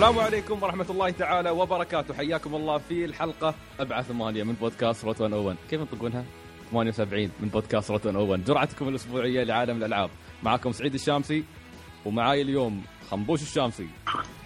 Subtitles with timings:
[0.00, 2.14] السلام عليكم ورحمة الله تعالى وبركاته.
[2.14, 6.24] حياكم الله في الحلقة 74 من بودكاست Route One O One كيف ينطقونها؟
[6.70, 10.10] 78 من بودكاست Route One O One جرعتكم الأسبوعية لعالم الألعاب.
[10.42, 11.44] معكم سعيد الشامسي
[12.04, 13.88] ومعاي اليوم خنبوش الشامسي.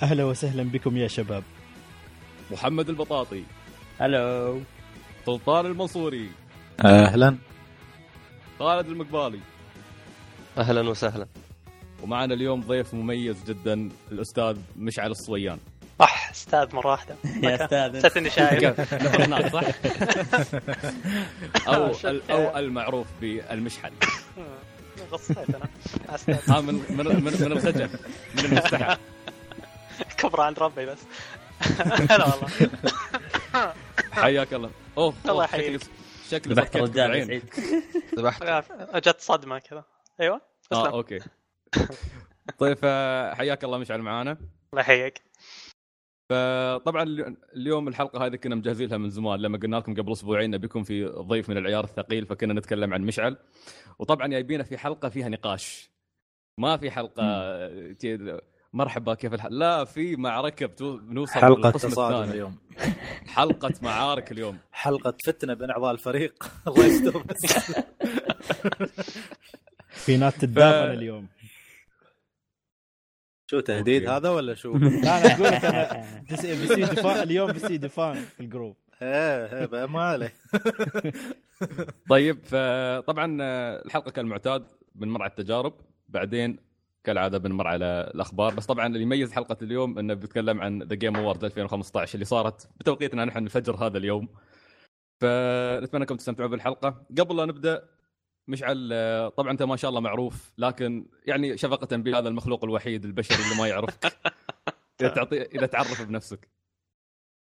[0.02, 1.42] أهلا وسهلا بكم يا شباب.
[2.50, 3.44] محمد البطاطي.
[4.00, 4.60] hello.
[5.26, 6.30] سلطان المنصوري.
[6.84, 7.36] أهلا.
[8.58, 9.40] خالد المقبالي.
[10.58, 11.26] أهلا وسهلا.
[12.04, 15.58] ومعنا اليوم ضيف مميز جدا الأستاذ مشعل الصويان.
[15.98, 17.16] صح أستاذ مرة واحدة.
[17.42, 17.96] يا أستاذ.
[17.98, 18.80] حسيت إني شايف.
[19.52, 19.64] صح؟
[21.74, 22.30] أو شفت.
[22.30, 23.92] أو المعروف بالمشحل
[25.12, 25.68] غصيت أنا.
[26.48, 27.88] ها من من من, من الخجل
[28.34, 28.96] من المستحى
[30.18, 30.98] كبره عند ربي بس.
[32.10, 32.48] هلا والله.
[34.12, 34.70] حياك الله.
[34.98, 35.80] أوه الله يحييك.
[36.30, 37.26] شكلي ذبحت بالعين.
[37.26, 37.42] سعيد.
[38.18, 38.42] ذبحت
[38.96, 39.84] جت صدمة كذا.
[40.20, 40.40] أيوه
[40.72, 41.18] آه okay.
[42.58, 44.32] طيب آه، حياك الله مشعل معانا.
[44.72, 45.22] الله يحييك.
[46.30, 50.58] فطبعا اليو- اليوم الحلقة هذه كنا مجهزين لها من زمان لما قلنا لكم قبل أسبوعين
[50.58, 53.36] بيكون في ضيف من العيار الثقيل فكنا نتكلم عن مشعل.
[53.98, 55.90] وطبعا جايبينه في حلقة فيها نقاش.
[56.60, 58.38] ما في حلقة تي-
[58.72, 62.30] مرحبا كيف الحال لا في معركة بتو- بنوصل حلقة للقسم تصادم.
[62.30, 62.56] اليوم.
[63.26, 64.58] حلقة معارك اليوم.
[64.72, 66.44] حلقة فتنة بين أعضاء الفريق.
[66.68, 67.46] الله يستر بس.
[69.90, 71.28] في ناس تتدافن اليوم.
[73.54, 74.08] شو تهديد.
[74.08, 78.40] هذا ولا شو؟ لا أنا أقول لك أنا بس- بيصير دفاع اليوم بيصير دفاع في
[78.40, 78.76] ال group.
[79.02, 80.32] إيه إيه بقى ما عليه.
[82.10, 85.72] طيب فطبعا آه، الحلقة كالمعتاد بنمر على التجارب
[86.08, 86.56] بعدين
[87.04, 88.54] كالعادة بنمر على الأخبار.
[88.54, 92.68] بس طبعا اللي يميز حلقة اليوم إنه بيتكلم عن The Game Awards 2015 اللي صارت
[92.80, 94.28] بتوقيتنا نحن الفجر هذا اليوم.
[95.20, 97.06] فنتمنى انكم تستمتعوا بالحلقة.
[97.18, 97.82] قبل لا نبدأ
[98.48, 103.42] مشعل آه، طبعا أنت ما شاء الله معروف لكن يعني شفقة بهذا المخلوق الوحيد البشري
[103.44, 104.04] اللي ما يعرفك.
[105.00, 106.48] إذا تعطي إذا تعرف بنفسك.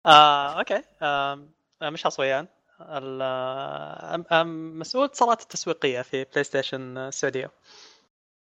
[0.06, 0.82] آه، okay.
[1.02, 1.40] آه،
[1.82, 2.48] مشعل صويان
[2.82, 7.52] ال- آه، أم- أم مسؤول اتصالات التسويقية في PlayStation السعودية.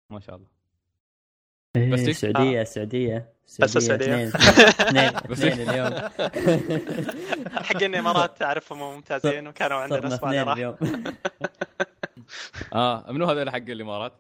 [0.10, 0.48] ما شاء الله.
[1.76, 4.28] إيه، بس إيه؟ السعودية السعودية بس السعودية.
[4.28, 5.16] اثنين.
[5.32, 6.10] اثنين اليوم.
[7.64, 10.76] حقين الإمارات اعرفهم ممتازين وكانوا عندنا أسبوع اليوم.
[12.74, 14.14] آه منو هذول حق الإمارات؟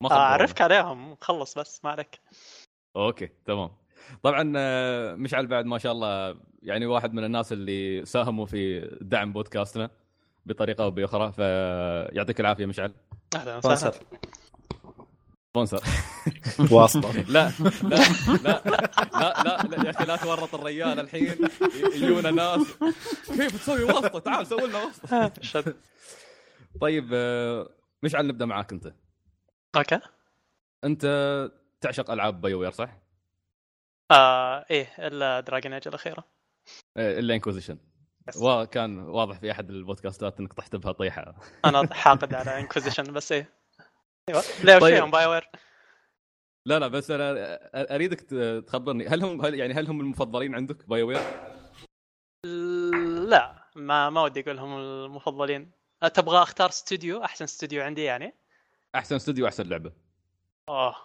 [0.00, 0.14] ما آه،.
[0.14, 1.16] اعرفك عليهم.
[1.20, 2.20] خلص بس ما عليك.
[2.96, 3.70] okay تمام.
[4.22, 9.32] طبعا آه، مشعل بعد ما شاء الله يعني واحد من الناس اللي ساهموا في دعم
[9.32, 9.90] بودكاستنا
[10.46, 12.92] بطريقة أو بأخرى فيعطيك العافية مشعل.
[13.34, 13.74] أهلا وسهلا.
[13.74, 13.94] sponsor
[15.54, 15.82] sponsor
[16.74, 17.52] واسطة لا
[17.82, 17.98] لا
[18.44, 21.36] لا لا لا, لا يا أخي لا تورط الرجال الحين
[21.94, 22.66] يجونا ناس.
[23.26, 25.32] كيف تسوي واسطة؟ تعال سوي لنا واسطة.
[26.80, 27.68] طيب آه،
[28.02, 28.94] مشعل نبدأ معاك أنت.
[29.76, 30.00] okay.
[30.84, 31.04] أنت
[31.80, 32.98] تعشق ألعاب BioWare صح؟
[34.10, 36.24] آه إيه إلا Dragon Age الأخيرة.
[36.96, 37.78] آه، إلا Inquisition
[38.42, 41.34] وكان واضح في أحد البودكاستات إنك طحت بها طيحة.
[41.64, 43.54] أنا حاقد على Inquisition بس إيه.
[44.28, 44.42] أيوه.
[44.64, 45.04] لا وش طيب.
[45.04, 45.50] BioWare
[46.66, 47.58] لا لا بس أنا
[47.94, 48.20] أريدك
[48.66, 49.08] تخبرني.
[49.08, 51.20] هل هم هل يعني هل هم المفضلين عندك BioWare؟
[53.28, 55.79] لا ما ما ودي أقول هم المفضلين.
[56.08, 58.34] تبغى اختار استوديو؟ أحسن استوديو عندي يعني؟
[58.94, 59.92] أحسن استوديو احسن لعبة.
[60.68, 60.96] أوه.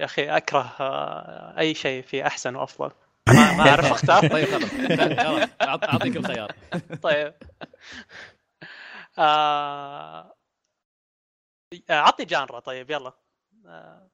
[0.00, 2.90] يا أخي أكره آه، أي شيء فيه أحسن وأفضل.
[3.28, 4.28] ما, ما أعرف أختار.
[4.28, 5.48] طيب خلاص.
[5.62, 6.52] أعطيك الخيار.
[7.02, 7.34] طيب.
[9.18, 10.34] آه...
[11.90, 12.60] اعطي genre.
[12.60, 13.12] طيب يلا.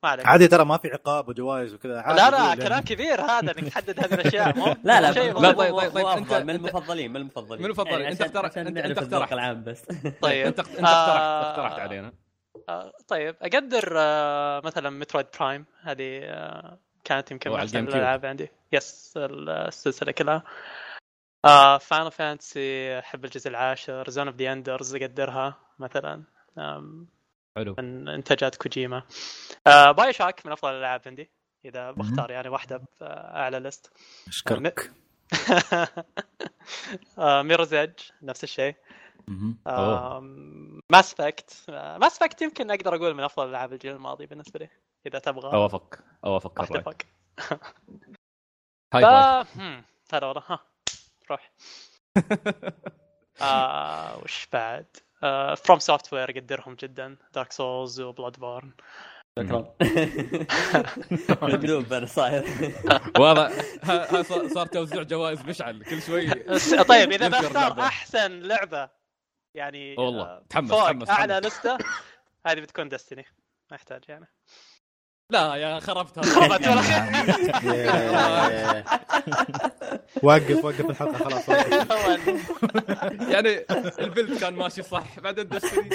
[0.02, 2.00] ما عليك عادي ترى ما في عقاب وجوائز وكذا.
[2.00, 2.80] عادي لا لا كلام.
[2.84, 4.56] كبير هذا إنك تحدد هذه الأشياء.
[4.58, 7.58] مو لا لا شيء مو- لا، طيب، طيب، طيب، أنت- أفضل، من المفضلين من المفضلين.
[7.60, 8.00] من المفضلين.
[8.00, 9.32] يعني أنت عشان- اخترع- عشان أنت- نعرف أنت الذوق اقترحت.
[9.32, 9.82] العام بس.
[10.22, 10.46] طيب.
[10.46, 12.12] أنت أنت آه، اقترحت علينا.
[12.68, 12.92] آه...
[13.08, 13.36] طيب.
[13.42, 14.60] أقدر آه...
[14.64, 15.64] مثلا Metroid Prime.
[15.82, 16.20] هذه.
[17.04, 17.78] كانت يمكن من على أحسن.
[17.88, 18.48] الألعاب عندي.
[18.72, 20.42] yes السلسلة كلها.
[21.44, 24.10] آه Final Fantasy أحب الجزء العاشر.
[24.10, 26.22] Zone of the Enders أقدرها مثلا.
[27.56, 27.74] حلو.
[27.78, 29.02] من إنتاجات كوجيما.
[29.66, 31.30] آه BioShock من أفضل الألعاب عندي.
[31.64, 33.92] إذا بختار يعني واحدة باعلى list
[34.28, 34.92] أشكرك.
[37.18, 38.74] آه Mirror's Edge نفس الشيء.
[40.92, 44.68] Mass Effect Mass Effect يمكن أقدر أقول من أفضل العاب الجيل الماضي بالنسبة لي
[45.06, 45.52] إذا تبغى.
[45.52, 45.98] أوافق.
[46.24, 47.02] أوافق اتفق
[48.94, 49.04] هاي
[49.56, 50.42] هم، هلا والله.
[50.46, 50.60] ها
[51.30, 51.52] روح.
[53.42, 54.96] آه وش بعد؟
[55.56, 57.16] FromSoftware اقدرهم جدا.
[57.32, 58.72] Dark Souls و Bloodborne
[59.38, 59.74] شكرا.
[61.42, 62.44] مندوب أنا صاير.
[63.84, 65.82] ها صار توزيع جوائز مشعل.
[65.84, 66.30] كل شوي
[66.84, 67.86] طيب إذا بختار لعبة.
[67.86, 68.88] أحسن لعبة
[69.54, 71.40] يعني والله، آه، تحمس- أعلى.
[71.44, 71.78] لسته
[72.46, 73.26] هذه بتكون دستني
[73.70, 74.26] ما يحتاج يعني.
[75.30, 76.66] لا يا خربتها خربت.
[80.24, 81.48] وقف وقف الحلقة خلاص.
[83.34, 83.64] يعني
[83.98, 85.88] البلد كان ماشي صح بعدين دستني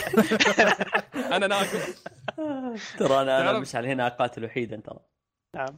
[1.16, 2.04] أنا ناقص
[3.00, 5.00] ترى أنا أنا مشعل هنا أقاتل وحيدا ترى
[5.56, 5.78] نعم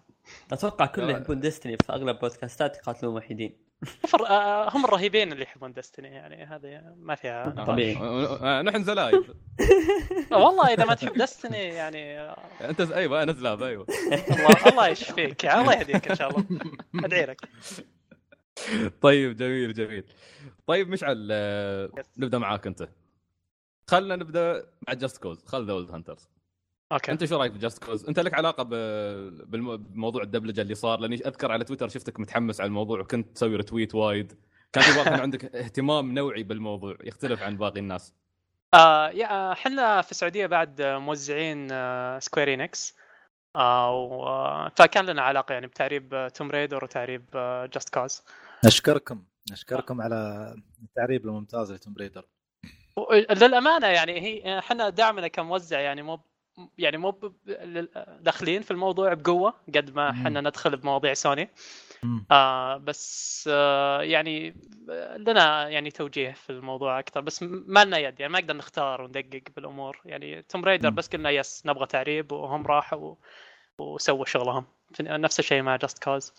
[0.51, 1.09] أتوقع كل.
[1.09, 3.64] يحبون ديستني في أغلب بودكاستات يقاتلون وحيدين
[4.73, 7.97] هم الرهيبين اللي يحبون دستني يعني هذه ما فيها طبيعي.
[7.97, 9.23] آه، نحن زلايب
[10.31, 13.85] والله إذا ما تحب Destiny يعني آه، أنت أيوه أنا زلاب أيوه.
[14.11, 16.45] الله الله يشفيك يعني الله يهديك إن شاء الله.
[17.05, 17.49] أدعي لك.
[19.01, 20.03] طيب جميل جميل.
[20.67, 22.89] طيب مشعل آه، نبدأ معاك أنت.
[23.87, 26.29] خلنا نبدأ مع Just Cause خل The Wild Hunters
[26.91, 27.11] okay.
[27.11, 31.51] أنت شو رأيك ب Just Cause؟ أنت لك علاقة بموضوع الدبلجة اللي صار لأني أذكر
[31.51, 34.33] على تويتر شفتك متحمس على الموضوع وكنت تسوي retweet وايد.
[34.73, 38.13] كان في واضح ان عندك اهتمام نوعي بالموضوع يختلف عن باقي الناس.
[38.73, 42.95] آه يا إحنا في السعودية بعد آه، موزعين آه Square Enix
[43.55, 47.25] آه و- آه، فكان لنا علاقة يعني بتعريب Tomb Raider وتعريب
[47.73, 48.23] Just Cause
[48.65, 50.53] نشكركم نشكركم على
[50.83, 52.25] التعريب الممتاز ل Tomb Raider
[53.31, 56.19] للأمانة يعني هي إحنا دعمنا كموزع يعني مو
[56.77, 57.33] يعني مو
[58.19, 60.09] داخلين في الموضوع بقوة قد ما.
[60.09, 61.49] إحنا ندخل بمواضيع سوني.
[62.31, 64.55] آه بس آه يعني
[65.17, 69.41] لنا يعني توجيه في الموضوع أكثر بس ما لنا يد يعني ما نقدر نختار وندقق
[69.55, 70.89] بالأمور يعني Tomb Raider.
[70.89, 73.17] بس قلنا yes نبغى تعريب وهم راحوا و-
[73.77, 74.65] وسووا شغلهم
[74.99, 76.33] نفس الشيء مع Just Cause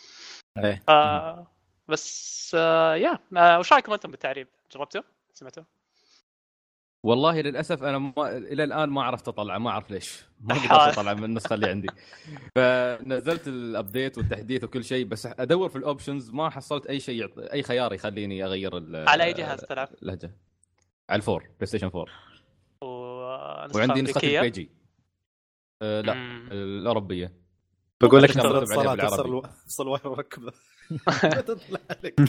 [0.58, 1.46] إيه آه
[1.88, 5.02] بس آه يا آه وش رأيكم أنتم بالتعريب؟ جربتوا؟
[5.34, 5.62] سمعتوا؟
[7.06, 10.54] والله للأسف أنا ما إلى الآن ما عرفت اطلع ما أعرف ليش ما.
[10.58, 11.88] قدرت أطلع من النسخة اللي عندي
[12.56, 17.18] فنزلت ال update والتحديث وكل شيء بس أدور في ال options ما حصلت أي شيء
[17.20, 20.30] يعط- أي خيار يخليني أغير ال- على أي جهاز تلعب؟ اللغة
[21.10, 22.06] على ال four PlayStation 4
[22.82, 24.70] ونسخة وعندي نسخة؟ البي جي
[25.82, 26.48] أه لا مم.
[26.52, 27.32] الأوروبية
[28.02, 29.48] بقول لك أنت بالعربي.
[29.66, 30.52] تصل وين ركبة
[31.46, 32.20] تطلع لك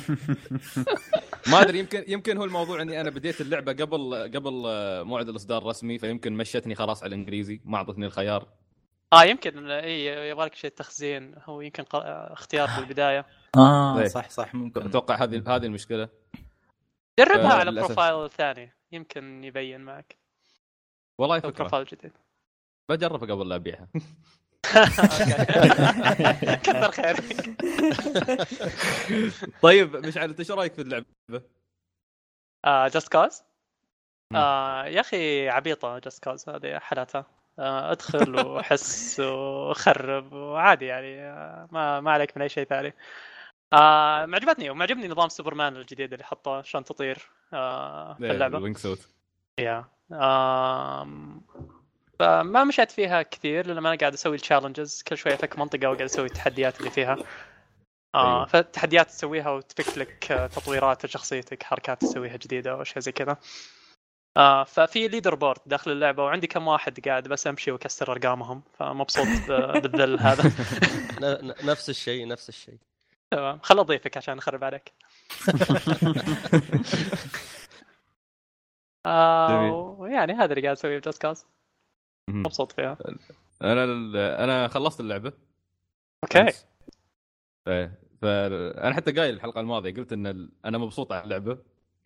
[1.51, 5.61] ما أدري يمكن يمكن هو الموضوع إني أنا بديت اللعبة قبل قبل آه، موعد الإصدار
[5.61, 8.47] الرسمي فيمكن مشتني خلاص على الإنجليزي ما أعطتني الخيار.
[9.13, 11.95] آه يمكن إي يبغالك شيء تخزين هو يمكن ق-
[12.31, 13.25] اختيار بالبدايه
[13.57, 14.07] آه إيه.
[14.07, 14.81] صح صح ممكن.
[14.85, 16.09] أتوقع هذه هذه المشكلة.
[17.19, 17.71] جربها آه، على.
[17.81, 20.17] profile ثاني يمكن يبين معك.
[21.17, 22.11] والله فكره profile جديد
[22.89, 23.87] بجربها قبل لا أبيعها.
[26.63, 27.23] كثر خيرك
[29.63, 31.05] طيب مشعل انت إيش رأيك في اللعبة؟
[32.65, 33.43] Just Cause
[34.33, 34.37] مم.
[34.39, 37.25] آه يا أخي عبيطة Just Cause هذه حالاتها.
[37.59, 39.19] آه ادخل وحوس
[39.69, 41.21] وخرب وعادي يعني.
[41.21, 42.93] آه ما ما عليك من أي شيء ثاني.
[43.73, 48.57] آه معجبتني ومعجبني نظام سوبرمان الجديد اللي حطه عشان تطير آه في اللعبة.
[48.57, 49.07] ال wingsuit.
[49.59, 49.85] يا.
[50.11, 51.41] آم،
[52.19, 56.01] فما مشيت فيها كثير لأن أنا قاعد أسوي ال challenges كل شوية أفك منطقة وقاعد
[56.01, 57.17] أسوي التحديات اللي فيها.
[58.15, 58.45] آه أيوه.
[58.45, 63.37] فالتحديات تسويها وتفك لك آه، تطويرات لشخصيتك حركات تسويها جديدة أو شيء زي كذا.
[64.37, 68.63] آه ففي leaderboard داخل اللعبة وعندي كم واحد قاعد بس أمشي وأكسر أرقامهم.
[68.73, 69.27] فمبسوط
[69.83, 70.43] بالذل هذا.
[71.63, 72.77] نفس الشيء نفس الشيء.
[73.31, 73.59] تمام.
[73.63, 74.93] خل أضيفك عشان أخرب عليك.
[79.05, 79.71] آه.
[79.99, 81.45] ويعني هذا اللي قاعد أسويه ب Just Cause.
[82.29, 82.97] مبسوط فيها.
[83.61, 83.83] أنا
[84.43, 85.33] أنا خلصت اللعبة.
[86.23, 86.51] أوكي.
[87.67, 91.57] إيه، فانا حتى قايل الحلقة الماضية قلت إن أنا مبسوط على اللعبة.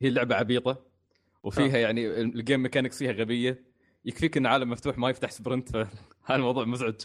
[0.02, 0.82] هي اللعبة عبيطة
[1.44, 3.64] وفيها يعني ال game mechanics فيها غبية.
[4.06, 5.90] يكفيك إن عالم مفتوح ما فيه sprint فهذا
[6.36, 6.96] الموضوع مزعج.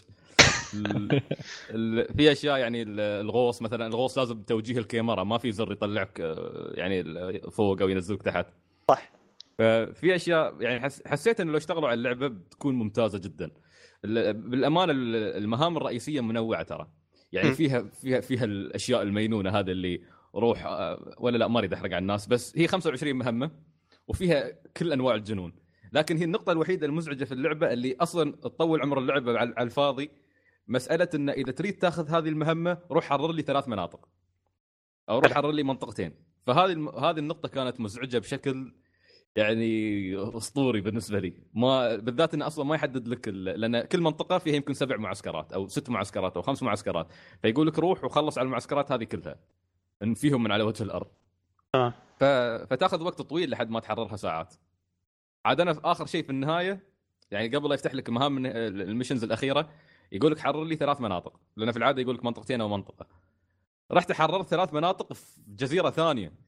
[0.73, 1.21] ال-
[1.69, 6.21] ال- في أشياء يعني ال- الغوص مثلا الغوص لازم توجيه الكاميرا ما في زر يطلعك
[6.21, 7.03] آه، يعني
[7.51, 8.45] فوق أو ينزلك تحت.
[8.91, 9.11] صح.
[9.57, 13.51] ففي أشياء يعني حس حسيت إنه لو اشتغلوا على اللعبة بتكون ممتازة جدا.
[14.05, 16.87] ال- بالأمانة ال- المهام الرئيسية منوعة ترى.
[17.31, 17.53] يعني.
[17.53, 20.01] فيها فيها فيها الأشياء المينونة هذا اللي
[20.35, 23.51] روح آه، ولا لا ما أريد أحرق على الناس بس هي 25 مهمة
[24.07, 25.53] وفيها كل أنواع الجنون.
[25.93, 30.09] لكن هي النقطة الوحيدة المزعجة في اللعبة اللي أصلا تطول عمر اللعبة على الفاضي
[30.67, 34.07] مسألة إن إذا تريد تاخذ هذه المهمة روح حرر لي ثلاث مناطق.
[35.09, 36.13] أو روح حرر لي منطقتين.
[36.47, 36.89] فهذه الم...
[36.89, 38.73] هذه النقطة كانت مزعجة بشكل
[39.35, 41.33] يعني أسطوري بالنسبة لي.
[41.53, 43.43] ما بالذات إنه أصلا ما يحدد لك ال...
[43.43, 47.07] لأن كل منطقة فيها يمكن سبع معسكرات أو ست معسكرات أو خمس معسكرات.
[47.41, 49.35] فيقول لك روح وخلص على المعسكرات هذه كلها.
[50.03, 51.07] إن فيهم من على وجه الأرض.
[51.73, 51.93] تمام.
[52.19, 52.23] ف...
[52.69, 54.53] فتاخذ وقت طويل لحد ما تحررها ساعات.
[55.45, 56.83] عاد أنا في آخر شيء في النهاية
[57.31, 59.69] يعني قبل لا يفتح لك مهام من الميشنز الأخيرة
[60.11, 61.39] يقول لك حرر لي ثلاث مناطق.
[61.57, 63.07] لأن في العادة يقول لك منطقتين أو منطقة.
[63.91, 66.46] رحت حررت ثلاث مناطق في جزيرة ثانية.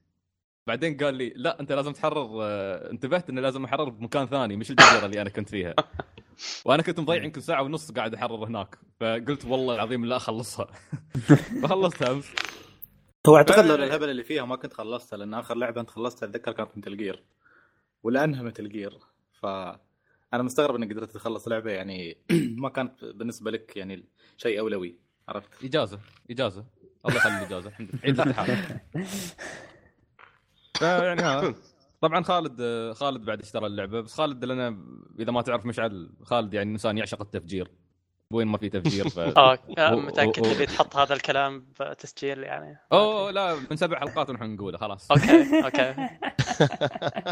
[0.68, 4.72] بعدين قال لي لا أنت لازم تحرر آه، انتبهت انه لازم أحرر بمكان ثاني مش
[4.72, 5.74] الجزيرة اللي أنا كنت فيها.
[6.66, 10.68] وأنا كنت مضيع يمكن ساعة ونص قاعد أحرر هناك فقلت والله العظيم لا أخلصها.
[11.64, 12.26] فخلصتها أمس.
[13.28, 16.52] هو أعتقد لو الهبل اللي فيها ما كنت خلصتها لأن آخر لعبة أنت خلصتها أتذكر
[16.52, 17.24] كانت مثل جير
[18.04, 19.00] ولانها مثل جير
[19.42, 19.46] ف
[20.34, 22.18] أنا مستغرب إنك قدرت تخلص لعبة يعني
[22.64, 24.06] ما كانت بالنسبة لك يعني
[24.38, 26.00] شيء أولوي عرفت؟ إجازة
[26.32, 26.66] إجازة.
[27.06, 28.36] الله يخلي الإجازة الحمد لله.
[28.44, 28.80] عيد
[30.82, 31.54] الامتحان فيعني ها
[32.02, 32.62] طبعا خالد
[32.96, 34.78] خالد بعد اشترى اللعبة بس خالد لنا
[35.20, 37.72] إذا ما تعرف مشعل خالد يعني إنسان يعشق التفجير
[38.34, 39.20] وين ما في تفجير ف...
[39.38, 44.44] آه هو- متأكد تبي تحط هذا الكلام بتسجيل يعني أوه لا من سبع حلقات ونحن
[44.56, 45.96] نقوله خلاص أوكي أوكي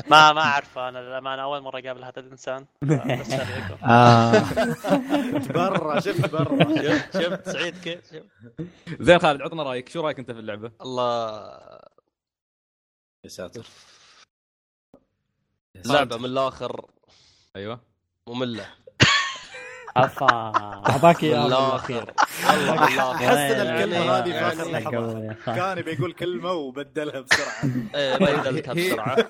[0.09, 2.65] ما ما أعرف أنا للامانه أول مرة أقابل هذا الإنسان.
[3.83, 4.43] آه.
[5.53, 8.25] برا شفت برا شفت شفت سعيد كيف شفت.
[9.01, 11.41] زين خالد عطنا رأيك شو رأيك أنت في اللعبة؟ الله
[13.23, 13.65] يا ساتر.
[15.85, 16.85] لعبه من الآخر.
[17.55, 17.81] أيوه.
[18.27, 18.65] مملة.
[19.97, 22.13] افا أعطاك من اياها الآخر.
[22.49, 23.25] والله من الآخر.
[23.25, 25.33] أحس إن الكلمة يعني- هذه في لحظة.
[25.55, 27.63] كان بيقول كلمة وبدلها بسرعة.
[27.95, 29.27] إيه بدلتها بسرعة.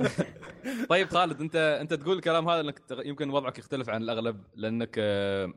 [0.90, 5.54] طيب خالد أنت أنت تقول الكلام هذا إنك يمكن وضعك يختلف عن الأغلب لأنك آه،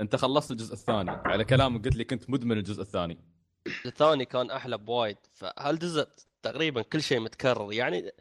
[0.00, 3.18] أنت خلصت الجزء الثاني على كلامك قلت لي كنت مدمن الجزء الثاني.
[3.86, 5.16] الثاني كان أحلى بوايد.
[5.34, 6.08] فهالجزء
[6.50, 7.72] تقريبا كل شيء متكرر.
[7.72, 8.12] يعني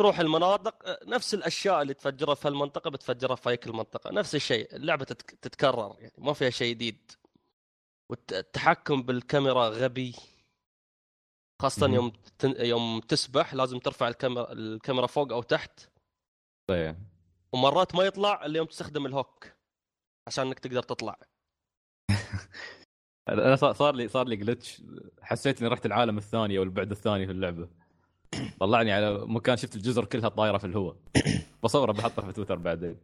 [0.00, 4.10] تروح المناطق نفس الأشياء اللي تفجرها في المنطقة بتفجرها في هيك المنطقة.
[4.10, 7.12] نفس الشيء اللعبة تتك- تتكرر يعني ما فيها شيء جديد.
[8.10, 10.14] والتحكم بالكاميرا غبي.
[11.62, 11.86] خاصة.
[11.86, 12.54] يوم تن...
[12.66, 15.80] يوم تسبح لازم ترفع الكاميرا الكاميرا فوق أو تحت.
[16.70, 16.96] طيب
[17.52, 19.46] ومرات ما يطلع إلا يوم تستخدم الهوك
[20.28, 21.18] عشان إنك تقدر تطلع.
[23.28, 24.82] أنا صار لي صار لي glitch
[25.22, 27.68] حسيت إني رحت العالم الثاني أو البعد الثاني في اللعبة.
[28.60, 30.96] طلعني على مكان شفت الجزر كلها طايرة في الهواء.
[31.62, 32.96] بصوره بحطها في تويتر بعدين.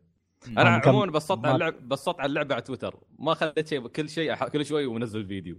[0.49, 2.97] أنا عموما بسطت على اللعب بسطت على اللعبة على تويتر.
[3.19, 5.57] ما خليت شيء كل شيء كل شوي ومنزل فيديو.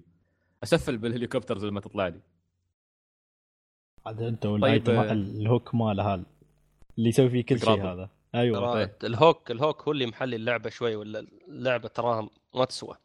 [0.64, 2.20] أسفل بال helicopters لما تطلع لي.
[4.06, 5.12] عاد أنت طيب، آه.
[5.12, 6.24] ال hook ماله هذا
[6.98, 7.84] اللي يسوي فيه كل شيء.
[7.84, 8.10] هذا.
[8.36, 8.74] أيوه.
[8.74, 8.92] طيب.
[9.04, 12.98] الهوك الهوك هو اللي محلي اللعبة شوي ولا اللعبة تراها ما تسوى.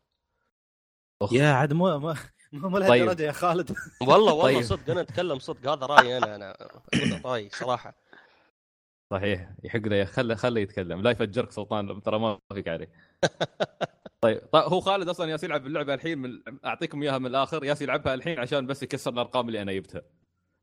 [1.33, 2.15] يا عاد مو مو
[2.53, 2.89] مو طيب.
[2.89, 3.71] لهالدرجة يا خالد.
[4.01, 4.63] والله والله طيب.
[4.63, 5.71] صدق أنا أتكلم صدق.
[5.73, 6.57] هذا رأيي أنا أنا
[7.25, 7.95] رأيي صراحة.
[9.11, 9.51] صحيح.
[9.65, 11.03] يحق له خله خله يتكلم.
[11.03, 12.91] لا يفجرك سلطان ترى ما فيك عليه.
[14.21, 14.41] طيب.
[14.53, 17.65] طيب هو خالد أصلا ياس يلعب اللعبة الحين من أعطيكم إياها من الآخر.
[17.65, 20.03] ياس يلعبها الحين عشان بس يكسر الأرقام اللي أنا جبتها.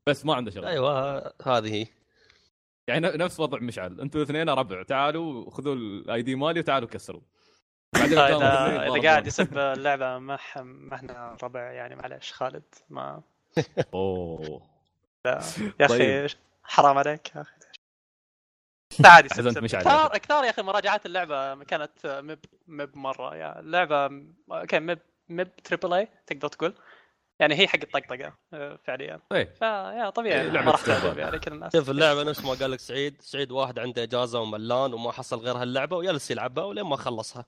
[0.06, 0.64] بس ما عنده شغل.
[0.64, 1.86] أيوه هذه هي.
[2.88, 4.00] يعني نفس وضع مشعل.
[4.00, 4.82] أنتم الاثنين ربع.
[4.82, 7.20] تعالوا خذوا الاي دي مالي وتعالوا كسروا.
[7.96, 9.06] اذا الاثنين إذا يتضاربون.
[9.06, 13.22] قاعد يسب اللعبة ما ح- ما إحنا ربع يعني معلش خالد ما
[13.94, 14.62] أوه.
[15.26, 15.38] يا
[15.80, 16.30] أخي طيب.
[16.64, 17.52] حرام عليك يا أخي.
[19.04, 19.28] عادي.
[19.28, 23.34] كثار كثار يا أخي مراجعات اللعبة كانت مب مب مرة.
[23.36, 24.08] يعني اللعبة
[24.68, 26.74] كان مب مب triple A تقدر تقول.
[27.40, 29.20] يعني هي حق الطقطقة آه، فعليا.
[29.30, 30.40] طيب فيا طبيعي.
[30.40, 30.80] إيه، ما راح.
[30.86, 31.72] تعجب يعني كل الناس.
[31.76, 33.22] شوف اللعبة نفس ما قال لك سعيد.
[33.22, 37.44] سعيد واحد عنده إجازة وملان وما حصل غير هاللعبه وجلس يلعبها ولين ما خلصها.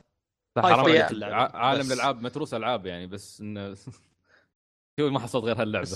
[0.57, 1.23] هاي حرام عليك.
[1.55, 1.93] عالم.
[1.93, 3.75] الألعاب متروس ألعاب يعني بس انه
[5.01, 5.89] شو ما حصلت غير هاللعبة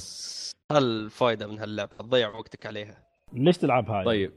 [0.73, 4.33] هالفائده من هاللعبة تضيع وقتك عليها ليش تلعب هاي؟ طيب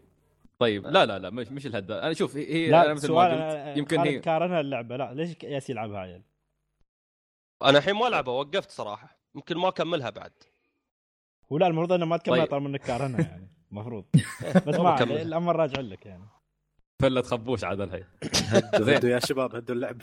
[0.59, 3.31] طيب لا لا لا مش مش الهدى أنا شوف هي, لا أنا مثل ما سؤال
[3.31, 6.21] قلت أنا- يمكن هي كارنها اللعبة لا ليش ياس يلعب هاي؟
[7.63, 10.31] أنا الحين ما ألعبها وقفت صراحة يمكن ما أكملها بعد
[11.49, 12.51] ولا المفروض إنه ما تكملها طيب.
[12.51, 14.05] طالما إنك كارنها يعني المفروض
[14.67, 16.23] بس ما ما الأمر راجع لك يعني
[17.01, 18.03] فله خبوش عدل هي
[18.73, 20.01] هدوا يا شباب هدوا اللعب.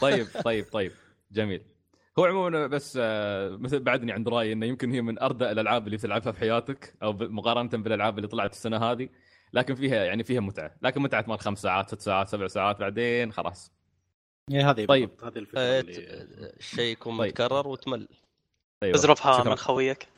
[0.00, 0.92] طيب طيب طيب.
[1.32, 1.62] جميل.
[2.18, 5.96] هو عموما بس آه، مثل بعدني عند رأيي إنه يمكن هي من اردى الألعاب اللي
[5.96, 9.08] بتلعبها في حياتك أو مقارنة بالألعاب اللي طلعت السنة هذه
[9.52, 10.76] لكن فيها يعني فيها متعة.
[10.82, 13.72] لكن متعة مال خمس ساعات ست ساعات سبع ساعات بعدين خلاص.
[14.50, 15.08] إيه، هذه طيب.
[15.08, 17.28] بالضبط، هذه الفكرة آه، اللي الشيء يكون طيب.
[17.28, 18.08] متكرر وتمل.
[18.82, 18.94] أيوه.
[18.94, 19.44] ازرفها.
[19.44, 20.08] من خويك.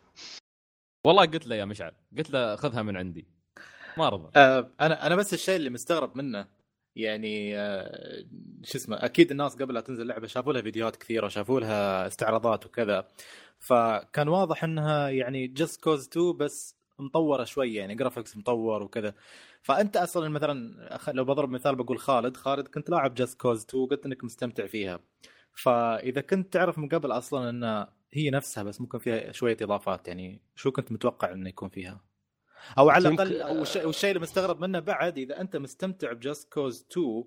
[1.07, 3.38] والله قلت له يا مشعل قلت له خذها من عندي.
[3.99, 4.31] ما رضى.
[4.37, 6.47] آه، أنا أنا بس الشيء اللي مستغرب منه
[6.97, 8.25] يعني آه،
[8.65, 12.67] شو اسمه أكيد الناس قبل لا تنزل اللعبه شافوا لها فيديوهات كثيرة وشافوا لها استعراضات
[12.67, 13.09] وكذا.
[13.59, 19.15] فكان واضح إنها يعني Just Cause 2 بس مطورة شوي يعني graphics مطور وكذا.
[19.63, 24.07] فأنت أصلا مثلا لو بضرب مثال بقول خالد خالد كنت لاعب Just Cause 2 وقلت
[24.07, 25.01] إنك مستمتع فيها.
[25.53, 30.41] فإذا كنت تعرف من قبل أصلا ان هي نفسها بس ممكن فيها شوية إضافات يعني
[30.57, 32.08] شو كنت متوقع إنه يكون فيها؟
[32.79, 33.43] أو على الأقل
[33.87, 37.25] والشيء اللي مستغرب منه بعد إذا أنت مستمتع ب Just Cause 2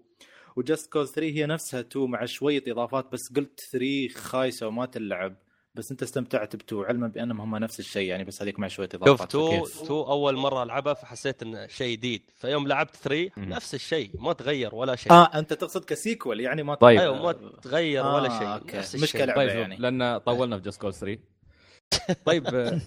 [0.56, 4.86] و Just Cause 3 هي نفسها 2 مع شوية إضافات بس قلت 3 خايسة وما
[4.86, 5.36] تلعب
[5.76, 8.90] بس أنت استمتعت ب two علما بأنهم هم نفس الشيء يعني بس هذيك مع شوية
[8.92, 13.30] شوف اضافات two فكيف؟ تو أول مرة ألعبها فحسيت إنه شيء جديد فيوم لعبت 3
[13.38, 13.50] مم.
[13.50, 17.00] نفس الشيء ما تغير ولا شيء آه أنت تقصد ك sequel يعني ما طيب.
[17.00, 18.78] أيوه ما تغير ولا آه، شيء okay.
[18.78, 19.42] نفس مش الشيء كلعبة.
[19.42, 19.76] طيب يعني.
[19.76, 21.22] لأن طولنا في Just Cause 3
[22.26, 22.44] طيب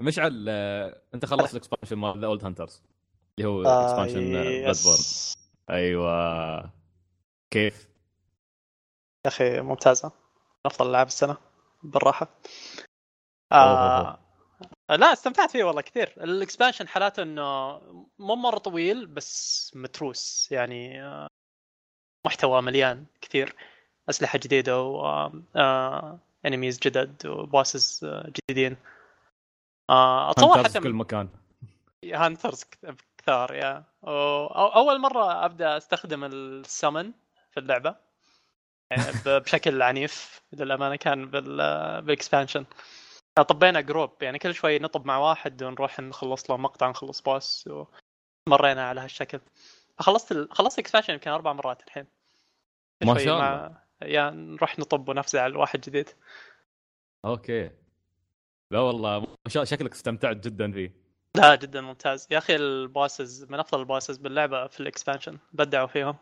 [0.00, 2.82] مشعل آه، انت خلصت ال expansion مال The Old Hunters
[3.38, 4.98] اللي هو آه، expansion Bloodborne.
[5.70, 6.70] أيوه.
[7.50, 7.88] كيف؟
[9.24, 10.12] يا أخي ممتازة.
[10.66, 11.36] أفضل العاب السنة
[11.82, 12.28] بالراحة.
[13.52, 14.24] أوه.
[14.90, 16.14] آه لا استمتعت فيه والله كثير.
[16.24, 17.78] ال expansion حالاته إنه
[18.18, 20.48] مو مرة طويل بس متروس.
[20.52, 21.28] يعني آه،
[22.26, 23.54] محتوى مليان كثير.
[24.10, 25.06] أسلحة جديدة و
[25.56, 28.76] آه، enemies جدد و bosses آه، جديدين.
[29.90, 31.28] آه، اتصور حتى كل مكان.
[32.04, 32.64] hunters
[33.18, 33.84] كثار يا
[34.76, 37.12] أول مرة أبدأ أستخدم السمن
[37.50, 37.96] في اللعبة.
[38.90, 39.02] يعني
[39.40, 41.56] بشكل عنيف للأمانة كان بال
[42.02, 42.64] بال expansion
[43.42, 47.70] طبينا group يعني كل شوي نطب مع واحد ونروح نخلص له مقطع نخلص boss
[48.48, 49.40] ومرينا على هالشكل.
[49.98, 50.48] فخلصت ال...
[50.52, 52.06] خلصت ال expansion يمكن أربع مرات الحين.
[53.04, 53.72] ما شاء مع...
[54.02, 56.08] يا نروح نطب ونفزع على واحد جديد.
[57.24, 57.70] okay.
[58.74, 60.94] لا والله ما شاء شكلك استمتعت جدا فيه.
[61.36, 62.28] لا جدا ممتاز.
[62.30, 66.16] يا أخي ال bosses من أفضل ال bosses باللعبة في ال expansion بدعوا فيهم.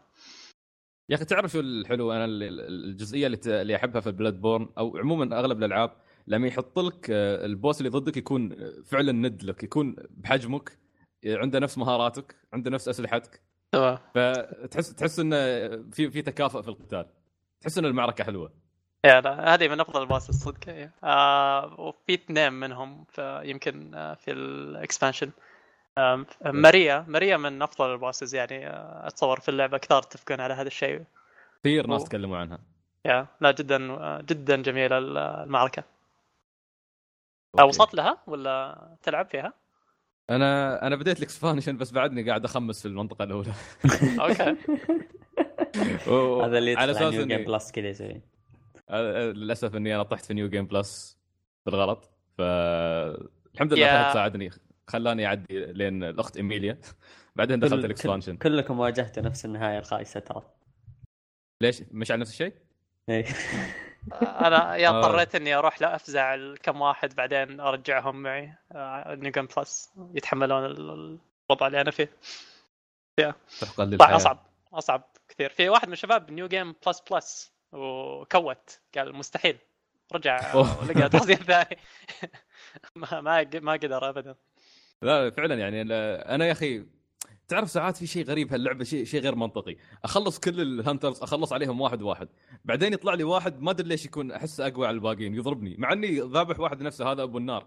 [1.10, 4.40] يا أخي تعرف شو الحلو أنا ال- ال- الجزئية اللي, ت- اللي أحبها في ال
[4.40, 5.92] Bloodborne أو عموما أغلب الألعاب
[6.26, 10.78] لما يحط لك آه، ال boss اللي ضدك يكون آه، فعلا ند لك يكون بحجمك
[11.26, 13.42] آه، عنده نفس مهاراتك عنده نفس أسلحتك.
[13.72, 13.98] تمام.
[14.14, 15.36] فتحس تحس إنه
[15.90, 17.06] في في تكافؤ في القتال.
[17.60, 18.61] تحس إن المعركة حلوة.
[19.04, 20.90] لا هذه من أفضل الباسز صدق يعني.
[21.04, 25.30] آه وفي اثنين منهم يمكن آه في ال expansion
[25.98, 30.54] آه ماريا ماريا من أفضل ال bosses يعني آه أتصور في اللعبة كثار يتفقون على
[30.54, 31.04] هذا الشيء
[31.60, 32.04] كثير ناس.
[32.04, 32.58] تكلموا عنها
[33.04, 35.82] يا لا جدا آه جدا جميلة ال- المعركة
[37.54, 37.68] okay.
[37.68, 39.52] وصلت لها ولا تلعب فيها؟
[40.30, 43.52] أنا أنا بديت ال expansion بس بعدني قاعد أخمس في المنطقة الأولى
[44.20, 44.56] okay
[46.46, 48.20] هذا اللي على أساس NG plus كذا يسوي
[48.90, 51.18] للأسف إني أنا طحت في new game plus
[51.66, 54.50] بالغلط فالحمد لله فهد ساعدني
[54.88, 56.78] خلاني أعدي لين الأخت إيميليا.
[57.36, 60.42] بعدين دخلت كل- ال expansion كل- كلكم واجهتوا نفس النهاية الخايسة ترى.
[61.62, 62.52] ليش؟ مش على نفس الشيء؟
[63.08, 63.24] إيه.
[64.46, 64.98] أنا يا آه.
[64.98, 68.54] اضطريت إني أروح لا أفزع كم واحد بعدين أرجعهم معي.
[69.08, 71.18] new game plus يتحملون ال-
[71.50, 72.08] الوضع اللي أنا فيه.
[73.16, 74.16] تحقا طبعا للحياة.
[74.16, 75.50] اصعب أصعب كثير.
[75.50, 78.80] في واحد من الشباب new game plus plus و quit.
[78.98, 79.58] قال مستحيل.
[80.12, 80.54] رجع.
[80.56, 81.76] ولقى تخزين ثاني
[82.96, 84.34] ما ما ما قدر ابدا.
[85.02, 86.86] لا فعلا يعني لا- أنا يا أخي
[87.48, 89.76] تعرف ساعات في شيء غريب هاللعبة شيء شيء غير منطقي.
[90.04, 92.28] أخلص كل ال hunters أخلص عليهم واحد واحد.
[92.64, 95.76] بعدين يطلع لي واحد ما أدري ليش يكون احسه أقوى على الباقيين يضربني.
[95.78, 97.66] مع إني ذابح واحد نفسه هذا أبو النار.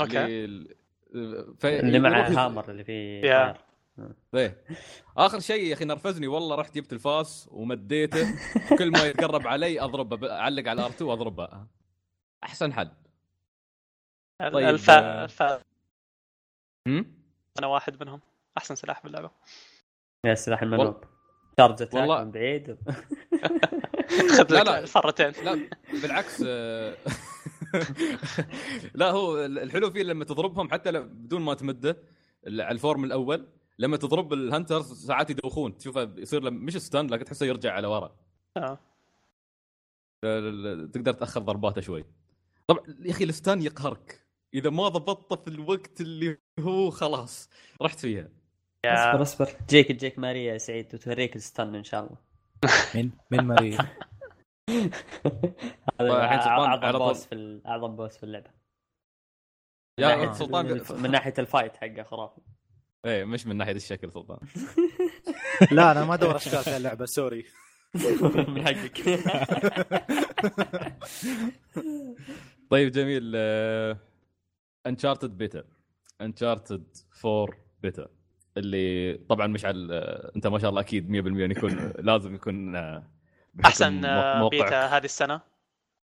[0.00, 0.24] okay.
[0.44, 0.74] اللي,
[1.58, 1.66] ف...
[1.66, 3.56] اللي مع يروح- hammer اللي فيه يا.
[4.34, 4.64] إيه.
[5.16, 8.34] آخر شيء يا أخي نرفزني والله رحت جبت الفاس ومديته
[8.78, 11.66] كل ما يتقرب علي أضربه أعلق على R2 وأضربه.
[12.44, 12.90] أحسن حل.
[14.40, 15.24] طيب، الفا آه.
[15.24, 15.60] الفا
[16.88, 17.14] هم؟
[17.58, 18.20] أنا واحد منهم.
[18.58, 19.30] أحسن سلاح باللعبة.
[20.24, 21.04] يا سلاح ال noob.
[21.58, 22.76] charge attack والله- من بعيد.
[24.38, 24.78] خذ لا، لك لا.
[24.78, 25.68] الفرتين لا
[26.02, 26.96] بالعكس آه،
[28.94, 31.96] لا هو الحلو فيه لما تضربهم حتى بدون ما تمده
[32.46, 33.46] على ال form الأول
[33.78, 35.76] لما تضرب ال hunters ساعات يدوخون.
[35.76, 38.16] تشوفه يصير له مش stun لكن تحسه يرجع على ورا.
[38.56, 38.78] آه.
[40.92, 42.04] تقدر تأخر ضرباته شوي.
[42.66, 44.26] طبعا يا أخي ال stun يقهرك.
[44.54, 47.50] إذا ما ضبطته في الوقت اللي هو خلاص
[47.82, 48.28] رحت فيها.
[48.86, 49.46] اصبر اصبر.
[49.46, 52.16] تجيك تجيك ماريا يا سعيد وتوريك ال stun إن شاء الله.
[52.94, 53.78] من من ماري
[56.00, 56.98] هذا سلطان أعظم.
[56.98, 58.50] boss في أعظم boss في اللعبة.
[60.90, 62.40] من ناحية ال fight حقه خرافي.
[63.04, 64.38] إيه مش من ناحية الشكل سلطان.
[65.70, 67.44] لا أنا ما أدور اشكال في اللعبة sorry.
[68.48, 69.00] من حقك.
[72.70, 73.36] طيب جميل.
[74.86, 75.64] Uncharted beta
[76.20, 76.84] Uncharted
[77.24, 77.48] 4
[77.82, 78.08] بيتا
[78.56, 83.02] اللي طبعا مشعل آه، أنت ما شاء الله أكيد 100% يكون لازم يكون آه،
[83.64, 84.48] أحسن آه،.
[84.48, 85.40] بيتا هذه السنة.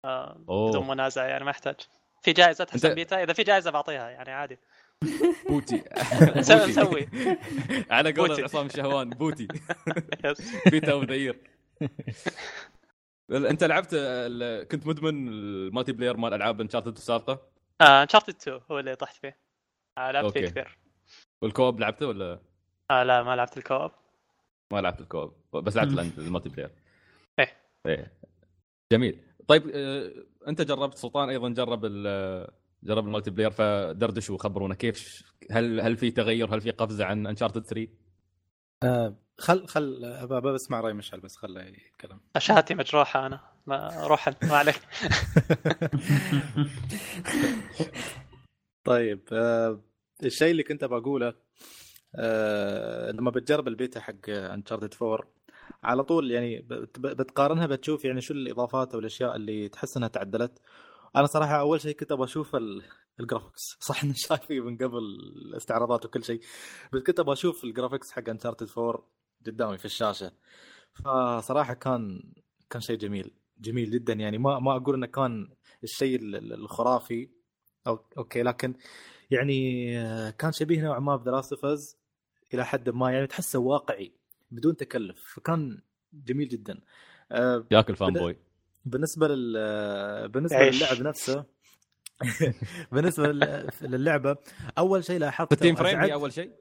[0.05, 0.71] آه، أوه.
[0.71, 1.77] بدون منازع يعني ما يحتاج.
[2.23, 4.59] في جائزة أحسن بيتا إذا في جائزة بعطيها يعني عادي.
[5.49, 5.83] BOTY.
[6.37, 7.09] نسوي
[7.91, 8.45] على قول.
[8.45, 9.49] عصام الشهوان BOTY.
[10.70, 11.38] beta of the year
[13.31, 13.95] أنت لعبت
[14.71, 17.41] كنت مدمن ال multiplayer مال ألعاب Uncharted السابقة؟
[17.81, 19.37] Uncharted 2 هو اللي طحت فيه.
[19.99, 20.47] آه، لعبت فيه.
[20.47, 20.79] كثير.
[21.42, 22.41] وال co-op لعبته ولا؟
[22.91, 23.90] آه لا ما لعبت ال co-op.
[24.73, 25.33] ما لعبت ال co-op.
[25.53, 26.70] بس لعبت ال multiplayer.
[27.39, 27.57] إيه.
[27.87, 28.13] إيه.
[28.93, 29.19] جميل.
[29.49, 30.13] طيب آه،
[30.49, 32.07] أنت جربت سلطان أيضا جرب ال
[32.83, 37.64] جرب ال multiplayer فدردشوا وخبرونا كيف هل هل في تغير هل في قفزة عن Uncharted
[37.66, 37.88] 3
[38.83, 42.21] آه خل خل بسمع رأي مشعل بس خله يتكلم.
[42.37, 43.40] اشهاتي مجروحة أنا.
[43.66, 44.81] ما روح انت ما عليك.
[48.85, 49.81] طيب آه
[50.25, 51.35] الشيء اللي كنت بقوله
[52.14, 55.29] آه لما بتجرب البيتا حق Uncharted 4
[55.85, 60.59] على طول يعني بت- بتقارنها بتشوف يعني شو الإضافات أو الأشياء اللي تحس إنها تعدلت.
[61.16, 62.83] أنا صراحة أول شيء كنت أبغى أشوف ال-
[63.20, 66.40] ال graphics صح اني شايفه من قبل الاستعراضات وكل شيء
[66.92, 69.07] بس كنت أبغى أشوف ال graphics حق Uncharted 4
[69.46, 70.33] قدامي في الشاشة.
[70.94, 72.33] فصراحة كان
[72.70, 74.12] كان شيء جميل جميل جدا.
[74.12, 75.49] يعني ما ما أقول إنه كان
[75.85, 77.31] الشيء ال- ال- الخرافي
[77.87, 78.75] أو okay لكن
[79.31, 81.96] يعني آه، كان شبيه نوعا ما فز
[82.55, 83.11] إلى حد ما.
[83.12, 84.12] يعني تحسه واقعي
[84.51, 86.81] بدون تكلف فكان جميل جدا.
[87.33, 88.37] آه، ياكل fanboy.
[88.85, 90.83] بالنسبة لل آه، بالنسبة عيش.
[90.83, 91.45] للعب نفسه
[92.93, 94.37] بالنسبة لل- للعبة
[94.79, 96.53] أول شيء لاحظته 60 frame؟ هي أول شيء؟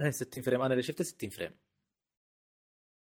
[0.00, 0.62] إيه 60 frame.
[0.62, 1.50] أنا اللي شفته 60 frame.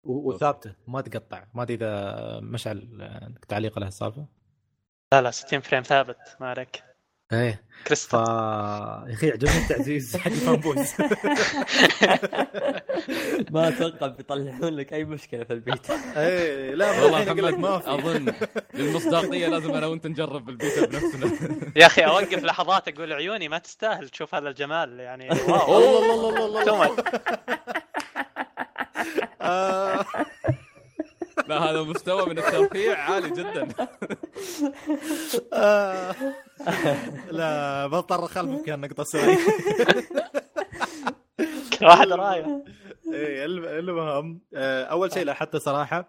[0.04, 1.48] و- وثابته ما تقطع.
[1.54, 4.28] ما أدري إذا مشعل عندك تعليق على هالسالفة.
[5.14, 6.18] لا لا 60 frame ثابت.
[6.40, 6.84] ما عليك.
[7.34, 7.64] إيه.
[7.84, 8.20] ف كريستال
[9.08, 10.16] يا أخي عجبني التعزيز.
[10.18, 10.94] حق ال fanboys
[13.52, 15.90] ما أتوقع بيطلعون لك أي مشكلة في البيت.
[16.18, 17.90] إيه لا والله محمد ما في.
[17.94, 18.34] أظن
[18.74, 21.32] للمصداقيه لازم أنا وأنت نجرب بالبيتا بنفسنا.
[21.76, 25.78] يا أخي أوقف لحظات أقول عيوني ما تستاهل تشوف هذا الجمال يعني wow.
[25.78, 27.04] الله الله الله الله too الله much
[29.42, 30.06] آه،
[31.48, 33.68] لا هذا مستوى من الترفيع عالي جدا.
[35.54, 36.16] آه.
[37.32, 39.38] لا بضطر اخلفك النقطه السوري
[41.80, 42.64] كل واحد رايه
[43.14, 46.08] إيه الم- المهم آه، أول شيء لاحظته صراحة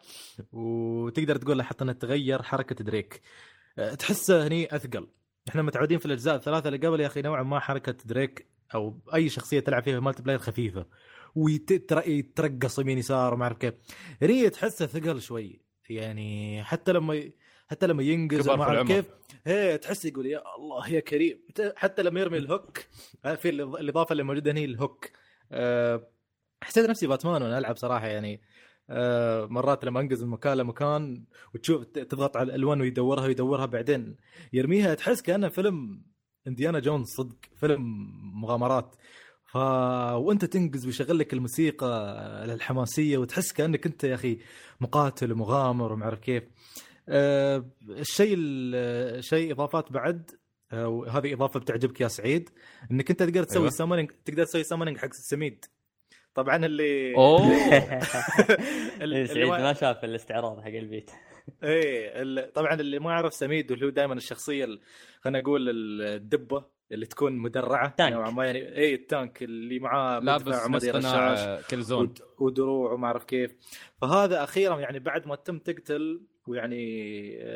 [0.52, 3.20] وتقدر تقول لاحظت إنه تغير حركة دريك.
[3.78, 5.06] آه، تحسه هني أثقل.
[5.48, 9.28] إحنا متعودين في الأجزاء الثلاثة اللي قبل يا أخي نوعا ما حركة دريك أو أي
[9.28, 10.86] شخصية تلعب فيها multiplayer خفيفة.
[11.34, 13.74] ويترقص يمين يسار وما أعرف كيف.
[14.22, 15.60] هني تحسه ثقل شوي.
[15.90, 17.34] يعني حتى لما ي...
[17.66, 18.88] حتى لما ينقز في أعرف.
[18.88, 19.06] كيف
[19.46, 21.40] هي تحس يقول يا الله يا كريم.
[21.76, 22.78] حتى لما يرمي الهوك
[23.24, 25.10] آه، في الإضافة اللي موجودة هنا الهوك.
[25.52, 26.08] آه،
[26.62, 28.42] حسيت نفسي باتمان وأنا ألعب صراحة يعني.
[28.90, 34.16] آه، مرات لما أنقز من مكان لمكان وتشوف تضغط على الألوان ويدورها ويدورها بعدين
[34.52, 36.02] يرميها تحس كأنه فيلم
[36.46, 37.82] إنديانا جونز صدق فيلم
[38.40, 38.96] مغامرات.
[39.52, 41.86] ف وانت تنقز ويشغل لك الموسيقى
[42.44, 44.38] الحماسية وتحس كأنك انت يا أخي
[44.80, 46.42] مقاتل ومغامر وما أعرف كيف.
[47.08, 50.30] آه، الشيء ال- شيء إضافات بعد
[50.72, 52.50] آه، وهذه إضافة بتعجبك يا سعيد
[52.90, 53.70] إنك انت تقدر تسوي أيوة.
[53.70, 55.64] سامونينج تقدر تسوي سامونينج حق السميد
[56.34, 57.40] طبعا اللي أوه.
[59.02, 61.10] اللي سعيد ما- ما شاف الاستعراض حق البيت.
[61.62, 64.80] إيه طبعا اللي ما يعرف سميد اللي هو دائما الشخصية ال-
[65.20, 65.68] خلينا نقول
[66.02, 66.77] الدبة.
[66.92, 68.12] اللي تكون مدرعة تانك.
[68.12, 72.02] نوعا ما يعني اي التانك اللي معاه لابس مدفع مصطنع رشاش كل زون.
[72.02, 73.54] ود- ودروع وما أعرف كيف.
[74.02, 76.82] فهذا أخيرا يعني بعد ما تم تقتل ويعني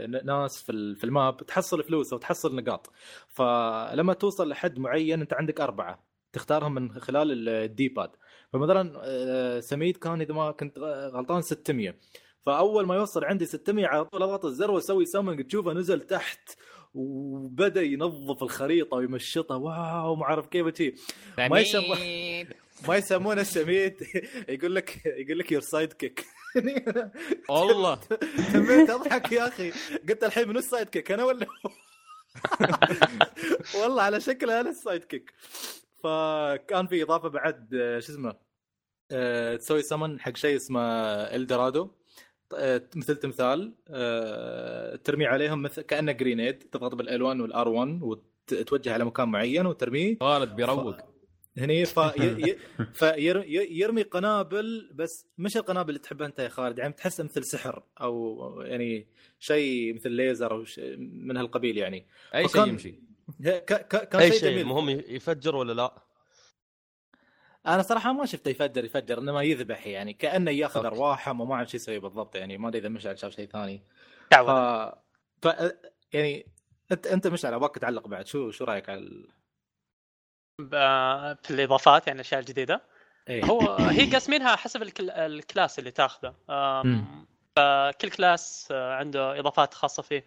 [0.06, 2.90] ن- ناس في في ال map تحصل فلوس أو تحصل نقاط.
[3.28, 8.10] فلما توصل لحد معين أنت عندك أربعة تختارهم من خلال ال- ال D-pad
[8.52, 10.78] فمثلا آه، سميد كان إذا ما كنت
[11.14, 11.94] غلطان 600
[12.40, 16.50] فأول ما يوصل عندي 600 على طول أضغط الزر وأسوي summoning تشوفه نزل تحت.
[16.94, 19.56] وبدأ ينظف الخريطة ويمشطها.
[19.56, 20.94] wow ما أعرف كيف وشي
[21.38, 22.46] ما يسمى
[22.88, 23.94] ما يسمونه السميد
[24.48, 26.24] يقول لك يقول لك your sidekick
[27.48, 27.94] والله.
[28.52, 29.72] تميت أضحك يا أخي.
[30.08, 31.46] قلت الحين منو ال sidekick أنا ولا؟
[33.80, 35.32] والله على شكل أنا ال sidekick
[36.04, 38.34] فكان في إضافة بعد شو اسمه
[39.10, 40.80] آه، تسوي سمن حق شيء اسمه
[41.36, 41.90] El Dorado
[42.96, 49.28] مثل تمثال آه، ترمي عليهم مثل كأنه grenade تضغط بالألوان والار 1 وتوجه على مكان
[49.28, 50.16] معين وترميه.
[50.20, 50.96] خالد بيروق.
[51.58, 52.00] هني في
[52.48, 52.56] ي...
[52.94, 53.36] فير...
[53.42, 57.82] ي- يرمي قنابل بس مش القنابل اللي تحبها أنت يا خالد يعني تحسها مثل سحر
[58.00, 59.06] أو يعني
[59.38, 60.78] شيء مثل ليزر أو ش...
[60.98, 62.06] من هالقبيل يعني.
[62.34, 62.94] أي فكان- شيء يمشي.
[63.44, 63.72] ه- ك...
[63.88, 64.08] ك...
[64.08, 64.60] كان أي شيء شيء جميل.
[64.62, 66.02] المهم يفجر ولا لا؟
[67.66, 70.84] أنا صراحة ما شفته يفجر يفجر انما يذبح يعني كأنه يأخذ.
[70.84, 73.82] ارواحهم وما أعرف شو يسوي بالضبط يعني ما أدري إذا مشعل شاف شيء ثاني.
[74.30, 74.50] ف...
[75.42, 75.72] ف...
[76.12, 76.46] يعني
[76.92, 79.28] انت أنت مشعل أبغاك تعلق بعد شو شو رأيك على ال...
[81.42, 82.82] في الإضافات يعني الاشياء الجديده
[83.28, 83.44] إيه.
[83.44, 85.10] هو هي قاسمينها حسب الكل...
[85.10, 86.34] ال class اللي تاخذه.
[87.56, 90.24] فكل class آه، عنده إضافات خاصة فيه.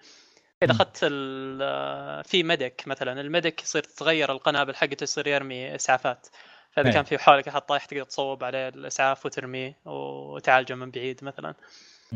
[0.63, 5.75] إذا أخذت ال- آه، في medic مثلا ال medic يصير تتغير القنابل حقته يصير يرمي
[5.75, 6.27] إسعافات.
[6.75, 6.93] فإذا إيه.
[6.93, 11.53] كان في حولك أحد طايح تقدر تصوب عليه الأسعاف وترميه وتعالجه من بعيد مثلا.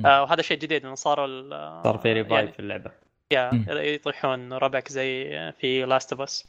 [0.05, 2.91] آه وهذا شيء جديد إنه صاروا ال- صار في revive يعني في اللعبة
[3.31, 3.51] يا.
[3.69, 5.23] يطيحون ربعك زي
[5.59, 6.47] في Last of Us.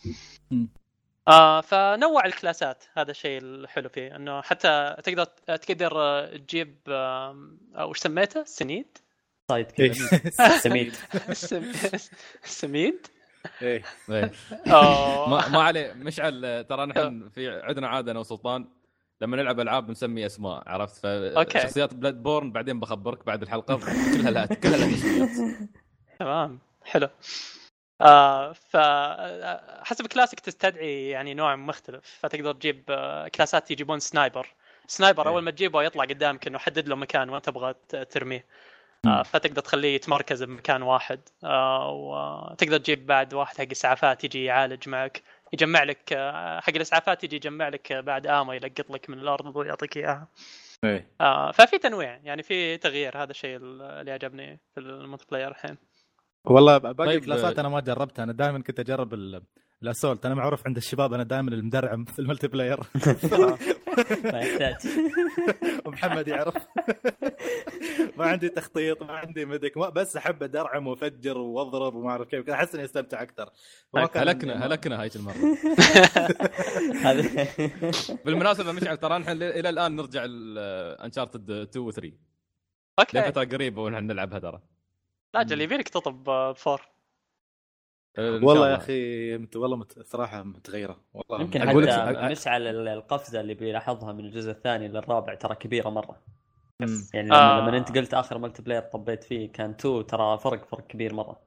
[1.29, 5.25] آه فنوع الكلاسات هذا الشيء الحلو فيه إنه حتى تقدر
[5.57, 7.37] تقدر تجيب آه،
[7.79, 8.99] إيش سميته؟ سنيد؟
[9.51, 9.92] side إيه.
[9.92, 10.94] كذا سميد
[11.33, 11.73] سم-
[12.61, 13.07] سميد؟
[13.62, 13.83] إيه.
[14.11, 14.33] إيه.
[14.66, 15.29] أوه.
[15.29, 18.68] ما ما عليه مشعل ترى نحن في عندنا عادة أنا وسلطان
[19.20, 21.07] لما نلعب ألعاب نسمي أسماء عرفت.
[21.07, 23.76] فشخصيات Bloodborne بعدين بخبرك بعد الحلقة
[24.14, 25.31] كلها لها كلها لها تسميات
[26.18, 27.09] تمام حلو
[28.00, 34.55] آه ف آه، حسب كلاسك تستدعي يعني نوع مختلف فتقدر تجيب آه، كلاسات يجيبون sniper
[34.87, 35.33] sniper إيه.
[35.33, 37.74] أول ما تجيبه يطلع قدامك إنه حدد له مكان وين تبغى
[38.11, 38.44] ترميه آه.
[39.25, 45.23] فتقدر تخليه يتمركز بمكان واحد آه وتقدر تجيب بعد واحد حق إسعافات يجي يعالج معك
[45.53, 49.57] يجمع لك آه، حق الإسعافات يجي يجمع لك آه، بعد ammo يلقط لك من الأرض
[49.57, 50.29] ويعطيك إياها.
[51.21, 55.77] آه ففي تنويع يعني في تغيير هذا الشيء اللي عجبني في ال multiplayer الحين.
[56.45, 59.43] والله باقي طيب، طيب الكلاسات أنا ما جربتها أنا دائما كنت أجرب ال-
[59.83, 62.81] ال assault أنا معروف عند الشباب أنا دائما المدرعم في ال multiplayer
[64.33, 64.76] ما يحتاج.
[65.87, 66.55] ومحمد يعرف.
[68.18, 72.50] ما عندي تخطيط ما عندي medic ما بس أحب ادرعم وأفجر وأضرب وما أعرف كيف.
[72.50, 73.50] أحس إني أستمتع أكثر.
[73.94, 75.35] عندي- هلكنا هلكنا هاي المرة.
[78.24, 80.22] بالمناسبة مشعل ترى نحن إلى الآن نرجع
[81.05, 82.12] Uncharted 2 و 3
[82.99, 83.18] okay.
[83.20, 84.61] لفترة قريبة ونحن نلعبها ترى.
[85.35, 86.90] لا جل يبيلك تطلب آه، for sure
[88.18, 88.77] والله يا.
[88.77, 89.57] أخي مت...
[89.57, 89.99] والله مت...
[90.07, 94.88] صراحة متغيرة والله يمكن لك- حتى أ- مشعل ال- القفزه اللي بيلاحظها من الجزء الثاني
[94.88, 96.16] للرابع ترى كبيرة مرة
[96.81, 97.07] مم.
[97.14, 97.61] يعني لما, آه.
[97.68, 101.40] لما أنت قلت آخر multiplayer طبيت فيه كان 2 ترى فرق فرق كبير مرة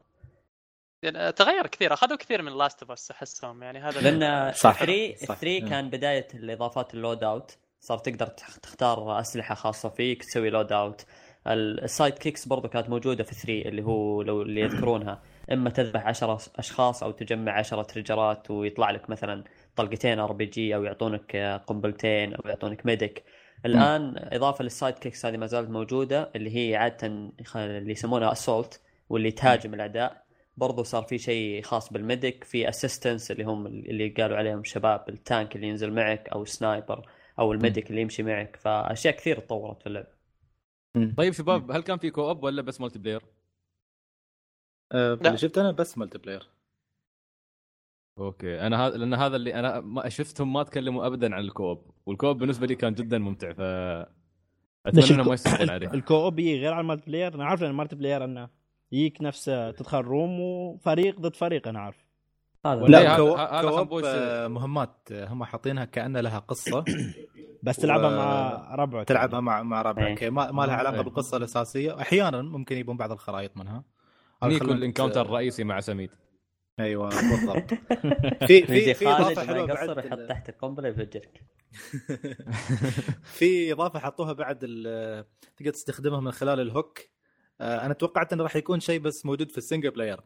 [1.04, 4.80] يعني تغير كثير أخذوا كثير من Last of Us أحسهم يعني هذا لأن صح.
[4.86, 5.36] 3 صح.
[5.36, 5.70] 3 مم.
[5.70, 11.06] كان بداية الإضافات ال loadout صار تقدر تخ- تختار أسلحة خاصة فيك تسوي loadout
[11.48, 16.40] ال sidekicks برضو كانت موجودة في 3 اللي هو لو اللي يذكرونها إما تذبح 10
[16.56, 19.44] أشخاص أو تجمع 10 treasure ات ويطلع لك مثلا
[19.76, 21.36] طلقتين RPG أو يعطونك
[21.68, 23.24] قنبلتين أو يعطونك medic.
[23.66, 27.08] الآن إضافة لل sidekicks هذه ما زالت موجودة اللي هي عادة
[27.56, 30.24] اللي يسمونها assault واللي تهاجم الاعداء
[30.58, 35.10] برضو صار في شيء خاص بال medic في assistance اللي هم اللي قالوا عليهم شباب
[35.10, 38.56] ال tank اللي ينزل معك أو ال sniper أو ال medic اللي يمشي معك.
[38.56, 40.08] فأشياء كثير تطورت في اللعبه
[41.18, 43.33] طيب شباب هل كان في co-op ولا بس multiplayer؟
[44.92, 45.28] آه، لا.
[45.28, 46.50] اللي شفت أنا بس multiplayer.
[48.20, 48.60] okay.
[48.68, 51.92] أنا هذا لأن هذا اللي أنا ما شفتهم ما تكلموا ابدا عن ال co-op.
[52.06, 53.62] وال co-op بالنسبة لي كان جدا ممتع ف
[54.86, 55.94] أتمنى ما يسحبون عليه.
[55.94, 57.36] ال co-op يجي غير على ال multiplayer.
[57.36, 58.50] أنا عارف إن ال multiplayer إنه
[58.92, 62.06] يجيك نفس تدخل room وفريق ضد فريق أنا عارف.
[62.66, 66.86] هذا لا co-op خنبوش- آه، مهمات آه، هم حاطينها كأن لها قصة.
[67.64, 69.08] بس تلعبها و- مع ربعك.
[69.08, 70.24] تلعبها مع مع ربعك.
[70.24, 70.30] إيه.
[70.30, 71.02] ما, ما لها علاقة إيه.
[71.02, 72.02] بالقصة الأساسية.
[72.02, 73.84] أحيانا ممكن يبون بعض الخرائط منها.
[74.52, 76.10] ت- ال encounter الرئيسي مع سميد.
[76.80, 77.74] أيوه بالضبط.
[78.48, 81.44] في في في خالد إضافة ما حلوة بعد يحط تحت القنبلة يفجرك.
[83.38, 84.58] في إضافة حطوها بعد
[85.58, 87.00] تقدر تستخدمها من خلال ال hook.
[87.62, 90.20] آه، أنا توقعت إنه راح يكون شيء بس موجود في ال single player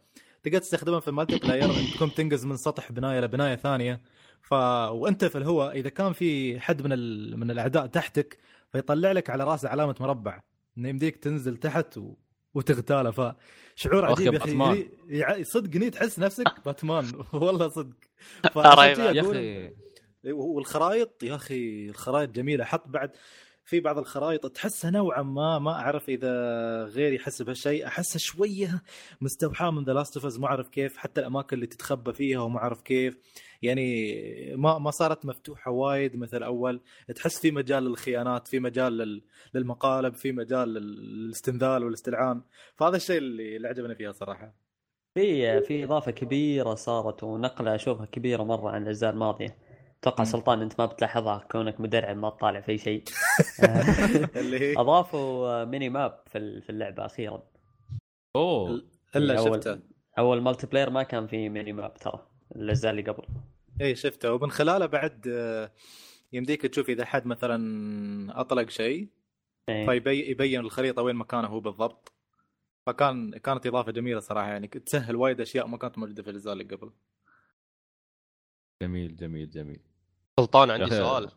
[0.43, 4.01] تقدر تستخدمها في ال multiplayer انكم تنقز من سطح بناية لبنايه ثانية.
[4.41, 4.51] ف
[4.91, 7.37] وأنت في الهواء إذا كان في حد من ال...
[7.39, 8.37] من الأعداء تحتك
[8.71, 10.39] فيطلع لك على راسه علامة مربع.
[10.77, 12.13] إنه يمديك تنزل تحت و...
[12.57, 13.11] وتغتاله.
[13.11, 15.43] فشعور عجيب يا أخي.
[15.43, 17.11] صدقني تحس نفسك باتمان.
[17.33, 17.95] والله صدق.
[19.15, 19.73] يا أخي.
[20.33, 22.63] والخرائط يا أخي الخرائط جميلة.
[22.63, 23.11] حط بعد
[23.67, 26.29] في بعض الخرائط تحسها نوعا ما ما أعرف إذا
[26.83, 28.83] غير يحس بهالشيء احسها شوية
[29.21, 32.81] مستوحاة من The Last of ما أعرف كيف حتى الأماكن اللي تتخبى فيها وما أعرف
[32.81, 33.17] كيف.
[33.61, 34.13] يعني
[34.55, 36.81] ما ما صارت مفتوحة وايد مثل أول.
[37.15, 39.21] تحس في مجال للخيانات في مجال لل-
[39.53, 42.41] للمقالب في مجال للاستنذال والاستلعان.
[42.75, 44.53] فهذا الشيء اللي عجبني فيها صراحة.
[45.13, 49.66] في في إضافة كبيرة صارت ونقلة أشوفها كبيرة مرة عن الأجزاء الماضية.
[50.01, 50.23] أتوقع.
[50.23, 53.03] سلطان أنت ما بتلاحظها كونك مدرعم ما تطالع في شيء.
[54.35, 57.43] اللي هي؟ أضافوا mini map في ال- في اللعبة أخيرا.
[58.35, 58.81] أوه.
[59.15, 59.79] إلا أول- شفته.
[60.19, 63.23] أول multiplayer ما كان في mini map ترى الاجزاء اللي قبل.
[63.81, 64.33] اي شفته.
[64.33, 65.71] ومن خلاله بعد آه،
[66.33, 69.07] يمديك تشوف إذا حد مثلا أطلق شيء
[69.69, 69.85] إيه.
[69.99, 72.13] فيبين الخريطة وين مكانه هو بالضبط.
[72.87, 76.63] فكان كانت إضافة جميلة صراحة يعني تسهل وايد أشياء ما كانت موجودة في الاجزاء اللي
[76.63, 76.91] قبل.
[78.83, 79.79] جميل جميل جميل.
[80.39, 81.31] سلطان عندي سؤال.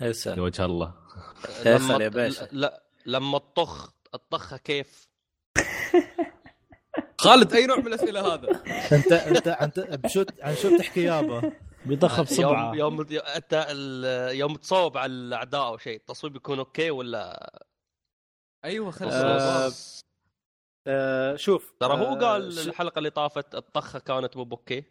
[0.00, 0.36] اسأل.
[0.36, 0.94] لوجه الله.
[1.76, 2.48] اسأل يا باشا.
[2.52, 5.08] لا لما تطخ الطخه كيف؟
[7.20, 7.52] خالد.
[7.54, 8.48] أي نوع من الأسئلة هذا؟
[8.96, 11.52] أنت أنت أنت بشو عن شو بتحكي يابا؟
[11.86, 13.66] بيضخم بسرعة يوم يوم أنت
[14.34, 17.52] يوم تصوب على الأعداء أو شيء التصويب يكون أوكي ولا؟
[18.64, 19.72] أيوه خلاص آه،
[20.86, 21.72] آه شوف.
[21.80, 24.84] ترى هو آه، قال ش- الحلقة اللي طافت الطخة كانت مو okay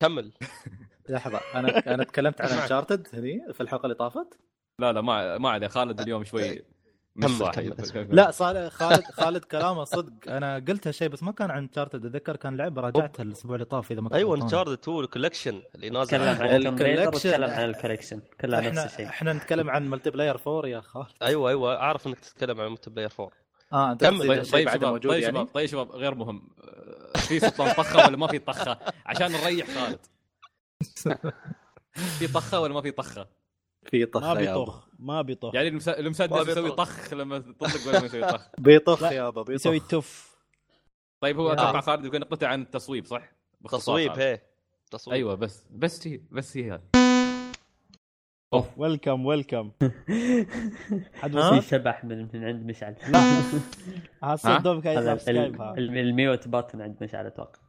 [0.00, 0.32] كمل.
[1.08, 4.38] لحظة أنا أنا تكلمت عن Uncharted هني في الحلقة اللي طافت؟
[4.78, 5.68] لا لا ما ما عليه.
[5.68, 6.62] خالد اليوم شوي
[7.16, 7.70] مش كمل، صاحي.
[7.70, 8.16] كمل.
[8.16, 10.12] لا صالح خالد خالد كلامه صدق.
[10.28, 13.92] أنا قلت هالشيء بس ما كان عن Uncharted أتذكر كان لعبه راجعتها الأسبوع اللي طاف
[13.92, 14.42] إذا ما أيوه.
[14.42, 17.14] Uncharted 2 ال collection اللي نازل تكلم عن ال- Tomb Raider collection.
[17.14, 19.06] وتكلم عن ال collection كلها نفس إحنا الشيء.
[19.06, 21.06] إحنا نتكلم عن multiplayer 4 يا خالد.
[21.22, 23.30] أيوه أيوه أعرف إنك تتكلم عن multiplayer 4
[23.72, 24.18] آه انت كمل.
[24.28, 28.06] طيب طيب شباب موجود طيب يعني شباب طيب شباب غير مهم آه، في سلطان طخة
[28.06, 29.98] ولا ما في طخة عشان نريح خالد
[32.18, 33.26] في طخة ولا ما في طخة
[33.90, 34.38] في ما طخ أبو.
[34.64, 36.48] بيطخ ما بيطخ يعني المس- ما المسدس بيطخ.
[36.50, 40.36] يسوي طخ لما تطلق ولا ما يسوي طخ بيطخ يابا بيطخ يسوي تف
[41.20, 41.52] طيب هو آه.
[41.52, 43.32] أتوقع خالد يكون نقطته عن التصويب صح؟
[43.68, 44.12] تصويب.
[44.12, 44.40] هي
[44.90, 46.80] تصويب أيوه بس بس هي بس هي
[48.54, 49.72] هذه welcome welcome
[51.14, 52.96] حد في وصل؟ شبح من, من عند مشعل؟
[54.24, 57.60] الصوت دوبك هذا ال- Skype هذا ال- ال mute button عند مشعل أتوقع.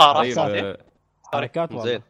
[0.00, 0.78] آه راح طيب صوتي آه،
[1.32, 2.02] حركات زين.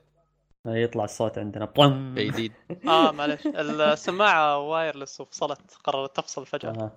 [0.64, 1.64] والله يطلع الصوت عندنا.
[1.64, 2.14] boom.
[2.18, 2.52] جديد.
[2.88, 6.70] آه معلش السماعة wireless وفصلت قررت تفصل فجأة.
[6.70, 6.92] آه.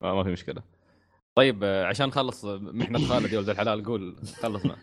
[0.00, 0.62] ما ما في مشكلة.
[1.34, 4.76] طيب آه، عشان نخلص محنه خالد يا ولد الحلال قول خلصنا.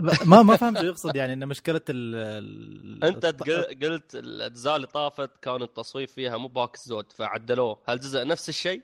[0.00, 3.42] ما ما فهمت شو يقصد يعني ان مشكلة ال أنت الط-
[3.84, 8.82] قلت الأجزاء اللي طافت كان التصويب فيها مو باكس زود فعدلوه هل جزء نفس الشيء؟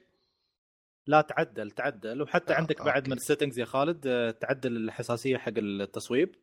[1.06, 3.10] لا تعدل تعدل وحتى آه، عندك بعد أوكي.
[3.10, 6.34] من ال settings يا خالد آه، تعدل الحساسية حق التصويب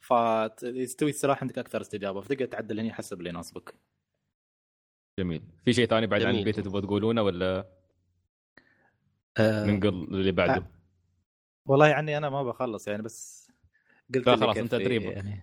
[0.00, 3.74] فيستوي السلاح عندك أكثر استجابة فتقدر تعدل هنا حسب اللي يناسبك
[5.18, 6.38] جميل في شيء ثاني بعد عن جميل.
[6.38, 7.66] البيتا تبغى تقولونه ولا
[9.38, 10.66] آه، ننقل اللي بعده؟
[11.66, 13.39] والله يعني أنا ما بخلص يعني بس
[14.14, 15.16] قلت لا خلاص، أنت يكفي تدريبك.
[15.16, 15.42] يعني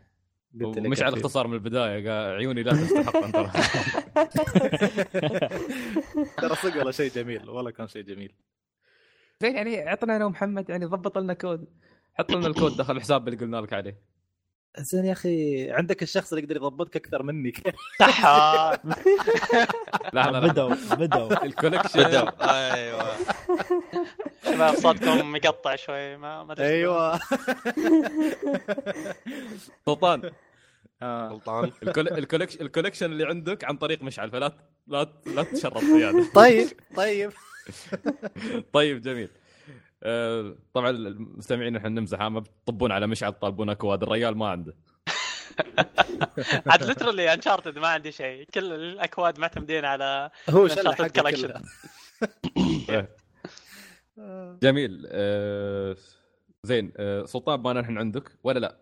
[0.89, 1.15] مش على.
[1.15, 3.51] اختصار من البداية قال عيوني لا تستحق ترى
[6.41, 8.34] ترى صدق والله شيء جميل والله كان شيء جميل
[9.41, 11.67] زين يعني عطنا أنا ومحمد يعني ضبط لنا كود
[12.13, 14.01] حط لنا الكود دخل الحساب اللي قلنا لك عليه
[14.80, 17.54] زين يا أخي عندك الشخص اللي يقدر يضبطك أكثر مني.
[18.00, 18.80] صح لحظه
[20.13, 23.16] لحظه بدوا بدوا ال collection أيوه.
[24.46, 27.20] شباب صوتكم مقطع شوي ما ما أيوه.
[29.86, 30.32] سلطان.
[31.02, 31.42] آه.
[31.84, 34.54] ال coll- ال collection ال collection اللي عندك عن طريق مشعل فلا
[34.88, 36.26] لا لا تشرط زيادة.
[36.34, 37.32] طيب طيب.
[38.74, 39.30] طيب جميل.
[40.74, 44.76] طبعا المستمعين إحنا نمزح ما بتطبون على مشعل تطالبون اكواد الرجال ما عنده
[46.68, 51.08] عاد literally Uncharted ما عندي شيء كل الأكواد معتمدين على هو Collection.
[51.12, 51.62] كلها.
[54.64, 55.96] جميل آه،
[56.64, 58.78] زين آه، سلطان بانا الحين عندك ولا لا؟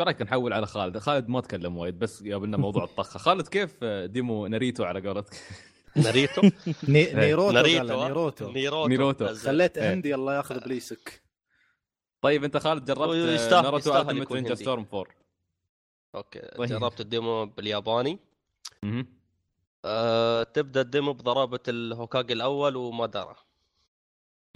[0.00, 3.76] إيش رأيك نحول على خالد؟ خالد ما تكلم وايد بس قابلنا موضوع الطخه، خالد كيف
[3.82, 5.34] آه، demo ناريتو على قولتك؟
[5.96, 6.42] ناريتو.
[6.88, 8.50] ني- نيروتو؟ نيروتو.
[8.52, 8.88] نيروتو.
[8.88, 9.34] نيروتو.
[9.34, 9.92] خليت إيه.
[9.92, 11.22] هندي الله ياخذ بليسك.
[12.22, 13.16] طيب أنت خالد جربت
[13.52, 14.62] آه، ناروتو Ultimate Ninja هندي.
[14.62, 15.14] Storm 4
[16.14, 16.68] أوكي طيب.
[16.68, 18.18] جربت ال demo بالياباني.
[19.84, 23.36] أه تبدأ ال demo بضرابة الهوكاغي الأول ومادارا.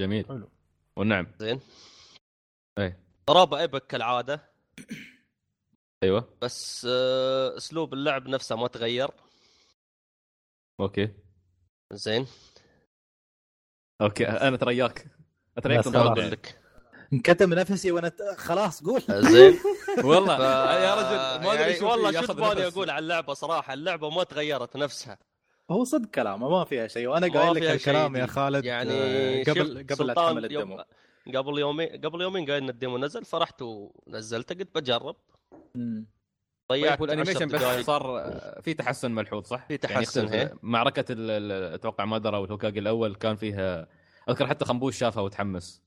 [0.00, 0.26] جميل.
[0.28, 0.48] حلو.
[0.96, 1.60] والنعم زين.
[2.78, 3.00] إيه.
[3.28, 4.50] ضرابة epic كالعادة.
[6.02, 6.28] أيوه.
[6.42, 9.10] بس أه أسلوب اللعب نفسه ما تغير.
[10.80, 11.08] أوكي.
[11.92, 12.26] زين
[14.00, 15.06] أوكي أنا ترياك
[15.58, 15.86] اترياك.
[15.86, 16.30] أقول.
[16.30, 16.60] لك
[17.12, 19.58] انكتم نفسي وأنا خلاص قول زين
[20.04, 20.40] والله ف...
[20.40, 22.40] يا رجل ما أدري يعني والله شو نفس.
[22.76, 25.18] أقول على اللعبة صراحة اللعبة ما تغيرت نفسها
[25.70, 28.26] هو صدق كلامه ما فيها شيء وأنا قايل لك الكلام يا.
[28.26, 30.84] خالد يعني آه، قبل قبل لا تحمل ال demo
[31.36, 35.16] قبل يومين قبل يومين قايل إن ال demo نزل فرحت ونزلته قلت بجرب
[35.74, 36.06] مم.
[36.72, 37.84] ضيعت طيب وال animation 10 بس.
[37.86, 40.42] صار آه، في تحسن ملحوظ صح؟ في تحسن، يعني هي.
[40.42, 40.58] يختلف.
[40.62, 41.04] معركه
[41.74, 43.88] أتوقع مادرا والهوكاجي الأول كان فيها
[44.28, 45.82] أذكر حتى خنبوش شافها وتحمس.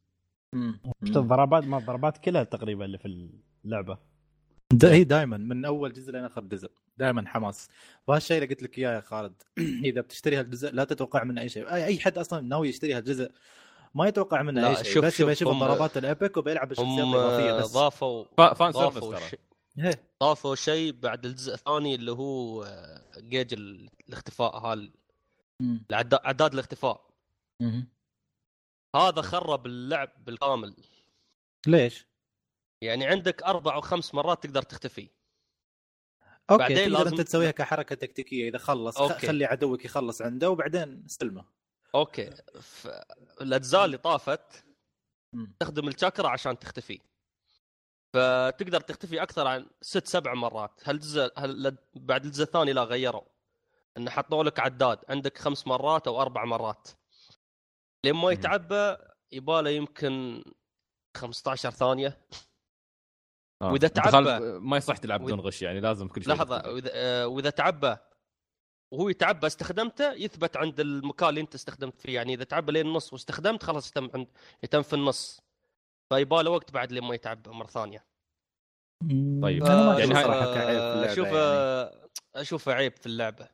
[1.06, 3.30] شفت الضربات؟ ما الضربات كلها تقريبا اللي في
[3.66, 3.98] اللعبة.
[4.74, 6.72] دا هي دائما من أول جزء لين آخر جزء.
[6.98, 7.70] دائما حماس.
[8.08, 9.34] وهالشيء اللي قلت لك إياه يا خالد.
[9.86, 11.74] إذا بتشتري هالجزء لا تتوقع منه أي شيء.
[11.74, 13.32] اي أي حد أصلا ناوي يشتري هالجزء
[13.96, 14.84] ما يتوقع منه أي شيء.
[14.94, 17.74] شوف- بس يبغى شوف، يشوف الضربات ال epic وبيلعب بالشخصيات هم الإضافية بس.
[17.74, 19.04] ضافوا fa- fan service
[20.24, 24.92] ضافوا ترى شيء بعد الجزء الثاني اللي هو آه، جيج ال- الاختفاء هال
[25.94, 27.10] اعداد الاختفاء
[27.60, 27.88] مم.
[28.96, 30.76] هذا خرب اللعب بالكامل
[31.68, 32.06] ليش؟
[32.82, 35.10] يعني عندك أربع أو خمس مرات تقدر تختفي
[36.52, 39.28] أوكي بعدين تقدر لازم- أنت تسويها كحركة تكتيكية إذا خلص أوكي.
[39.28, 41.46] خلي عدوك يخلص عنده وبعدين استلمه
[41.96, 42.88] أوكي ف...
[43.42, 44.66] الأجزاء اللي طافت
[45.34, 45.54] مم.
[45.60, 47.00] تستخدم الشاكرا عشان تختفي
[48.14, 50.82] فتقدر تختفي أكثر عن ست سبع مرات.
[50.84, 53.22] هل الجزء هل بعد الجزء الثاني لا غيروا؟
[53.98, 56.88] إن حطوا لك عداد عندك خمس مرات أو أربع مرات.
[58.06, 58.98] لما يتعبى
[59.32, 60.44] يباله يمكن
[61.18, 62.18] 15 ثانية.
[63.62, 63.72] آه.
[63.72, 66.64] وإذا أنت تعبى- ما يصح تلعب بدون وإذا- غش يعني لازم كل شيء لحظة.
[66.74, 67.96] واذا آه، وإذا تعبى
[68.92, 72.16] وهو يتعبى استخدمته يثبت عند المكان اللي أنت استخدمت فيه.
[72.16, 74.28] يعني إذا تعبى لين النص واستخدمت خلاص يتم عند
[74.64, 75.42] يتم في النص.
[76.12, 78.06] فيباله وقت بعد لما يتعبى مرة ثانية
[79.42, 79.64] طيب.
[79.64, 82.12] ما يعني أشوف هاي- في اللعبة أشوف يعني.
[82.36, 83.48] أشوفه عيب في اللعبة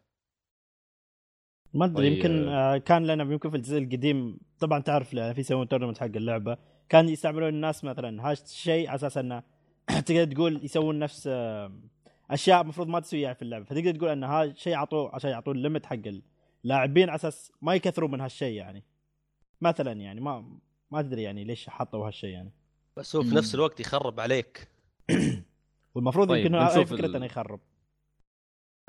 [1.74, 2.18] ما أدري طيب.
[2.18, 6.58] يمكن آه، كان لنا يمكن في الجزء القديم طبعا تعرف في يسوون تورنمنت حق اللعبة
[6.90, 9.44] كان يستعملون الناس مثلا هذا الشيء على أساس إنه
[10.06, 11.72] تقدر تقول يسوون نفس آه،
[12.32, 15.86] أشياء المفروض ما تسويها في اللعبة فتقدر تقول إن هذا الشيء عطوه عشان يعطون ليمت
[15.86, 15.98] حق
[16.64, 18.84] اللاعبين على أساس ما يكثروا من هالشيء يعني
[19.62, 20.60] مثلا يعني ما
[20.92, 22.52] ما أدري يعني ليش حطوا هالشيء يعني.
[22.98, 24.68] بس هو في نفس الوقت يخرب عليك.
[25.96, 27.60] والمفروض طيب، يمكن هاي بنشوف فكرة ال- إنه يخرب.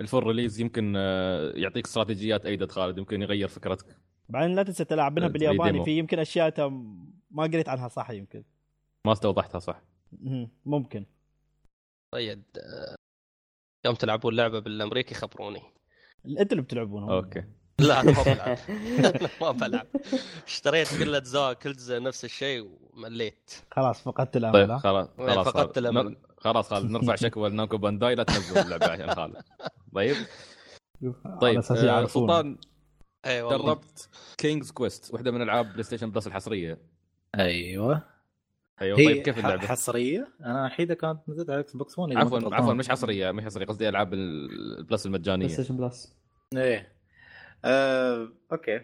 [0.00, 3.96] ال full release يمكن آه، يعطيك استراتيجيات ايدد خالد يمكن يغير فكرتك.
[4.28, 5.84] بعدين لا تنسى تلعبينها زي بالياباني.
[5.84, 6.68] في يمكن أشياء
[7.30, 8.44] ما قريت عنها صح يمكن.
[9.06, 9.82] ما استوضحتها صح.
[10.66, 11.06] ممكن.
[12.14, 12.94] طيب آه،
[13.86, 15.62] يوم تلعبون لعبة بالأمريكي خبروني.
[16.40, 17.44] أنت اللي بتلعبونها أوكي.
[17.78, 18.58] لا أنا ما بلعب.
[19.42, 19.86] ما بلعب.
[20.46, 23.50] اشتريت كل الاجزاء كل جزء نفس الشيء ومليت.
[23.72, 25.78] خلاص فقدت الأمل طيب ها؟ خلاص خلاص فقدت.
[25.78, 29.36] نر- خلاص خالد نرفع شكوى لنامكو بانداي لا تنزل اللعبة عشان خالد.
[29.94, 30.16] طيب؟
[31.40, 32.06] طيب آه،.
[32.06, 32.56] سلطان
[33.26, 33.66] اي والله.
[33.66, 34.08] جربت
[34.38, 36.78] King's Quest واحدة من ألعاب بلاي ستيشن بلس الحصرية.
[37.38, 38.02] أيوه.
[38.82, 42.24] أيوه هي طيب كيف اللعبة؟ حصرية؟ أنا الحين كانت نزلت على إكس بوكس 1 إذا
[42.24, 42.56] ما كنت عفوا.
[42.56, 45.44] عفوا مش حصرية مش حصرية قصدي ألعاب ال- البلس المجانية.
[45.46, 46.14] بلاي ستيشن بلس.
[46.56, 46.97] إيه.
[47.64, 48.80] آه، أوكي.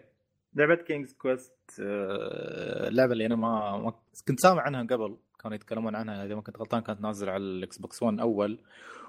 [0.55, 1.53] لعبة King's Quest
[1.83, 3.93] آه، اللعبه اللي أنا ما, ما
[4.29, 7.79] كنت سامع عنها قبل كانوا يتكلمون عنها إذا ما كنت غلطان كانت نازلة على الإكس
[7.79, 8.59] بوكس 1 أول.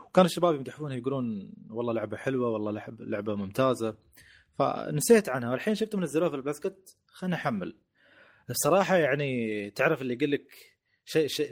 [0.05, 3.95] وكان الشباب يمدحونها يقولون والله لعبة حلوة والله لعب- لعبة ممتازة.
[4.59, 5.51] فنسيت عنها.
[5.51, 7.75] والحين شفتهم نزلوها في ال basket خلنا أحمل.
[8.49, 10.47] الصراحة يعني تعرف اللي يقول لك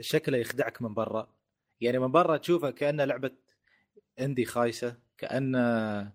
[0.00, 1.28] شكله يخدعك من برا.
[1.80, 3.30] يعني من برا تشوفها كانه لعبة
[4.20, 6.12] indie خايسة كانه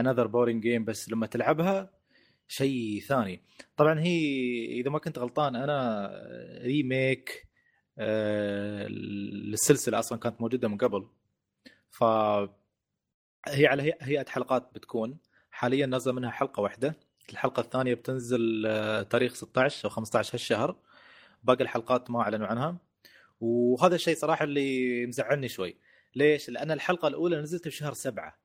[0.00, 1.90] another boring game بس لما تلعبها
[2.48, 3.42] شيء ثاني.
[3.76, 4.18] طبعا هي
[4.80, 6.10] إذا ما كنت غلطان أنا
[6.62, 7.46] remake
[7.98, 11.08] آه، للسلسله أصلا كانت موجودة من قبل.
[11.90, 12.04] ف
[13.48, 15.18] هي على هي- هيئة حلقات بتكون.
[15.50, 16.94] حاليا نازلة منها حلقة واحدة.
[17.30, 20.76] الحلقة الثانية بتنزل آه، تاريخ 16 أو 15 هالشهر.
[21.42, 22.76] باقي الحلقات ما أعلنوا عنها.
[23.40, 25.76] وهذا الشيء صراحة اللي مزعلني شوي.
[26.14, 28.39] ليش؟ لأن الحلقة الأولى نزلت في شهر سبعة.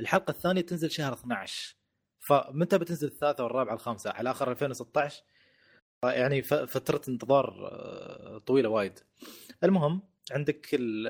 [0.00, 1.76] الحلقة الثانية تنزل شهر 12
[2.20, 5.22] فمتى بتنزل الثالثة والرابعة الخامسه على آخر 2016
[6.04, 8.98] يعني فترة انتظار آه، طويلة وايد.
[9.64, 10.66] المهم عندك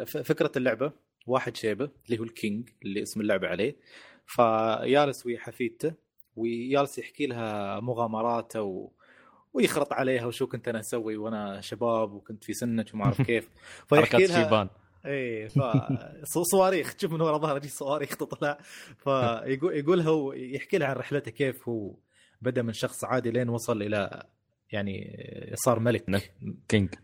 [0.07, 0.93] فكرة اللعبة.
[1.27, 3.77] واحد شيبة اللي هو الكينج اللي اسم اللعبة عليه.
[4.27, 5.95] فيالس ويا حفيدته
[6.37, 8.91] ويالس يحكي لها مغامراته و...
[9.53, 13.49] ويخرط عليها وشو كنت أنا أسوي وأنا شباب وكنت في سنك وما أعرف كيف.
[13.89, 14.73] فيحكي لها
[15.07, 15.59] إيه ف
[16.25, 16.95] صو- صواريخ.
[16.95, 18.59] تشوف من ورا ظهره صواريخ تطلع.
[18.99, 21.95] فيقول يقولها ويحكي لها عن رحلته كيف هو
[22.43, 24.27] بدأ من شخص عادي لين وصل إلى
[24.73, 25.17] يعني
[25.55, 26.33] صار ملك.
[26.69, 26.95] King.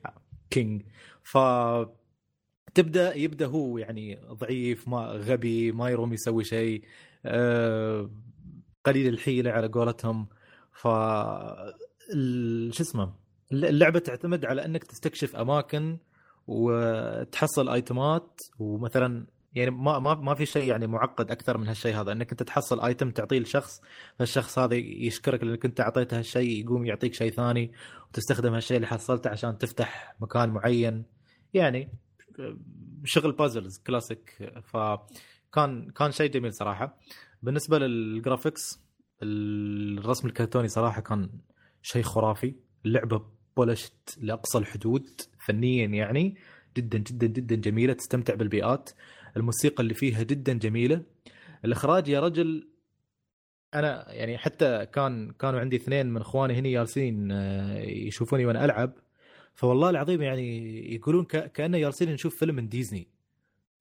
[0.51, 0.83] King.
[1.23, 1.39] ف
[2.75, 6.83] تبدا يبدأ هو يعني ضعيف ما غبي ما يروم يسوي شيء.
[7.27, 8.11] آه،
[8.85, 10.27] قليل الحيله على قولتهم.
[10.73, 10.83] ف
[12.73, 13.13] شو اسمه؟
[13.53, 15.99] اللعبة تعتمد على أنك تستكشف أماكن
[16.49, 22.13] وتحصل ايتمات ومثلا يعني ما ما ما في شيء يعني معقد أكثر من هالشيء هذا.
[22.13, 23.81] إنك أنت تحصل item تعطيه لشخص
[24.19, 27.73] فالشخص هذا يشكرك لأنك أنت أعطيته هالشيء يقوم يعطيك شيء ثاني
[28.09, 31.05] وتستخدم هالشيء اللي حصلته عشان تفتح مكان معين.
[31.55, 31.93] يعني
[33.05, 36.99] شغل puzzles classic فكان كان شيء جميل صراحة.
[37.43, 38.81] بالنسبة لل graphics
[39.23, 41.31] الرسم الكرتوني صراحة كان
[41.83, 42.55] شيء خرافي.
[42.87, 43.23] اللعبه
[43.57, 45.09] polished لأقصى الحدود.
[45.49, 46.35] فنيا يعني
[46.77, 48.91] جدا جدا جدا جميلة تستمتع بالبيئات.
[49.37, 51.03] الموسيقى اللي فيها جدا جميلة.
[51.65, 52.69] الإخراج يا رجل
[53.75, 58.93] أنا يعني حتى كان كانوا عندي اثنين من إخواني هنا جالسين آه، يشوفوني وأنا ألعب.
[59.55, 63.09] فوالله العظيم يعني يقولون كأنه جالسين نشوف فيلم من ديزني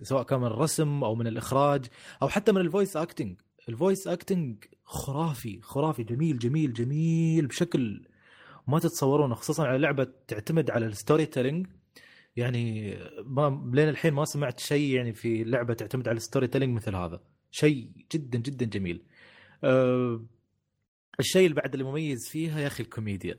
[0.01, 1.86] سواء كان من الرسم أو من الإخراج
[2.22, 3.36] أو حتى من ال voice acting.
[3.70, 8.07] ال voice acting خرافي خرافي جميل جميل جميل بشكل
[8.68, 11.68] ما تتصورونه خصوصا على لعبة تعتمد على ال story telling.
[12.36, 16.76] يعني ما لين الحين ما سمعت شيء يعني في لعبة تعتمد على ال story telling
[16.76, 17.22] مثل هذا.
[17.51, 19.03] شيء جدا جدا جميل.
[19.63, 20.26] أه
[21.20, 23.36] الشيء اللي بعد اللي مميز فيها يا أخي الكوميديا.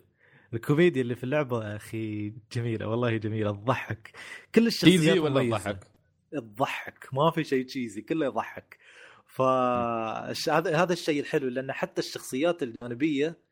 [0.54, 3.52] الكوميديا اللي في اللعبة يا أخي جميلة والله جميلة.
[3.52, 4.12] تضحك
[4.54, 5.56] كل الشخصيات تشيزي ولا مميزة.
[5.56, 5.86] ضحك؟
[6.32, 8.78] تضحك ما في شيء تشيزي كله يضحك.
[9.26, 13.47] ف هذا هذا الشيء الحلو لأن حتى الشخصيات الجانبية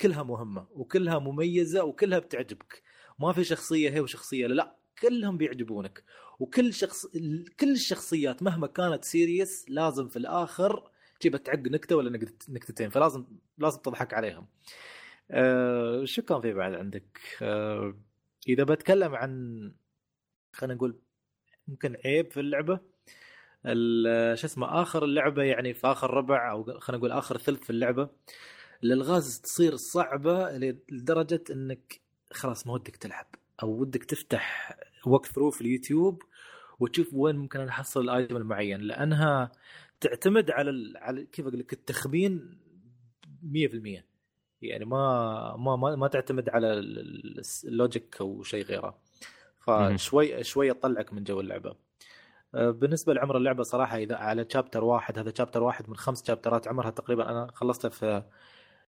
[0.00, 2.82] كلها مهمة وكلها مميزة وكلها بتعجبك.
[3.18, 6.04] ما في شخصية هي وشخصية لا, كلهم بيعجبونك.
[6.38, 7.06] وكل شخص
[7.60, 10.90] كل الشخصيات مهما كانت سيريس لازم في الآخر
[11.20, 13.24] تجيب تعق نكتة ولا نكت- نكتتين فلازم
[13.58, 14.46] لازم تضحك عليهم.
[15.30, 17.94] أه شو كان في بعد عندك؟ أه
[18.48, 19.72] إذا بتكلم عن
[20.52, 20.98] خلينا نقول
[21.68, 22.80] ممكن عيب في اللعبة
[23.66, 27.70] ال- شو اسمه آخر اللعبة يعني في آخر ربع أو خلينا نقول آخر ثلث في
[27.70, 28.08] اللعبة
[28.84, 30.50] الالغاز تصير صعبة
[30.90, 32.00] لدرجة إنك
[32.32, 33.26] خلاص ما ودك تلعب
[33.62, 34.76] أو ودك تفتح
[35.06, 36.22] walkthrough في اليوتيوب
[36.80, 39.52] وتشوف وين ممكن أنا أحصل ال item المعين لأنها
[40.00, 40.96] تعتمد على ال...
[40.96, 42.58] على كيف أقول لك التخمين
[43.42, 44.02] 100%
[44.62, 48.98] يعني ما ما ما, ما تعتمد على ال- ال- ال logic أو شيء غيره.
[49.94, 51.76] فشوي شوي تطلعك من جو اللعبة.
[52.54, 56.68] آه، بالنسبة لعمر اللعبة صراحة إذا على chapter واحد هذا chapter واحد من خمس شابترات
[56.68, 58.22] عمرها تقريبا أنا خلصتها في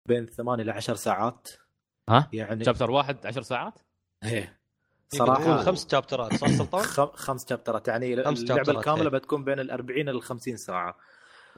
[0.06, 1.48] بين ثمان إلى عشر ساعات
[2.08, 3.78] ها؟ يعني chapter واحد 10 ساعات؟
[4.24, 4.60] إيه
[5.08, 9.08] صراحة خمس شابترات صح سلطان؟ خم- خمس شابترات يعني خمس اللعبة شابترات، الكاملة إيه.
[9.08, 10.96] بتكون بين ال 40 إلى 50 ساعة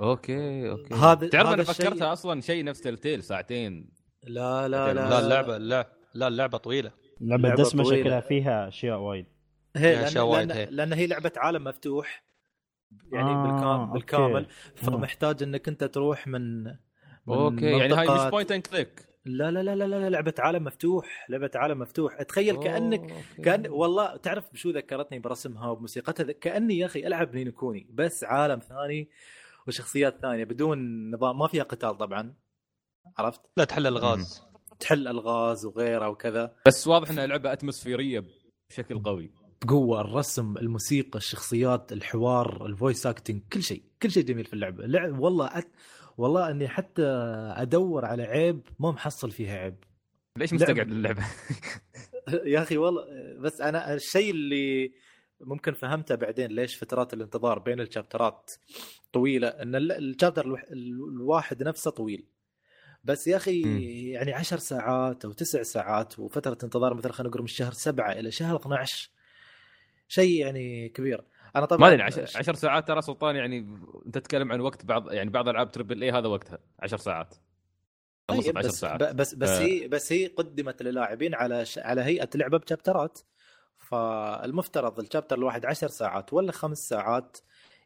[0.00, 3.90] okay okay هذا تعرف هذا أنا الشيء- فكرتها أصلا شيء نفس Telltale ساعتين
[4.22, 6.90] لا لا لا لا اللعبه لا لا اللعبة طويلة
[7.20, 8.00] لعبة لعبة دسمة طويلة.
[8.02, 9.26] شكلها فيها أشياء وايد
[9.76, 10.66] هي أشياء وايد لأن, هي.
[10.70, 12.24] لأن هي لعبة عالم مفتوح
[13.12, 13.92] يعني آه، بالكامل.
[13.92, 14.46] بالكامل.
[14.74, 16.64] فمحتاج إنك أنت تروح من
[17.28, 21.26] okay يعني هاي مش point and click لا لا لا لا لا لعبة عالم مفتوح
[21.28, 22.22] لعبة عالم مفتوح.
[22.22, 23.14] تخيل كانك
[23.44, 28.24] كان والله تعرف بشو ذكرتني برسمها وبموسيقتها كأني يا أخي ألعب Ni no Kuni بس
[28.24, 29.10] عالم ثاني
[29.66, 31.38] وشخصيات ثانية بدون نظام.
[31.38, 32.34] ما فيها قتال طبعا.
[33.18, 34.42] عرفت؟ لا تحل الغاز.
[34.80, 36.56] تحل الغاز وغيره وكذا.
[36.66, 38.24] بس واضح إنها لعبة اتموسفيريه
[38.70, 39.30] بشكل قوي.
[39.64, 44.84] بقوة الرسم الموسيقى الشخصيات الحوار ال voice acting كل شيء كل شيء جميل في اللعبة.
[44.84, 45.68] اللعب والله أت...
[46.16, 47.02] والله اني حتى
[47.56, 49.76] ادور على عيب ما محصل فيها عيب
[50.38, 50.52] ليش.
[50.52, 51.22] مستقعد اللعبه؟
[52.44, 53.04] يا أخي والله
[53.38, 54.92] بس أنا الشيء اللي
[55.40, 58.50] ممكن فهمته بعدين ليش فترات الانتظار بين الشابترات
[59.12, 62.26] طويلة إن ال- الشابتر الواحد نفسه طويل
[63.04, 63.62] بس يا أخي.
[64.10, 68.30] يعني عشر ساعات أو تسع ساعات وفترة انتظار مثلا خلينا نقول من شهر سبعة إلى
[68.30, 69.10] شهر 12
[70.08, 71.24] شيء يعني كبير
[71.56, 73.58] أنا طبعا ما أدري 10 ساعات ترى سلطان يعني
[74.06, 77.34] أنت تتكلم عن وقت بعض يعني بعض ألعاب تربل اي هذا وقتها 10 ساعات.
[78.26, 79.02] طيب 10 بس ساعات.
[79.02, 79.62] بس بس آه.
[79.62, 81.78] هي بس هي قدمت للاعبين على ش...
[81.78, 83.18] على هيئة لعبة بشابترات.
[83.78, 87.36] فالمفترض الشابتر الواحد 10 ساعات ولا خمس ساعات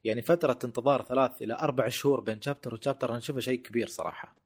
[0.04, 4.45] يعني فترة انتظار ثلاث إلى أربع شهور بين شابتر وشابتر أنا أشوفه شيء كبير صراحة.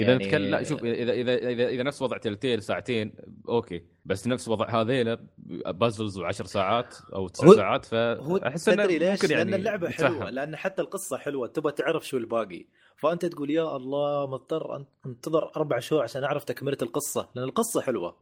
[0.00, 3.12] إذا يعني- نتكلم لا شوف اذا اذا اذا إذا نفس وضع تلتيل ساعتين
[3.48, 3.82] okay.
[4.04, 5.26] بس نفس وضع هذيلا
[5.66, 9.88] puzzles و10 ساعات أو 9 هو- ساعات فاحس إنه تدري ليش؟ يعني لأن اللعبة.
[9.90, 12.66] حلوة لأن حتى القصة حلوة تبغى تعرف شو الباقي.
[12.96, 17.28] فأنت تقول يا الله مضطر أن- أنتظر أربع شهور عشان أعرف تكملة القصة.
[17.34, 18.16] لأن القصة حلوة.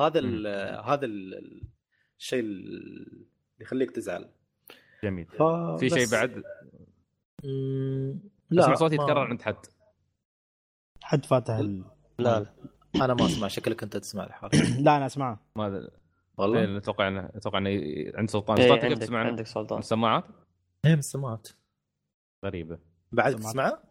[0.00, 0.46] هذا ال
[0.84, 1.62] هذا ال-
[2.18, 3.26] الشيء اللي
[3.60, 4.28] يخليك تزعل.
[5.04, 5.26] جميل.
[5.26, 5.42] ف...
[5.80, 6.42] في شيء بعد؟
[7.44, 8.20] مم...
[8.58, 9.56] أسمع صوتي يتكرر عند حد.
[11.12, 11.84] حد فاتح ال...
[12.18, 12.46] لا لا.
[13.04, 13.48] أنا ما أسمع.
[13.48, 14.50] شكلك أنت تسمع الحال
[14.84, 15.88] لا أنا اسمعه ما.
[16.36, 17.70] والله؟ أتوقع انه أتوقع انه
[18.14, 18.58] عند سلطان.
[18.58, 19.78] إيه سلطان تقدر عندك تسمع عندك سلطان.
[19.78, 20.24] السماعات؟
[20.84, 21.48] إيه من السماعات
[22.44, 22.78] غريبة.
[23.12, 23.36] بعد.
[23.36, 23.82] تسمعه؟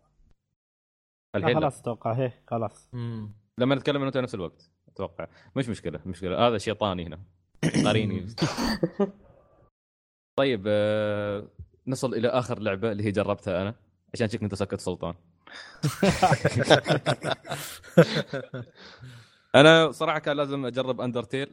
[1.35, 1.59] الحين لا.
[1.59, 2.13] خلاص أتوقع.
[2.13, 2.89] هي خلاص.
[2.93, 3.33] مم.
[3.57, 5.27] لما نتكلم أنا نفس الوقت أتوقع.
[5.55, 6.47] مش مشكلة مشكلة.
[6.47, 7.19] هذا شيطاني هنا.
[7.85, 8.27] قاريني.
[10.39, 11.47] طيب آه،
[11.87, 13.75] نصل إلى آخر لعبة اللي هي جربتها أنا
[14.13, 15.15] عشان شكلك أنت سكت سلطان.
[19.55, 21.47] أنا صراحة كان لازم أجرب Undertale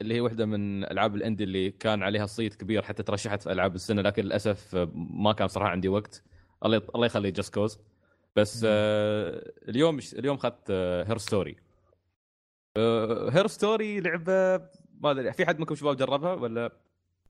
[0.00, 3.52] اللي هي واحدة من ألعاب ال indie اللي كان عليها صيت كبير حتى ترشحت في
[3.52, 6.22] ألعاب السنة لكن للأسف ما كان صراحة عندي وقت.
[6.64, 7.78] الله الله يخلي Just Cause
[8.36, 10.70] بس آه اليوم اليوم اخذت
[11.08, 11.56] Her Story
[13.32, 14.56] Her Story لعبة
[15.00, 16.72] ما أدري في حد منكم شباب جربها ولا؟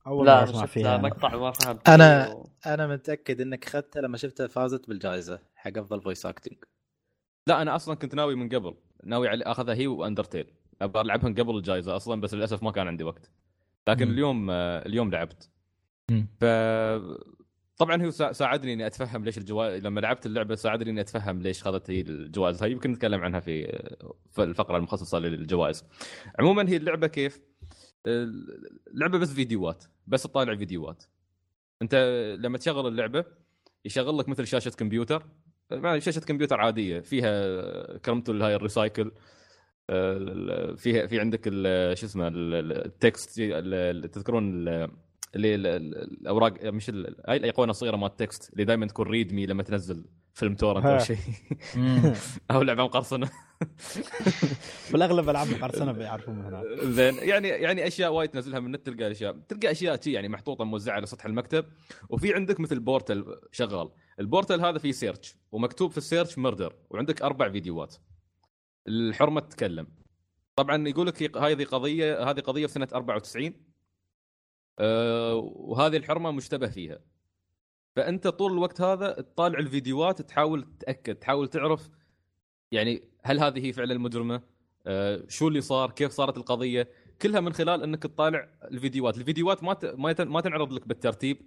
[0.07, 0.95] أول لا مرة أنا اسمع فيها.
[0.95, 1.03] أنا.
[1.07, 1.89] مقطع ما فهمت.
[1.89, 5.39] أنا- و- أنا متأكد إنك اخذتها لما شفتها فازت بالجائزة.
[5.67, 6.57] حق أفضل voice acting
[7.47, 11.29] لا أنا أصلا كنت ناوي من قبل ناوي على أخذها هي و Undertale أبغى العبها
[11.29, 13.31] من قبل الجائزه أصلا بس للأسف ما كان عندي وقت.
[13.87, 14.11] لكن مم.
[14.13, 15.49] اليوم اليوم لعبت.
[16.39, 16.45] ف
[17.77, 21.63] طبعا هو سا- ساعدني إني أتفهم ليش الجوائز لما لعبت اللعبة ساعدني إني أتفهم ليش
[21.63, 22.63] خذت هي الجوائز.
[22.63, 23.65] هاي يمكن نتكلم عنها في
[24.31, 25.83] في الفقرة المخصصة للجوائز.
[26.39, 27.41] عموما هي اللعبة كيف؟
[28.07, 31.03] اللعبة بس فيديوهات بس تطالع فيديوهات.
[31.81, 31.95] أنت
[32.39, 33.25] لما تشغل اللعبة
[33.85, 35.27] يشغل لك مثل شاشة كمبيوتر
[35.71, 39.11] يعني شاشة كمبيوتر عادية فيها كرمته هاي ال recycle
[39.89, 41.45] آه، في في عندك
[41.99, 44.89] شو اسمه ال- ال- ال text ال- ال- تذكرون ال-
[45.35, 49.33] اللي ال- ال- الأوراق مش هاي الأيقونة الصغيرة مال ال text اللي دائما تكون read
[49.33, 50.05] me لما تنزل.
[50.37, 50.99] فيلم torrent أو.
[50.99, 51.17] شيء.
[52.51, 53.29] أو لعبة مقرصنة.
[54.91, 56.65] بالاغلب ألعاب القرصنه بيعرفون من هناك.
[56.83, 57.15] زين.
[57.29, 60.95] يعني يعني أشياء وايد تنزلها من النت تلقى اشياء تلقى أشياء شي يعني محطوطة موزعة
[60.95, 61.65] على سطح المكتب.
[62.09, 63.89] وفي عندك مثل portal شغال.
[64.19, 67.95] ال portal هذا فيه search ومكتوب في ال search murder وعندك أربع فيديوهات.
[68.87, 69.87] الحرمة تتكلم.
[70.55, 73.53] طبعا يقول لك هذه قضيه هذه قضية في سنة 94
[74.79, 76.99] أه وهذه الحرمة مشتبه فيها.
[77.97, 81.89] فأنت طول الوقت هذا تطالع الفيديوهات تحاول تتأكد تحاول تعرف
[82.71, 84.41] يعني هل هذه هي فعلا المجرمة
[84.87, 86.89] آه، شو اللي صار كيف صارت القضية
[87.21, 89.77] كلها من خلال أنك تطالع الفيديوهات الفيديوهات ما.
[90.23, 91.41] ما, تنعرض لك بالترتيب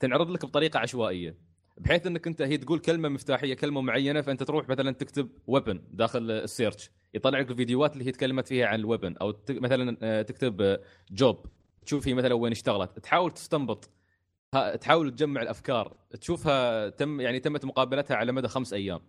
[0.00, 1.38] تنعرض لك بطريقة عشوائية
[1.78, 6.30] بحيث أنك أنت هي تقول كلمة مفتاحية كلمة معينة فأنت تروح مثلا تكتب ويبن داخل
[6.30, 9.34] السيرش يطلع لك الفيديوهات اللي هي تكلمت فيها عن الويبن أو.
[9.50, 10.80] مثلا آه، تكتب
[11.10, 11.46] job
[11.86, 13.95] تشوف هي مثلا وين اشتغلت تحاول تستنبط
[14.80, 15.96] تحاول تجمع الأفكار.
[16.20, 19.00] تشوفها تم يعني تمت مقابلتها على مدى خمس أيام.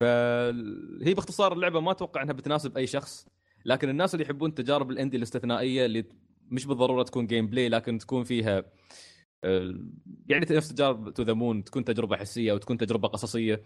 [0.00, 3.28] فهي باختصار اللعبة ما أتوقع إنها بتناسب أي شخص
[3.64, 6.04] لكن الناس اللي يحبون التجارب ال indie الاستثنائية اللي
[6.48, 8.64] مش بالضرورة تكون gameplay لكن تكون فيها
[10.26, 13.62] يعني نفس تجارب To the Moon تكون تجربة حسية وتكون تجربة قصصية.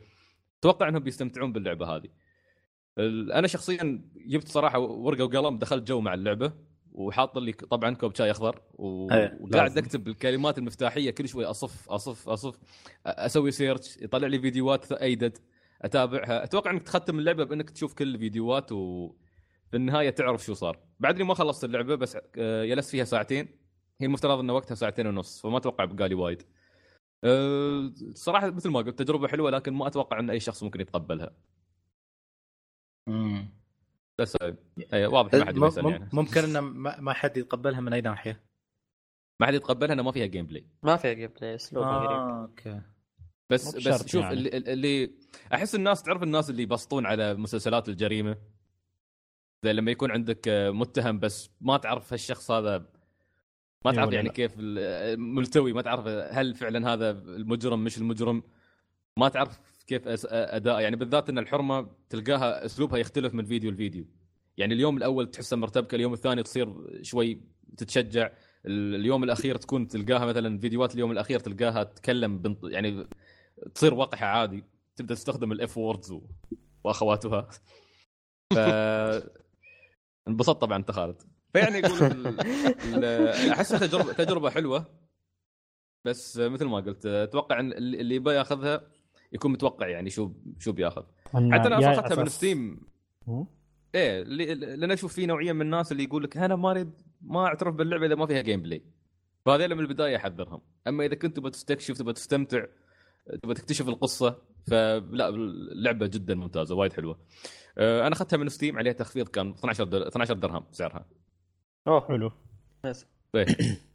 [0.60, 2.08] أتوقع إنهم بيستمتعون باللعبة هذه.
[3.38, 6.52] أنا شخصيا جبت صراحة ورقة وقلم دخلت جو مع اللعبة.
[6.94, 9.10] وحاط لي طبعا كوب شاي أخضر و...
[9.12, 9.78] إيه، وقاعد.
[9.78, 12.58] أكتب الكلمات المفتاحية كل شوي أصف أصف أصف
[13.06, 15.38] أسوي search يطلع لي فيديوهات يدد
[15.82, 16.44] أتابعها.
[16.44, 20.78] أتوقع إنك تختم اللعبة بإنك تشوف كل الفيديوهات وفي النهاية تعرف شو صار.
[21.00, 23.48] بعدني ما خلصت اللعبة بس آه، جلست فيها ساعتين.
[24.00, 26.42] هي المفترض إن وقتها ساعتين ونص فما أتوقع بقالي وايد.
[27.24, 31.30] أه، صراحة مثل ما قلت تجربة حلوة لكن ما أتوقع إن أي شخص ممكن يتقبلها.
[33.06, 33.63] مم.
[34.18, 34.56] بس آه،
[34.92, 36.08] أي واضح ما حد مم- يسال يعني.
[36.12, 38.40] ممكن إنه ما ما حد يتقبلها من أي ناحية؟
[39.40, 42.80] ما حد يتقبلها إنه ما فيها gameplay ما في gameplay اسلوبه غريب آه okay.
[43.50, 44.34] بس بس شوف يعني.
[44.34, 45.10] اللي, اللي
[45.54, 48.36] أحس الناس تعرف الناس اللي يبسطون على مسلسلات الجريمة؟
[49.64, 52.78] زي لما يكون عندك آه، متهم بس ما تعرف هالشخص هذا
[53.84, 54.34] ما إيه تعرف يعني لا.
[54.34, 58.42] كيف ال- ملتوي ما تعرف هل فعلا هذا المجرم مش المجرم؟
[59.16, 60.80] ما تعرف كيف أداء.
[60.80, 64.04] يعني بالذات إن الحرمة تلقاها أسلوبها يختلف من فيديو لفيديو.
[64.56, 67.40] يعني اليوم الأول تحسها مرتبكة اليوم الثاني تصير شوي
[67.76, 68.30] تتشجع.
[68.66, 73.08] ال- اليوم الأخير تكون تلقاها مثلا فيديوهات اليوم الأخير تلقاها تتكلم بنط يعني
[73.74, 74.64] تصير وقحه عادي.
[74.96, 76.22] تبدأ تستخدم ال F words و...
[76.84, 77.48] وأخواتها.
[78.54, 78.58] ف
[80.28, 81.22] انبسطت طبعا أنت خالد.
[81.52, 81.78] فيعني.
[82.94, 83.28] ال...
[83.52, 84.86] احسها تجربه تجربة حلوة.
[86.04, 88.80] بس مثل ما قلت أتوقع إن اللي يبغى ياخذها
[89.34, 91.02] يكون متوقع يعني شو شو بياخذ.
[91.26, 92.80] حتى أنا اخذتها من Steam.
[93.94, 97.74] إيه لأن أشوف في نوعية من الناس اللي يقول لك أنا ما اريد ما أعترف
[97.74, 98.82] باللعبة إذا ما فيها gameplay
[99.46, 100.60] فهذول من البداية أحذرهم.
[100.86, 102.64] أما إذا كنت تبغى تستكشف تبغى تستمتع
[103.42, 107.18] تبغى تكتشف القصة فلا اللعبة جدا ممتازة وايد حلوة.
[107.78, 110.08] آه، أنا أخذتها من Steam عليها تخفيض كان 12 در...
[110.08, 111.06] 12 درهم سعرها.
[111.86, 112.30] أوه حلو.
[112.84, 113.06] يس.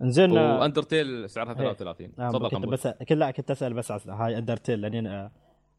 [0.00, 0.06] إيه.
[0.06, 1.72] انزين آه، وأندرتيل سعرها إيه.
[1.72, 5.30] 33 آه، تفضل كنت قنبل بس كلا كنت أسأل بس هاي أندرتيل لأني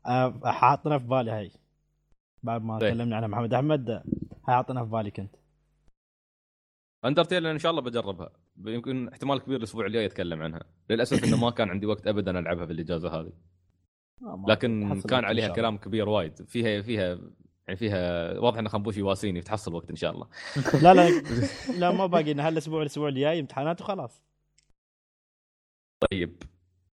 [0.06, 1.52] آه، حاطنا في بالي هاي
[2.44, 2.94] بعد ما طيب.
[2.94, 4.04] تكلمنا عنها محمد أحمد آه،
[4.48, 5.36] هاي حاطنا في بالي كنت
[7.06, 8.30] أندرتيل إن شاء الله بجربها
[8.66, 12.66] يمكن احتمال كبير الأسبوع الجاي أتكلم عنها للأسف إنه ما كان عندي وقت ابدا ألعبها
[12.66, 13.32] في الإجازة هذه
[14.24, 15.48] آه، لكن كان عليها.
[15.48, 17.20] كلام كبير وايد فيها فيها
[17.72, 20.28] يعني فيها واضح إن خنبوش يواسيني تحصل وقت إن شاء الله.
[20.82, 21.10] لا لا
[21.80, 24.24] لا ما باقي لنا هالاسبوع الأسبوع الجاي امتحانات وخلاص.
[26.12, 26.44] طيب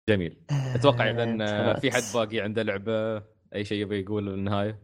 [0.09, 0.37] جميل.
[0.75, 1.79] أتوقع اذا امتحانات.
[1.79, 3.17] في حد باقي عنده لعبة
[3.55, 4.79] أي شيء يبي يقول بالنهايه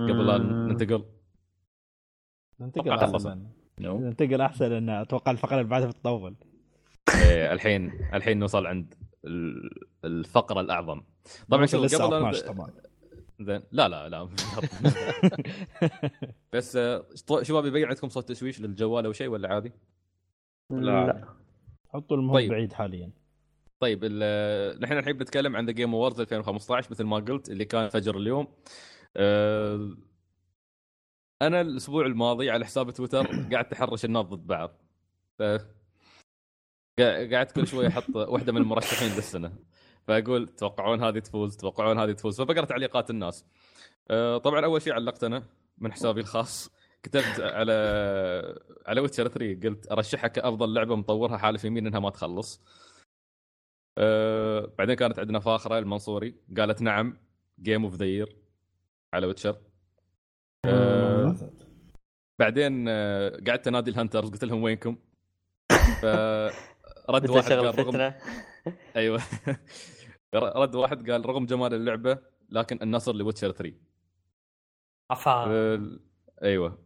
[0.00, 1.04] قبل لا ننتقل.
[2.60, 3.46] ننتقل أحسن.
[3.80, 6.36] ننتقل أحسن إن أتوقع الفقرة اللي بعدها بتطول
[7.22, 8.94] إيه، الحين الحين نوصل عند
[9.24, 9.70] ال-
[10.04, 11.02] الفقرة الأعظم.
[11.50, 12.70] طبعا شوف قبل 12 أن- طبعا.
[13.40, 13.62] زين.
[13.72, 14.28] لا لا لا.
[16.52, 17.06] بس آه،
[17.42, 19.72] شباب يبين عندكم صوت تشويش للجوال أو شيء ولا عادي؟
[20.70, 21.24] لا.
[21.88, 22.50] حطوا المهم طيب.
[22.50, 23.10] بعيد حاليا.
[23.80, 27.88] طيب ال- نحن الحين بنتكلم عن The Game Awards 2015 مثل ما قلت اللي كان
[27.88, 28.48] فجر اليوم.
[29.16, 29.96] أه
[31.42, 34.76] أنا الأسبوع الماضي على حساب تويتر قاعد تحرش الناس ضد بعض.
[35.38, 35.42] ف...
[37.00, 39.52] قاعد كل شوي أحط واحدة من المرشحين للسنة.
[40.10, 42.40] فأقول تتوقعون هذه تفوز تتوقعون هذه تفوز.
[42.40, 43.44] فبقرأ تعليقات الناس.
[44.10, 45.44] أه طبعا أول شيء علقت أنا
[45.78, 46.70] من حسابي الخاص.
[47.02, 47.72] كتبت على
[48.86, 52.60] على Witcher 3 قلت ارشحها كافضل لعبة مطورها حالف يمين إنها ما تخلص.
[53.98, 56.34] أه بعدين كانت عندنا فاخرة المنصوري.
[56.58, 57.16] قالت نعم
[57.62, 58.36] Game of the Year
[59.14, 59.56] على Witcher
[60.66, 61.36] آه،
[62.38, 64.96] بعدين آه، قعدت أنادي ال hunters قلت لهم وينكم؟
[66.02, 68.12] فرد واحد قال رغم
[68.96, 69.22] أيوه.
[70.34, 72.18] رد واحد قال رغم جمال اللعبة
[72.50, 73.74] لكن النصر ل Witcher 3
[75.10, 75.30] عفا.
[75.30, 75.98] آه،
[76.42, 76.78] أيوه.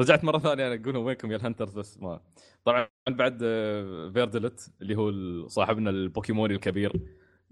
[0.00, 2.20] رجعت مرة ثانية أنا أقول وينكم يا ال hunters بس ما.
[2.64, 5.12] طبعا بعد آه، فيردلت اللي هو
[5.48, 6.92] صاحبنا البوكيموني الكبير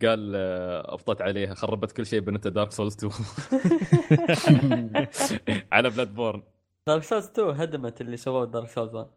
[0.02, 3.12] قال آه، أبطت عليها خربت كل شيء بنت Dark Souls 2
[5.72, 6.42] على Bloodborne
[6.86, 8.94] Dark Souls 2 هدمت اللي سووه Dark Souls.
[8.94, 9.08] 1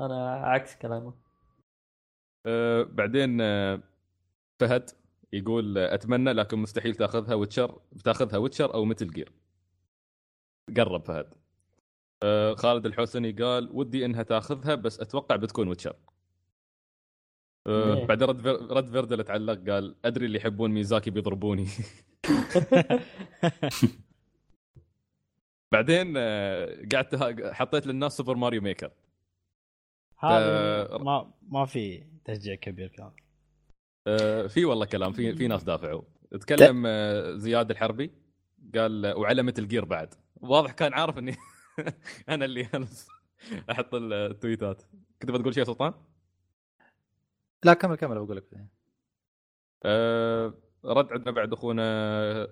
[0.00, 1.14] أنا عكس كلامه.
[2.46, 3.80] آه، بعدين آه،
[4.60, 4.90] فهد
[5.34, 9.32] يقول أتمنى لكن مستحيل تأخذها Witcher بتاخذها Witcher أو Metal Gear
[10.76, 11.34] قرب فهد.
[12.22, 15.96] آه، خالد الحسني قال ودي إنها تأخذها بس أتوقع بتكون Witcher.
[17.66, 21.66] ليه؟ بعد رد فير- رد فيردل تعلق قال أدري اللي يحبون ميزاكي بيضربوني.
[25.72, 27.14] بعدين آه، قعدت
[27.52, 28.90] حطيت للناس Super Mario Maker
[30.18, 33.10] هذا ف- ما ما في تشجيع كبير كان.
[34.48, 36.02] في والله كلام في في ناس دافعوا.
[36.40, 38.10] تكلم آه، زياد الحربي
[38.74, 40.14] قال آه، وعلى Metal Gear بعد.
[40.36, 41.36] واضح كان عارف إني
[42.28, 42.68] أنا اللي
[43.70, 44.82] أحط التويتات.
[45.22, 45.94] كنت بتقول شيء يا سلطان؟
[47.64, 48.44] لا كمل كمل بقول لك.
[49.84, 52.48] آه، رد عندنا بعد أخونا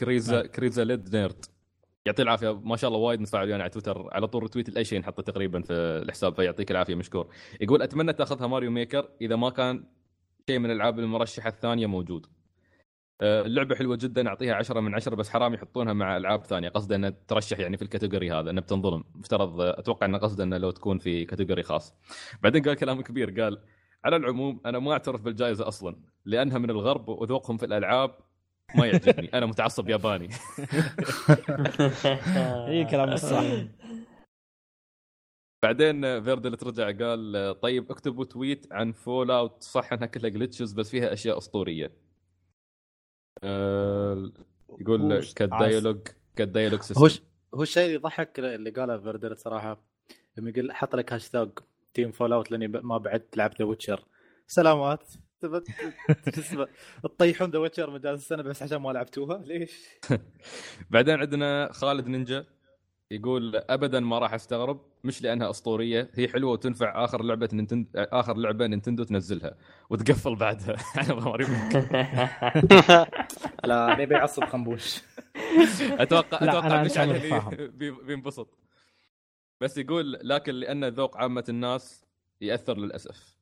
[0.00, 1.44] كريزا كريزا ليد نيرد.
[2.06, 2.60] يعطيه العافية.
[2.60, 4.08] ما شاء الله وايد متفاعل ويانا على تويتر.
[4.12, 7.28] على طول retweet لأي شيء نحطه تقريبا في الحساب فيعطيك العافية مشكور.
[7.60, 9.08] يقول أتمنى تأخذها Mario Maker.
[9.20, 9.84] إذا ما كان
[10.50, 12.26] شيء من الألعاب المرشحة الثانية موجود.
[13.20, 14.28] آه، اللعبة حلوة جدا.
[14.28, 16.68] أعطيها 10 من 10 بس حرام يحطونها مع ألعاب ثانية.
[16.68, 19.04] قصده إنها ترشح يعني في ال category هذا إنها بتنظلم.
[19.14, 21.94] مفترض أتوقع انه قصده إنه لو تكون في category خاص.
[22.42, 23.40] بعدين قال كلام كبير.
[23.40, 23.62] قال
[24.04, 28.29] على العموم أنا ما أعترف بالجائزة أصلا لأنها من الغرب وذوقهم في الألعاب
[28.74, 29.34] ما يعجبني.
[29.34, 30.28] أنا متعصب ياباني.
[32.68, 33.44] هي كلام الصح.
[35.62, 39.62] بعدين فيردل رجع قال طيب اكتبوا tweet عن Fallout.
[39.62, 41.92] صح إنها كلها glitches بس فيها أشياء أسطورية.
[43.44, 44.32] أه
[44.80, 45.98] يقول كال dialogue
[46.36, 47.08] كال dialogue هو.
[47.54, 49.84] هو الشيء اللي يضحك اللي قاله فيردر صراحة
[50.36, 51.50] لما يقول حط لك هاشتاج
[51.94, 54.04] team Fallout لاني ما بعد لعبت The Witcher
[54.46, 55.12] سلامات.
[56.34, 56.68] شو اسمه
[57.02, 59.84] تطيحون The Witcher مجال السنة بس عشان ما لعبتوها؟ ليش؟
[60.90, 62.46] بعدين عندنا خالد نينجا
[63.10, 68.36] يقول ابدا ما راح أستغرب مش لأنها أسطورية هي حلوة وتنفع آخر لعبة Nintendo آخر
[68.36, 69.56] لعبة Nintendo تنزلها.
[69.90, 70.76] وتقفل بعدها.
[70.96, 71.46] على ماريو
[73.64, 75.00] لا بيبي يعصب خنبوش.
[75.80, 77.20] أتوقع لا، أتوقع مشعل
[78.06, 78.58] بينبسط.
[79.60, 82.04] بس يقول لكن لأن ذوق عامة الناس
[82.40, 83.36] يأثر للأسف.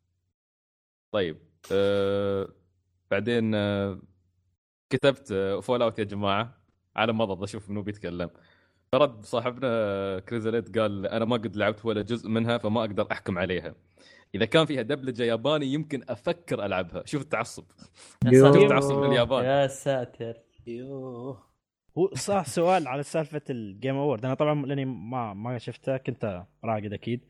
[1.13, 1.48] طيب.
[1.73, 2.49] أه
[3.11, 3.99] بعدين أه
[4.91, 6.59] كتبت Fallout يا جماعة.
[6.97, 8.31] على مضض أشوف منو بيتكلم.
[8.93, 13.75] فرد صاحبنا كريزاليت قال أنا ما قد لعبت ولا جزء منها فما أقدر أحكم عليها.
[14.35, 17.03] إذا كان فيها دبلجة ياباني يمكن أفكر ألعبها.
[17.07, 17.65] شوف التعصب.
[18.27, 18.61] يا ساتر.
[18.61, 20.35] شوف تعصب لليابان يا ساتر.
[20.67, 21.49] يوه
[21.99, 26.45] هو صح سؤال على سالفة ال Game Award أنا طبعا لأني ما ما شفتها كنت
[26.65, 27.25] راقد أكيد.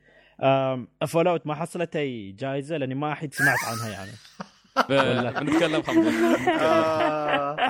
[1.06, 4.10] Fallout ما حصلت أي جائزة لأني ما أحد سمعت عنها يعني.
[5.40, 6.34] بنتكلم خمسة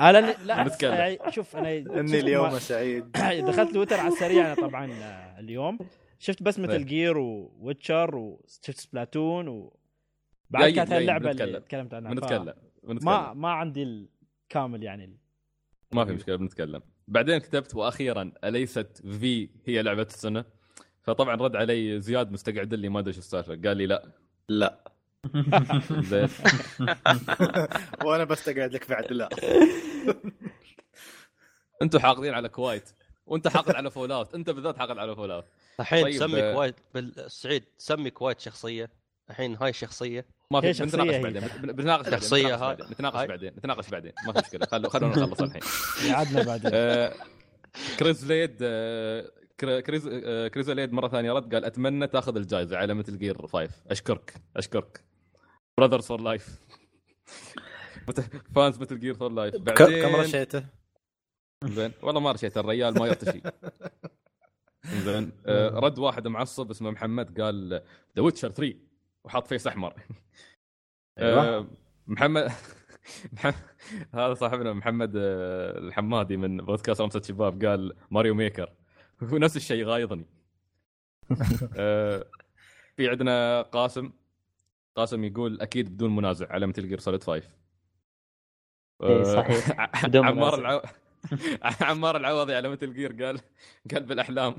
[0.09, 0.93] أنا ل- لا نتكلم.
[0.93, 3.11] يعني شوف أنا إني اليوم سعيد.
[3.47, 5.79] دخلت تويتر على السريع أنا طبعا آه، اليوم.
[6.19, 6.85] شفت بس Metal.
[6.85, 9.77] Gear و Witcher وشفت Splatoon و
[10.49, 11.59] بعد كانت اللعبة اللي.
[11.59, 12.13] تكلمت عنها.
[12.13, 12.53] بنتكلم
[12.83, 15.17] ما ما عندي الكامل يعني
[15.91, 16.81] ما في مشكلة بنتكلم.
[17.07, 20.45] بعدين كتبت وأخيرا أليست في هي لعبة السنة؟
[21.03, 23.59] فطبعا رد علي زياد مستقعد لي ما أدري شو السالفة.
[23.67, 24.03] قال لي لا.
[24.49, 24.79] لا.
[26.09, 26.29] زين.
[28.05, 29.29] وأنا بس اقعد لك بعد لا.
[31.81, 32.89] أنتم حاقدين على كوايت.
[33.25, 35.45] وأنت حاقد على Fallout أنت بالذات حاقد على Fallout
[35.79, 38.89] الحين طيب، سمي آه، كويت بالسعيد سمي كويت شخصية.
[39.29, 40.25] الحين هاي شخصية.
[40.51, 41.21] ما في شخصية بنتناقش هي.
[41.23, 41.41] بعدين.
[41.41, 42.75] بن- بنتناقش بعدين شخصية بنتناقش هاي.
[42.75, 43.27] بعدين نتناقش.
[43.27, 44.11] بعدين نتناقش بعدين.
[44.27, 44.65] ما في مشكلة.
[44.65, 45.61] خلو خلونا نخلص الحين.
[46.15, 46.71] عدنا بعدين.
[46.73, 47.13] آه،
[47.99, 52.93] كريز ليد آه، كريز آه، كريز ليد مرة ثانية رد قال أتمنى تاخذ الجائزه على
[52.93, 55.03] Metal Gear 5 أشكرك أشكرك.
[55.77, 56.59] brothers for life
[58.55, 60.65] fans Metal Gear for life بعدين كم رشيته؟
[61.65, 61.91] زين.
[62.01, 63.41] والله ما رشيت الريال ما يرتشي
[65.05, 65.31] زين.
[65.45, 67.81] آه، رد واحد معصب اسمه محمد قال
[68.15, 68.75] The Witcher 3
[69.25, 69.93] وحط face أحمر.
[71.19, 71.43] أيوة.
[71.57, 71.67] آه،
[72.07, 72.51] محمد
[73.33, 73.55] محمد-
[74.13, 78.73] هذا صاحبنا محمد الحمادي من بودكاست رمسة شباب قال Mario Maker
[79.23, 80.25] هو نفس الشيء غايظني
[81.77, 82.25] آه،
[82.97, 84.11] في عندنا قاسم.
[84.95, 87.43] قاسم يقول أكيد بدون منازع على Metal Gear Solid 5
[89.03, 89.89] إيه، صحيح.
[90.07, 90.59] بدون عمار منازع.
[90.59, 90.81] الع...
[91.89, 93.39] عمار العوضي على مثل جير قال
[93.93, 94.55] قال بالأحلام.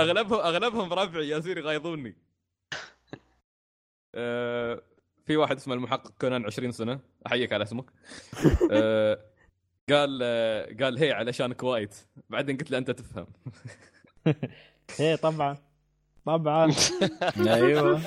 [0.00, 2.16] اغلبهم أغلبهم ربعي يغايظوني
[4.14, 4.82] آه،
[5.26, 7.00] في واحد اسمه المحقق كونان 20 سنة.
[7.26, 7.84] أحييك على اسمك.
[8.70, 9.33] آه،
[9.90, 11.94] قال آه، قال هي علشانك وايد.
[12.30, 13.26] بعدين قلت له أنت تفهم.
[15.00, 15.56] إيه طبعا
[16.26, 16.72] طبعا.
[17.46, 18.00] أيوه.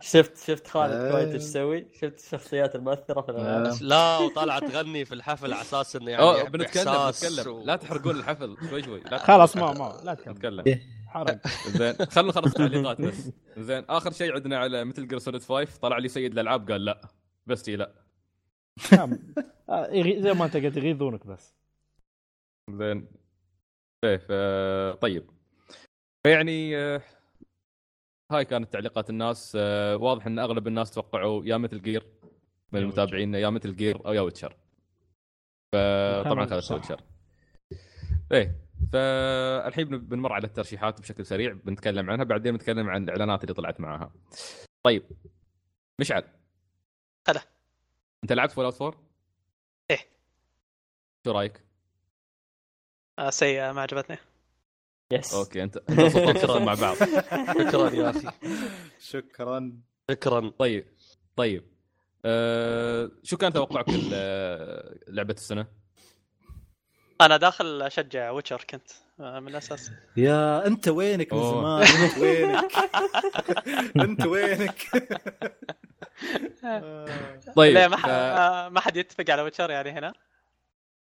[0.00, 1.10] شفت شفت خالد آه.
[1.10, 3.78] كويت إيش يسوي؟ شفت الشخصيات المؤثرة في الالعاب آه.
[3.80, 7.62] لا وطالعة تغني في الحفل على أساس إنه يعني بنتكلم بنتكلم.
[7.64, 9.00] لا تحرقون الحفل شوي شوي.
[9.00, 9.72] لا خلاص ما.
[9.72, 10.80] ما لا تكمل نتكلم.
[11.06, 11.38] حرق
[11.68, 13.30] زين خلينا نخلص تعليقات بس.
[13.58, 17.08] زين آخر شيء عندنا على Metal Gear Solid 5 طلع لي سيد الألعاب قال لا.
[17.46, 18.03] بس تي لا.
[20.24, 21.54] زي ما أنت قلت يغيظونك بس.
[22.70, 23.08] زين.
[24.04, 24.94] إيه.
[24.94, 25.30] طيب.
[26.26, 27.02] فيعني آه،
[28.32, 29.56] هاي كانت تعليقات الناس.
[29.60, 32.06] آه، واضح إن أغلب الناس توقعوا يا Metal Gear
[32.72, 34.56] من المتابعين يا Metal Gear أو يا Witcher.
[35.74, 36.72] فطبعا خذت.
[36.72, 37.00] Witcher.
[38.32, 38.60] إيه
[38.92, 43.80] فالحين بن- بنمر على الترشيحات بشكل سريع بنتكلم عنها بعدين بنتكلم عن الإعلانات اللي طلعت
[43.80, 44.12] معاها.
[44.86, 45.02] طيب.
[46.00, 46.24] مشعل.
[47.28, 47.53] هلا.
[48.24, 49.00] انت لعبت Fallout 4
[49.90, 49.98] إيه.
[51.26, 51.64] شو رأيك؟
[53.18, 54.16] آه، سيئة ما عجبتني.
[55.12, 56.96] yes okay انت أنت مع بعض.
[56.96, 57.90] شكرا.
[57.90, 58.30] يا أخي.
[58.98, 59.72] شكرا.
[60.10, 60.50] شكرا.
[60.58, 60.86] طيب
[61.36, 61.64] طيب.
[62.24, 65.66] أه شو كان توقعك ل- لعبة السنة؟
[67.20, 68.90] أنا داخل أشجع Witcher كنت
[69.20, 69.90] آه، من الأساس.
[70.16, 71.40] يا أنت وينك من.
[71.42, 72.64] زمان؟ أنت وينك؟
[74.04, 74.84] أنت وينك؟
[77.56, 80.12] طيب ليه ما ح- ف- آه، ما حد يتفق على Witcher يعني هنا.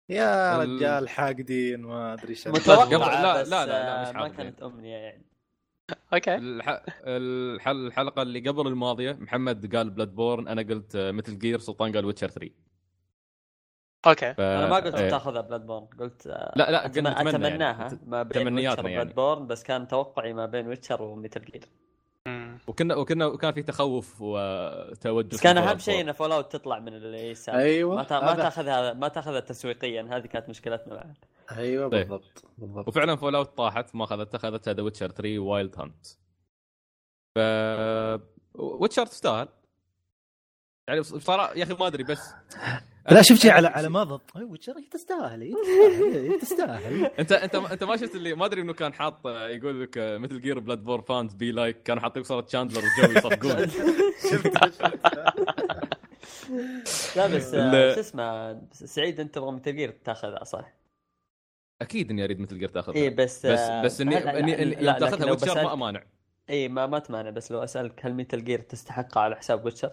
[0.08, 4.28] يا ال- رجال حاقدين ما أدري إيش متوقع لا- لا- لا- لا، آه، مش ما.
[4.28, 5.22] كانت أمنية يعني.
[6.14, 6.34] okay.
[6.34, 6.82] الح...
[7.04, 7.68] الح...
[7.68, 12.50] الحلقة اللي قبل الماضية محمد قال Bloodborne أنا قلت Metal Gear سلطان قال Witcher 3
[14.06, 14.40] okay ف...
[14.40, 15.10] أنا ما قلت إيه.
[15.10, 17.98] تاخذها Bloodborne قلت آه، لا لا أتم- قلنا اتمناها يعني.
[18.06, 19.00] ما بين تمنياتنا Witcher يعني.
[19.02, 21.68] و Bloodborne بس كان توقعي ما بين Witcher و Metal Gear.
[22.68, 26.08] وكنا وكنا وكان في تخوف وتوجس بس كان أهم شيء 4.
[26.10, 28.20] إن Fallout تطلع من اليسار أيوه ما, تا...
[28.20, 31.14] ما هذا- تاخذها ما تاخذها تسويقيا هذه كانت مشكلتنا معها
[31.58, 32.00] أيوه طيب.
[32.00, 36.06] بالضبط بالضبط وفعلا Fallout طاحت ما اخذت أخذتها The Witcher 3 Wild Hunt
[37.34, 37.38] ف
[38.54, 39.48] Witcher تستاهل
[40.88, 42.34] يعني بص- بصراحه يا أخي ما أدري بس
[43.10, 47.96] لا شفت شيء على على ماضي Witcher هي تستاهل؟ هي تستاهل انت أنت أنت ما
[47.96, 51.82] شفت اللي ما أدري إنه كان حاط يقول لك Metal Gear Bloodborne fans be like
[51.82, 53.56] كانوا حاطين صوره شاندلر وجوي يصفقون.
[57.16, 60.72] لا بس آه، شو اسمه سعيد أنت تبغى Metal Gear تاخذها صح؟
[61.82, 64.16] أكيد إني أريد Metal Gear تاخذها اي بس بس آه، بس اني
[64.62, 66.02] اني تاخذها Witcher ما أمانع.
[66.50, 69.92] اي ما ما تمانع بس لو أسألك هل Metal Gear تستحقها على حساب Witcher؟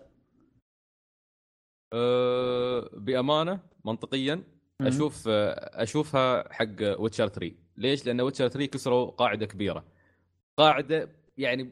[1.96, 4.44] أه بأمانة منطقيا
[4.82, 9.86] أشوف أشوفها حق Witcher 3 ليش؟ لأن Witcher 3 كسروا قاعدة كبيرة.
[10.58, 11.72] قاعدة يعني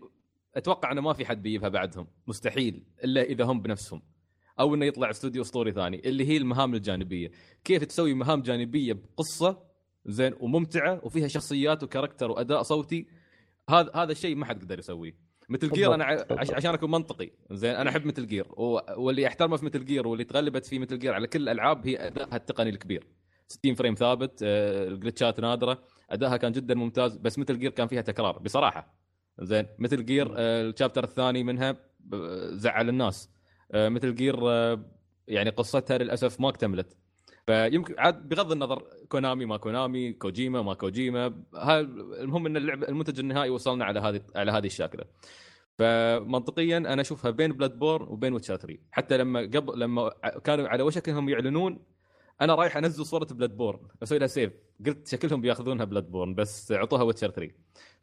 [0.55, 2.07] أتوقع إنه ما في حد بيجيبها بعدهم.
[2.27, 4.01] مستحيل إلا إذا هم بنفسهم.
[4.59, 7.31] أو إنه يطلع استوديو اسطوري ثاني اللي هي المهام الجانبية.
[7.63, 9.63] كيف تسوي مهام جانبية بقصة
[10.05, 13.07] زين وممتعة وفيها شخصيات و character وأداء صوتي
[13.69, 15.22] هذا هذا الشيء ما حد قدر يسويه.
[15.49, 17.31] Metal Gear أنا عش- عشان أكون منطقي.
[17.51, 18.47] زين أنا أحب Metal Gear
[18.97, 22.35] واللي احترمه في Metal Gear واللي تغلبت في Metal Gear على كل الألعاب هي أدائها
[22.35, 23.07] التقني الكبير.
[23.47, 25.83] 60 frame ثابت آه، الجلتشات نادرة.
[26.09, 28.97] أدائها كان جدا ممتاز بس Metal Gear كان فيها تكرار بصراحة.
[29.39, 32.15] زين Metal Gear آه، ال chapter الثاني منها ب-
[32.51, 33.29] زعل الناس.
[33.71, 34.85] آه، Metal Gear آه،
[35.27, 36.97] يعني قصتها للأسف ما اكتملت.
[37.47, 41.43] فيمكن عاد بغض النظر Konami ما Konami كوجيما ما كوجيما
[42.19, 45.03] المهم إن اللعبه المنتج النهائي وصلنا على هذه على هذه الشاكلة.
[45.77, 50.09] فمنطقيا أنا أشوفها بين Bloodborne وبين Witcher 3 حتى لما قبل لما
[50.43, 51.79] كانوا على وشك إنهم يعلنون
[52.41, 54.53] أنا رايح أنزل صورة Bloodborne أسوي لها save
[54.85, 57.53] قلت شكلهم بيأخذونها Bloodborne بس عطوها Witcher 3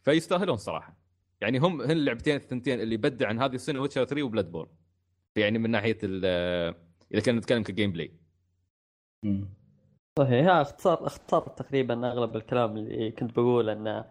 [0.03, 0.97] فيستاهلون صراحة.
[1.41, 4.68] يعني هم هن اللعبتين الثنتين اللي بدع عن هذه السنة Witcher 3 و Bloodborne
[5.36, 8.12] يعني من ناحية إذا كنا نتكلم ك gameplay
[10.18, 10.47] صحيح.
[10.47, 14.05] ها اختصار اختصار تقريبا أغلب الكلام اللي كنت بقوله إن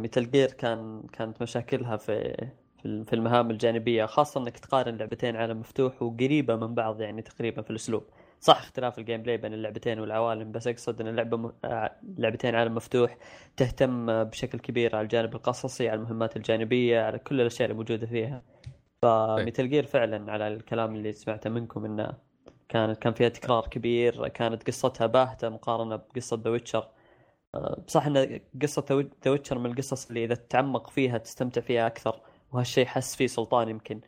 [0.00, 2.46] Metal Gear كان كانت مشاكلها في
[2.82, 7.70] في المهام الجانبية خاصة إنك تقارن لعبتين عالم مفتوح وقريبة من بعض يعني تقريبا في
[7.70, 8.02] الأسلوب.
[8.40, 11.52] صح اختلاف ال gameplay بين اللعبتين والعوالم بس أقصد إن اللعبه م...
[11.64, 13.16] آه، لعبتين عالم مفتوح
[13.56, 18.42] تهتم بشكل كبير على الجانب القصصي على المهمات الجانبية على كل الأشياء اللي موجودة فيها.
[19.02, 22.29] ف Metal Gear فعلا على الكلام اللي سمعته منكم انه
[22.70, 26.88] كانت كان فيها تكرار كبير كانت قصتها باهتة مقارنة بقصة The Witcher
[27.86, 28.84] بصح إن قصة
[29.24, 32.20] The Witcher من القصص اللي إذا تتعمق فيها تستمتع فيها أكثر
[32.52, 34.00] وهالشيء حس فيه سلطان يمكن.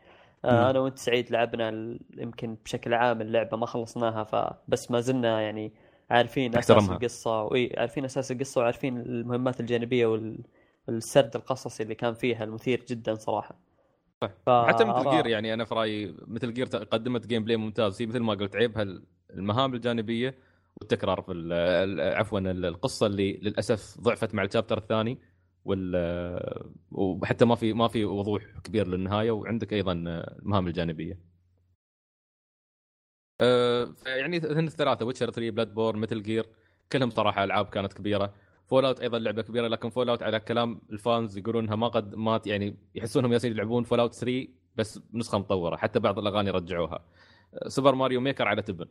[0.44, 5.72] آه أنا وأنت سعيد لعبنا يمكن بشكل عام اللعبة ما خلصناها فبس ما زلنا يعني
[6.10, 6.70] عارفين أساس.
[6.90, 10.38] القصة وإي عارفين أساس القصة وعارفين المهمات الجانبية وال
[10.88, 13.71] والسرد القصصي اللي كان فيها المثير جدا صراحة.
[14.22, 14.30] صح.
[14.46, 18.20] فا- حتى Metal Gear يعني أنا في رأيي Metal Gear قدمت gameplay ممتاز هي مثل
[18.20, 18.86] ما قلت عيبها
[19.30, 20.34] المهام الجانبية
[20.76, 21.32] والتكرار في
[22.16, 25.18] عفوا ال- القصة اللي للأسف ضعفت مع ال chapter الثاني
[25.64, 25.96] وال
[26.92, 31.32] وحتى ما في ما في وضوح كبير للنهاية وعندك أيضا المهام الجانبية.
[33.40, 36.46] أه، يعني هن الثلاثة Witcher 3 Bloodborne Metal Gear
[36.92, 38.34] كلهم صراحة ألعاب كانت كبيرة
[38.72, 42.40] Fallout أيضا لعبة كبيرة لكن Fallout على كلام ال fans يقولون إنها ما قد ما
[42.46, 45.76] يعني يحسونهم يالسين يلعبون Fallout 3 بس بنسخه مطورة.
[45.76, 47.04] حتى بعض الأغاني رجعوها.
[47.66, 48.86] Super Mario Maker على تبن.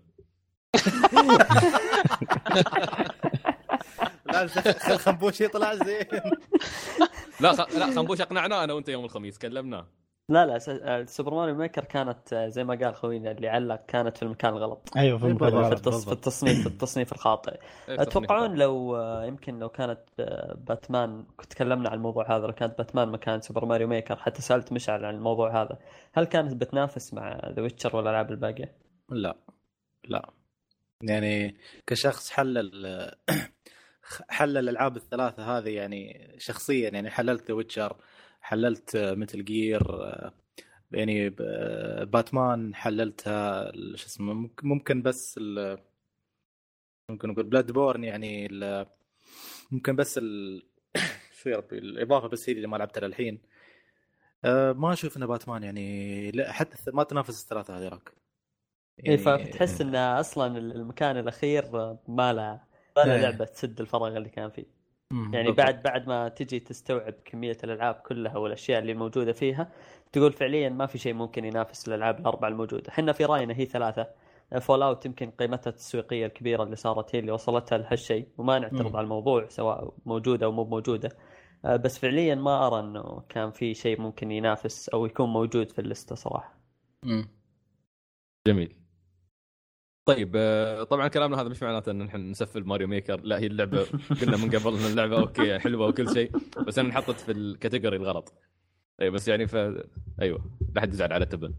[4.26, 4.48] لا
[4.98, 6.06] خنبوش يطلع زين.
[7.40, 7.52] لا.
[7.54, 9.88] لا خنبوش أقنعناه أنا وأنت يوم الخميس كلمناه.
[10.32, 14.18] لا لا آه، Super Mario Maker كانت آه، زي ما قال خوينا اللي علق كانت
[14.18, 15.44] في المكان الغلط أيوه في بالضبط.
[15.44, 15.88] المكان في, الغلط.
[15.88, 16.06] التص...
[16.06, 17.52] في التصنيف في التصنيف الخاطئ
[17.90, 20.00] إيه، أتوقعون لو آه، يمكن لو كانت
[20.68, 24.74] باتمان كنت تكلمنا عن الموضوع هذا لو كانت باتمان مكان Super Mario Maker حتى سألت
[24.74, 25.80] مشعل عن الموضوع هذا
[26.14, 28.76] هل كانت بتنافس مع The Witcher والالعاب الباقية؟
[29.10, 29.36] لا
[30.04, 30.30] لا
[31.02, 31.58] يعني
[31.88, 32.72] كشخص حلل
[34.30, 37.96] حلل الألعاب الثلاثة هذه يعني شخصيا يعني حللت The Witcher
[38.42, 39.82] حللت Metal Gear
[40.92, 41.30] يعني
[42.06, 44.34] باتمان حللتها شو اسمه
[44.64, 45.78] ممكن- بس ال-
[47.10, 48.86] ممكن نقول Bloodborne يعني ال-
[49.72, 50.64] ممكن بس ال...
[51.42, 53.42] شو يا ربي الإضافة بس هي اللي ما لعبتها للحين.
[54.46, 58.12] أه ما أشوف إن باتمان يعني لا حتى ما تنافس الثلاثة هذيلاك
[59.08, 61.72] اي فتحس إن أصلا المكان الأخير
[62.08, 62.62] ما له
[62.98, 63.22] ما له إيه.
[63.22, 64.81] لعبة تسد الفراغ اللي كان فيه.
[65.12, 65.58] يعني بالضبط.
[65.58, 69.72] بعد بعد ما تجي تستوعب كمية الألعاب كلها والأشياء اللي موجودة فيها
[70.12, 74.08] تقول فعليا ما في شيء ممكن ينافس الألعاب الأربعة الموجودة، إحنا في راينا هي ثلاثة
[74.62, 78.96] Fallout يمكن قيمتها التسويقية الكبيرة اللي صارت هي اللي وصلتها لهالشيء وما نعترض.
[78.96, 81.10] على الموضوع سواء موجودة أو مو موجودة
[81.66, 85.80] آه، بس فعليا ما أرى إنه كان في شيء ممكن ينافس أو يكون موجود في
[85.80, 86.58] اللستة صراحة.
[87.04, 87.28] مم.
[88.48, 88.81] جميل
[90.06, 93.84] طيب آه، طبعا كلامنا هذا مش معناته إن نحن نسفل Mario Maker لا هي اللعبة
[94.22, 96.32] قلنا من قبل إن اللعبة okay حلوة وكل شيء
[96.68, 98.34] بس إنها انحطت في ال category الغلط.
[99.02, 99.56] أي بس يعني ف
[100.22, 101.54] أيوه لا حد يزعل على تبن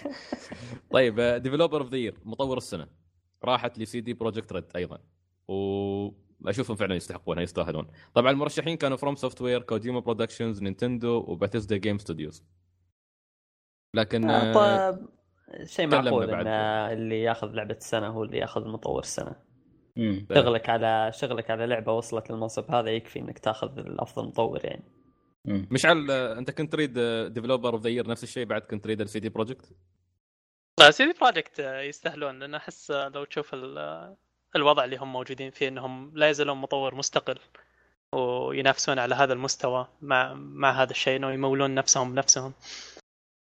[0.94, 2.88] طيب developer of the year مطور السنة.
[3.44, 4.98] راحت ل CD Projekt Red أيضا.
[5.48, 7.86] واشوفهم فعلا يستحقونها يستاهلون.
[8.14, 12.44] طبعا المرشحين كانوا FromSoftware Kojima Productions Nintendo و Bethesda Game Studios
[13.94, 15.08] لكن آه، طيب
[15.64, 16.30] شيء معقول.
[16.30, 19.36] إن اللي ياخذ لعبة السنة هو اللي ياخذ مطور السنة.
[19.96, 20.26] مم.
[20.34, 24.84] شغلك على شغلك على لعبة وصلت للمنصب هذا يكفي إنك تاخذ الأفضل مطور يعني.
[25.44, 25.68] مم.
[25.70, 26.98] مشعل أنت كنت تريد
[27.32, 29.72] developer of the year نفس الشيء بعد كنت تريد ال CD Projekt
[30.80, 34.16] لا CD Projekt يستاهلون لأن أحس لو تشوف ال-
[34.56, 37.38] الوضع اللي هم موجودين فيه إنهم لا يزالون مطور مستقل
[38.14, 42.52] وينافسون على هذا المستوى مع مع هذا الشيء إنه يمولون نفسهم بنفسهم.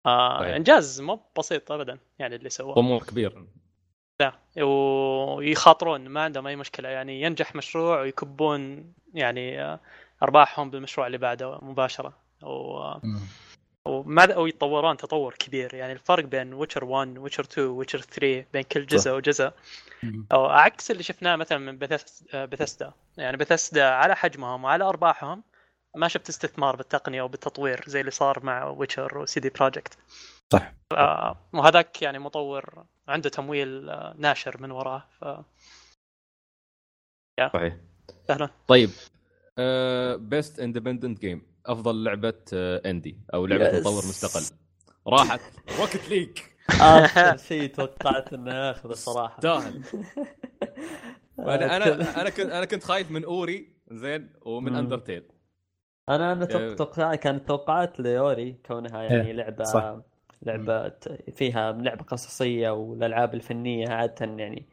[0.07, 0.55] آه طيب.
[0.55, 2.75] إنجاز مو بسيط ابدا يعني اللي سووه.
[2.75, 3.45] طموح كبير
[4.63, 9.81] ويخاطرون ما عندهم أي مشكلة يعني ينجح مشروع ويكبون يعني آه،
[10.23, 12.93] أرباحهم بالمشروع اللي بعده مباشرة و.
[13.87, 18.63] وما أو يتطورون تطور كبير يعني الفرق بين Witcher 1 Witcher 2 Witcher 3 بين
[18.63, 19.51] كل جزء وجزء.
[20.33, 21.79] أو عكس اللي شفناه مثلا من
[22.35, 25.43] بثسدا يعني بثسدا على حجمهم وعلى أرباحهم
[25.97, 29.99] ما شفت استثمار بالتقنية وبالتطوير زي اللي صار مع Witcher و CD Projekt
[30.53, 30.75] صح.
[30.93, 35.25] آه، وهذاك يعني مطور عنده تمويل آه، ناشر من وراه ف
[37.53, 37.77] صحيح.
[38.29, 38.91] سهلا طيب
[40.31, 43.75] best independent game أفضل لعبة indie أو لعبة Yes.
[43.81, 44.57] مطور مستقل.
[45.09, 45.41] راحت.
[45.81, 46.39] Rocket League
[46.81, 49.41] اخر شيء توقعت إنه ياخذ الصراحة.
[49.41, 49.83] تستاهل
[51.39, 54.77] أنا أنا أنا كنت أنا كنت خايف من Ori زين ومن.
[54.77, 55.23] Undertale
[56.09, 56.75] أنا أنا آه.
[56.75, 59.97] توقع كانت توقعات ل Ori كونها يعني إيه، لعبه صح.
[60.43, 60.93] لعبة
[61.33, 64.67] فيها لعبة قصصية والألعاب الفنية عادة يعني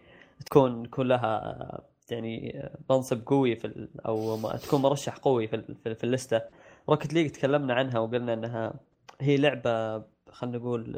[0.46, 6.42] تكون كلها يعني منصب قوي في أو ما تكون مرشح قوي في في, في اللستة.
[6.90, 8.74] Rocket League تكلمنا عنها وقلنا إنها
[9.22, 10.98] هي لعبة خلينا نقول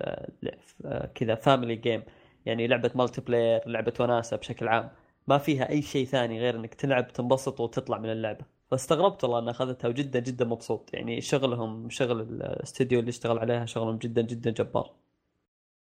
[0.85, 2.03] آه، كذا family game
[2.45, 4.89] يعني لعبة multiplayer لعبة وناسة بشكل عام.
[5.27, 8.45] ما فيها أي شيء ثاني غير إنك تلعب تنبسط وتطلع من اللعبة.
[8.73, 10.89] فاستغربت والله انها أخذتها وجدا جدا مبسوط.
[10.93, 14.93] يعني شغلهم شغل الاستوديو اللي اشتغل عليها شغلهم جدا جدا جبار.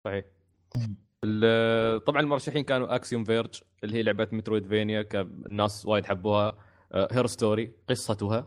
[0.04, 0.24] صحيح.
[2.06, 6.58] طبعا المرشحين كانوا Axiom Verge اللي هي لعبة Metroidvania الناس وايد حبوها.
[6.94, 8.46] Her Story قصتها.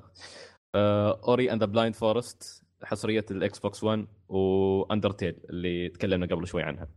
[0.76, 6.64] Ori and the Blind Forest حصرية ال Xbox 1 و Undertale اللي تكلمنا قبل شوي
[6.64, 6.88] عنها.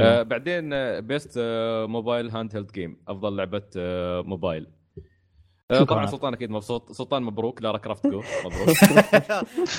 [0.00, 4.79] آه بعدين آه، best آه mobile handheld game أفضل لعبة آه موبايل آه.
[5.78, 6.92] طبعا سلطان أكيد مبسوط.
[6.92, 7.62] سلطان مبروك.
[7.62, 8.22] Lara Croft Go.
[8.44, 8.76] مبروك.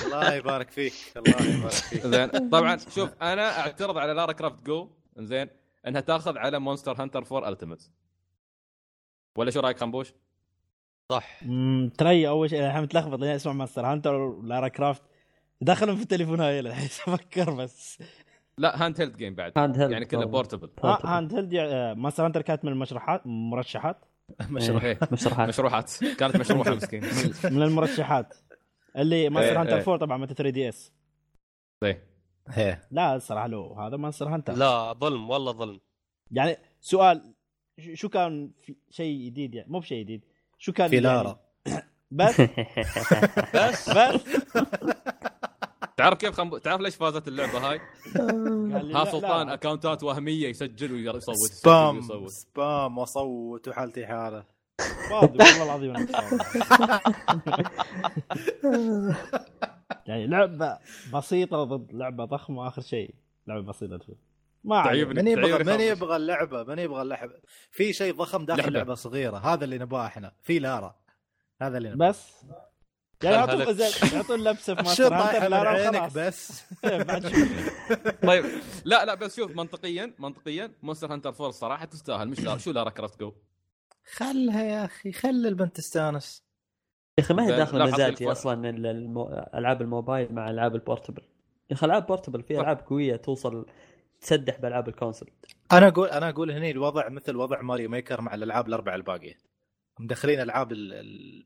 [0.04, 0.92] الله يبارك فيك.
[1.16, 2.06] الله يبارك فيك.
[2.06, 2.48] زين.
[2.48, 4.88] طبعا شوف أنا أعترض على Lara Croft Go.
[5.16, 5.48] زين.
[5.86, 7.90] إنها تأخذ على Monster Hunter 4 Ultimate
[9.36, 10.12] ولا شو رأيك خنبوش؟
[11.12, 11.40] صح.
[11.98, 13.20] ترى أول شيء الحين متلخبط.
[13.20, 15.02] لين أسمع Monster Hunter و Lara Croft.
[15.60, 16.84] دخلهم في التليفون هاي الحين
[17.14, 18.02] أفكر بس.
[18.58, 19.52] لا handheld game بعد.
[19.56, 21.54] handheld يعني كله portable ها handheld
[21.98, 24.04] Monster Hunter كانت من المشرحات مرشحات.
[24.50, 24.98] مشروع إيه.
[25.12, 25.48] مشروحات.
[25.48, 25.90] مشروحات.
[26.18, 27.02] كانت مشروحة مسكين.
[27.44, 28.34] من المرشحات.
[28.98, 29.82] اللي Monster Hunter إيه.
[29.82, 30.92] 4 Ultimate 3DS
[31.84, 32.04] إيه.
[32.58, 32.88] إيه.
[32.90, 35.80] لا الصراحه لو هذا Monster Hunter لا ظلم والله ظلم.
[36.30, 37.34] يعني سؤال
[37.94, 40.24] شو كان في شيء جديد يعني؟ مو بشيء جديد.
[40.58, 41.40] شو كان في يعني Lara.
[42.10, 42.40] بس.
[43.54, 43.90] بس.
[43.90, 44.20] بس.
[45.96, 46.58] تعرف كيف خنبو...
[46.58, 47.80] تعرف ليش فازت اللعبة هاي؟
[48.82, 49.48] لي ها سلطان.
[49.48, 54.44] اكونتات وهمية يسجل ويصوت سبام ويصوت سبام واصوت وحالتي حالة
[55.10, 55.94] فاضي والله العظيم.
[60.06, 60.78] يعني لعبة
[61.14, 63.14] بسيطة ضد لعبة ضخمة آخر شيء
[63.46, 64.16] لعبة بسيطة تفوز.
[64.64, 64.84] ما.
[64.84, 65.22] تعيبني.
[65.22, 65.80] من يبغى من.
[65.80, 67.34] يبغى اللعبة من يبغى اللعبة
[67.70, 68.78] في شيء ضخم داخل لعبة.
[68.78, 70.94] لعبة صغيرة هذا اللي نبغاه إحنا في لارا
[71.62, 72.44] هذا اللي نبغاه بس
[73.24, 73.74] يعني خل يعطون.
[73.74, 76.62] زين يعطون لبسه في Monster Hunter من لا لا عينك بس.
[76.84, 77.02] إيه،
[78.22, 78.44] طيب
[78.84, 82.28] لا لا بس شوف منطقيا منطقيا Monster Hunter 4 الصراحه تستاهل.
[82.28, 83.32] مش لا شو Lara Croft GO.
[84.14, 86.42] خلها يا أخي خلي البنت تستانس.
[87.18, 89.46] يا أخي ما هي زين، داخل لا، حط مزاجي أصلا المو...
[89.54, 91.22] ألعاب الموبايل مع ألعاب ال portable.
[91.70, 93.66] يا أخي ألعاب portable في ألعاب قوية توصل
[94.20, 95.26] تسدح بالعاب ال console
[95.72, 99.51] أنا أقول أنا أقول هني الوضع مثل وضع Mario Maker مع الألعاب الأربعة الباقية.
[99.98, 101.44] مدخلين ألعاب ال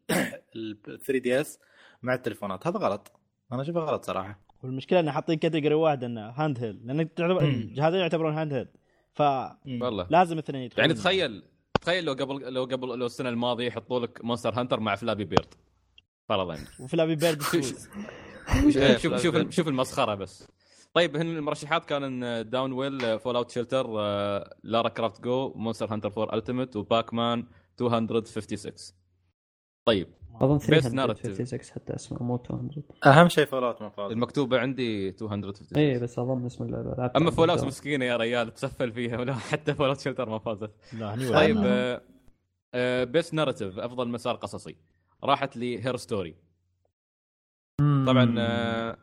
[0.84, 1.58] 3DS
[2.02, 2.66] مع التليفونات.
[2.66, 3.12] هذا غلط.
[3.52, 4.40] أنا أشوفه غلط صراحة.
[4.62, 7.00] والمشكلة إنه حاطين category واحد إنه handheld لأن.
[7.42, 8.68] الجهازين يعتبرون handheld
[9.14, 10.04] فلازم والله.
[10.38, 11.42] اثنين يدخلون يعني تخيل
[11.80, 15.54] تخيل لو قبل لو قبل لو السنة الماضية يحطوا لك Monster Hunter مع Flappy Bird
[16.28, 16.58] فرضا.
[16.80, 17.42] و Flappy Bird
[19.02, 20.48] شوف شوف شوف المسخرة بس.
[20.94, 23.86] طيب هن المرشحات كان Downwell Fallout Shelter
[24.62, 27.46] Lara Croft GO Monster Hunter 4 Ultimate و Pac-Man
[27.80, 28.72] 256
[29.84, 30.08] طيب.
[30.34, 35.78] أظن بس 356 حتى اسمه مو 200 أهم شيء Fallout ما فاز المكتوبه عندي 256
[35.78, 37.68] اي بس أظن اسم اللعبة أما Fallout عندي.
[37.68, 40.70] مسكينة يا ريال تسفل فيها ولا حتى Fallout Shelter ما فازت.
[40.92, 41.56] لا طيب
[43.12, 44.76] Best Narrative أفضل مسار قصصي.
[45.24, 46.36] راحت لي Her Story
[48.06, 48.98] طبعا آه،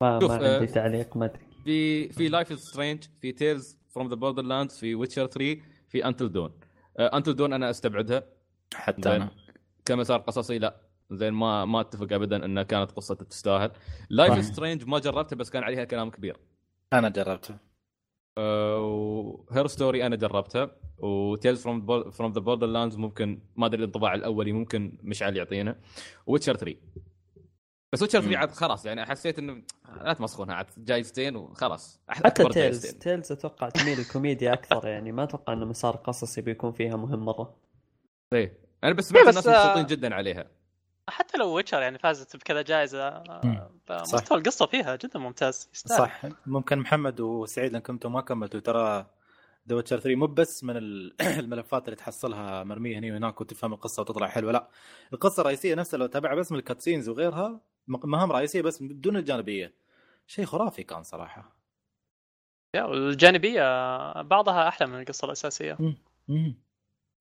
[0.00, 1.40] ما, ما آه، عندي تعليق ما أدري.
[1.64, 6.32] في في Life Is Strange في Tales from the Borderlands في Witcher 3 في Until
[6.32, 6.52] Dawn
[6.98, 8.24] Until Dawn أنا أستبعدها.
[8.74, 9.30] حتى أنا.
[9.84, 10.76] كمسار قصصي لا.
[11.10, 13.70] زين ما ما أتفق ابدا انها كانت قصة تستاهل.
[14.10, 14.57] Life Is.
[14.57, 16.36] Strange ما جربتها بس كان عليها كلام كبير.
[16.92, 17.56] أنا جربته.
[18.38, 24.14] و Her Story أنا جربتها و Tales from from the Borderlands ممكن ما أدري الانطباع
[24.14, 25.80] الأولي ممكن مشعل يعطينا.
[26.26, 26.76] Witcher 3
[27.92, 29.62] بس Witcher 3 عاد خلاص يعني حسيت إنه
[30.02, 32.00] لا تمسخونها عاد جايزتين وخلاص.
[32.08, 32.86] حتى Tales.
[32.86, 37.56] Tales أتوقع تميل الكوميديا أكثر يعني ما أتوقع إنه مسار قصصي بيكون فيها مهم مرة.
[38.32, 38.58] إيه.
[38.84, 40.46] أنا بس سمعت إيه، بس، الناس آه، مبسوطين جدا عليها.
[41.08, 43.22] حتى لو Witcher يعني فازت بكذا جائزة.
[43.88, 44.14] صح.
[44.14, 45.98] مستوى القصة فيها جدا ممتاز يستاهل.
[45.98, 46.22] صح.
[46.46, 49.06] ممكن محمد وسعيد لانكم أنتم ما كملتوا ترى
[49.68, 54.00] The Witcher 3 مو بس من ال- الملفات اللي تحصلها مرمية هنا وهناك وتفهم القصة
[54.02, 54.68] وتطلع حلوة لا.
[55.12, 59.74] القصة الرئيسية نفسها لو تابعها بس من الكاتسينز وغيرها مهام رئيسية بس بدون الجانبية
[60.26, 61.56] شيء خرافي كان صراحة
[62.76, 63.62] يا، والجانبيه
[64.22, 65.78] بعضها أحلى من القصة الأساسية.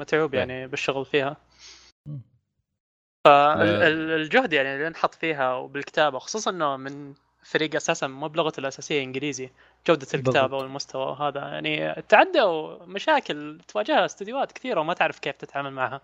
[0.01, 0.39] متعوب إيه.
[0.39, 1.37] يعني بالشغل فيها
[2.07, 2.21] مم.
[3.25, 3.55] آه.
[3.55, 7.13] فالجهد يعني اللي انحط فيها وبالكتابة خصوصا إنه من
[7.43, 9.49] فريق أساسا مو بلغته الأساسية إنجليزي
[9.87, 10.57] جودة الكتابة.
[10.57, 16.01] والمستوى وهذا يعني تعدوا مشاكل تواجهها استديوهات كثيرة وما تعرف كيف تتعامل معها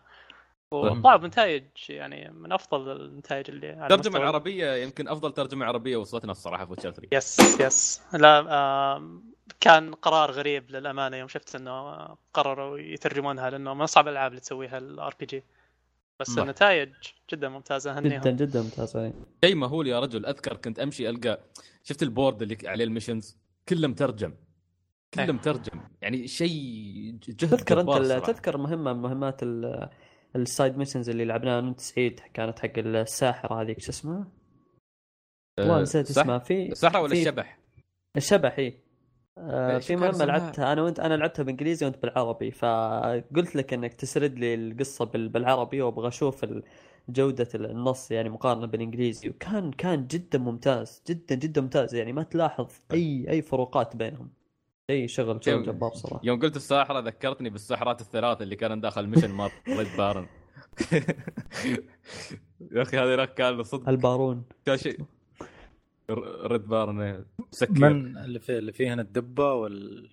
[0.71, 6.31] وطلعوا بنتائج يعني من أفضل النتائج اللي الترجمه مستوى- العربيه يمكن أفضل ترجمة عربية وصلتنا
[6.31, 8.01] الصراحه في Witcher 3 yes yes.
[8.13, 9.01] لا
[9.59, 14.77] كان قرار غريب للأمانة يوم شفت إنه قرروا يترجمونها لأنه من أصعب الألعاب اللي تسويها
[14.77, 15.43] ال RPG
[16.19, 16.41] بس صح.
[16.41, 16.89] النتائج
[17.31, 19.13] جدا ممتازة هنيهم جدا جدا ممتازة
[19.43, 21.39] شيء مهول يا رجل أذكر كنت أمشي ألقى
[21.83, 23.37] شفت ال board اللي عليه ال missions؟
[23.69, 24.33] كله مترجم.
[25.13, 25.31] كله إيه.
[25.31, 25.81] مترجم.
[26.01, 26.51] يعني شيء
[27.27, 27.79] جهد تذكر
[28.17, 28.25] أنت.
[28.25, 29.89] تذكر مهمة من مهمات ال-
[30.35, 34.27] ال side missions اللي لعبناها أنا وانت سعيد كانت حق الساحرة هذيك شو اسمها؟
[35.59, 37.59] والله نسيت؟ اسمها في السحره ولا في- الشبح؟
[38.17, 38.79] الشبح إي
[39.37, 43.93] آه إيش في مهمة؟ لعبتها أنا وانت أنا لعبتها بالانجليزي وأنت بالعربي فقلت لك إنك
[43.93, 46.45] تسرد لي القصة بال- بالعربي وأبغى أشوف
[47.09, 52.67] جودة النص يعني مقارنة بالإنجليزي وكان كان جدا ممتاز جدا جدا ممتاز يعني ما تلاحظ
[52.93, 54.29] اي أي فروقات بينهم
[54.89, 59.31] أي شغل شغل جبار صراحة يوم قلت الساحرة ذكرتني بالساحرات الثلاث اللي كان داخل mission
[59.31, 60.27] مال Red Baron
[62.71, 63.89] يا أخي هذا كان صدق.
[63.89, 64.43] البارون.
[64.65, 65.05] كان شيء؟
[66.45, 70.09] Red Baron مسكر من اللي فيه اللي فيهن الدبة وال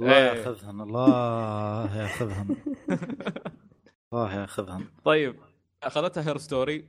[0.00, 0.38] الله إيه.
[0.38, 2.56] ياخذهن الله ياخذهن.
[4.12, 4.84] الله ياخذهن.
[5.04, 5.36] طيب
[5.82, 6.88] أخذتها Her Story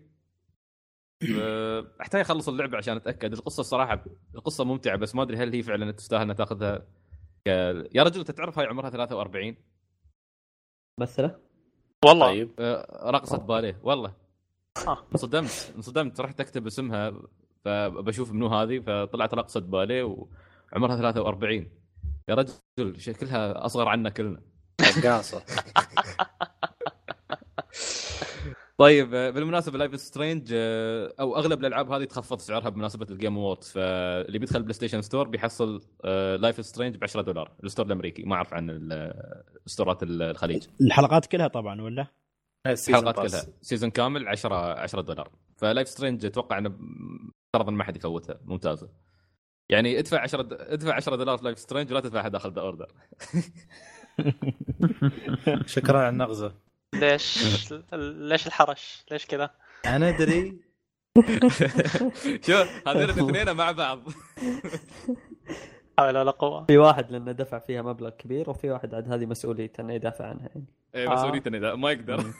[1.39, 3.33] أه، أحتاج أخلص اللعبة عشان أتأكد.
[3.33, 4.05] القصة الصراحه
[4.35, 6.87] القصة ممتعة بس ما أدري هل هي فعلا تستاهل إنها تأخذها.
[7.47, 9.55] يا رجل أنت تعرف هاي عمرها 43
[10.99, 11.39] مثله
[12.05, 12.27] والله.
[12.27, 12.51] طيب.
[12.59, 13.79] أه، رقصة باليه.
[13.83, 14.13] والله.
[14.87, 14.97] آه.
[15.11, 15.73] انصدمت.
[15.75, 16.19] انصدمت.
[16.21, 17.13] رحت أكتب اسمها
[17.65, 20.03] فبشوف منو هذه فطلعت رقصة باليه
[20.73, 21.69] وعمرها 43
[22.29, 24.41] يا رجل شكلها أصغر عنا كلنا.
[24.97, 25.43] رقاصه
[28.81, 30.47] طيب آه، بالمناسبة Life Is Strange
[31.19, 35.81] أو أغلب الألعاب هذه تخفض سعرها بمناسبة ال Game Awards فاللي بيدخل PlayStation Store بيحصل
[36.39, 37.51] Life Is Strange ب 10 دولار.
[37.63, 38.23] ال store الأمريكي.
[38.23, 39.13] ما أعرف عن ال-
[39.65, 40.67] ال storeات ال- الخليج.
[40.81, 42.07] الحلقات كلها طبعا ولا؟
[42.67, 43.43] الحلقات كلها.
[43.61, 45.31] season كامل 10 10 دولار.
[45.57, 46.69] ف Life Is Strange أتوقع إنه
[47.47, 48.89] افترض ان ما حد يفوتها ممتازة.
[49.69, 52.61] يعني ادفع 10 د- ادفع 10 دولار في Life Is Strange ولا تدفعها داخل The
[52.61, 52.87] Order
[55.65, 56.53] شكرا على النغزه
[56.93, 57.43] ليش
[58.29, 59.49] ليش الحرش؟ ليش كذا؟
[59.85, 60.59] أنا أدري.
[62.47, 63.99] شوف هذول الاثنين مع بعض.
[65.99, 66.65] حول ولا قوة.
[66.65, 70.47] في واحد لأنه دفع فيها مبلغ كبير وفي واحد عاد هذه مسؤوليته إنه يدافع عنها
[70.47, 70.65] يعني.
[70.95, 72.33] اي مسؤوليته إذا ما يقدر.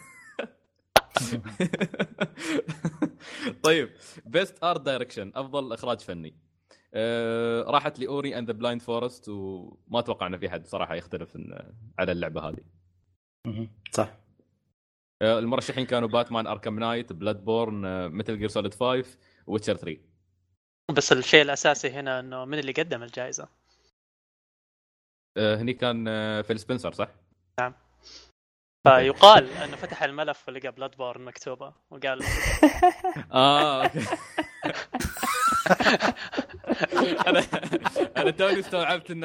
[3.63, 3.89] طيب
[4.25, 6.35] Best Art Direction أفضل إخراج فني.
[6.93, 11.37] آه، راحت ل Ori and the Blind Forest وما أتوقع ان في حد صراحة يختلف
[11.99, 12.63] على اللعبة هذه.
[13.91, 14.07] صح.
[14.07, 14.20] آه،
[15.21, 19.17] المرشحين كانوا Batman Arkham Knight Bloodborne Metal Gear Solid 5
[19.47, 20.01] Witcher 3
[20.97, 23.47] بس الشيء الأساسي هنا إنه من اللي قدم الجائزة؟
[25.37, 27.09] آه، هني كان آه، فيل سبنسر صح؟
[28.87, 32.23] فيقال إنه فتح الملف ولقى Bloodborne مكتوبة وقال
[33.31, 34.05] آه okay
[37.27, 37.43] أنا
[38.17, 39.23] أنا توني استوعبت ان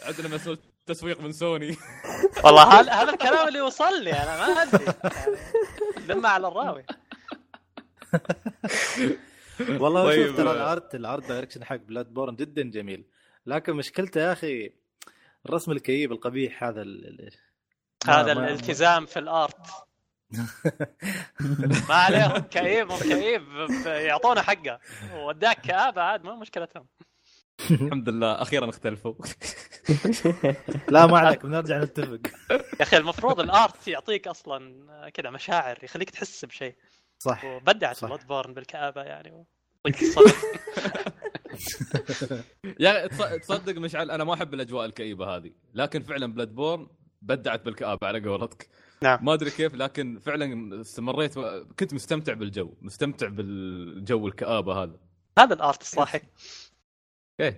[0.00, 1.76] عندنا مسؤول تسويق من سوني.
[2.44, 4.84] والله هذا هذا الكلام اللي وصل لي أنا ما أدري.
[4.84, 6.84] يعني دمع على الراوي.
[9.82, 10.26] والله طيب.
[10.26, 13.04] شوف ترى ال art ال art direction حق Bloodborne جدا جميل.
[13.46, 14.72] لكن مشكلته يا أخي
[15.46, 17.30] الرسم الكئيب القبيح هذا ال-
[18.06, 19.66] هذا الالتزام في ال art
[21.88, 23.42] ما عليهم كئيب مو كئيب
[23.86, 24.78] يعطونا حقه.
[25.14, 26.86] وداك كآبة عاد ما مشكلتهم.
[27.70, 29.14] الحمد لله أخيرا اختلفوا.
[30.88, 32.20] لا ما عليك بنرجع نتفق.
[32.50, 36.74] يا أخي المفروض ال art يعطيك أصلا كذا مشاعر يخليك تحس بشيء.
[37.18, 38.04] صح وبدعت.
[38.04, 39.44] Bloodborne بالكآبة يعني.
[42.80, 43.06] يا
[43.38, 45.50] تصدق مشعل أنا ما أحب الأجواء الكئيبة هذه.
[45.74, 46.86] لكن فعلا Bloodborne
[47.22, 48.68] بدعت بالكآبة على قولتك.
[49.02, 49.24] نعم.
[49.24, 51.38] ما أدري كيف لكن فعلا استمريت.
[51.78, 54.96] كنت مستمتع بالجو مستمتع بالجو الكآبة هذا.
[55.38, 56.20] هذا ال art الصاحي.
[57.40, 57.56] okay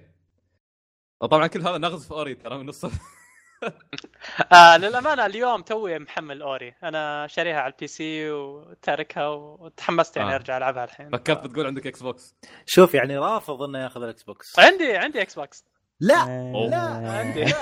[1.20, 2.92] طبعا كل هذا نغز في Ori ترى من الصف
[4.52, 6.74] آه للأمانة اليوم توي محمل Ori.
[6.82, 10.34] أنا شاريها على ال PC وتاركها وتحمست يعني آه.
[10.34, 11.10] أرجع ألعبها الحين.
[11.10, 12.36] فكرت بتقول عندك Xbox
[12.66, 15.64] شوف يعني رافض إنه ياخذ ال Xbox عندي عندي Xbox
[16.00, 16.24] لا
[16.70, 17.44] لا عندي.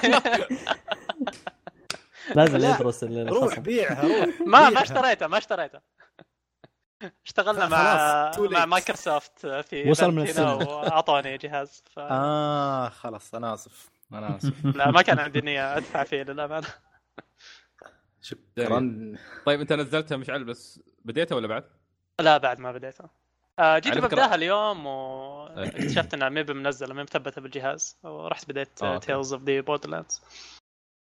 [2.36, 2.74] لازم لا.
[2.74, 4.40] يدرس روح بيعها روح.
[4.40, 4.82] ما ما بيعها.
[4.82, 5.80] اشتريته ما اشتريته.
[7.26, 8.32] اشتغلنا مع.
[8.38, 10.54] مع مايكروسوفت في وصل من هنا السنة.
[10.54, 11.98] واعطوني جهاز ف...
[11.98, 16.68] آه خلاص أنا آسف أنا آسف لا ما كان عندي نية أدفع فيه للأمانة
[18.22, 19.14] شكرا
[19.46, 21.64] طيب أنت نزلتها مشعل بس بديتها ولا بعد؟
[22.20, 23.04] لا بعد ما بديته
[23.58, 28.98] آه جيت ببداها اليوم واكتشفت إنها مي منزله مي مثبتة بالجهاز ورحت بديت آه،.
[28.98, 30.22] Tales of the Borderlands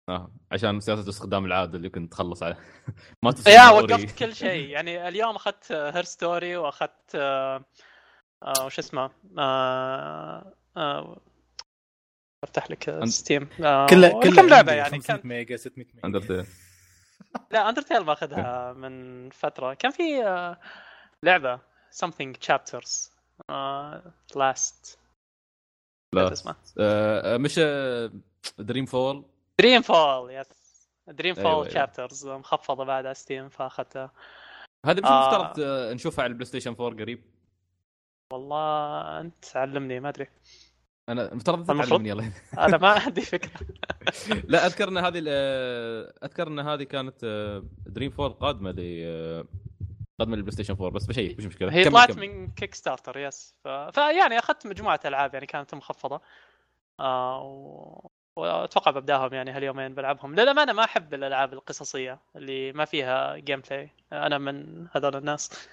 [0.10, 2.57] آه عشان سياسة الاستخدام العادل اللي كنت تخلص عليه
[3.23, 3.69] ما تستخدم يا.
[3.69, 4.69] وقفت كل شيء.
[4.69, 7.65] يعني اليوم أخذت Her Story وأخذت آه،
[8.44, 9.10] آه، وش اسمه؟
[9.40, 11.22] آه، آه،
[12.44, 15.99] أفتح لك Steam آه، كله كله كم لعبه يعني؟ 500 كان ميجا 600 ميجا.
[16.06, 16.45] Undertale
[17.52, 19.73] لا Undertale ماخذها من فترة.
[19.73, 20.60] كان في آه،
[21.23, 21.60] لعبة
[22.06, 23.10] something chapters
[23.49, 24.03] آه،
[24.34, 24.98] last.
[26.15, 27.60] لا اسمها آه، مش
[28.60, 29.26] Dreamfall
[29.60, 30.48] Dreamfall yes
[31.07, 31.69] Dreamfall أيوة.
[31.69, 34.11] Chapters مخفضه بعد على Steam فاخذتها
[34.86, 35.27] هذه مش آه.
[35.27, 37.23] مفترض آه، نشوفها على ال PlayStation 4 قريب
[38.34, 40.27] والله أنت علمني ما أدري
[41.10, 41.68] أنا مفترض.
[41.68, 43.52] تعلمني الله أنا ما عندي فكرة
[44.48, 45.23] لا أذكر إن هذه
[46.23, 47.26] أذكر إن هذه كانت
[47.86, 49.45] Dreamfall قادمة ل
[50.19, 52.11] قد من ال PlayStation 4 بس بشيء مش مشكلة هي طلعت.
[52.11, 53.68] من Kickstarter yes ف...
[53.68, 56.22] فيعني أخذت مجموعة ألعاب يعني كانت مخفضة
[56.99, 58.10] آه.
[58.40, 60.36] واتوقع ببداهم يعني هاليومين بلعبهم.
[60.36, 65.70] للامانه ما أحب الألعاب القصصية اللي ما فيها gameplay أنا من هذول الناس.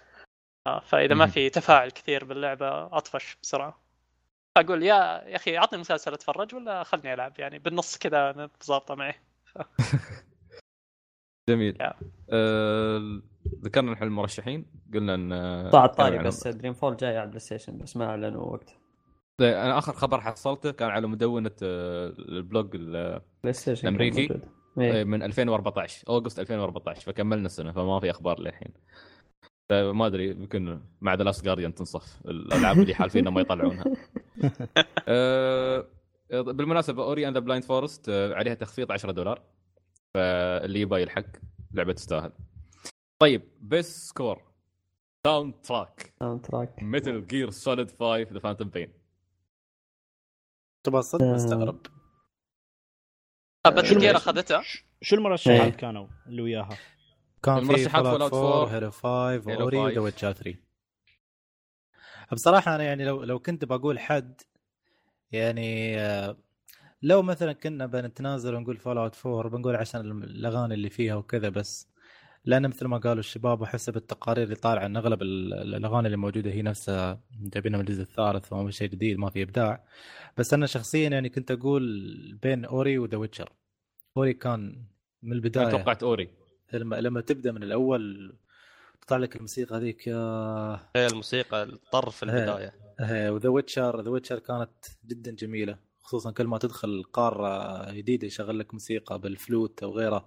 [0.67, 1.27] آه فإذا ما.
[1.27, 3.81] في تفاعل كثير باللعبة أطفش بسرعة.
[4.57, 4.95] أقول يا
[5.27, 9.15] يا أخي اعطني مسلسل أتفرج ولا خلني ألعب؟ يعني بالنص كذا ظابطه معي.
[11.51, 11.79] جميل.
[12.31, 13.21] آه،
[13.65, 14.67] ذكرنا نحن المرشحين.
[14.95, 15.31] قلنا إن
[15.71, 18.73] طلع كان الطاري على- بس Dreamfall جاي على ال PlayStation بس ما أعلنوا وقته
[19.41, 24.49] أنا آخر خبر حصلته كان على مدونة آه، ال blog ال- PlayStation كان الأمريكي؟ موجود.
[24.79, 25.05] إيه.
[25.05, 28.73] من 2014 August 2014 فكملنا السنة فما في أخبار للحين
[29.71, 33.85] ما أدري يمكن مع The Last Guardian تنصف الألعاب اللي حالفين ما يطلعونها
[35.09, 35.87] آه،
[36.31, 39.43] بالمناسبة Ori and the Blind Forest عليها تخفيض 10 دولار
[40.15, 41.25] فاللي يبغى يلحق
[41.73, 42.33] لعبة تستاهل
[43.19, 44.43] طيب بيست سكور
[45.27, 48.93] ساوند تراك ساوند تراك ميتل جير سوليد 5 ذا فانتوم بين
[50.87, 51.35] تبغى صدق آه.
[51.35, 51.87] مستغرب
[53.67, 54.63] بس Gear اخذتها
[55.03, 55.71] شو المرشحات إيه.
[55.71, 56.79] كانوا اللي وياها؟
[57.43, 59.85] كان في المرشحات Fallout 4, 4 Halo 5 Halo Ori 5.
[59.85, 60.59] و The Witcher 3
[62.33, 64.41] بصراحة أنا يعني لو لو كنت بقول حد
[65.33, 66.37] يعني آه،
[67.03, 71.89] لو مثلا كنا بنتنازل ونقول Fallout 4 بنقول عشان الأغاني اللي فيها وكذا بس
[72.47, 76.51] لأن مثل ما قالوا الشباب وحسب التقارير اللي طالعة إن أغلب ال- الأغاني اللي موجودة
[76.51, 79.85] هي نفسها جايبينها من الجزء الثالث فما في شيء جديد ما في إبداع.
[80.39, 83.53] بس أنا شخصيا يعني كنت أقول بين Ori و The Witcher
[84.17, 84.61] Ori كان
[85.23, 86.29] من أنا البدايه توقعت Ori.
[86.73, 88.35] لما لما تبدأ من الأول
[89.01, 90.17] تطلع لك الموسيقى هذيك يا
[90.97, 92.73] هي الموسيقى الطرف في البداية.
[93.31, 94.71] و The Witcher The Witcher كانت
[95.07, 100.27] جدا جميلة خصوصا كل ما تدخل قارة جديدة يشغل لك موسيقى بالفلوت أو غيره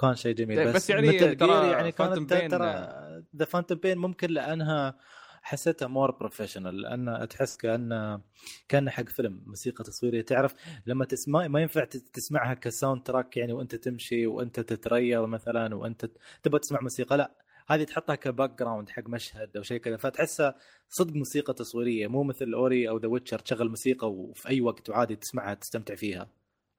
[0.00, 0.58] كان شيء جميل.
[0.58, 2.88] إيه، بس, بس يعني ترى يعني كانت ترى
[3.36, 4.98] The Phantom Pain ممكن لأنها
[5.42, 8.20] حسيتها more professional لأن تحس كان
[8.68, 10.22] كأن حق فيلم موسيقى تصويرية.
[10.22, 10.54] تعرف
[10.86, 16.10] لما تسمع ما ينفع تسمعها ك soundtrack يعني وأنت تمشي وأنت تتريض مثلا وأنت
[16.42, 17.34] تبغى تسمع موسيقى لا.
[17.68, 20.54] هذه تحطها ك background حق مشهد أو شيء كذا فتحسها
[20.88, 25.16] صدق موسيقى تصويرية مو مثل Ori أو The Witcher تشغل موسيقى وفي أي وقت وعادي
[25.16, 26.28] تسمعها تستمتع فيها.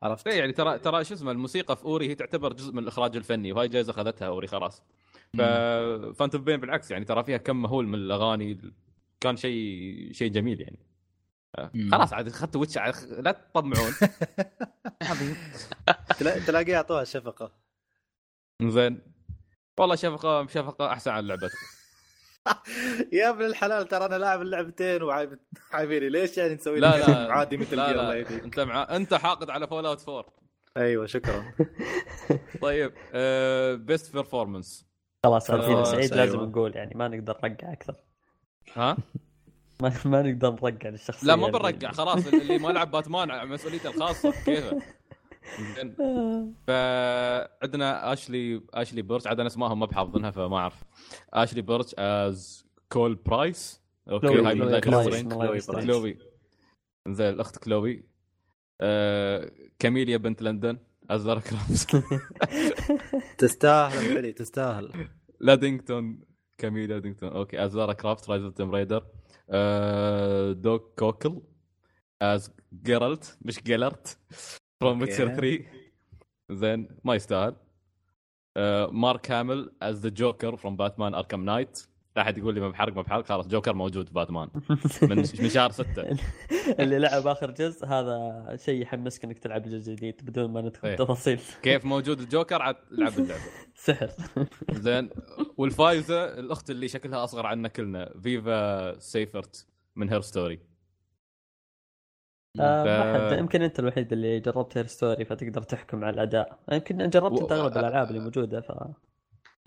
[0.03, 3.15] عرفت؟ إيه يعني ترى ترى شو اسمه الموسيقى في Ori هي تعتبر جزء من الإخراج
[3.15, 4.83] الفني وهاي جائزه أخذتها Ori خلاص.
[6.13, 8.71] Phantom Pain بالعكس يعني ترى فيها كم مهول من الأغاني
[9.21, 10.79] كان شيء شيء جميل يعني.
[11.91, 13.91] خلاص عاد أخذت ويتش لا تطمعون.
[16.19, 17.51] تلا- تلاقيه أعطوها شفقة.
[18.61, 19.01] زين.
[19.79, 21.51] والله شفقة شفقة أحسن عن لعبتك
[23.11, 25.39] يا ابن الحلال ترى أنا لاعب اللعبتين وعايب-
[25.73, 26.09] عايبيني.
[26.09, 27.31] ليش يعني نسوي لا لا.
[27.33, 28.13] عادي مثل لا لا.
[28.13, 28.43] يهديك.
[28.43, 30.25] أنت مع أنت حاقد على Fallout 4
[30.77, 31.43] أيوه شكرا.
[32.61, 32.91] طيب
[33.85, 34.85] best performance
[35.23, 36.13] خلاص عرفنا سعيد.
[36.13, 36.25] أيوة.
[36.25, 37.95] لازم نقول يعني ما نقدر نرقع أكثر.
[38.73, 38.97] ها؟
[39.81, 44.31] ما, ما نقدر نرقع للشخصية لا ما بنرجع خلاص اللي ما لعب باتمان مسؤوليته الخاصة
[44.45, 44.81] كيفه؟ زين
[46.67, 50.83] فعندنا Ashly Ashly Burch عاد أنا اسمائهم ما بحافظنها فما أعرف.
[51.33, 56.17] Ashly Burch as Chloe Price okay هاي من Chloe
[57.07, 58.03] زين الأخت Chloe
[58.81, 60.77] آه Camilla بنت لندن
[61.09, 62.05] as Lara Croft
[63.37, 65.07] تستاهل علي تستاهل.
[65.39, 66.21] Luddington
[66.57, 67.29] Camilla Luddington.
[67.29, 69.05] Okay as Lara Croft Rise of Tomb Raider
[69.49, 71.41] آه Doug Cockle
[72.21, 72.51] as
[72.83, 74.17] Geralt مش Gelert
[74.81, 75.01] from.
[75.01, 75.63] Witcher 3
[76.51, 77.55] زين ما يستاهل
[78.57, 82.69] آه Mark Hamill as the Joker from Batman Arkham Knight لا أحد يقول لي ما
[82.69, 83.25] بحرق ما بحرق.
[83.25, 84.49] خلاص جوكر موجود باتمان
[85.01, 85.87] من من شهر 6
[86.79, 90.95] اللي لعب آخر جزء هذا شيء يحمسك إنك تلعب الجزء الجديد بدون ما ندخل إيه.
[90.95, 91.39] تفاصيل.
[91.61, 93.41] كيف موجود الجوكر؟ عاد لعب اللعبة.
[93.75, 94.09] سحر.
[94.71, 95.09] زين
[95.57, 100.59] والفايزة الأخت اللي شكلها أصغر عنا كلنا Viva Seifert من Her Story
[102.59, 106.59] آه، ف- ما حد يمكن انت الوحيد اللي جربت Her Story فتقدر تحكم على الأداء.
[106.71, 108.71] يمكن جربت انت اغلب الالعاب اللي موجودة ف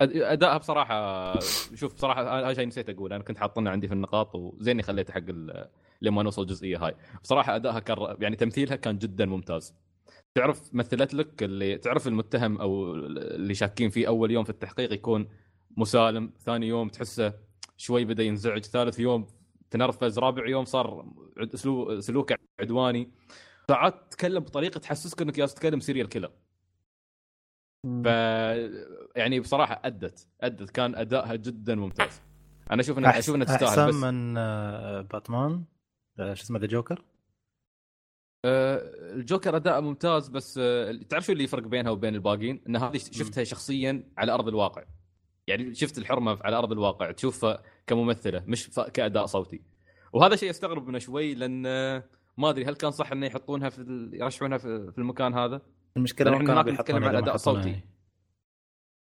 [0.01, 1.39] ادائها بصراحة
[1.75, 5.21] شوف بصراحة هذا شيء نسيت أقول أنا كنت حاطنه عندي في النقاط وزيني خليته حق
[5.29, 5.67] ال-
[6.01, 6.95] لما نوصل الجزئيه هاي.
[7.23, 9.75] بصراحة ادائها كان يعني تمثيلها كان جدا ممتاز.
[10.35, 15.27] تعرف مثلت لك اللي تعرف المتهم أو اللي شاكين فيه أول يوم في التحقيق يكون
[15.77, 17.33] مسالم ثاني يوم تحسه
[17.77, 19.27] شوي بدأ ينزعج ثالث يوم
[19.71, 20.19] تنرفز.
[20.19, 21.05] رابع يوم صار
[21.55, 23.11] سلو- سلوكه عدواني.
[23.67, 26.31] ساعات تتكلم بطريقة تحسسك إنك جالس تتكلم serial killer
[28.03, 28.05] ف
[29.15, 30.27] يعني بصراحة أدت.
[30.41, 30.69] أدت.
[30.69, 32.21] كان أدائها جدا ممتاز.
[32.71, 33.95] أنا أشوف انها أشوف إنها تستاهل أحسن بس.
[33.95, 35.63] من آه، باتمان.
[36.19, 37.03] آه، شو اسمه ذا جوكر
[38.45, 38.77] آه،
[39.15, 40.53] الجوكر أداء ممتاز بس
[41.09, 44.83] تعرف شو اللي يفرق بينها وبين الباقيين؟ إن هذه شفتها شخصيا على أرض الواقع.
[45.49, 49.61] يعني شفت الحرمة على أرض الواقع تشوفها كممثلة مش كأداء صوتي.
[50.13, 51.61] وهذا شيء استغرب منه شوي لأن
[52.37, 55.61] ما أدري هل كان صح إنه يحطونها في ال- يرشحونها في المكان هذا؟
[55.97, 57.69] المشكلة ما كانوا نتكلم عن الصوتي.
[57.69, 57.81] هي.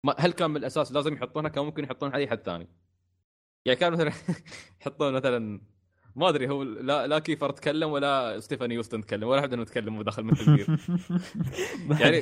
[0.04, 2.68] ما هل كان من الاساس لازم يحطونها؟ كان ممكن يحطونها أي حد ثاني.
[3.66, 4.12] يعني كان مثلا
[4.82, 5.62] يحطون مثلا
[6.16, 9.98] ما أدري هو لا لا كيفر تكلم ولا ستيفاني يوستن تكلم ولا أحد انه يتكلم
[9.98, 10.68] ودخل مثل جير
[11.88, 12.22] ما يعني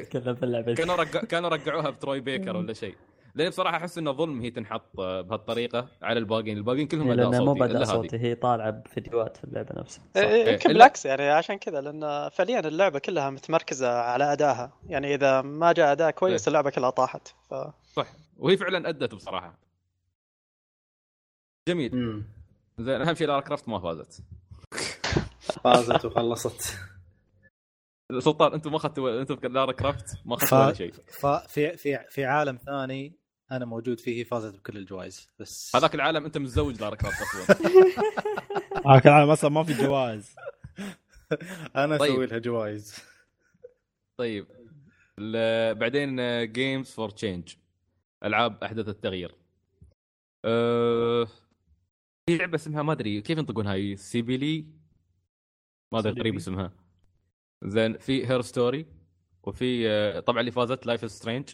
[0.76, 2.96] كانوا رجع كانوا رجعوها بتروي بيكر ولا شيء.
[3.38, 6.58] لأن بصراحة أحس انه ظلم هي تنحط بهالطريقة على الباقيين.
[6.58, 7.84] الباقيين كلهم اداء لأنه مو هذه.
[7.84, 10.04] صوتي هي طالعة بفيديوهات في اللعبة نفسها.
[10.16, 14.74] إيه، إيه، يمكن إلا- بالعكس يعني عشان كذا لأن فعليا اللعبة كلها متمركزة على أدائها.
[14.88, 16.48] يعني إذا ما جاء أداء كويس إيه.
[16.48, 17.28] اللعبة كلها طاحت.
[17.50, 17.54] ف...
[17.94, 18.08] صح.
[18.38, 19.60] وهي فعلا أدت بصراحة.
[21.70, 21.96] جميل.
[21.96, 22.24] مم.
[22.80, 24.24] زين أهم شيء لارا كرافت ما فازت.
[25.64, 26.78] فازت وخلصت.
[28.20, 30.94] سلطان أنتم ما اخذتوا أنتم في لارا كرافت ما ف- اخذتوا ولا شيء.
[31.22, 33.14] ففي في في عالم ثاني
[33.52, 37.58] أنا موجود فيه فازت بكل الجوائز بس هذاك العالم أنت متزوج كرافت أصلا.
[38.96, 40.36] هاك العالم أصلا ما في جوائز.
[41.76, 42.12] أنا طيب.
[42.12, 42.96] أسوي لها جوائز.
[44.18, 44.48] طيب.
[45.20, 46.16] ال- بعدين
[46.52, 47.56] Games for Change
[48.24, 49.36] ألعاب أحدث التغيير.
[50.46, 51.26] أه...
[52.30, 54.66] في لعبة اسمها ما أدري كيف ينطقونها هي Cibele
[55.94, 56.74] ما أدري؟ قريب اسمها.
[57.64, 58.86] زين في Her Story
[59.44, 61.50] وفي آه، طبعا اللي فازت Life Strange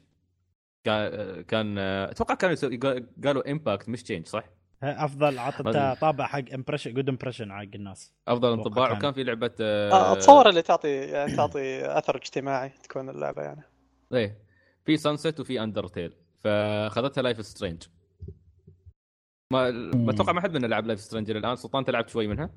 [0.83, 4.43] كان كان آه، أتوقع كانوا قالوا impact مش change صح؟
[4.83, 5.95] أفضل عطت ما أدري.
[6.01, 8.13] طابع حق impression good impression حق الناس.
[8.27, 8.97] أفضل انطباع كان.
[8.97, 13.63] وكان في لعبة آه، آه، اتصور اللي تعطي يعني تعطي أثر اجتماعي تكون اللعبة يعني.
[14.13, 14.37] إيه.
[14.85, 17.83] في Sunset وفي Undertale فأخذتها Life Strange
[19.51, 21.55] ما ما أتوقع ما حد منا لعب Life Strange إلى الآن.
[21.55, 22.49] سلطان تلعب شوي منها؟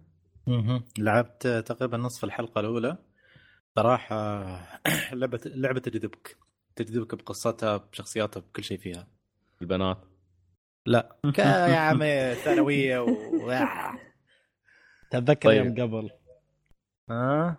[0.98, 2.96] لعبت تقريبا نصف الحلقة الأولى.
[3.76, 4.44] صراحة
[5.12, 6.45] لعبه لعبة تجذبك.
[6.76, 9.08] تجذبك بقصتها بشخصياتها بكل شيء فيها.
[9.62, 9.98] البنات؟
[10.86, 11.16] لا.
[11.38, 13.08] يا عمي ثانوية و...
[15.10, 15.66] تتذكر طيب.
[15.66, 16.10] يوم قبل.
[17.10, 17.56] ها؟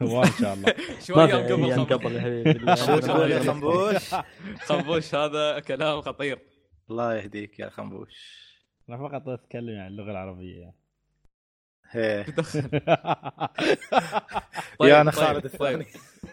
[0.00, 0.74] وان شاء الله.
[1.06, 3.10] شوي يوم قبل أيام خنبوش.
[3.12, 4.14] قبل يا حبيبي خنبوش.
[4.60, 6.38] خنبوش هذا كلام خطير.
[6.90, 8.44] الله يهديك يا خنبوش.
[8.88, 10.60] أنا فقط أتكلم يعني اللغة العربية.
[10.60, 10.74] يعني.
[14.78, 15.78] طيب، يا أنا طيب، خالد طيب.
[15.78, 15.86] الثاني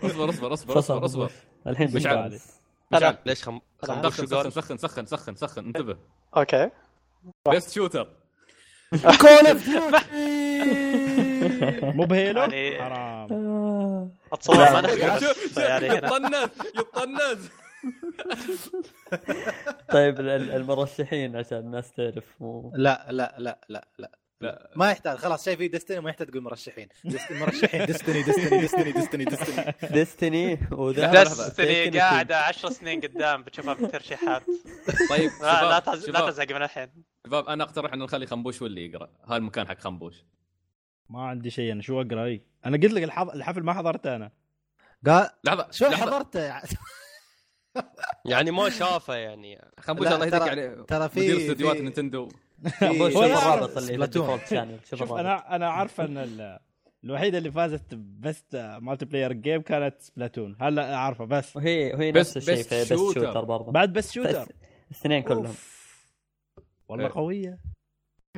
[0.03, 1.05] اصبر اصبر اصبر فصل.
[1.05, 1.51] اصبر اصبر.
[1.68, 1.96] الحين.
[1.96, 2.40] مشعل
[2.92, 3.60] مشعل ليش خم...
[3.86, 5.98] سخن شو قال؟ سخن سخن سخن سخن انتبه.
[6.38, 6.70] أوكي.
[7.50, 8.08] بيست شوتر
[11.84, 14.12] مو بهيلو يعني- حرام.
[14.34, 14.82] أتصور.
[14.82, 17.50] بس يعني هنا يطنز يطنز.
[19.90, 24.12] طيب ال- ال- المرشحين عشان الناس تعرف مو لا لا لا لا لا.
[24.41, 24.72] لا.
[24.76, 26.88] ما يحتاج خلاص شايف في ديستني ما يحتاج تقول مرشحين.
[27.05, 27.85] ديستني مرشحين.
[27.85, 34.43] ديستني ديستني ديستني ديستني ديستني ديستني وذا دستني قاعدة 10 سنين قدام بتشوفها في الترشيحات.
[35.09, 35.80] طيب لا لا
[36.30, 36.89] تزهق من الحين.
[37.26, 39.09] شباب أنا أقترح انه نخلي خنبوش هو اللي يقرأ.
[39.27, 40.15] هذا المكان حق خنبوش.
[41.09, 42.41] ما عندي شيء أنا شو أقرأ؟ إي.
[42.65, 43.30] أنا قلت لك الحظ...
[43.30, 44.31] الحفل ما حضرته أنا.
[45.05, 45.89] قال لحظة شو.
[45.89, 46.61] حضرته؟
[48.26, 49.61] يعني ما شافه يعني.
[49.80, 52.30] خنبوش لا، الله يهديك يعني ترى في- مدير استديوهات نينتندو
[52.80, 52.84] شوف
[53.18, 56.60] هو لا، الرابط اللي شوف شوف أنا أنا عارف إن ال...
[57.04, 60.57] الوحيدة اللي فازت بست Multiplayer game كانت Splatoon.
[60.62, 61.56] هلا عارفه بس.
[61.56, 63.41] وهي وهي نفس الشيء بس في best shooter.
[63.42, 64.48] برضه بعد best shooter
[64.92, 65.54] الاثنين كلهم.
[66.88, 67.12] والله إيه.
[67.12, 67.60] قوية.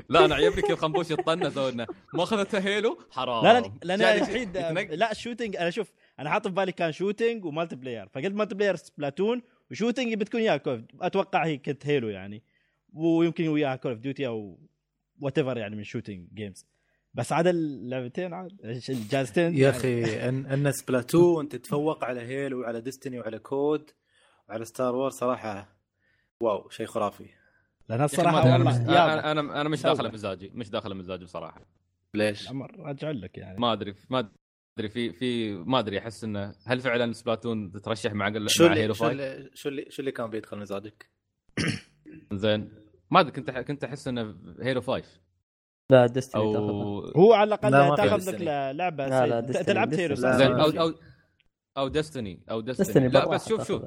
[0.09, 3.43] لا أنا عجبني كيف خنبوش يطنز إنه ما اخذتها Halo حرام.
[3.43, 7.45] لا لا لأن يتنق- لا ال shooting أنا شوف أنا حاطط في بالي كان shooting
[7.45, 9.41] و multiplayer فقلت multiplayer Splatoon و
[9.71, 12.43] shooting بتكون يا COD أتوقع هي كانت Halo يعني.
[12.93, 14.59] ويمكن وياها Call of Duty أو
[15.21, 16.65] whatever يعني من shooting games
[17.13, 18.51] بس عاد اللعبتين عاد
[18.89, 23.91] الجائزتين يا أخي ان أن Splatoon تتفوق على Halo وعلى Destiny وعلى COD
[24.49, 25.77] وعلى Star Wars صراحة
[26.39, 27.29] wow شيء خرافي.
[27.89, 29.91] ما الصراحة أنا مش أنا أنا, أنا مش سوى.
[29.95, 31.65] داخل مزاجي مش داخل مزاجي بصراحة.
[32.13, 33.59] ليش؟ الامر راجع لك يعني.
[33.59, 34.31] ما أدري ما
[34.77, 38.83] أدري في في ما أدري أحس إنه هل فعلا Splatoon تترشح مع شو مع Halo
[38.83, 41.09] اللي شو 5 اللي شو اللي شو اللي كان بيدخل مزاجك؟
[42.33, 42.82] زين.
[43.13, 45.03] ما أدري كنت كنت أحس إنه Halo 5
[45.91, 48.41] لا Destiny أو تاخذها هو على الأقل في تأخذ لك Destiny.
[48.77, 50.69] لعبة لا، لا، Destiny- تلعب Halo ما أو.
[50.69, 50.93] أو
[51.77, 53.83] أو Destiny أو Destiny Destiny لا بس شوف شوف.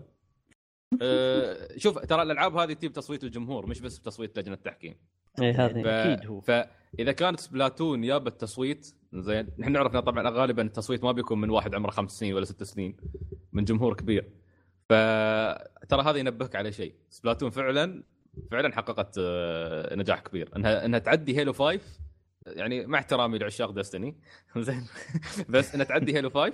[1.03, 4.95] آه، شوف ترى الألعاب هذه تجيب تصويت الجمهور مش بس بتصويت لجنة التحكيم.
[5.43, 5.61] اي ف...
[5.61, 5.83] هذه
[6.13, 6.41] أكيد هو.
[6.41, 11.75] فاذا كانت Splatoon جابت تصويت زين نحن نعرف طبعا غالبا التصويت ما بيكون من واحد
[11.75, 12.97] عمره خمس سنين ولا ست سنين
[13.53, 14.31] من جمهور كبير.
[14.89, 16.95] فترى هذا ينبهك على شيء.
[17.11, 18.03] Splatoon فعلا
[18.51, 20.51] فعلا حققت آه، نجاح كبير.
[20.57, 21.81] إنها إنها تعدي Halo 5
[22.47, 24.17] يعني مع احترامي لعشاق Destiny
[24.57, 24.87] زين.
[25.49, 26.53] بس إنها تعدي Halo 5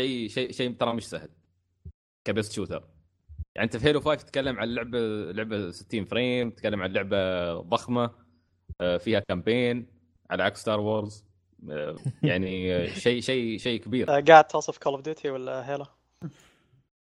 [0.00, 1.28] شيء شيء شيء ترى مش سهل.
[2.24, 2.84] ك best shooter
[3.56, 4.98] يعني أنت في Halo 5 تتكلم عن لعبة
[5.32, 8.10] لعبة 60 frame تتكلم عن لعبة ضخمة
[8.80, 9.86] آه، فيها campaign
[10.30, 11.24] على عكس Star Wars
[12.22, 14.16] يعني آه، شيء شيء شيء كبير.
[14.16, 15.86] آه، قاعد توصف Call of Duty ولا Halo؟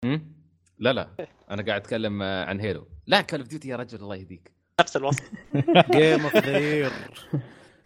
[0.05, 0.33] هم؟
[0.79, 1.09] لا لا.
[1.51, 4.51] أنا قاعد أتكلم آه، عن Halo لا Call of Duty يا رجل الله يهديك
[4.81, 5.31] نفس الوصف
[5.91, 6.91] game of the year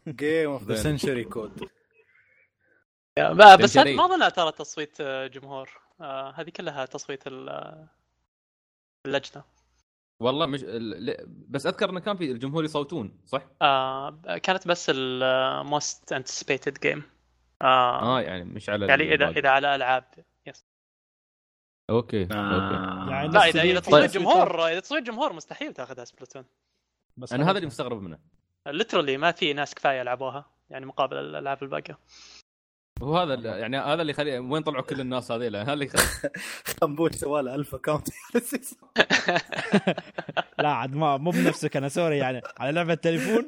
[0.08, 0.76] game of the.
[0.76, 1.70] سنشري كود
[3.18, 3.78] ما- بس.
[3.78, 5.70] ما اظنها ترى تصويت آه، جمهور
[6.02, 7.88] آه، هذه كلها تصويت آه،
[9.06, 9.44] اللجنة
[10.20, 10.66] والله مش
[11.50, 17.04] بس أذكر انه كان في الجمهور يصوتون صح؟ آه، كانت بس ال most anticipated game
[17.62, 19.30] آه يعني مش على يعني إذا.
[19.30, 20.04] إذا على ألعاب
[21.90, 22.34] okay okay.
[23.12, 24.12] يعني لا اذا إذا تصويت.
[24.12, 26.46] جمهور إذا تصويت جمهور مستحيل تاخذها Splatoon
[27.18, 28.20] بس أنا هذا اللي مستغرب منه.
[28.68, 31.98] literally ما في ناس كفاية لعبوها يعني مقابل الألعاب الباقية.
[33.02, 35.90] هو هذا اللي- يعني هذا اللي يخلي وين طلعوا كل الناس هذيل هذا اللي
[36.82, 38.08] خنبوش سوى له 1000 account
[40.60, 43.48] لا عاد ما مو بنفسك أنا sorry يعني على لعبة تليفون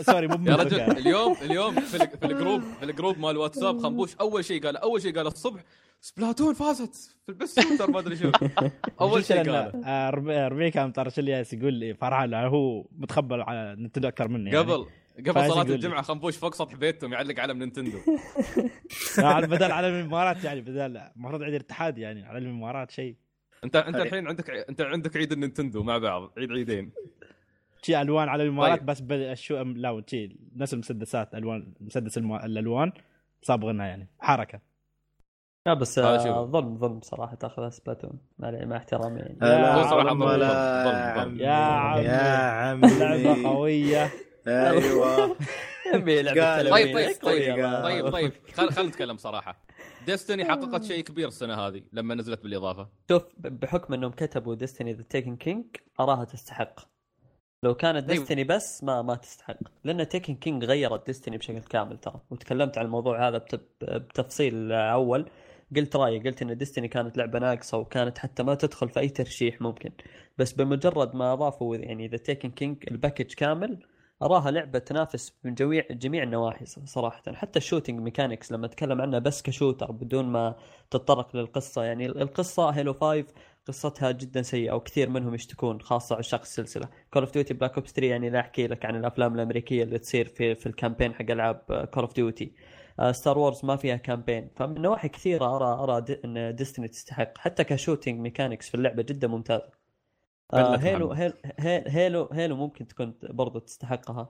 [0.00, 0.98] sorry مو يا بنفسك رجل يعني.
[0.98, 4.66] اليوم اليوم في, ال- في ال group في ال group مال واتساب خنبوش أول شيء
[4.66, 5.60] قال أول شيء قال الصبح
[6.00, 8.30] Splatoon فازت في ال best shooter ما أدري شو
[9.00, 9.48] أول شيء إن،
[9.84, 14.28] آه، ربيع ربيع كان مطرش لي يقول لي فرحان لأنه هو متخبل على Nintendo أكثر
[14.28, 14.58] مني يعني.
[14.62, 14.86] قبل
[15.30, 15.62] قبل صلاة.
[15.62, 17.98] الجمعة خنبوش فوق سطح بيتهم يعلق علم Nintendo
[19.18, 23.16] يعني بدل علم الامارات يعني بدل المفروض عيد الاتحاد يعني علم الامارات شيء
[23.64, 26.92] انت أنت الحين عندك أنت عندك عيد النينتندو مع بعض عيد عيدين
[27.82, 28.86] شي ألوان على الامارات طيب.
[28.86, 32.18] بس بد- شو لا شي نفس المسدسات الوان مسدس.
[32.18, 32.92] الألوان
[33.42, 34.69] صابغنها يعني حركة
[35.66, 36.46] لا بس آه،.
[36.46, 41.18] ظلم ظلم صراحة تاخذها سبلاتون مع مع احترامي يعني ضرب- لا ضرب- ضرب.
[41.18, 41.38] عمي.
[41.42, 42.04] يا عمي.
[42.04, 42.20] يا
[42.50, 44.10] عمي لعبة قوية
[44.46, 45.36] أيوه
[45.92, 46.16] طيب.
[46.70, 49.64] طيب طيب طيب طيب خل خلينا نتكلم صراحة
[50.06, 55.02] Destiny حققت شيء كبير السنة هذه لما نزلت بالإضافة شوف بحكم إنهم كتبوا Destiny The
[55.02, 55.64] Taken King
[56.00, 56.80] أراها تستحق
[57.64, 58.20] لو كانت أيوة.
[58.20, 62.84] Destiny بس ما ما تستحق لأن Taken King غيرت Destiny بشكل كامل ترى وتكلمت عن
[62.84, 65.30] الموضوع هذا بت- بتفصيل أول
[65.76, 69.60] قلت رأيي قلت إن Destiny كانت لعبة ناقصة وكانت حتى ما تدخل في أي ترشيح
[69.60, 69.90] ممكن.
[70.38, 73.86] بس بمجرد ما أضافوا يعني The Taken King ال package كامل
[74.22, 77.22] أراها لعبة تنافس من جميع جميع النواحي صراحة.
[77.32, 80.56] حتى ال shooting mechanics لما أتكلم عنها بس ك shooter بدون ما
[80.90, 81.84] تتطرق للقصة.
[81.84, 83.24] يعني القصة Halo 5
[83.66, 86.88] قصتها جدا سيئة وكثير منهم يشتكون خاصة عشاق السلسلة.
[87.12, 90.28] Call of Duty Black Ops 3 يعني لا أحكي لك عن الأفلام الأمريكية اللي تصير
[90.28, 92.52] في في ال campaign حق ألعاب Call of Duty
[93.10, 97.38] Star Wars ما فيها campaign فمن نواحي كثيرة ارى أرى إن Destiny تستحق.
[97.38, 99.68] حتى ك shooting mechanics في اللعبة جدا ممتازة.
[100.52, 101.20] آه Halo محمد.
[101.20, 104.28] هيل- هيل- Halo Halo ممكن تكون برضو تستحقها.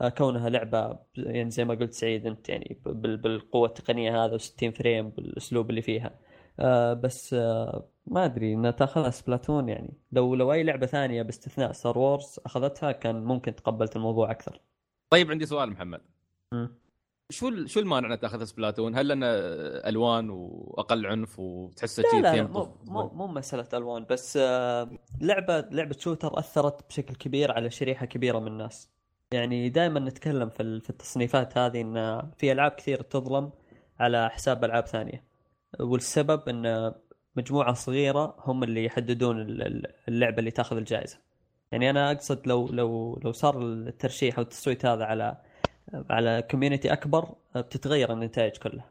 [0.00, 5.08] آه، كونها لعبة يعني زي ما قلت سعيد أنت يعني بالقوة التقنية هذا و60 frame
[5.10, 6.10] بالأسلوب اللي فيها.
[6.60, 9.92] آه، بس آه، ما أدري انها تاخذها Splatoon يعني.
[10.12, 14.60] لو لو أي لعبة ثانية باستثناء Star Wars أخذتها كان ممكن تقبلت الموضوع أكثر.
[15.10, 16.00] طيب عندي سؤال محمد.
[17.30, 19.26] شو شو المانع انك تأخذ Splatoon؟ هل لأنه
[19.88, 24.90] ألوان وأقل عنف وتحسه شيء لا, لا مو مو مو مسألة ألوان بس آه،
[25.20, 28.90] لعبة لعبة shooter أثرت بشكل كبير على شريحة كبيرة من الناس.
[29.32, 33.50] يعني دائما نتكلم في في التصنيفات هذه إن في ألعاب كثير تظلم
[34.00, 35.24] على حساب ألعاب ثانية.
[35.80, 36.94] والسبب إن
[37.36, 41.18] مجموعة صغيرة هم اللي يحددون ال- ال- اللعبة اللي تأخذ الجائزة.
[41.72, 45.36] يعني أنا أقصد لو لو لو صار الترشيح أو التصويت هذا على
[45.94, 48.90] على community أكبر بتتغير النتائج كلها.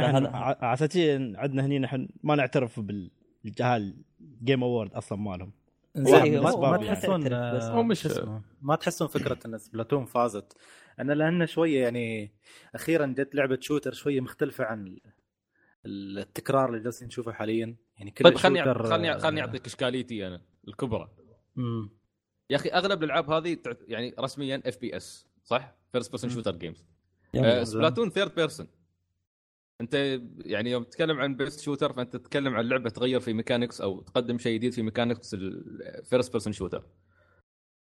[0.00, 0.26] هذا- نحن
[0.64, 3.96] عشان عندنا هني نحن ما نعترف بالجهال
[4.44, 5.52] game award أصلا مالهم.
[5.96, 7.32] زين ما, هو تحسون.
[7.32, 10.56] آه، هو مش- اسمه؟ ما تحسون فكرة إن Splatoon فازت.
[11.00, 12.32] أنا لأن شوية يعني
[12.74, 14.86] أخيرا جت لعبة shooter شوية مختلفة عن
[15.86, 17.76] ال- التكرار اللي جالسين نشوفه حاليا.
[17.98, 21.08] يعني كل طيب خلني shooter، خلني آه، خلني أعطيك إشكاليتي أنا الكبرى.
[21.56, 21.90] مم.
[22.50, 23.56] يا أخي أغلب الألعاب هذه
[23.88, 26.30] يعني رسميا FPS صح؟ first person.
[26.30, 26.84] shooter games
[27.62, 28.66] Splatoon third person
[29.80, 34.00] انت يعني يوم تتكلم عن best shooter فانت تتكلم عن لعبة تغير في mechanics أو
[34.00, 36.86] تقدم شيء جديد في mechanics ال first person shooter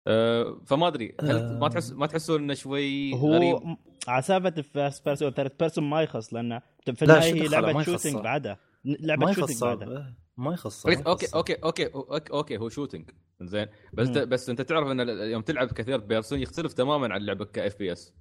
[0.06, 3.76] أه فما أدري هل ما تحس ما تحسون إنه شوي هو غريب
[4.20, 6.62] سالفة ال first person third person ما يخص لأنه
[6.94, 8.14] في النهاية هي؟ لعبة shooting.
[8.14, 11.26] بعدها لعبة shooting بعدها ما يخصه ما okay.
[11.34, 13.10] okay okay okay okay هو shooting
[13.42, 13.66] زين.
[13.92, 14.24] بس مم.
[14.24, 17.78] بس أنت تعرف إن ال- يوم تلعب ك third person يختلف تماما عن لعبه ك
[17.78, 18.12] FPS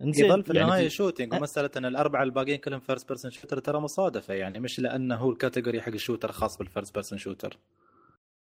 [0.00, 3.80] يظل في يعني النهاية في- shooting ومسألة إن الأربعة الباقيين كلهم first person shooter ترى
[3.80, 7.58] مصادفة يعني مش لأنه هو ال category حق ال shooter خاص بال first person shooter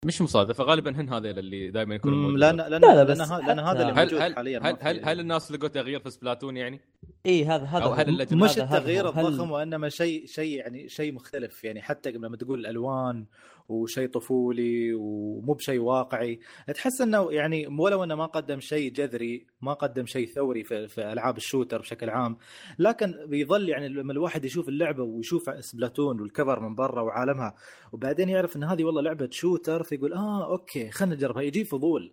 [0.05, 3.59] مش مصادفه غالبا هن هذول اللي دائما يكونوا موجودين لأن لأن لا، لا، لأن, لأن
[3.59, 6.81] هذا اللي موجود هل حاليا هل هل, هل الناس لقوا تغيير في Splatoon يعني؟
[7.27, 7.95] اي هذا هذا أو هو.
[7.95, 12.61] هل اللجنة- مش التغيير الضخم وإنما شيء شيء يعني شيء مختلف يعني حتى لما تقول
[12.61, 13.25] الألوان
[13.69, 16.41] وشيء طفولي ومو بشيء واقعي.
[16.75, 21.13] تحس إنه يعني ولو إنه ما قدم شيء جذري ما قدم شيء ثوري في, في
[21.13, 22.37] ألعاب ال shooter بشكل عام
[22.79, 27.55] لكن بيظل يعني لما الواحد يشوف اللعبة ويشوف Splatoon وال cover من برا وعالمها
[27.93, 31.43] وبعدين يعرف إن هذه والله لعبة shooter فيقول آه okay خلينا نجربها.
[31.43, 32.13] يجي فضول.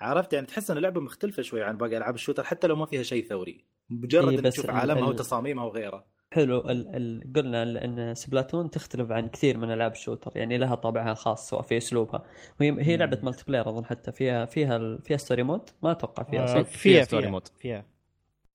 [0.00, 2.86] عرفت؟ يعني تحس ان اللعبه مختلفة شوي عن باقي ألعاب ال shooter حتى لو ما
[2.86, 3.64] فيها شيء ثوري.
[3.90, 8.70] مجرد إيه، إنك تشوف ال- عالمها ال- وتصاميمها وغيره حلو ال ال قلنا إن Splatoon
[8.70, 12.22] تختلف عن كثير من ألعاب ال shooter يعني لها طابعها الخاص سواء في أسلوبها
[12.60, 12.96] وهي هي.
[12.96, 16.52] لعبة multiplayer أظن حتى فيها فيها ال- فيها story mode ما أتوقع فيها آه، صح؟
[16.52, 17.48] فيها فيها story فيها mode.
[17.48, 17.84] فيها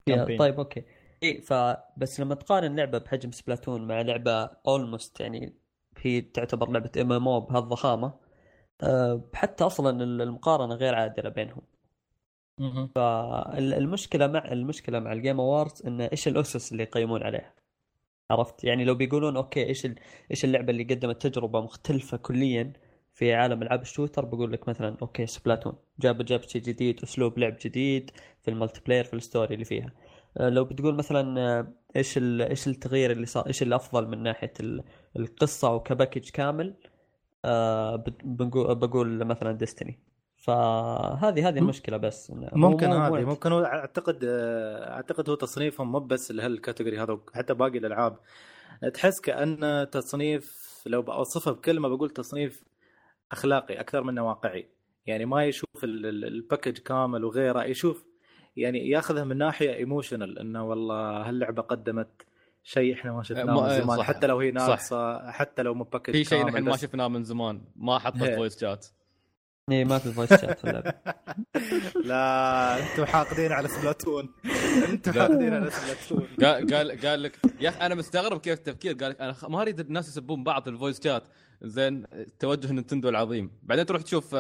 [0.06, 0.40] فيها campaign.
[0.40, 0.84] طيب okay
[1.24, 5.54] إي فبس لما تقارن لعبة بحجم Splatoon مع لعبة almost يعني
[5.98, 8.14] هي تعتبر لعبة MMO بهالضخامة
[8.84, 11.62] أه حتى أصلا المقارنة غير عادلة بينهم
[12.96, 17.54] فالمشكلة مع المشكلة مع ال game awards انه إيش الأسس اللي يقيمون عليها
[18.34, 19.88] عرفت؟ يعني لو بيقولون okay إيش
[20.32, 22.74] إيش اللعبة اللي قدمت تجربة مختلفة كليا
[23.14, 25.74] في عالم ألعاب ال shooter؟ بقول لك مثلا okay Splatoon.
[26.00, 28.12] جاب جاب شيء جديد أسلوب لعب جديد
[28.42, 29.94] في ال multiplayer في ال story اللي فيها.
[30.38, 34.84] آه، لو بتقول مثلا آه، إيش إيش التغيير اللي صار إيش الأفضل من ناحية ال-
[35.16, 36.76] القصة وك package كامل؟
[37.46, 40.00] آه، بقول مثلا Destiny
[40.44, 42.32] فهذه هذه المشكلة بس.
[42.54, 47.78] ممكن هذه ممكن هو أعتقد أعتقد هو تصنيفهم مو بس لهال category هذا حتى باقي
[47.78, 48.18] الألعاب.
[48.94, 52.64] تحس كأن تصنيف لو بوصفها بكلمة بقول تصنيف
[53.32, 54.70] أخلاقي أكثر منه واقعي.
[55.06, 58.06] يعني ما يشوف ال- ال- ال package كامل وغيره يشوف
[58.58, 62.22] يعني ياخذها من ناحية emotional إنه والله هاللعبة قدمت
[62.64, 63.98] شيء إحنا ما شفناه من زمان.
[63.98, 64.06] صح.
[64.06, 64.52] حتى لو هي.
[64.52, 67.62] ناقصة حتى لو مو package في شيء نحن ما شفناه من زمان.
[67.76, 68.36] ما حطت إيه.
[68.36, 68.86] voice chat
[69.72, 70.94] اي ما في voice chat في اللعبه
[72.04, 74.30] لا أنتم حاقدين على Splatoon.
[74.90, 75.12] أنتم.
[75.12, 76.28] حاقدين على Splatoon.
[76.44, 78.94] قال قال قال لك يا أخي أنا مستغرب كيف التفكير.
[78.94, 81.24] قال لك أنا ما أريد الناس يسبون بعض في ال voice chat
[81.62, 82.06] زين
[82.40, 83.52] توجه Nintendo العظيم.
[83.64, 84.36] بعدين تروح تشوف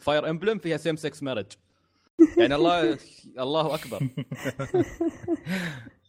[0.00, 1.46] Fire Emblem فيها same sex marriage
[2.38, 2.98] يعني الله
[3.38, 3.98] الله أكبر.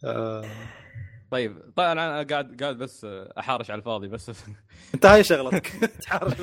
[0.04, 0.44] آه.
[1.30, 3.04] طيب طيب أنا قاعد قاعد بس
[3.38, 4.30] أحارش على الفاضي بس.
[4.94, 5.66] انت هاي شغلتك.
[6.02, 6.40] تحارش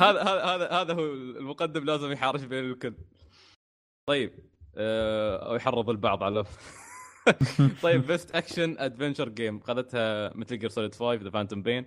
[0.00, 2.94] هذا هذا هذا هذا هو المقدم لازم يحارش بين الكل.
[4.08, 4.32] طيب
[4.76, 6.44] آه، أو يحرض البعض على
[7.82, 11.84] طيب best action adventure game اخذتها Metal Gear Solid 5 The Phantom Pain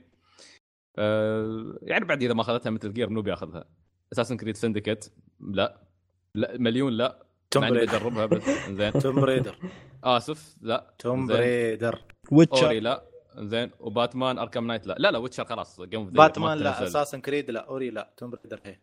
[1.82, 3.66] يعني بعد إذا ما اخذتها Metal Gear منو بياخذها
[4.14, 5.06] Assassin's Creed Syndicate
[5.40, 5.88] لا.
[6.36, 7.33] لا مليون لا.
[7.54, 8.44] Tomb Raider بس.
[8.70, 8.92] زين.
[9.04, 9.56] توم بريدر
[10.04, 10.94] اسف لا.
[11.00, 11.28] Tomb.
[11.28, 12.72] Raider Ori Witcher.
[12.74, 13.04] لا.
[13.38, 13.72] زين.
[13.80, 14.96] و Batman Arkham Knight لا.
[15.00, 15.82] لا لا Witcher خلاص.
[15.82, 16.84] game Batman لا.
[16.84, 17.60] Assassin's Creed لا.
[17.68, 18.14] Ori لا.
[18.18, 18.80] Tomb Raider هي.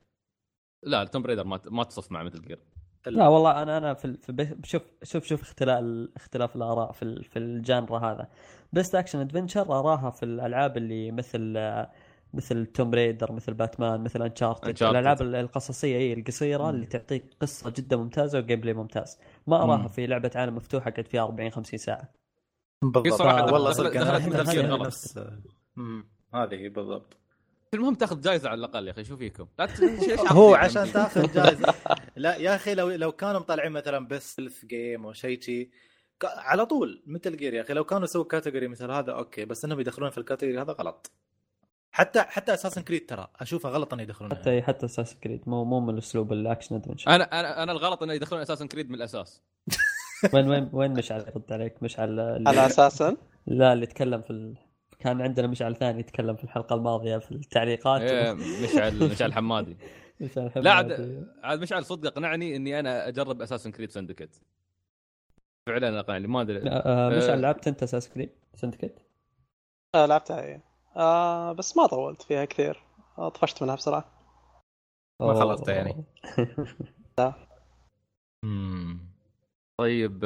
[0.82, 2.58] لا Tomb Raider ما ما تصف مع Metal Gear
[3.06, 3.28] لا.
[3.28, 4.16] والله أنا أنا في,
[4.64, 8.28] شوف شوف شوف اختلاف اختلاف الآراء في في ال genre هذا.
[8.72, 11.90] best action adventure أراها في الألعاب اللي مثل آه،
[12.34, 14.82] مثل Tomb Raider مثل باتمان مثل Uncharted.
[14.82, 19.76] الألعاب ال- القصصية هي القصيرة اللي تعطيك قصة جدا ممتازة و gameplay ممتاز ما أراها
[19.76, 19.88] مم.
[19.88, 22.12] في لعبة عالم مفتوح قعد فيها 40 50 ساعة
[22.82, 24.94] بالضبط صراحة والله صدق دخلت من غلط.
[25.76, 26.08] مم.
[26.34, 27.16] هذه هي بالضبط
[27.74, 29.68] المهم تاخذ جائزه على الأقل يا أخي شو فيكم؟ لا
[30.32, 30.64] هو يعني.
[30.64, 31.74] عشان تاخذ جائزه
[32.16, 35.70] لا يا أخي لو لو كانوا مطالعين مثلا best game أو شيء شي
[36.24, 39.80] على طول Metal Gear يا أخي لو كانوا يسووا category مثل هذا okay بس إنهم
[39.80, 41.10] يدخلون في ال category هذا غلط
[41.92, 43.28] حتى حتى أساسا Creed ترى.
[43.40, 47.10] أشوفها غلط إنه يدخلون حتى حتى Assassin's Creed مو مو من اسلوب ال action adventure
[47.10, 49.42] أنا أنا أنا الغلط إنه يدخلون Assassin's Creed من الأساس.
[50.34, 54.56] وين وين وين مشعل يرد عليك؟ مشعل اللي- على أساسا لا اللي يتكلم في ال...
[54.98, 58.00] كان عندنا مشعل ثاني يتكلم في الحلقة الماضية في التعليقات.
[58.00, 59.76] إيه، مشعل مشعل حمادي.
[60.20, 60.70] مشعل لا حمادي.
[60.70, 64.36] عاد عاد مشعل صدق اقنعني إني أنا أجرب Assassin's Creed Syndicate
[65.66, 66.58] فعلا أقنعني ما أدري.
[66.70, 67.16] آه، آه.
[67.18, 68.98] مشعل لعبت أنت Assassin's Creed Syndicate
[69.94, 70.60] آه لعبتها هي
[70.96, 72.82] آه بس ما طولت فيها كثير.
[73.18, 74.04] آه، طفشت منها بسرعة.
[75.20, 76.04] ما خلصتها يعني.
[78.44, 79.00] مم.
[79.80, 80.20] طيب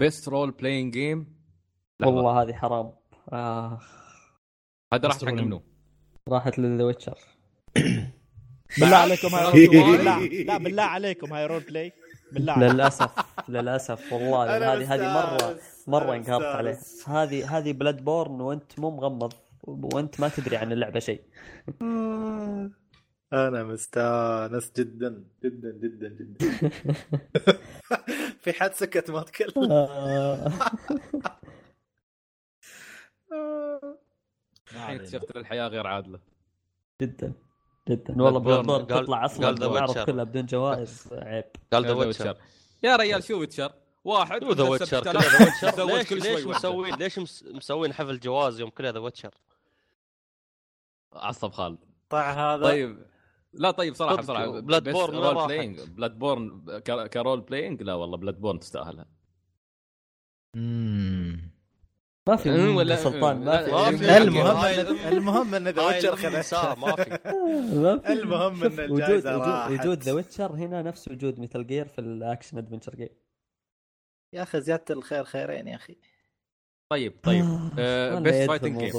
[0.00, 1.40] best role playing game
[2.02, 2.92] والله هذه حرام.
[3.32, 3.78] آه
[4.94, 5.62] هذا راح حق منو؟
[6.28, 7.18] راحت لل The Witcher
[8.80, 11.92] بالله عليكم هاي role لا لا بالله عليكم هاي role play
[12.32, 13.10] بالله للأسف
[13.48, 15.60] للأسف والله هذه هذه مره.
[15.86, 16.78] مرة انقهرت عليه.
[17.06, 19.32] هذه هذه بلاد بورن وأنت مو مغمض
[19.62, 21.22] وأنت ما تدري عن اللعبة شيء.
[23.32, 26.70] أنا مستانس جدا جدا جدا جدا.
[28.42, 29.72] في حد سكت ما تكلم
[34.72, 36.20] الحين اكتشفت الحياة غير عادلة.
[37.02, 37.32] جدا.
[37.88, 38.22] جدا.
[38.22, 39.54] والله بلاد بورن تطلع أصلا
[39.86, 40.06] Witcher.
[40.06, 41.08] كلها بدون جوائز.
[41.12, 41.44] عيب.
[41.72, 42.36] قال ذا يا ويتشر.
[42.82, 43.72] يا ريال شو ويتشر؟
[44.04, 45.00] واحد ذا وتكسب ويتشر.
[45.00, 46.44] 6000 كلها ذا ويتشر ليش.
[46.46, 49.34] مسوين ليش مس- مسوين حفل جواز يوم كلها ذا ويتشر؟
[51.12, 51.78] عصب خالد
[52.08, 53.06] طع هذا؟ طيب.
[53.52, 56.78] لا طيب صراحة Bloodborne بس وين رول؟ بلاينج بلاد بورن
[57.08, 59.06] كرول بلاينج لا والله بلاد بورن تستاهلها.
[62.28, 64.16] ما في ولا- سلطان ما في.
[64.18, 64.64] المهم
[65.12, 67.18] المهم إن The Witcher خذت ما في.
[68.12, 72.58] المهم إن وجود الجائزه وجود, The Witcher هنا نفس وجود Metal Gear في ال action
[72.58, 73.08] adventure game
[74.34, 75.96] يا أخي زيادة الخير خيرين يا أخي.
[76.92, 77.44] طيب طيب.
[78.22, 78.92] best fighting game.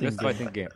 [0.00, 0.68] best fighting game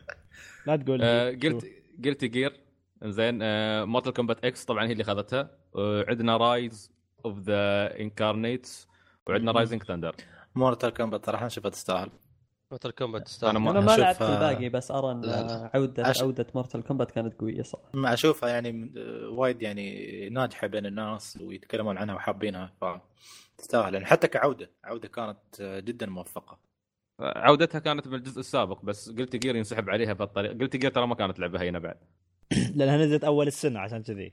[0.66, 1.30] لا تقول لي.
[1.42, 1.66] Guilty
[2.04, 2.60] Guilty Gear
[3.04, 3.38] زين
[3.84, 5.50] Mortal Kombat X طبعا هي اللي أخذتها.
[5.76, 6.92] آه، عندنا Rise
[7.24, 8.88] of the Incarnates
[9.26, 10.14] وعندنا Rising Thunder
[10.56, 12.10] Mortal Kombat صراحة شوفها تستاهل.
[12.72, 13.56] Mortal Kombat أنا تستاهل.
[13.58, 15.24] ما أنا ما أشوف، لعبت الباقي بس أرى إن.
[15.74, 17.90] عوده عش- عودة Mortal Kombat كانت قوية صراحة.
[17.94, 18.92] ما أشوفها يعني
[19.28, 22.84] وايد يعني ناجحة بين الناس ويتكلمون عنها وحابينها ف
[23.58, 23.94] تستاهل.
[23.94, 26.58] يعني حتى كعودة عودة كانت جدا موفقة.
[27.20, 30.58] عودتها كانت بالجزء السابق بس Guilty Gear ينسحب عليها بهالطريقة.
[30.58, 31.96] Guilty Gear ترى ما كانت لعبة هينة بعد.
[32.76, 34.32] لأنها نزلت أول السنة عشان كذي.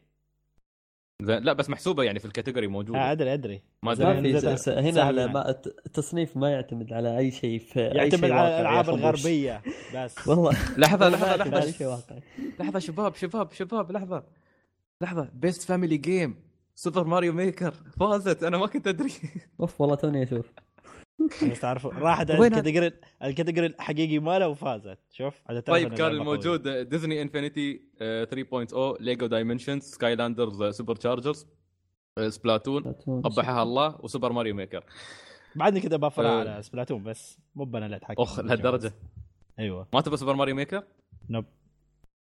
[1.25, 2.99] لا بس محسوبة يعني في ال category موجودة.
[2.99, 3.61] آه أدري أدري.
[3.83, 5.09] ما س- هنا.
[5.09, 8.89] ال- ما- الت- التصنيف ما يعتمد على أي شيء في أي يعتمد شيء على الألعاب.
[8.89, 9.61] الغربية
[9.95, 10.15] بس.
[10.27, 10.51] والله.
[10.77, 12.03] لحظة لحظة لحظة.
[12.59, 14.23] لحظة شباب شباب شباب لحظة.
[15.01, 15.29] لحظة.
[15.33, 16.35] best family game
[16.75, 18.43] Super Mario Maker فازت.
[18.43, 19.11] أنا ما كنت أدري.
[19.59, 20.45] أوف والله توني أشوف.
[21.51, 22.91] بس تعرف راحت؟ ال category
[23.23, 24.97] ال category الحقيقي ماله وفازت.
[25.11, 25.41] شوف.
[25.65, 26.11] طيب كان.
[26.11, 27.81] الموجود Disney Infinity
[28.31, 31.47] 3.0 Lego Dimensions Skylanders SuperChargers
[32.27, 32.83] Splatoon
[33.23, 34.83] قبحها الله و Super Mario Maker.
[35.55, 36.39] بعدني كذا بفرع آه.
[36.39, 37.37] على Splatoon بس.
[37.55, 38.21] مو أنا اللي أتحكم.
[38.21, 38.93] أخ لهالدرجة.
[39.59, 39.87] أيوه.
[39.93, 40.83] ما تبغى Super Mario Maker؟
[41.29, 41.45] nope.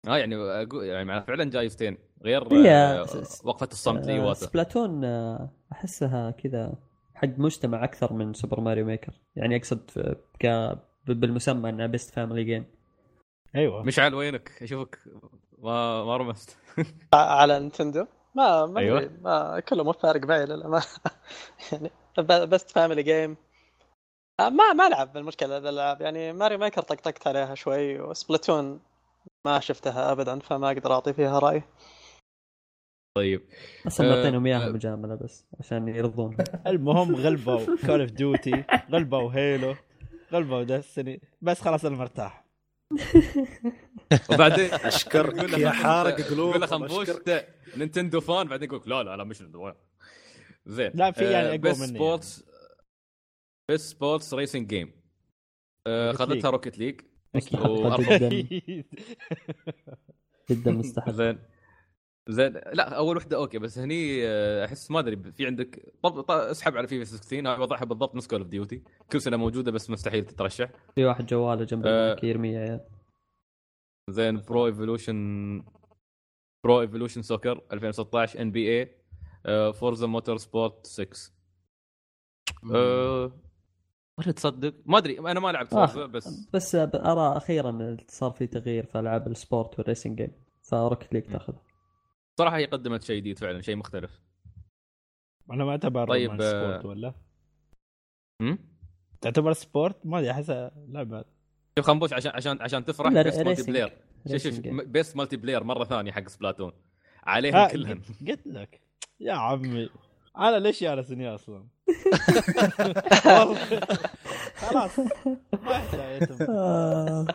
[0.07, 3.05] آه يعني أقول يعني معناها فعلا جايزتين غير آه،
[3.43, 6.73] وقفة الصمت آه، لإيواتا Splatoon آه، أحسها كذا
[7.15, 9.91] حق مجتمع أكثر من Super Mario Maker يعني أقصد
[10.39, 10.77] ك
[11.07, 12.65] بالمسمى انها بيست فاميلي جيم
[13.55, 13.83] أيوه.
[13.83, 14.99] مشعل وينك؟ أشوفك.
[15.59, 16.57] ما ما رمست
[17.13, 18.05] على نينتندو
[18.35, 19.11] ما ما أيوة.
[19.21, 20.85] ما كله مو فارق معي للامانه
[21.71, 21.91] يعني
[22.45, 23.37] best family game
[24.41, 28.79] ما ما ألعب المشكلة الالعاب يعني Mario Maker طقطقت عليها شوي و Splatoon
[29.45, 31.63] ما شفتها ابدا فما أقدر أعطي فيها رأي.
[33.15, 33.41] طيب.
[33.87, 34.71] أصلا آه، معطينهم إياها آه.
[34.71, 36.37] مجاملة بس عشان يرضون.
[36.67, 39.75] المهم غلبوا Call of Duty غلبوا Halo
[40.33, 42.45] غلبوا Destiny بس خلاص أنا مرتاح.
[44.31, 47.09] وبعدين أشكرك يا حارق قلوب يقول خنبوش.
[47.09, 47.47] ده
[47.77, 49.71] نينتندو fan بعدين يقول لك لا لا لا مش نينتندو.
[50.65, 50.91] زين.
[50.93, 52.45] لا، في يعني أقوى best من sports
[53.71, 54.91] best sports racing game
[55.87, 56.49] اخذتها.
[56.49, 57.01] Rocket League
[57.35, 57.59] أكيد.
[57.99, 58.29] جدا.
[60.51, 61.39] جدا مستحق زين.
[62.29, 62.53] زين.
[62.53, 66.87] لا أول وحدة okay بس هني آه، أحس ما أدري في عندك طب اسحب على
[66.87, 68.81] فيفا 16 هاي وضعها بالضبط نفس Call of Duty
[69.11, 70.69] كل سنة موجودة بس مستحيل تترشح.
[70.95, 72.17] في واحد جواله جنب آه.
[72.23, 72.59] يرميه يا.
[72.59, 72.81] عيال
[74.09, 75.63] زين Pro Evolution
[76.63, 81.31] Pro Evolution Soccer 2016 NBA Forza Motorsport 6
[82.73, 83.31] أه،
[84.17, 85.85] ولا تصدق؟ ما أدري أنا ما لعبت آه.
[85.85, 86.49] Forza بس.
[86.53, 90.31] بس أرى أخيرا صار في تغيير في ألعاب ال sport وال racing game
[90.61, 91.53] ف Rocket League تاخذ
[92.37, 94.21] صراحة هي قدمت شيء جديد فعلا شيء مختلف
[95.51, 97.13] أنا ما اعتبر طيب، طيب آه، سبورت ولا
[98.41, 98.59] هم؟
[99.21, 101.25] تعتبر سبورت ما أدري أحسها لعبة
[101.77, 103.71] شوف خنبوش عشان عشان عشان تفرح best multi.
[103.71, 103.93] player
[104.27, 104.57] شوف شوف.
[104.67, 106.71] best multiplayer مرة ثانية حق Splatoon
[107.23, 108.81] عليهم ها، كلهن قلت لك
[109.19, 109.89] يا عمي
[110.37, 111.67] أنا ليش جالسني أصلا؟
[113.25, 113.79] والله.
[114.55, 116.41] خلاص ما يحتاج.
[116.49, 117.25] آه.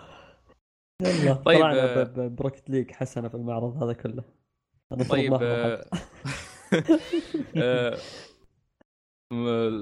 [1.03, 4.25] يلا طيب، طلعنا آه، ب Rocket League حسنه في المعرض هذا كله
[5.09, 5.33] طيب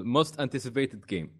[0.05, 1.39] most anticipated game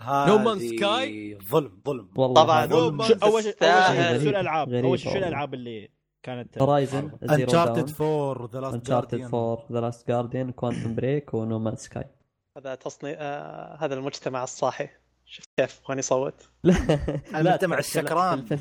[0.00, 2.10] هذه Man's Sky؟ ظلم ظلم.
[2.16, 2.64] والله طبعاً.
[2.64, 3.02] هذا- ظلم.
[3.02, 5.18] شو- أول شيء شو الألعاب؟ أول شيء شو.
[5.18, 5.90] الألعاب اللي
[6.22, 11.76] كانت هورايزن انشارتد 4 ذا لاست انشارتد 4 ذا لاست جارديان كوانتم بريك ونو مان
[11.76, 12.04] سكاي
[12.56, 14.88] هذا تصنيف آه هذا المجتمع الصاحي.
[15.30, 16.48] شفت كيف؟ وين يصوت
[17.34, 18.44] المجتمع السكران.
[18.44, 18.56] في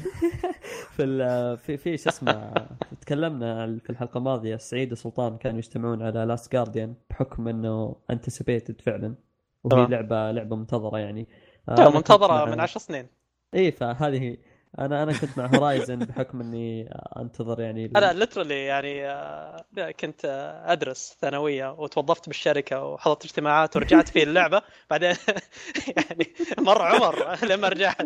[0.95, 2.53] في ال- في في شو اسمه
[3.02, 9.15] تكلمنا في الحلقة الماضية سعيد وسلطان كانوا يجتمعون على Last Guardian بحكم إنه anticipated فعلا.
[9.64, 9.85] وهي.
[9.88, 11.27] لعبه لعبة منتظرة يعني.
[11.69, 13.07] آه، منتظرة مع- من عشر سنين.
[13.56, 14.38] اي فهذه
[14.80, 19.66] أنا أنا كنت مع Horizon بحكم إني أنتظر يعني أنا literally يعني آه،
[19.99, 24.62] كنت آه، أدرس ثانوية وتوظفت بالشركة وحضرت اجتماعات ورجعت في اللعبة.
[24.90, 25.16] بعدين
[25.98, 28.02] يعني مر عمر لما رجعت؟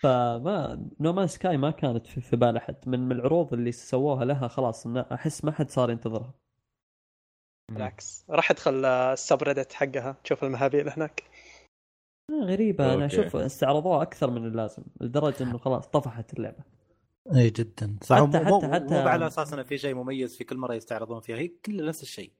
[0.00, 4.48] فما No Man's Sky ما كانت في, في بال احد من العروض اللي سووها لها
[4.48, 6.34] خلاص أحس ما حد صار ينتظرها.
[7.72, 8.24] بالعكس.
[8.30, 11.22] راح أدخل آه، ال subreddit حقها تشوف المهابيل هناك.
[12.32, 12.94] غريبة.
[12.94, 13.20] أنا okay.
[13.20, 16.64] أشوف استعرضوها أكثر من اللازم لدرجة إنه خلاص طفحت اللعبة.
[17.36, 17.96] إي جدا.
[18.02, 20.56] صح حتى- مو- مو- حتى- حتى- مو على أساس انه في شيء مميز في كل
[20.56, 22.30] مرة يستعرضون فيها هي كل نفس الشيء.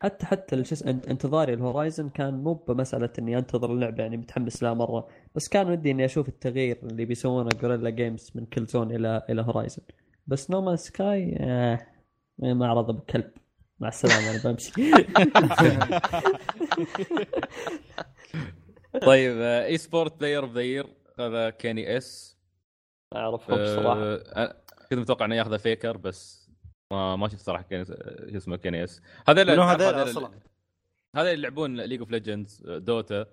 [0.00, 4.74] حتى حتى شو انتظاري ال Horizon كان مو بمسألة إني أنتظر اللعبة يعني متحمس لها
[4.74, 5.08] مرة.
[5.34, 9.82] بس كان ودي إني أشوف التغيير اللي بيسوونه Guerrilla Games من Killzone إلى إلى Horizon
[10.26, 11.86] بس No Man's Sky آه
[12.38, 13.30] معرض ابو كلب
[13.80, 14.72] مع السلامة أنا بمشي.
[19.00, 20.86] طيب eSports player of the year
[21.18, 22.38] هذا Kenny S
[23.14, 24.00] ما اعرفهم بصراحة.
[24.02, 24.56] آه،
[24.90, 26.50] كنت متوقع إنه ياخذه Faker بس
[26.92, 27.94] ما ما شفت صراحة Kenny شو
[28.36, 30.30] اسمه Kenny S هذا هذول هذا؟ أصلا؟
[31.16, 33.26] هذا اللي يلعبون League of Legends Dota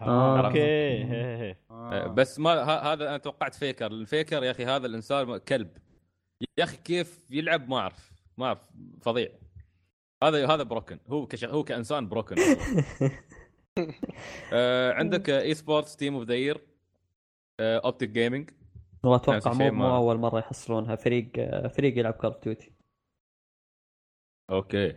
[0.00, 0.46] آه،.
[0.46, 0.58] okay.
[1.04, 1.56] هي.
[1.70, 2.06] آه.
[2.06, 5.68] بس ما ه- هذا أنا توقعت Faker ال Faker يا أخي هذا الإنسان كلب.
[6.58, 8.70] يا أخي كيف يلعب ما أعرف ما أعرف
[9.02, 9.28] فظيع.
[10.22, 11.44] هذا هذا broken هو كش...
[11.44, 12.36] هو كإنسان broken
[14.52, 16.60] آه عندك eSports team of the year
[17.60, 18.50] OpTic Gaming
[19.02, 20.96] والله أتوقع مو مو أول مرة يحصلونها.
[20.96, 21.28] فريق
[21.68, 22.72] فريق يلعب Call of Duty
[24.50, 24.96] okay.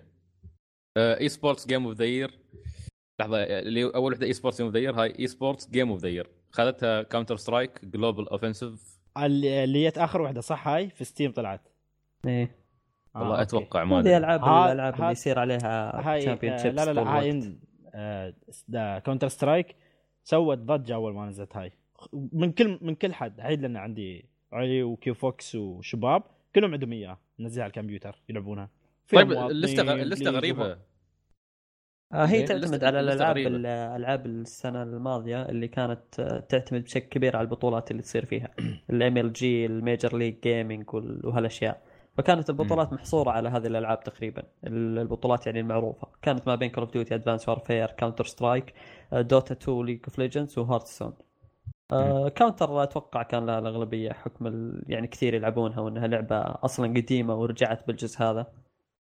[0.97, 2.39] eSports game of the year
[3.19, 6.29] لحظة اللي أول وحدة eSports game of the year هاي eSports game of the year
[6.51, 11.61] خذتها Counter-Strike Global Offensive اللي اللي جت آخر واحدة صح هاي؟ في Steam طلعت.
[12.25, 12.55] إيه.
[13.15, 13.41] آه، والله okay.
[13.41, 14.17] أتوقع ما أدري.
[14.17, 17.53] العاب ها- الالعاب اللي يصير عليها هاي champion آه، لا لا لا هاي آه
[19.05, 19.75] Counter-Strike
[20.23, 21.71] سوت ضجة أول ما نزلت هاي.
[22.13, 23.39] من كل من كل حد.
[23.39, 26.23] عيد لأن عندي علي و Q Fox وشباب
[26.55, 28.69] كلهم عندهم اياه منزلها على الكمبيوتر يلعبونها.
[29.13, 30.77] طيب اللستة اللستة غريبة.
[32.13, 33.37] آه هي إيه، تعتمد على الألعاب.
[33.37, 38.49] الألعاب السنة الماضية اللي كانت آه، تعتمد بشكل كبير على البطولات اللي تصير فيها.
[38.89, 40.93] ال MLG ال Major League Gaming
[41.23, 41.81] وهالأشياء.
[42.19, 44.43] فكانت البطولات محصورة على هذه الألعاب تقريبا.
[44.67, 46.07] ال- البطولات يعني المعروفة.
[46.21, 48.73] كانت ما بين Call of Duty Advanced Warfare Counter-Strike
[49.13, 51.13] Dota 2 League of Legends و Hearthstone
[52.35, 54.83] Counter أتوقع كان لها الأغلبية حكم ال...
[54.87, 58.47] يعني كثير يلعبونها وإنها لعبة أصلا قديمة ورجعت بالجزء هذا.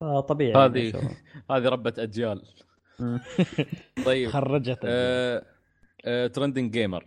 [0.01, 0.93] فطبيعي يعني هذه.
[1.51, 2.41] هذه ربة أجيال.
[4.05, 4.29] طيب.
[4.29, 4.79] خرجت
[6.33, 7.05] trending gamer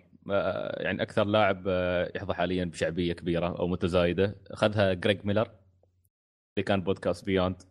[0.76, 4.34] يعني أكثر لاعب آه، يحظى حاليا بشعبية كبيرة أو متزايدة.
[4.50, 5.48] أخذها Greg Miller
[6.58, 7.62] اللي كان بودكاست Beyond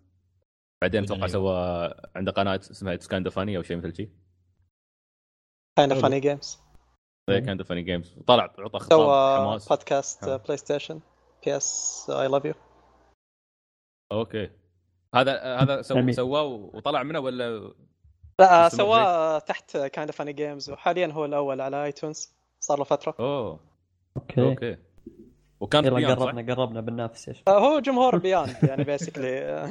[0.82, 1.28] بعدين أتوقع أيوه.
[1.28, 4.12] سوى عنده قناة اسمها اتس كايند فاني أو شيء مثل شيء
[5.78, 6.02] كاين حلو.
[6.02, 6.60] فاني جيمز
[7.30, 9.70] كايند فاني جيمز طلع عطى خطاب سوى حماس.
[9.70, 10.30] بودكاست.
[10.30, 11.00] بلاي ستيشن
[11.46, 12.54] بي اس اي لاف يو
[14.12, 14.52] أوكي.
[15.16, 16.12] هذا هذا سو.
[16.12, 17.74] سواه وطلع منه ولا؟
[18.40, 23.16] لا سواه تحت كايند فاني جيمز وحاليا هو الأول على ايتونز صار له فترة.
[23.20, 23.60] أوه.
[24.18, 24.42] أوكي.
[24.42, 24.78] أوكي.
[25.60, 29.64] وكان في يلا؟ قربنا قربنا بننافس إيش آه، هو جمهور Beyond يعني basically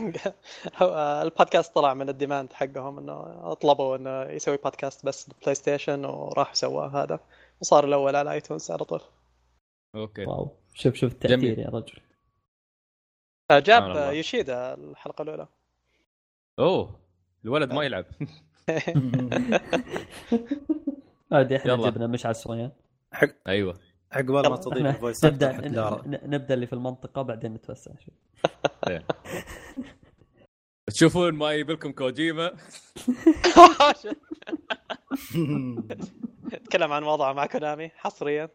[1.22, 6.54] ال podcast طلع من ال demand حقهم إنه طلبوا إنه يسوي بودكاست بس PlayStation وراح
[6.54, 7.20] سواه هذا.
[7.60, 9.00] وصار الأول على iTunes على طول.
[9.94, 10.24] okay.
[10.24, 10.50] wow.
[10.74, 11.58] شوف شوف التأثير جميل.
[11.58, 11.98] يا رجل.
[13.50, 14.14] آه، جاب.
[14.14, 15.46] Yoshida الحلقة الأولى.
[16.58, 17.00] أوه.
[17.44, 18.04] الولد ما يلعب.
[21.32, 21.76] هذه إحنا.
[21.76, 22.70] جبنا مشعل صويان
[23.46, 23.85] أيوه.
[24.16, 25.68] عقبال ما تضيف ال voice نبدأ
[26.26, 28.14] نبدأ اللي في المنطقة بعدين نتوسع شوي.
[30.94, 32.56] تشوفون ما يجيب لكم كوجيما.
[36.64, 38.48] تكلم عن وضعه مع كونامي حصريا.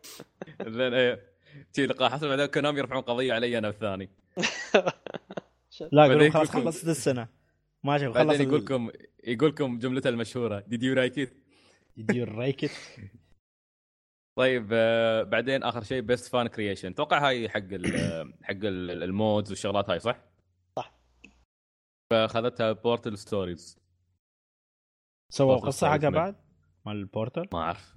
[0.68, 1.32] زين إيه.
[1.76, 4.10] شي لقاء حصل بعدين كونامي يرفعون قضية علي أنا الثاني.
[5.92, 7.28] لا يقولون خلاص خلصت السنة.
[7.84, 8.90] ما شوف خلص بعدين يقول لكم
[9.24, 11.34] يقول لكم جملته المشهوره did you like
[11.98, 12.72] يدير ريكت
[14.38, 17.86] طيب آه بعدين آخر شيء بيست فان كرييشن أتوقع هاي حق ال
[18.44, 20.20] حق ال- المودز والشغلات هاي صح؟
[20.78, 20.94] صح.
[22.12, 23.80] فأخذتها بورتل ستوريز
[25.34, 26.36] سووا Portal قصة حقها بعد؟
[26.86, 27.96] مال البورتل ما أعرف.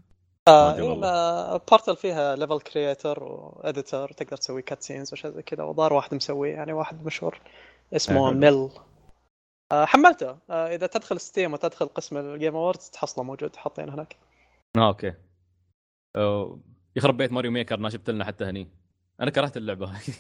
[0.48, 1.08] آه أدري والله.
[1.08, 6.14] آه، بورتل فيها ليفل كرييتر واديتور تقدر تسوي كات سينز وشيء زي كذا وظهر واحد
[6.14, 7.40] مسويه يعني واحد مشهور
[7.96, 8.30] اسمه.
[8.32, 8.70] ميل
[9.72, 10.38] آه حملته.
[10.50, 14.16] آه إذا تدخل ستيم وتدخل قسم الجيم اووردز تحصله موجود حاطين هناك.
[14.76, 15.14] آه أوكي.
[16.96, 18.68] يخرب بيت ماريو ميكر ما جبت لنا حتى هني.
[19.20, 19.86] أنا كرهت اللعبة.
[19.86, 20.14] هاي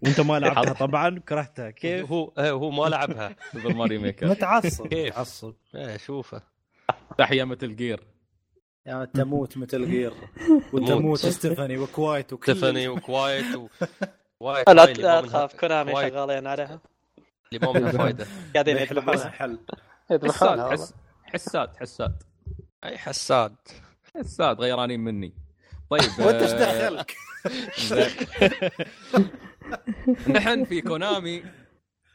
[0.00, 1.70] وأنت ما لعبتها طبعا كرهتها.
[1.70, 3.36] كيف؟ هو إيه، هو ما لعبها.
[3.52, 4.26] سوبر ماريو ميكر.
[4.26, 6.42] متعصب كيف؟ متعصب إيه شوفه.
[7.18, 8.06] تحية مثل جير.
[8.86, 10.12] يا تموت مثل جير.
[10.72, 11.18] وتموت.
[11.18, 13.68] ستيفاني وكوايت وكل تيفاني وكوايت و...
[14.40, 16.80] وايت لا لا تخاف كونامي شغالين عليها.
[17.52, 19.28] اللي ما منها فايده قاعدين يذبحونها.
[19.28, 19.58] حل
[20.10, 20.90] حساد
[21.24, 22.22] حساد حساد.
[22.84, 23.56] أي حساد.
[24.18, 25.32] حساد غيرانين مني.
[25.90, 27.16] طيب وانت إيش آه، دخلك؟
[30.28, 31.44] نحن في كونامي.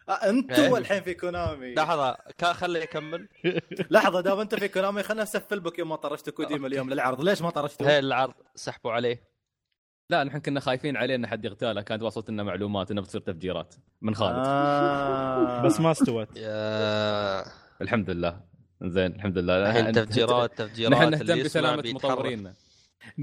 [0.10, 0.78] آه، انت إيه.
[0.78, 1.74] الحين في كونامي.
[1.74, 2.18] لحظة
[2.54, 3.30] خليه يكمل.
[3.92, 7.22] لحظة دام انت في كونامي خلينا نسفل بك يوم ما طرشت كوجيما اليوم للعرض.
[7.22, 9.32] ليش ما هي طرشته؟ العرض سحبوا عليه.
[10.10, 11.82] لا نحن كنا خايفين عليه إن حد يغتاله.
[11.82, 15.62] كانت وصلت لنا معلومات إنه بتصير تفجيرات من خالد آه.
[15.62, 16.30] بس ما استوت.
[17.82, 18.51] الحمد لله.
[18.82, 19.70] زين الحمد لله.
[19.70, 21.84] الحين تفجيرات تفجيرات نحن نهتم بسلامه.
[21.86, 22.54] مطورينا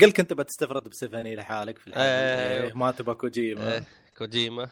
[0.00, 2.02] قل كنت بتستفرد بسيفاني لحالك في الحين.
[2.02, 3.72] إيه، ما تبى كوجيما.
[3.74, 3.84] إيه،
[4.18, 4.62] كوجيما.
[4.62, 4.68] يا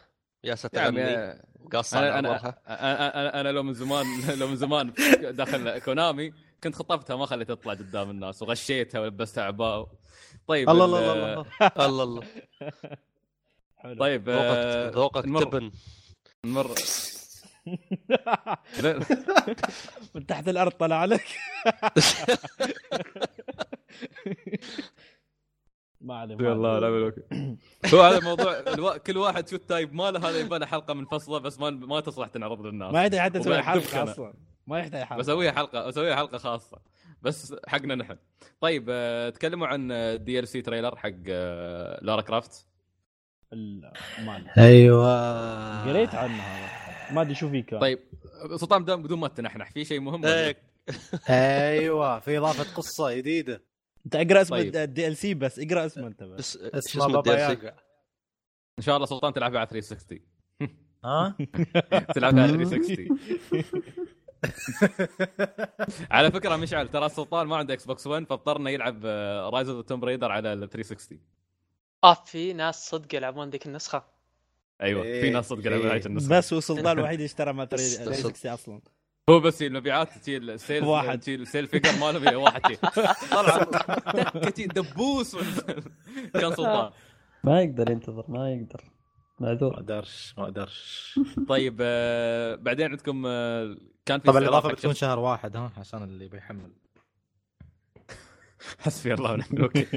[0.50, 1.02] يا ستغني.
[1.02, 1.34] عمي
[1.72, 4.06] قص أنا على أنا عمرها أنا, أنا, أنا لو من زمان
[4.40, 4.92] لو من زمان
[5.22, 6.32] داخل كونامي
[6.62, 9.88] كنت خطفتها ما خليتها تطلع قدام الناس وغشيتها ولبستها عباء
[10.46, 11.46] طيب الله ال- الله الله.
[11.86, 12.22] الله الله.
[13.98, 15.44] طيب آه، ذوقك ذوقك نمر.
[15.44, 15.70] تبن.
[16.44, 16.74] نمر.
[20.16, 21.26] من تحت الأرض طلع عليك
[26.01, 26.90] ما عليه والله لا.
[26.90, 27.14] ملوك
[27.94, 28.97] هو هذا الموضوع الوا...
[28.97, 32.60] كل واحد شو التايب ماله هذا يبغى له حلقة منفصله بس ما ما تصلح تنعرض
[32.60, 32.93] للناس.
[32.93, 34.02] ما يحتاج حتى يسوي حلقة.
[34.02, 34.34] أصلا.
[34.66, 35.18] ما يحتاج حلقة.
[35.18, 36.78] بسويها حلقة بسويها حلقة خاصة.
[37.22, 38.16] بس حقنا نحن.
[38.60, 39.88] طيب آه، تكلموا عن
[40.24, 42.66] DLC trailer حق آه، لارا كرافت.
[44.59, 45.88] أيوه.
[45.88, 47.98] قريت عنه هذا ما أدري شو فيه كان طيب
[48.56, 50.24] سلطان بدون بدون ما تنحنح في شيء مهم
[51.31, 53.62] أيوه في إضافة قصة جديدة.
[54.06, 54.77] أنت أقرأ اسم طيب.
[54.76, 56.56] ال DLC بس اقرأ اسمه أنت بس.
[56.56, 57.77] اسمه بابا ال DL ياغا
[58.78, 60.20] إن شاء الله سلطان تلعب على 360
[61.05, 61.36] ها؟
[62.14, 63.18] تلعب على 360
[66.16, 69.05] على فكرة مشعل ترى سلطان ما عنده Xbox 1 فاضطرنا يلعب
[69.52, 71.20] Rise of Tomb Raider على ال 360
[72.05, 74.15] آه في ناس صدق يلعبون ذيك النسخة.
[74.82, 76.07] أيوه في إيه، ناس صدق إيه.
[76.07, 76.39] النسخة.
[76.39, 78.81] بس هو السلطان الوحيد اللي اشترى ما بس- بس- 360 أصلا.
[79.28, 81.20] هو بس المبيعات تشيل ال sales واحد.
[81.20, 82.61] تشيل ال sale figure ماله واحد.
[83.31, 83.66] طلع.
[84.74, 85.36] دبوس.
[86.40, 86.90] كان سلطان.
[87.44, 88.85] ما يقدر ينتظر ما يقدر.
[89.40, 91.15] ما معذور أقدرش ما أقدرش.
[91.48, 93.77] طيب آه، بعدين عندكم آه،
[94.07, 96.73] كان في طبعا الإضافة بتكون شهر واحد ها عشان اللي بيحمل.
[98.78, 99.88] حسبي الله ونعم الوكيل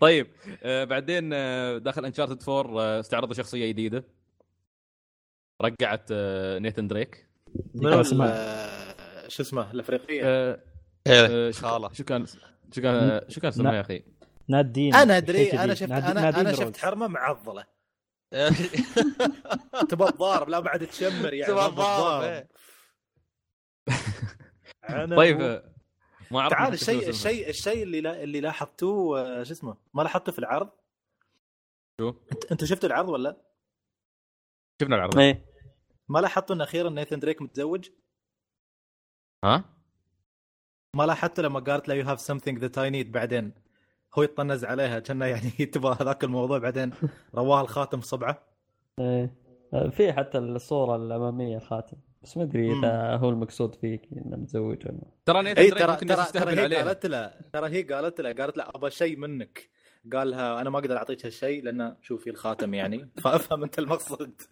[0.00, 0.26] طيب
[0.62, 4.04] آه، بعدين آه، داخل انشارتد 4 آه، استعرضوا شخصية جديدة
[5.62, 7.28] رجعت آه، نيثن دريك.
[7.74, 8.04] ال-
[9.28, 10.60] شو اسمه الأفريقية آه،
[11.06, 12.26] آه، شو- خاله شو كان
[12.72, 14.02] شو كان شو كان اسمها يا أخي
[14.48, 15.74] نادين أنا أدري أنا.
[15.74, 16.52] شفت أنا أنا.
[16.52, 17.64] شفت حرمة معضلة
[18.32, 18.48] إيه.
[19.88, 22.22] تبى تضارب لا بعد تشمر يعني تبى تضارب،.
[22.22, 22.48] إيه.
[25.16, 25.62] طيب
[26.30, 27.08] ما تعال الشيء.
[27.08, 30.68] الشيء الشيء اللي لا اللي لاحظتوه آه، شو اسمه؟ ما لاحظته في العرض؟
[32.00, 33.36] شو؟ انت أنتوا شفتوا العرض ولا
[34.82, 35.18] شفنا العرض.
[35.18, 35.44] إيه.
[36.08, 37.88] ما لاحظتوا إن أخيرا نيثن دريك متزوج؟
[39.44, 39.64] ها؟
[40.96, 43.52] ما لاحظتوا لما قالت له you have something that I need بعدين؟
[44.18, 46.92] هو يطنز عليها كأنه يعني تبغى هذاك الموضوع بعدين
[47.34, 48.42] رواه الخاتم صبعه
[48.98, 49.34] إيه.
[49.90, 51.96] في حتى الصورة الأمامية خاتم
[52.26, 56.06] بس ما أدري إذا هو المقصود فيه إنه متزوج ولا ترى نيثن اي ترى ممكن
[56.06, 59.16] ترى ترى تستهبل هي عليها قالت له ترى هي قالت له قالت له أبغى شيء
[59.16, 59.70] منك.
[60.12, 63.08] قال لها أنا ما أقدر أعطيك هالشيء لأن شوفي الخاتم يعني.
[63.22, 64.42] فأفهم أنت المقصد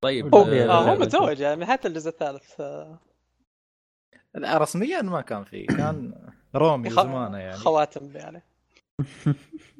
[0.00, 0.94] طيب هو آه، آه.
[0.98, 2.60] متزوج يعني من حتى الجزء الثالث
[4.34, 5.66] لا رسميا ما كان فيه.
[5.66, 6.14] كان
[6.54, 7.56] رومي خ- زمانه يعني.
[7.56, 8.42] خواتم يعني.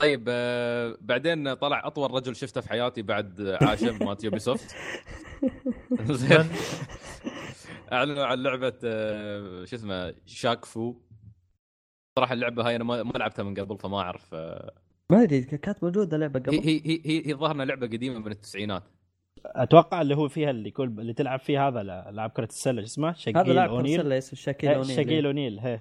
[0.00, 4.76] طيب آه، بعدين طلع أطول رجل شفته في حياتي بعد عاشم مات يوبي سوفت
[6.10, 6.44] زين
[7.92, 10.94] أعلنوا عن لعبة آه، شو اسمه شاك فو.
[12.18, 14.74] صراحة اللعبة هاي أنا ما ما لعبتها من قبل فما أعرف آه،
[15.10, 18.32] ما أدري كانت موجودة لعبة هي قبل؟ هي هي هي, هي ظهرنا لعبة قديمة من
[18.32, 18.82] التسعينات.
[19.46, 23.08] أتوقع اللي هو فيها اللي كل اللي تلعب فيه هذا لاعب كرة السلة شو اسمه؟
[23.08, 24.02] هذا شقيل لاعب أونيل.
[24.02, 25.80] كرة اسمه شاكيل إيه، أونيل شقيل أونيل هي.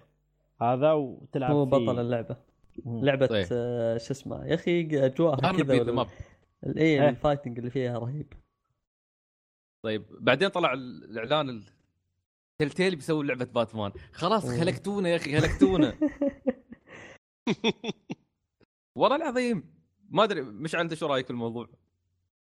[0.61, 2.48] هذا وتلعب هو بطل اللعبة.
[2.85, 3.06] مم.
[3.06, 3.47] لعبة طيب.
[3.51, 6.10] آه، شو اسمه يا أخي أجواءها ظهرنا كذا
[6.65, 7.10] اي إيه.
[7.10, 8.34] ال fighting اللي فيها رهيب
[9.85, 11.64] طيب بعدين طلع الإعلان ال...
[12.61, 14.45] Telltale بيسوي لعبة باتمان خلاص.
[14.45, 15.95] هلكتونا يا أخي هلكتونا
[18.97, 19.80] والله العظيم
[20.10, 21.68] ما أدري مش انت شو رأيك في الموضوع؟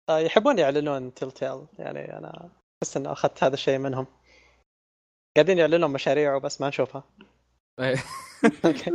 [0.09, 2.49] آه يحبون يعلنون Telltale يعني أنا
[2.83, 4.07] احس اني أخذت هذا الشيء منهم
[5.35, 7.03] قاعدين يعلنون مشاريع وبس ما نشوفها.
[8.65, 8.91] okay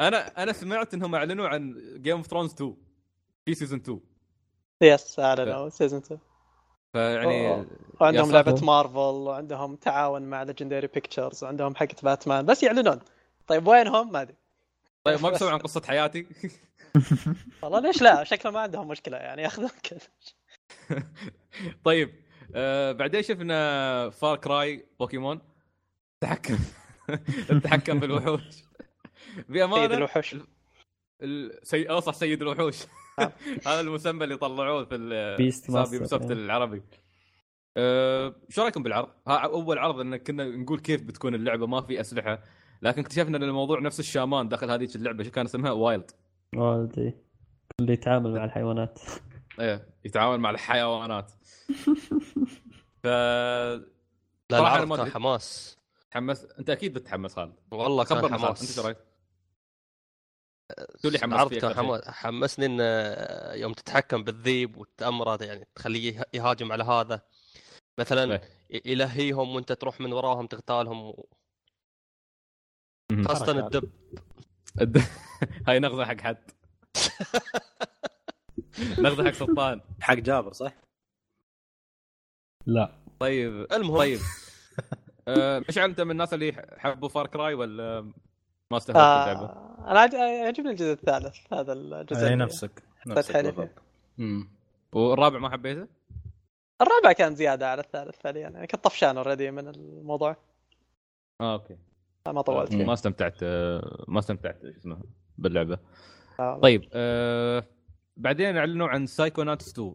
[0.00, 2.76] أنا أنا سمعت إنهم أعلنوا عن Game of Thrones 2
[3.44, 4.00] في season 2
[4.82, 6.20] yes أعلنوا season 2
[6.92, 7.66] فيعني
[8.00, 8.60] وعندهم لعبة.
[8.64, 13.00] مارفل وعندهم تعاون مع Legendary Pictures وعندهم حقة باتمان بس يعلنون.
[13.46, 14.36] طيب وينهم؟ ما أدري.
[15.04, 16.26] طيب ما بيسوي عن قصة حياتي.
[17.62, 20.00] والله ليش لا؟ شكله ما عندهم مشكلة يعني ياخذون كذا
[21.84, 22.14] طيب
[22.54, 25.40] آه بعدين شفنا Far Cry Pokemon
[26.20, 26.58] تحكم.
[27.50, 28.42] التحكم بالوحوش.
[29.36, 30.36] سيد بأمانة الوحوش.
[31.22, 31.90] ال- سي...
[31.90, 32.76] اوصح سيد الوحوش.
[33.66, 34.94] هذا المسمى اللي طلعوه في
[35.68, 36.32] Ubisoft إيه.
[36.32, 36.82] العربي.
[37.76, 42.00] أه، شو رأيكم بالعرض؟ ها أول عرض إن كنا نقول كيف بتكون اللعبة ما في
[42.00, 42.42] أسلحة.
[42.82, 46.10] لكن اكتشفنا إن الموضوع نفس الشامان داخل هذيك اللعبة شو كان اسمها؟ وايلد
[46.56, 47.14] والدي
[47.80, 49.00] اللي يتعامل مع الحيوانات.
[49.60, 51.32] إيه يتعامل مع الحيوانات.
[53.02, 55.10] ف لا العرض كان.
[55.10, 55.78] حماس.
[56.10, 57.54] تحمس أنت أكيد بتتحمس خالد.
[57.70, 58.76] والله كان خالد انت حماس.
[58.76, 58.96] شو رأيك؟
[61.02, 62.80] شو اللي كان حمسني إن
[63.60, 67.22] يوم تتحكم بالذيب وتامره يعني تخليه يه- يهاجم على هذا.
[67.98, 68.40] مثلا
[68.70, 71.28] يلهيهم وأنت تروح من وراهم تغتالهم و-.
[73.24, 73.52] خاصة.
[73.66, 73.90] الدب.
[74.80, 75.02] الد-
[75.68, 76.50] هاي نغزة حق حد.
[78.98, 79.80] نغزة حق سلطان.
[80.00, 80.72] حق جابر صح؟
[82.66, 82.92] لا.
[83.20, 83.98] طيب المهم.
[83.98, 84.20] طيب.
[85.28, 88.12] آه، مشعل أنت من الناس اللي حبوا فار كراي ولا
[88.72, 93.68] ما استهلكت اللعبة؟ آه أنا عج- يعجبني الجزء الثالث هذا الجزء أي نفسك نفسك بالضبط.
[94.18, 94.48] امم
[94.92, 95.86] والرابع ما حبيته؟
[96.82, 100.36] الرابع كان زيادة على الثالث فعليا يعني كنت طفشان already من الموضوع.
[101.40, 101.76] آه okay.
[102.26, 102.68] ما طولت.
[102.72, 105.02] فيه ما استمتعت آه، ما استمتعت شو اسمه
[105.38, 105.78] باللعبة.
[106.40, 107.64] آه، طيب آه
[108.16, 109.94] بعدين اعلنوا عن Psychonauts 2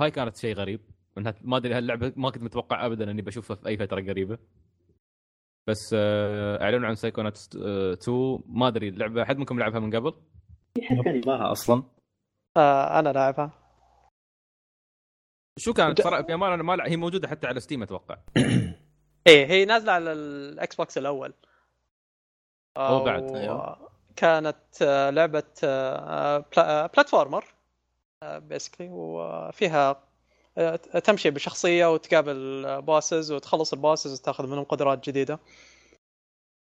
[0.00, 0.80] هاي كانت شيء غريب.
[1.18, 4.38] انها ما أدري هاللعبه ما كنت متوقع ابدا إني بشوفها في أي فترة قريبة.
[5.68, 10.14] بس آه اعلنوا عن Psychonauts 2 ما أدري اللعبه حد منكم لعبها من قبل؟
[10.74, 11.82] في حد كان يباها أصلا؟
[12.56, 13.50] آه أنا لاعبها
[15.58, 18.16] شو كانت؟ صراحة في أمان أنا ما لع- هي موجودة حتى على Steam أتوقع.
[19.26, 21.34] إيه هي نازلة على ال Xbox الأول.
[22.76, 23.90] أو بعد، أيوه.
[24.16, 27.44] كانت آه، لعبة آه، pla- آه، platformer
[28.24, 30.02] basically وفيها آه،
[31.04, 35.38] تمشي بشخصية وتقابل bosses وتخلص ال bosses وتاخذ منهم قدرات جديدة.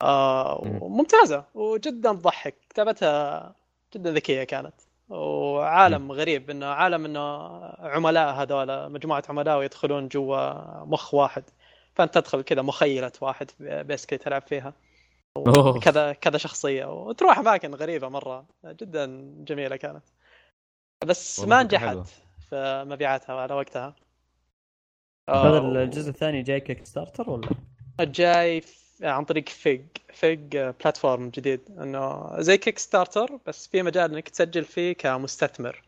[0.01, 0.83] آه، مم.
[0.83, 2.55] وممتازه وجدا تضحك.
[2.69, 3.55] كتابتها
[3.95, 4.73] جدا ذكية كانت.
[5.09, 7.47] وعالم غريب إنه عالم إنه
[7.79, 11.43] عملاء هذول مجموعة عملاء ويدخلون جوا مخ واحد.
[11.95, 14.73] فأنت تدخل كذا مخيلة واحد بيسكلي تلعب فيها.
[15.81, 16.85] كذا كذا شخصية.
[16.85, 18.45] وتروح أماكن غريبة مرة.
[18.65, 19.05] جدا
[19.37, 20.03] جميلة كانت.
[21.05, 21.63] بس ما.
[21.63, 22.24] نجحت.
[22.49, 23.95] في مبيعاتها على وقتها.
[25.29, 27.49] هذا آه، الجزء الثاني جاي Kickstarter ولا؟
[28.01, 28.61] جاي
[29.01, 29.81] عن طريق Fig.
[30.13, 31.71] Fig platform جديد.
[31.71, 35.83] إنه زي Kickstarter بس في مجال إنك تسجل فيه كمستثمر.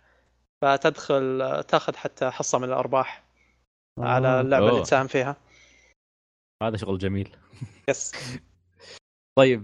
[0.61, 3.23] فتدخل تاخذ حتى حصة من الأرباح
[3.99, 4.41] على آه.
[4.41, 4.84] اللعبة اللي أوه.
[4.84, 5.35] تساهم فيها.
[6.63, 7.35] هذا شغل جميل.
[7.89, 8.11] yes
[9.39, 9.63] طيب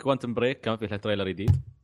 [0.00, 1.50] Quantum Break كان في لها trailer جديد.
[1.50, 1.75] آه،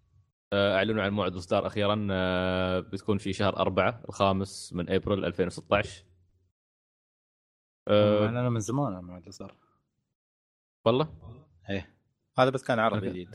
[0.52, 6.04] أعلنوا عن موعد الاصدار أخيرا آه، بتكون في شهر أربعة الخامس من أبريل 2016
[7.88, 9.56] آه، أنا من زمان أنا ما صار
[10.84, 11.08] والله؟
[11.70, 11.94] إيه.
[12.38, 13.04] هذا بس كان عرض.
[13.04, 13.28] جديد.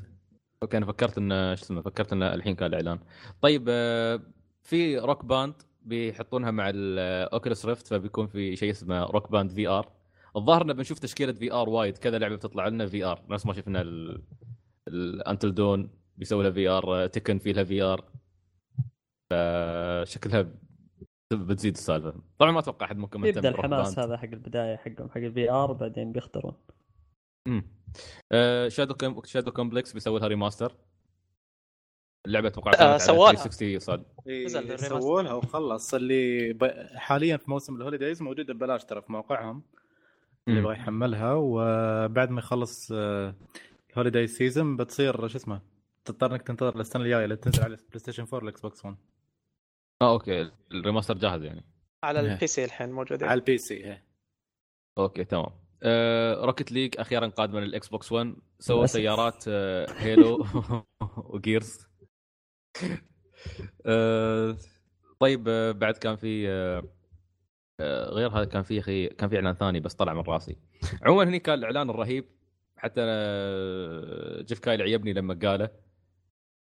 [0.64, 3.00] okay أنا فكرت ان شو اسمه فكرت إن الحين كان الإعلان.
[3.42, 4.20] طيب آه،
[4.62, 9.92] في Rock Band بيحطونها مع ال Oculus Rift فبيكون في شيء اسمه Rock Band VR.
[10.36, 13.22] الظاهر إنه بنشوف تشكيلة VR وايد كذا لعبة بتطلع لنا VR.
[13.30, 13.86] نفس ما شفنا
[14.88, 18.06] ال Until Dawn بيسوي لها VR Tekken في لها VR
[19.30, 20.52] فشكلها
[21.34, 22.14] بتزيد السالفة.
[22.40, 24.00] طبعا ما أتوقع أحد ممكن يبدأ الحماس.
[24.00, 26.54] هذا حق البداية حقهم حق ال VR بعدين بيختارون
[28.68, 30.76] Shadow Com- Shadow Complex بيسوي لها remaster
[32.26, 33.34] اللعبة أتوقع آه، سووها.
[33.34, 33.98] 360 صار.
[34.28, 35.00] نزل إيه، ال remaster.
[35.00, 35.94] سووا لها وخلص.
[35.94, 36.66] اللي ب...
[36.96, 39.64] حاليا في موسم ال holidays موجودة ببلاش ترى في موقعهم.
[40.48, 41.34] اللي يبغى يحملها.
[41.34, 43.36] وبعد ما يخلص آه،
[43.92, 45.62] ال holiday season بتصير شو اسمه؟
[46.08, 48.98] تضطر إنك تنتظر السنة الجاية اللي تنزل على ال PlayStation 4 وال Xbox 1
[50.02, 50.52] آه okay.
[50.72, 51.66] ال remaster جاهز يعني.
[52.04, 52.34] على إيه.
[52.34, 54.04] ال PC الحين موجود على ال PC إيه.
[54.98, 55.50] okay تمام.
[55.84, 58.86] آه Rocket League أخيرا قادمة لل Xbox 1 سووا.
[58.86, 60.46] سيارات آه Halo
[61.34, 61.88] و Gears
[63.86, 64.58] آه
[65.20, 66.84] طيب آه بعد كان في آه
[67.80, 70.58] آه غير هذا كان في أخي كان في إعلان ثاني بس طلع من راسي.
[71.04, 72.26] عموما هني كان الإعلان الرهيب.
[72.78, 73.02] حتى
[74.48, 75.70] Geoff Keighley عيبني لما قاله.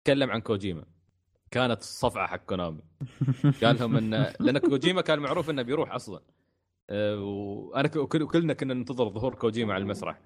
[0.03, 0.85] تكلم عن كوجيما.
[1.51, 2.81] كانت صفعه حق كونامي.
[3.63, 6.21] قال لهم ان لأن كوجيما كان معروف إنه بيروح أصلا.
[6.89, 10.21] آه، وانا كلنا كنا ننتظر ظهور كوجيما على المسرح.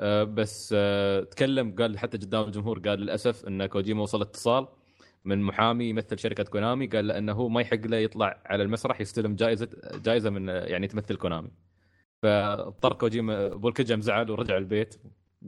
[0.00, 4.66] آه، بس آه، تكلم قال حتى قدام الجمهور قال للأسف إن كوجيما وصل اتصال
[5.24, 6.86] من محامي يمثل شركة كونامي.
[6.86, 9.68] قال انه هو ما يحق له يطلع على المسرح يستلم جائزه
[10.04, 11.50] جائزة من يعني تمثل كونامي.
[12.22, 14.94] فاضطر كوجيما بولكجم زعل ورجع البيت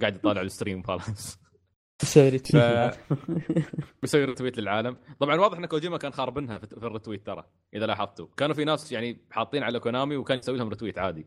[0.01, 1.46] قاعد يطالع ال stream خلاص
[2.03, 2.99] يسوي retweet ف-
[4.03, 4.97] بيسوي retweet للعالم.
[5.21, 7.45] طبعا واضح إن كوجيما كان خاربنها في ال retweet ترى
[7.75, 8.27] إذا لاحظتوا.
[8.37, 11.27] كانوا في ناس يعني حاطين على Konami وكان يسوي لهم retweet عادي.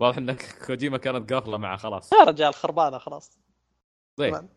[0.00, 0.36] واضح إن
[0.66, 2.12] كوجيما كانت قافلة معه خلاص.
[2.12, 3.38] يا رجال خربانة خلاص.
[4.16, 4.34] طيب.
[4.34, 4.48] تمام.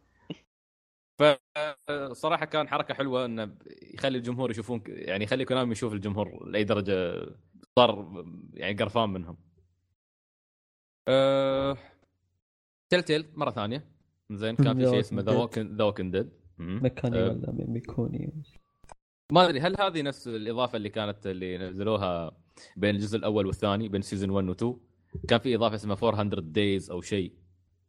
[1.88, 7.26] فصراحه كان حركة حلوة إنه يخلي الجمهور يشوفون يعني يخلي Konami يشوف الجمهور لأي درجة
[7.76, 8.24] صار
[8.54, 9.38] يعني قرفان منهم.
[11.08, 11.78] أه...
[12.90, 13.99] Telltale مرة ثانية.
[14.32, 17.22] زين كان في شيء اسمه The Walking The Walking Dead Michonne.
[17.24, 18.34] ولا Michonne
[19.32, 22.32] ما أدري هل هذه نفس الإضافة اللي كانت اللي نزلوها
[22.78, 24.78] بين الجزء الأول والثاني بين season 1 و 2
[25.28, 27.34] كان في إضافة اسمها 400 Days أو شيء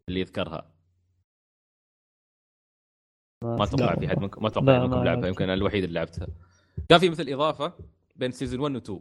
[0.09, 0.75] اللي يذكرها.
[3.45, 5.29] ما أتوقع في حد منكم ما أتوقع منكم لعبها.
[5.29, 6.27] يمكن أنا الوحيد اللي لعبتها.
[6.89, 7.73] كان في مثل إضافة
[8.17, 9.01] بين season 1 و 2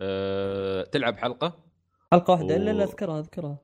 [0.00, 0.82] أه...
[0.84, 1.64] تلعب حلقة
[2.12, 3.58] حلقة واحدة الا و- لا أذكرها أذكرها.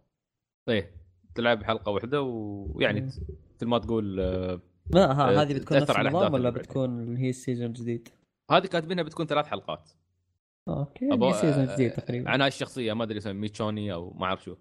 [0.69, 1.00] إيه.
[1.35, 3.01] تلعب حلقة واحدة ويعني.
[3.01, 4.61] مثل ما تقول آه،
[4.94, 6.51] ما ها هذه بتكون تأثر نفس على النظام ولا.
[6.51, 8.09] بتكون هي ال season الجديد؟
[8.51, 9.90] هذه كاتبينها بتكون ثلاث حلقات
[10.69, 13.93] آه، okay أبو- هي season آه، جديد تقريبا عن هاي الشخصيه ما أدري اسمها Michonne
[13.93, 14.57] أو ما أعرف شو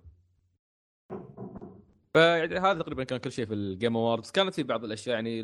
[2.13, 5.39] فيعني هذا تقريبا كان كل شيء في ال Game Awards كانت في بعض الأشياء يعني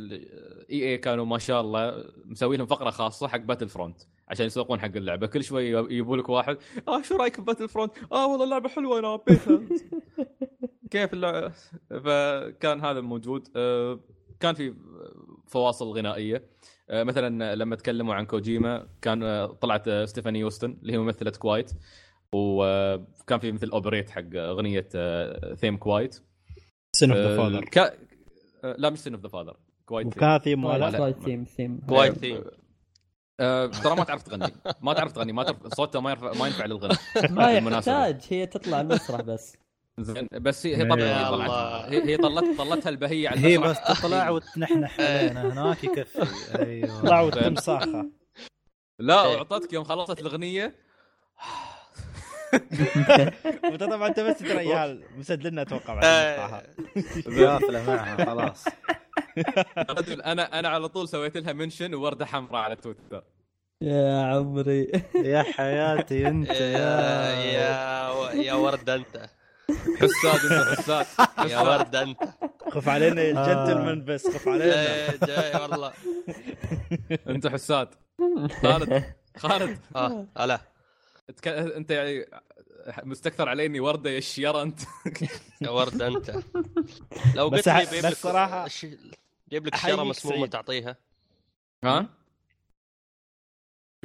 [0.69, 4.95] إي إي كانوا ما شاء الله مسوي لهم فقرة خاصة حق Battlefront عشان يسوقون حق
[4.95, 5.27] اللعبة.
[5.27, 6.57] كل شوي يجيبوا لك واحد
[6.87, 9.61] آه شو رأيك ب Battlefront آه والله اللعبة حلوة أنا حبيتها
[10.91, 11.51] كيف اللعبه
[11.89, 13.47] فكان هذا موجود.
[13.55, 13.99] آه،
[14.39, 14.73] كان في
[15.47, 16.43] فواصل غنائية.
[16.89, 21.71] آه، مثلا لما تكلموا عن كوجيما كان آه، طلعت Stefanie Joosten اللي هي ممثلة Quiet.
[22.33, 24.87] وكان في مثل اوبريت حق أغنية
[25.53, 26.19] theme Quiet
[26.95, 27.65] Sins of the Father
[28.77, 30.65] لا مش Sins of the Father Quiet وكان theme
[31.13, 32.43] theme theme وايد ثيم
[33.39, 34.53] آه، ترى ما تعرف تغني.
[34.81, 36.95] ما تعرف تغني ما تعرف صوتها ما ينفع ما ينفع للغنى
[37.29, 37.51] ما.
[37.51, 39.57] يحتاج هي تطلع المسرح بس.
[39.99, 41.85] زين بس هي طلعت الله.
[41.87, 43.91] هي هي طلت طلتها البهية على هي المسرح.
[43.91, 46.27] بس تطلع وتنحنح علينا هناك يكفي.
[46.59, 47.01] أيوه.
[47.01, 48.09] طلعوا تم صاخه
[48.99, 49.37] لا إيه.
[49.37, 50.75] أعطتك يوم خلصت الأغنية.
[53.63, 56.61] وأنت طبعا أنت بس ترى يا مسد لنا أتوقع بعد المقطع.
[57.53, 58.65] قافله معها خلاص.
[59.77, 63.23] رجل أنا أنا على طول سويت لها منشن ووردة حمراء على تويتر.
[63.81, 64.91] يا عمري.
[65.15, 68.33] يا حياتي أنت يا يا.
[68.33, 69.29] يا يا ورد أنت.
[69.99, 71.05] حساد أنت حساد.
[71.49, 72.19] يا ورد أنت.
[72.71, 74.73] خف علينا الجنتلمان بس خف علينا.
[74.75, 75.93] جاي جاي والله.
[77.27, 77.87] أنت حساد.
[78.61, 79.03] خالد
[79.37, 79.79] خالد.
[79.95, 80.61] آه هلا.
[81.47, 82.25] أنت يعني
[83.03, 84.79] مستكثر علي إني وردة يا الشيره أنت.
[85.61, 86.35] يا ورد أنت.
[87.35, 90.49] لو قلت لي بس لك جيب لك شجره مسمومة سعيد.
[90.49, 90.97] تعطيها.
[91.83, 92.09] ها؟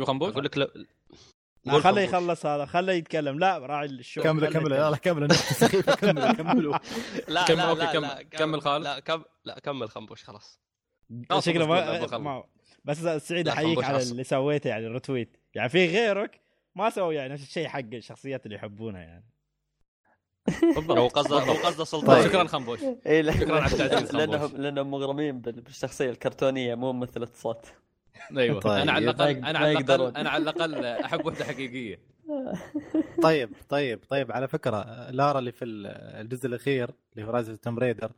[0.01, 3.39] شو خنبوش؟ أقول لك لا خله يخلص هذا خله يتكلم.
[3.39, 4.23] لا راعي الشو.
[4.23, 4.73] كمل كمل.
[4.73, 5.29] يلا كمل.
[5.29, 6.71] كمل
[7.29, 8.09] لا كمل، لا كمل.
[8.09, 8.85] لا كمل خالد.
[8.85, 10.61] لا كم لا كمل خنبوش خلاص.
[11.39, 12.45] شكله ما,
[12.85, 14.03] بس سعيد أحييك على.
[14.03, 16.41] اللي سويته يعني الرتويت يعني في غيرك
[16.75, 19.25] ما سووا يعني نفس الشيء حق الشخصيات اللي يحبونها يعني.
[20.91, 22.07] هو قصده هو قصده سلطان.
[22.23, 22.29] طيب.
[22.29, 24.51] شكرا خنبوش اي لا- شكراً على التعزيز، لانهم.
[24.57, 27.67] لانهم مغرمين بال- بالشخصية الكرتونية مو ممثله صوت
[28.37, 28.61] أيوه.
[28.61, 28.81] طيب.
[28.83, 30.17] أنا على الاقل أنا على الاقل.
[30.17, 31.99] أنا على الأقل أحب وحدة حقيقية.
[33.23, 34.33] طيب طيب طيب.
[34.33, 38.13] على فكرة لارا اللي في الجزء الأخير اللي هو Rise Tomb Raider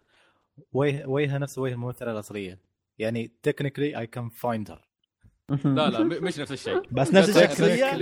[0.72, 2.58] وجه وجهها نفس وجه الممثلة الأصلية.
[2.98, 4.80] يعني technically I can find her
[5.48, 6.82] لا لا مش نفس الشيء.
[6.92, 7.92] بس نفس الشخصيه.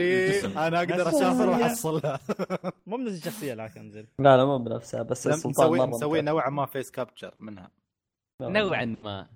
[0.68, 1.48] أنا أقدر أسافر.
[1.50, 2.20] وأحصلها.
[2.86, 4.06] مو بنفس الشخصية لكن زين.
[4.18, 6.20] لا لا مو بنفسها بس السلطان مسوي.
[6.20, 7.70] نوعا ما face capture منها.
[8.40, 9.26] نوعا ما.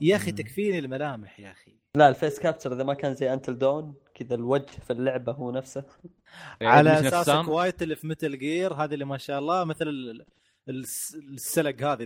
[0.00, 1.76] يا أخي تكفيني الملامح يا أخي.
[1.96, 5.50] لا ال face capture إذا ما كان زي Until Dawn كذا الوجه في اللعبة هو
[5.50, 5.84] نفسه.
[6.62, 9.88] على نفس أساس سام؟ Quiet اللي في Metal Gear هذه اللي ما شاء الله مثل
[9.88, 10.26] ال-
[10.68, 12.02] الس- السلق هذه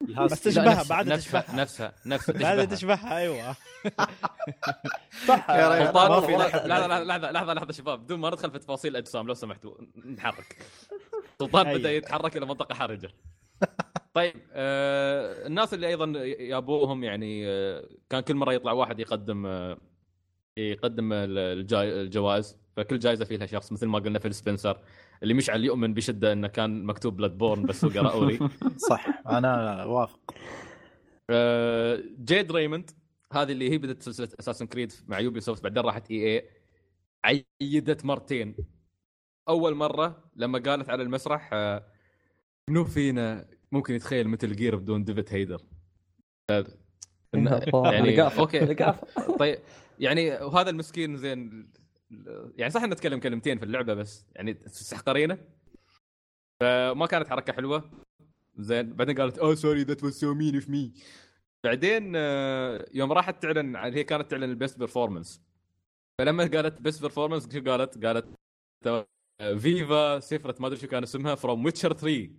[0.00, 1.56] بس تشبهها بعد تشبهها.
[1.56, 3.16] نفسها نفسها بعد تشبهها.
[3.16, 3.56] أيوه.
[5.28, 5.50] صح.
[5.50, 6.32] يا في.
[6.36, 6.66] لحظة.
[6.66, 8.04] لحظة لحظة لحظة شباب.
[8.04, 9.74] بدون ما ندخل في تفاصيل الاجسام لو سمحتوا
[10.06, 10.56] نتحرك
[11.38, 11.78] سلطان أيوة.
[11.78, 13.10] بدأ يتحرك إلى منطقة حرجة.
[14.14, 19.78] طيب آه الناس اللي أيضا يابوهم يعني آه كان كل مرة يطلع واحد يقدم آه
[20.56, 24.80] يقدم الجوائز فكل جائزة في لها شخص مثل ما قلنا فيل سبنسر
[25.22, 28.38] اللي مشعل يؤمن بشدة إنه كان مكتوب Bloodborne بس هو قرا Ori
[28.90, 30.34] صح أنا وافق
[31.30, 32.90] آه، جيد ريموند
[33.32, 38.56] هذه اللي هي بدأت سلسلة Assassin's Creed مع Ubisoft بعدين راحت EA عيدت مرتين.
[39.48, 41.86] أول مرة لما قالت على المسرح آه،
[42.70, 45.62] منو فينا؟ ممكن يتخيل Metal Gear بدون ديفيد هيدر
[46.50, 46.64] آه،
[47.92, 48.22] يعني.
[48.22, 48.74] أوكي.
[49.38, 49.58] طيب
[49.98, 51.70] يعني وهذا المسكين زين
[52.56, 55.38] يعني صح نتكلم كلمتين في اللعبة بس يعني تستحقرينه؟
[56.60, 57.90] فما كانت حركة حلوة.
[58.58, 60.92] زين بعدين قالت oh sorry that was so mean of me
[61.64, 65.42] بعدين آه، يوم راحت تعلن عن- هي كانت تعلن ال best performance
[66.18, 68.26] فلما قالت best performance شو قالت؟ قالت
[68.86, 69.06] آه،
[69.58, 72.30] Viva Seifert ما أدري شو كان اسمها from Witcher 3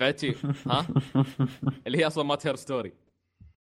[0.00, 0.34] بعد شي،
[0.66, 0.86] ها؟
[1.86, 2.92] اللي هي أصلا ما تهير ستوري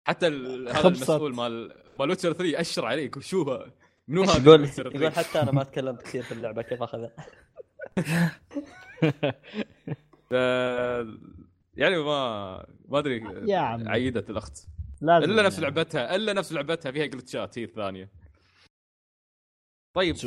[0.09, 0.89] حتى هذا.
[0.89, 3.73] المسؤول مال مال ويتشر 3 اشر شو هذا؟
[4.11, 4.97] منو هذا يقول 3?
[4.99, 7.13] يقول حتى أنا ما تكلمت كثير في اللعبة كيف أخذها
[10.31, 10.35] ف-
[11.81, 13.89] يعني ما ما أدري يا عمي.
[13.91, 14.67] عيدت الأخت
[15.01, 15.75] لازم إلا نفس يعني.
[15.75, 18.09] لعبتها إلا نفس لعبتها فيها جلتشات هي الثانية
[19.97, 20.25] طيب ف.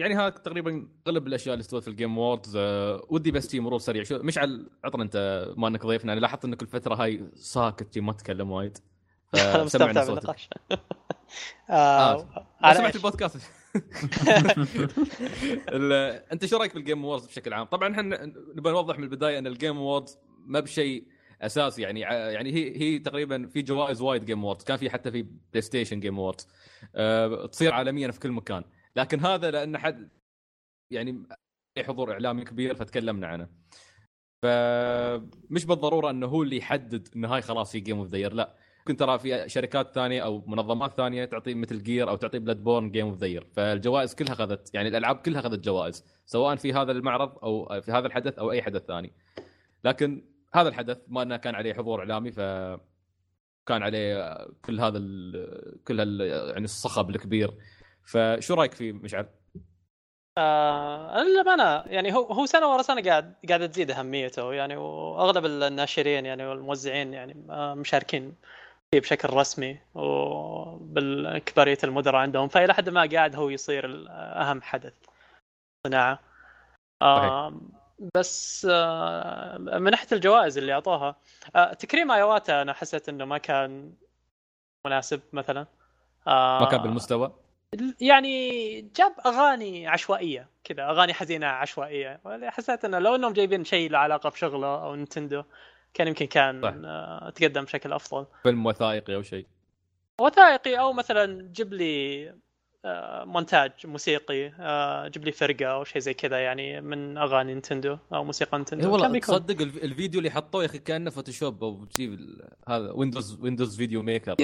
[0.00, 3.60] يعني هاك تقريبا غلب الأشياء اللي استوت في ال Game Awards أه ودي بس تي
[3.60, 7.98] مرور سريع شو مشعل عطنا أنت ما انك ضيفنا أنا لاحظت إنك الفترة هاي ساكت
[7.98, 8.78] ما تتكلم وايد
[9.34, 10.04] أنا مستمتع.
[10.04, 10.48] بالنقاش
[11.70, 12.12] آه.
[12.20, 13.50] آه، على سمعت؟ البودكاست
[15.68, 15.92] ال-
[16.32, 19.46] أنت شو رأيك بال Game Awards بشكل عام؟ طبعا إحنا نبغى نوضح من البداية إن
[19.46, 21.06] ال Game Awards ما بشيء
[21.42, 25.22] أساسي يعني يعني هي هي تقريبا في جوائز وايد Game Awards كان في حتى في
[25.22, 26.48] PlayStation Game Awards
[26.94, 28.64] أه تصير عالميا في كل مكان
[28.96, 30.08] لكن هذا لأن حد
[30.92, 31.22] يعني
[31.78, 33.48] حضور إعلامي كبير فتكلمنا عنه
[34.42, 38.54] فمش بالضرورة إنه هو اللي يحدد إنه هاي خلاص هي game of the لا
[38.88, 43.06] ممكن ترى في شركات ثانية أو منظمات ثانية تعطي Metal Gear أو تعطي Bloodborne game
[43.06, 47.80] of the فالجوائز كلها أخذت يعني الألعاب كلها أخذت جوائز سواء في هذا المعرض أو
[47.80, 49.12] في هذا الحدث أو أي حدث ثاني.
[49.84, 50.24] لكن
[50.54, 52.40] هذا الحدث ما إنه كان عليه حضور إعلامي ف
[53.66, 55.84] كان عليه كل هذا ال...
[55.84, 56.20] كل هال...
[56.50, 57.50] يعني الصخب الكبير.
[58.04, 59.26] فشو رأيك فيه مشعل؟
[60.38, 66.26] آه للأمانة يعني هو هو سنة ورا سنة قاعد قاعدة تزيد أهميته يعني وأغلب الناشرين
[66.26, 68.34] يعني والموزعين يعني آه، مشاركين.
[68.94, 74.94] بشكل رسمي وبالكبارية المدراء عندهم فإلى حد ما قاعد هو يصير أهم حدث
[75.86, 76.18] صناعة.
[77.02, 77.60] آه
[78.16, 81.16] بس آه من ناحية الجوائز اللي أعطوها
[81.56, 83.92] آه تكريم آيواتا أنا حسيت إنه ما كان
[84.86, 85.66] مناسب مثلا.
[86.26, 87.32] آه ما كان بالمستوى؟
[88.00, 92.20] يعني جاب أغاني عشوائية كذا أغاني حزينة عشوائية.
[92.26, 95.42] حسيت إنه لو إنهم جايبين شيء له علاقة بشغله أو نينتندو
[95.94, 96.74] كان يمكن كان صح.
[96.84, 99.46] آه، تقدم بشكل أفضل فيلم وثائقي أو شيء
[100.20, 102.34] وثائقي أو مثلا جيب لي
[102.84, 107.98] آه، مونتاج موسيقي آه، جيب لي فرقة أو شيء زي كذا يعني من أغاني Nintendo
[108.14, 111.86] أو موسيقى Nintendo كان والله تصدق الف- الفيديو اللي حطوه يا أخي كأنه Photoshop أو
[111.98, 114.34] ال- هذا Windows Windows video maker.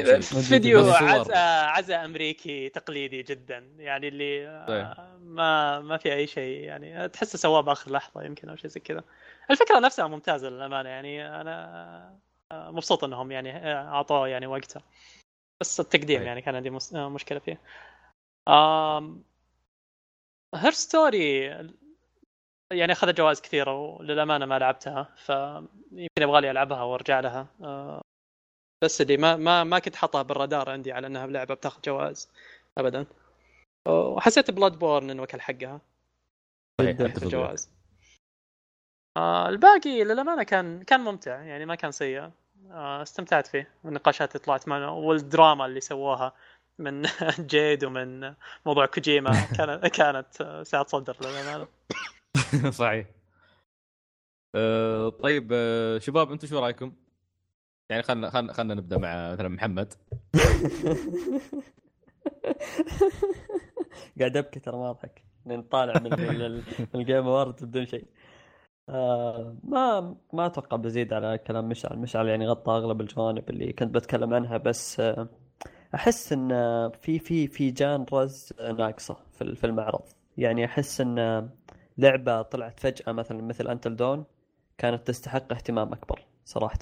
[0.42, 1.08] فيديو بس صور.
[1.08, 5.06] عزا عزا أمريكي تقليدي جدا يعني اللي طيب.
[5.24, 9.04] ما ما في أي شيء يعني تحسه سواه بآخر لحظة يمكن أو شيء زي كذا
[9.50, 12.18] الفكرة نفسها ممتازة للأمانة يعني أنا
[12.52, 14.82] مبسوط إنهم يعني آه، أعطوه يعني وقتها
[15.60, 16.26] بس التقديم طيب.
[16.26, 17.60] يعني كان عندي آه، مشكلة فيه.
[18.48, 19.24] آم،
[20.54, 21.40] Her Story
[22.72, 27.46] يعني أخذت جوائز كثيرة وللأمانة ما لعبتها فيمكن يبغى لي ألعبها وأرجع لها.
[27.62, 28.00] آه،
[28.84, 32.32] بس اللي ما ما ما كنت حاطها بالرادار عندي على إنها لعبه بتاخذ جوائز
[32.78, 33.06] ابدا.
[33.88, 35.80] وحسيت Bloodborne إنه وكل حقها.
[36.80, 37.00] وياك.
[37.00, 37.70] الجوائز
[39.16, 42.30] آه الباقي للأمانة كان كان ممتع يعني ما كان سيء.
[42.70, 46.32] آه استمتعت فيه والنقاشات اللي طلعت منه والدراما اللي سووها
[46.78, 47.02] من
[47.52, 48.34] جيد ومن
[48.66, 51.66] موضوع كوجيما كانت كانت آه، ساعة صدر للأمانة.
[52.80, 53.06] صحيح.
[54.54, 56.92] أه طيب أه شباب أنتم شو رأيكم؟
[57.90, 59.94] يعني خلنا خلنا خلنا نبدأ مع مثلا محمد.
[64.20, 66.62] قاعد أبكي ترى ما اضحك لأن طالع من ال-
[66.94, 68.04] من ال Game Award بدون شيء.
[68.88, 71.98] آه ما ما أتوقع بزيد على كلام مشعل.
[71.98, 75.28] مشعل يعني غطى أغلب الجوانب اللي كنت بتكلم عنها بس آه
[75.94, 76.48] أحس إن
[76.90, 80.02] في في في جانرز ناقصة في ال- في المعرض.
[80.38, 81.48] يعني أحس إن
[81.98, 84.24] لعبة طلعت فجأة مثلا مثل انتل دون
[84.78, 86.78] كانت تستحق اهتمام أكبر صراحة.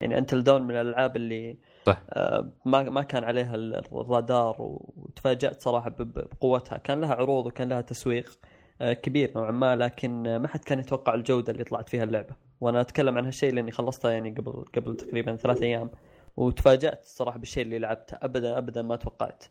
[0.00, 2.02] يعني انتل دون من الألعاب اللي صح.
[2.10, 6.78] آه، ما ما كان عليها ال- الرادار وتفاجأت صراحة بقوتها.
[6.78, 8.38] كان لها عروض وكان لها تسويق.
[8.82, 12.34] كبير نوعا ما لكن آه، ما حد كان يتوقع الجودة اللي طلعت فيها اللعبة.
[12.60, 15.90] وأنا أتكلم عن هالشيء لأني خلصتها يعني قبل قبل تقريبا ثلاث أيام
[16.36, 18.18] وتفاجأت صراحة بالشيء اللي لعبته.
[18.22, 19.44] ابدا ابدا ما توقعت.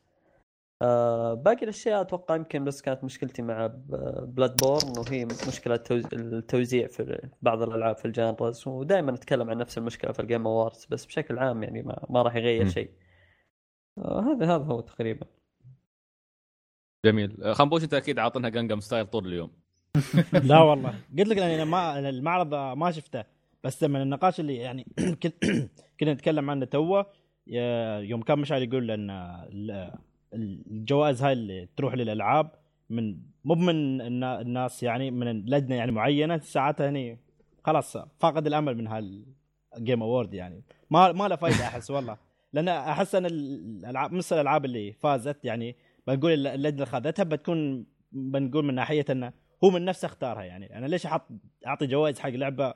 [0.82, 3.68] آه باقي الأشياء أتوقع يمكن بس كانت مشكلتي مع
[4.24, 8.68] Bloodborne وهي مشكلة توز- التوزيع في بعض الألعاب في ال genres.
[8.68, 12.22] ودائما نتكلم عن نفس المشكلة في ال Game Awards بس بشكل عام يعني ما, ما
[12.22, 12.68] راح يغير.
[12.70, 12.92] شيء.
[13.98, 15.26] آه هذا هذا هو تقريبا.
[17.06, 17.44] جميل.
[17.44, 19.52] أه خنبوش انت أكيد عاطنها Gangnam Style طول اليوم.
[20.34, 20.90] لا والله.
[21.18, 23.24] قلت لك أنا ما المعرض ما شفته
[23.64, 24.88] بس من النقاش اللي يعني
[25.24, 25.68] كن-
[26.00, 27.06] كنا نتكلم عنه توه
[28.00, 29.94] يوم كان مشعل يقول إن ال-
[30.34, 32.52] الجوائز هاي اللي تروح للألعاب
[32.90, 37.18] من مو من النا- الناس يعني من لجنة يعني معينة ساعتها هني
[37.64, 40.64] خلاص فاقد الأمل من هالجيم اوورد يعني.
[40.90, 42.18] ما ما له فايدة أحس والله.
[42.54, 45.76] لأن أحس إن الالعاب مثل الألعاب اللي فازت يعني
[46.08, 50.78] بنقول الل- اللجنة اللي خذتها بتكون بنقول من ناحية انه هو من نفسه اختارها يعني.
[50.78, 51.28] أنا ليش أحط
[51.68, 52.74] أعطي جوائز حق لعبة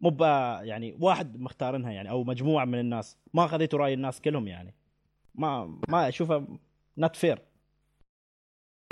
[0.00, 0.16] مو
[0.62, 4.74] يعني واحد مختارنها يعني أو مجموعة من الناس؟ ما خذيتوا رأي الناس كلهم يعني.
[5.34, 6.46] ما ما أشوفها
[6.98, 7.38] not fair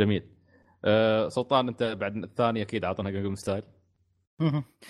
[0.01, 0.23] جميل.
[0.85, 3.62] أه سلطان أنت بعد الثاني أكيد اعطونا Gangnam Style.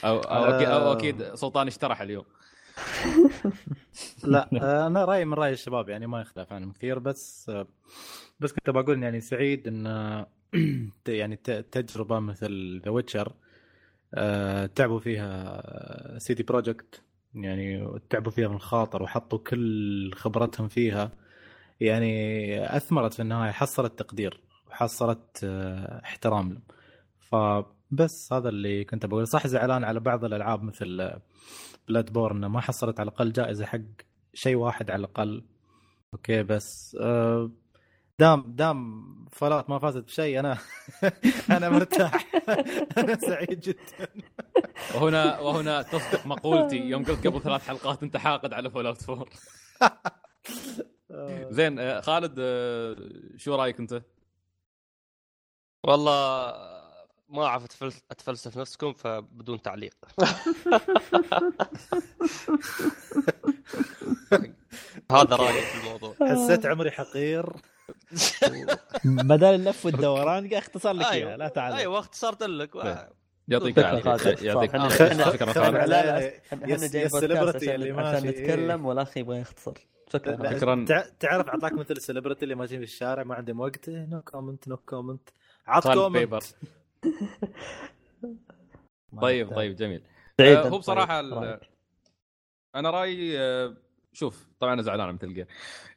[0.04, 0.92] أو أو, أكيد أو آه.
[0.92, 2.24] أكيد سلطان اشترح اليوم.
[4.24, 7.66] لا آه، أنا رأيي من رأي الشباب يعني ما يختلف عنهم كثير بس آه،
[8.40, 10.27] بس كنت بقول يعني سعيد إن آه،
[11.09, 11.36] يعني
[11.73, 13.32] تجربة مثل The Witcher
[14.74, 17.02] تعبوا فيها CD Projekt
[17.35, 21.11] يعني تعبوا فيها من خاطر وحطوا كل خبرتهم فيها
[21.81, 25.44] يعني أثمرت في النهاية حصلت تقدير وحصلت
[26.05, 26.62] احترام.
[27.32, 31.12] لهم فبس هذا اللي كنت بقول صح زعلان على بعض الألعاب مثل
[31.88, 33.78] Bloodborne ما حصلت على الأقل جائزة حق
[34.34, 35.44] شيء واحد على الأقل.
[36.14, 37.50] okay بس آه،
[38.18, 40.58] دام دام Fallout ما فازت بشيء أنا
[41.56, 42.26] أنا مرتاح.
[42.98, 44.08] أنا سعيد جدا.
[44.94, 46.76] وهنا وهنا تصدق مقولتي.
[46.76, 49.26] يوم قلت قبل ثلاث حلقات أنت حاقد على Fallout 4
[51.50, 52.96] زين آه، خالد آه،
[53.36, 54.02] شو رأيك أنت؟
[55.86, 56.69] والله
[57.31, 59.94] ما أعرف أتفلس- أتفلسف نفسكم فبدون تعليق.
[65.12, 66.15] هذا رأيي في الموضوع.
[66.23, 67.52] حسيت عمري حقير.
[69.05, 71.28] بدل اللف والدوران اختصر لك أيوة.
[71.28, 72.74] إياها لا تعال أيوه اختصرت لك.
[73.48, 74.31] يعطيك فكرة العافية.
[74.47, 74.74] يعطيك.
[74.74, 74.77] يعطيك-
[75.44, 78.28] خ- خالد لا لا يس- إحنا جايين عشان, اللي ماشي.
[78.43, 79.73] نتكلم والاخ يبغى يختصر.
[80.12, 80.85] شكرا.
[81.20, 83.89] تعرف اعطاك مثل ال celebrity اللي ماشيين في الشارع ما عندهم وقت.
[83.88, 85.28] no comment no comment
[85.66, 86.44] عط comment
[89.22, 90.02] طيب طيب جميل
[90.40, 91.60] آه، هو بصراحة طيب، ال-.
[92.74, 93.77] أنا رأيي آه،
[94.12, 95.47] شوف طبعا أنا زعلان من Metal Gear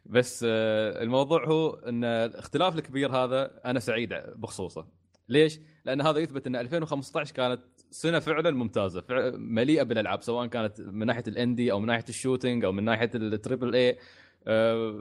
[0.06, 4.88] بس آه، الموضوع هو إن الاختلاف الكبير هذا أنا سعيد بخصوصه
[5.30, 7.62] ليش؟ لأن هذا يثبت إن 2015 كانت
[7.92, 12.06] سنة فعلا ممتازة فع- مليئة بالألعاب سواء كانت من ناحية ال indie أو من ناحية
[12.10, 13.98] ال shooting أو من ناحية ال triple A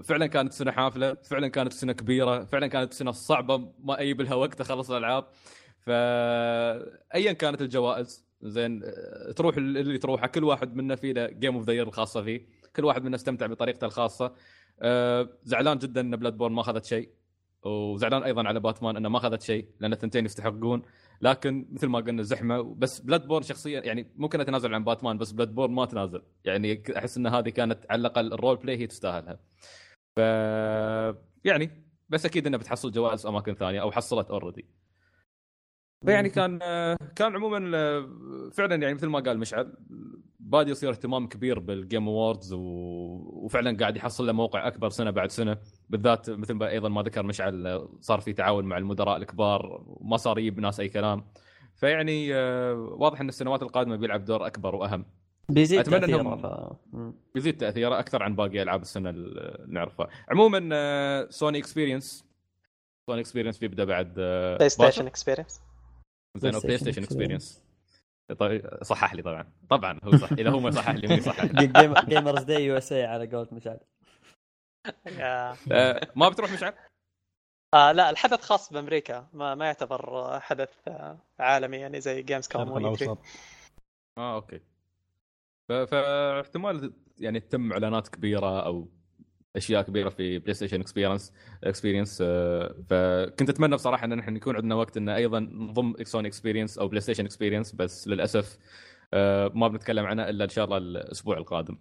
[0.02, 4.34] فعلا كانت سنة حافلة فعلا كانت سنة كبيرة فعلا كانت سنة صعبة ما أي لها
[4.34, 5.24] وقت اخلص الألعاب
[5.86, 8.82] فأيا كانت الجوائز زين
[9.36, 12.46] تروح اللي تروحه كل واحد منا في له game of the الخاصة فيه.
[12.76, 14.34] كل واحد منا استمتع بطريقته الخاصة.
[14.80, 17.08] آه، زعلان جدا إن Bloodborne ما أخذت شيء.
[17.64, 20.82] وزعلان أيضا على باتمان إنه ما أخذت شيء لأن الثنتين يستحقون.
[21.20, 22.62] لكن مثل ما قلنا زحمة.
[22.62, 26.22] بس Bloodborne شخصيا يعني ممكن أتنازل عن باتمان بس Bloodborne ما تنازل.
[26.44, 29.38] يعني أحس إن هذه كانت على الأقل ال role play هي تستاهلها.
[30.16, 30.18] ف
[31.44, 31.70] يعني
[32.08, 34.81] بس أكيد انها بتحصل جوائز أماكن ثانية أو حصلت already
[36.04, 36.58] فيعني كان
[37.16, 37.60] كان عموما
[38.52, 39.74] فعلا يعني مثل ما قال مشعل
[40.40, 42.60] بادي يصير اهتمام كبير بال Game Awards و...
[43.32, 45.58] وفعلا قاعد يحصل له موقع أكبر سنة بعد سنة.
[45.90, 50.38] بالذات مثل ما أيضا ما ذكر مشعل صار في تعاون مع المدراء الكبار وما صار
[50.38, 51.24] يجيب ناس أي كلام.
[51.74, 55.04] فيعني آه، واضح إن السنوات القادمة بيلعب دور أكبر وأهم.
[55.48, 56.72] بيزيد أتمنى تأثيره ف...
[57.34, 60.08] بيزيد تأثيره أكثر عن باقي ألعاب السنة اللي نعرفها.
[60.28, 62.24] عموما آه، Sony Experience
[63.06, 64.68] Sony Experience بيبدأ بعد آه، Play.
[64.68, 65.60] Station Experience
[66.36, 67.02] زين PlayStation.
[67.02, 67.62] Experience
[68.38, 69.52] طيب صحح لي طبعا.
[69.70, 70.32] طبعا هو صح.
[70.32, 73.80] إذا هو ما يصحح لي مين يصحح لي Gam- Gamers Day USA على قولة مشعل.
[75.06, 75.56] آه،
[76.16, 76.72] ما بتروح مشعل؟
[77.74, 79.28] آه لا الحدث خاص بأمريكا.
[79.32, 83.02] ما ما يعتبر حدث آه، عالمي يعني زي Gamescom الشرق و E3.
[83.02, 83.18] الأوسط.
[84.18, 84.60] آه okay.
[85.68, 88.88] فاحتمال يعني تتم إعلانات كبيرة أو
[89.56, 91.32] أشياء كبيرة في PlayStation Experience
[91.64, 92.22] Experience
[92.88, 97.24] فكنت أتمنى بصراحة إن نحن يكون عندنا وقت إن أيضا نضم Sony Experience أو PlayStation
[97.24, 98.58] Experience بس للأسف
[99.14, 101.78] آه، ما بنتكلم عنها إلا إن شاء الله الأسبوع القادم.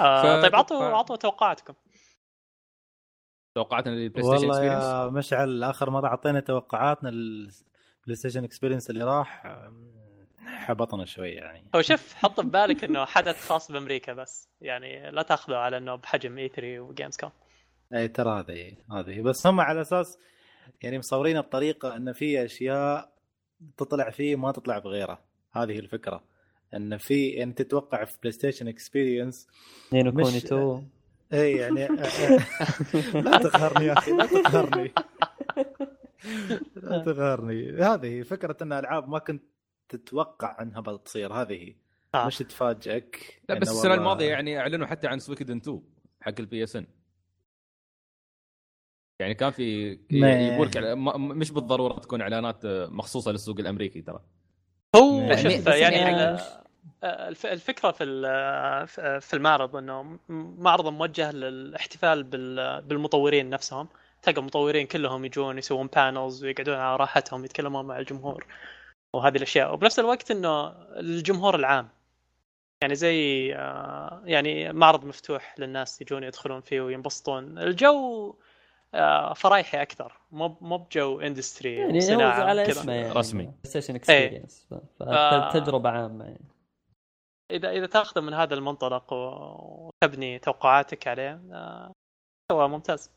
[0.00, 1.74] آه ف- طيب عطوا عطوا توقعاتكم.
[3.54, 9.04] توقعاتنا لل PlayStation والله Experience يا مشعل آخر مرة أعطينا توقعاتنا لل PlayStation Experience اللي
[9.04, 9.46] راح
[10.62, 11.64] حبطنا شوي يعني.
[11.74, 14.48] هو شوف حط ببالك إنه حدث خاص بأمريكا بس.
[14.60, 17.30] يعني لا تأخذه على إنه بحجم E3 و Gamescom
[17.94, 19.20] إي ترى هذه هذه.
[19.20, 20.18] بس هم على أساس
[20.82, 23.12] يعني مصورينها بطريقه إن في أشياء
[23.76, 25.18] تطلع فيه ما تطلع بغيره.
[25.52, 26.24] هذه الفكرة.
[26.74, 29.48] إن في يعني تتوقع في PlayStation Experience Ni
[29.92, 30.88] no Kuni 2
[31.32, 31.86] إي يعني
[33.24, 34.92] لا تقهرني يا أخي لا تقهرني.
[36.76, 37.82] لا تقهرني.
[37.82, 39.42] هذه فكرة إن ألعاب ما كنت
[39.96, 41.74] تتوقع انها بتصير هذه؟ هي
[42.14, 42.26] آه.
[42.26, 45.82] مش تفاجئك؟ لا بس السنة والله- الماضية يعني أعلنوا حتى عن Suikoden 2
[46.20, 46.86] حق ال PSN
[49.20, 54.20] يعني كان في ما- يقول لك ما- مش بالضرورة تكون إعلانات مخصوصة للسوق الأمريكي ترى.
[54.96, 56.40] هو يعني- يعني يعني- ال-
[57.04, 60.18] الف- الفكرة في ال- في المعرض إنه
[60.58, 63.88] معرض موجه للاحتفال بال- بالمطورين نفسهم.
[64.22, 68.46] تلقى المطورين كلهم يجون يسوون panels ويقعدون على راحتهم يتكلمون مع الجمهور.
[69.14, 69.74] وهذه الأشياء.
[69.74, 70.68] وبنفس الوقت إنه
[71.00, 71.88] الجمهور العام
[72.82, 77.58] يعني زي آه، يعني معرض مفتوح للناس يجون يدخلون فيه وينبسطون.
[77.58, 78.34] الجو
[78.94, 82.62] آه، فرايحي أكثر مو مو بجو industry يعني هو وصناعة على.
[82.62, 83.12] اسمه يعني.
[83.12, 83.52] رسمي.
[83.64, 84.68] Station Experience
[85.02, 85.50] آه.
[85.50, 86.44] فتجربة عامة يعني.
[87.50, 91.92] إذا إذا تاخذه من هذا المنطلق وتبني توقعاتك عليه آه،
[92.52, 93.10] هو ممتاز.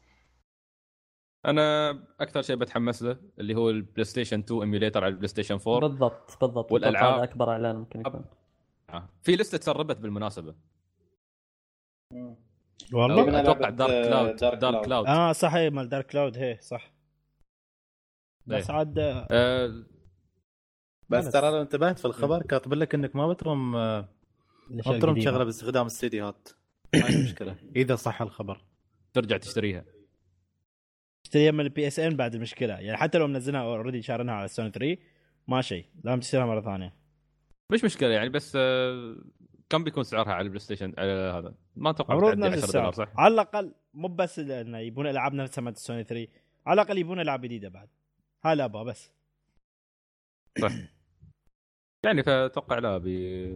[1.46, 1.90] أنا
[2.20, 6.38] أكثر شيء بتحمس له اللي هو ال PlayStation 2 emulator على ال PlayStation 4 بالضبط.
[6.42, 7.04] بالضبط والألعاب.
[7.06, 8.26] أتوقع هذا أكبر إعلان ممكن يكون.
[8.90, 9.10] آه.
[9.24, 10.56] في لسته تسربت بالمناسبة.
[12.94, 14.86] والله؟ أتوقع Dark آه، Cloud Dark Dark Cloud.
[14.86, 16.94] Cloud آه صح هي مال Dark Cloud هي صح.
[18.48, 18.76] بس إيه.
[18.78, 19.84] عاد آه، آه،
[21.10, 24.10] بس ترى لو انتبهت في الخبر كاتب لك إنك ما بترم آه،
[24.70, 25.16] ما بترم.
[25.20, 26.50] تشغله باستخدام السيديات
[26.96, 28.62] هاي المشكلة إذا صح الخبر.
[29.14, 29.86] ترجع تشتريها.
[31.26, 32.74] تشتريها من ال PSN بعد المشكلة.
[32.74, 34.98] يعني حتى لو منزلها already شارنها على سوني 3
[35.48, 35.86] ما شيء.
[36.04, 36.96] لازم تشتريها مرة ثانية.
[37.72, 39.16] مش مشكلة يعني بس آه،
[39.70, 43.06] كم بيكون سعرها على ال PlayStation على هذا؟ ما أتوقع بتعدي نفس 10 دولار السعر
[43.06, 46.32] صح؟ على الأقل مو بس انه يبون العاب نفسها مال سوني 3
[46.66, 47.90] على الأقل يبون ألعاب جديدة بعد.
[48.46, 49.12] هاي اللي أبغى بس
[52.06, 53.48] يعني فأتوقع لا بي...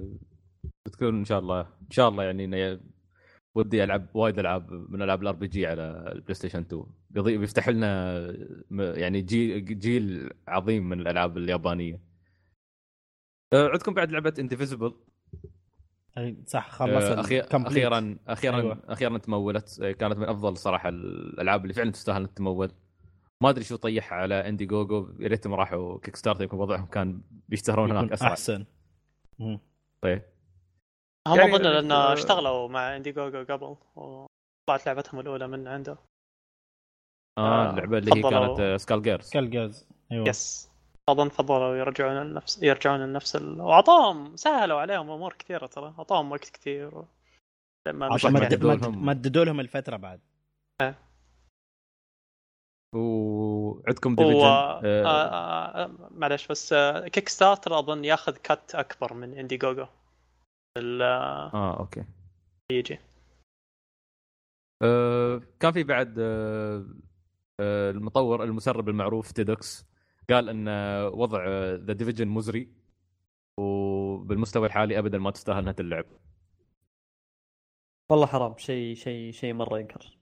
[0.86, 2.80] بتكون إن شاء الله إن شاء الله يعني
[3.56, 8.20] ودي ألعب وايد ألعاب من ألعاب ال RPG على ال PlayStation 2 بيضي- بيفتح لنا
[8.72, 12.02] يعني جيل جيل عظيم من الألعاب اليابانية.
[13.54, 14.94] آه، عندكم بعد لعبة Indivisible
[16.46, 17.66] صح خلص أخير complete.
[17.66, 18.80] أخيرا أخيرا أيوة.
[18.86, 19.82] أخيرا تمولت.
[20.00, 22.72] كانت من أفضل صراحة الألعاب اللي فعلا تستاهل ان تتمول
[23.44, 28.04] ما أدري شو طيحها على Indiegogo يا ريتهم راحوا Kickstarter يمكن وضعهم كان بيشتهرون هناك
[28.04, 28.30] يكون أسرع.
[28.30, 28.66] أحسن.
[29.40, 29.60] مم.
[30.02, 30.22] طيب.
[31.30, 35.98] هم يعني- أظن لأن آه، اشتغلوا مع Indiegogo قبل وطلعت لعبتهم الأولى من عنده.
[37.38, 40.30] آه آه، اللعبة اللي هي كانت آه، Skullgirls Skullgirls أيوه.
[40.30, 40.70] yes
[41.10, 43.62] اظن فضلوا يرجعون لنفس يرجعون لنفس ال...
[43.62, 45.94] واعطاهم سهلوا عليهم أمور كثيرة ترى.
[46.00, 47.06] أعطاهم وقت كثير و...
[47.88, 49.06] لما مددوا مد- لهم.
[49.06, 50.20] مددوا لهم الفترة بعد.
[52.96, 54.16] وعندكم و...
[54.16, 54.82] Division آه...
[54.86, 55.84] آه...
[55.84, 56.10] آه...
[56.12, 57.08] معلش بس آه...
[57.08, 59.86] Kickstarter أظن ياخذ cut أكبر من Indiegogo
[60.80, 62.04] ال- آه، آه okay.
[62.72, 63.00] يجي.
[64.82, 66.86] آه كان في بعد آه
[67.60, 69.86] آه المطور المسرب المعروف Tidux
[70.30, 70.68] قال إن
[71.14, 71.46] وضع
[71.76, 72.70] The Division مزري
[73.60, 76.06] وبالمستوى الحالي ابدا ما تستاهل انها تلعب
[78.12, 78.58] والله حرام.
[78.58, 80.18] شيء شيء شيء مرة ينكر.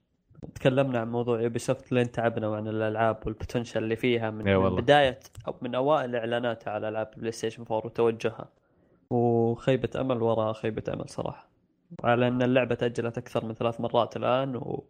[0.54, 4.76] تكلمنا عن موضوع Ubisoft لين تعبنا وعن الألعاب وال potential اللي فيها من, إي من.
[4.76, 8.48] بداية أو من أوائل اعلاناتها على ألعاب PlayStation 4 وتوجهها.
[9.10, 11.48] وخيبة أمل وراء خيبة أمل صراحة.
[12.04, 14.84] وعلى أن اللعبة تأجلت أكثر من ثلاث مرات الآن و...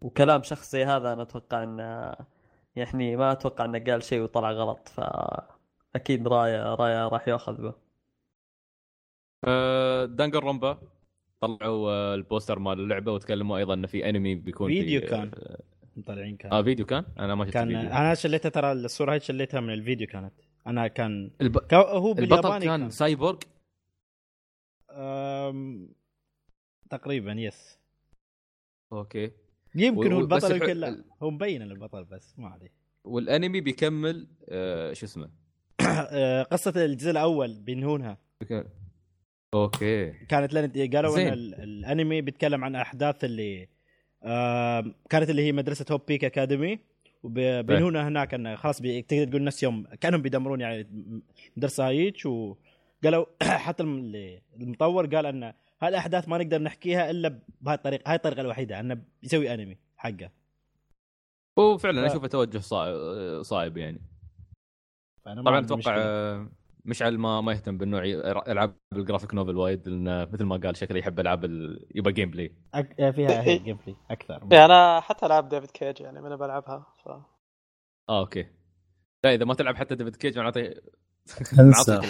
[0.00, 2.14] وكلام شخص زي هذا أنا أتوقع انه
[2.76, 7.74] يعني ما أتوقع أنه قال شيء وطلع غلط فأكيد رايه رايه راح يأخذ به.
[9.44, 10.78] آه Danganronpa
[11.40, 15.30] طلعوا آه ال poster مال اللعبة وتكلموا أيضا انه في انمي بيكون فيديو في كان.
[15.96, 16.52] مطلعين كان.
[16.52, 17.90] آه فيديو كان؟ أنا ما شفت كان الفيديو.
[17.90, 20.32] أنا شليتها ترى الصورة هاي شليتها من الفيديو كانت.
[20.70, 21.58] أنا كان الب...
[21.58, 22.90] كا- هو البطل كان كان.
[22.90, 23.38] سايبورغ؟
[24.90, 25.88] أم...
[26.90, 27.78] تقريبا yes
[28.92, 29.30] okay.
[29.74, 30.88] يمكن و- هو البطل يمكن لا.
[30.88, 32.72] ال- هو مبين البطل بس ما عليه.
[33.04, 35.30] والأنمي بيكمل آه شو اسمه؟
[35.80, 38.18] آه، قصة الجزء الأول بينهونها.
[39.54, 40.10] okay.
[40.12, 41.18] كانت لين قالوا.
[41.18, 43.68] إن ال- الأنمي بيتكلم عن أحداث اللي
[45.10, 46.78] كانت اللي هي مدرسة Hope's Peak Academy.
[47.22, 50.86] وبينهونها هناك انه خلاص تقدر تقول نفس يوم كانهم بيدمرون يعني
[51.56, 53.26] المدرسة هايك وقالوا
[53.66, 53.82] حتى
[54.60, 55.52] المطور قال أن
[55.82, 60.30] هالأحداث ما نقدر نحكيها إلا بهاي الطريقة هاي الطريقة الوحيدة أنه بيسوي انمي حقه.
[61.58, 64.00] هو فعلا ف- أشوفه توجه صائب, صائب يعني.
[65.24, 66.46] طبعا أتوقع
[66.84, 68.02] مشعل ما ما يهتم بالنوع
[68.48, 71.86] العاب ال graphic novel وايد لأن مثل ما قال شكله يحب ألعاب ال...
[71.94, 73.10] يبقى gameplay أك...
[73.10, 74.48] فيها هي gameplay أكثر.
[74.52, 77.08] يعني أنا حتى العاب David Cage يعني من بلعبها ف...
[78.08, 78.46] آه okay.
[79.24, 80.74] لا إذا ما تلعب حتى David Cage معناته
[81.60, 82.00] انسى.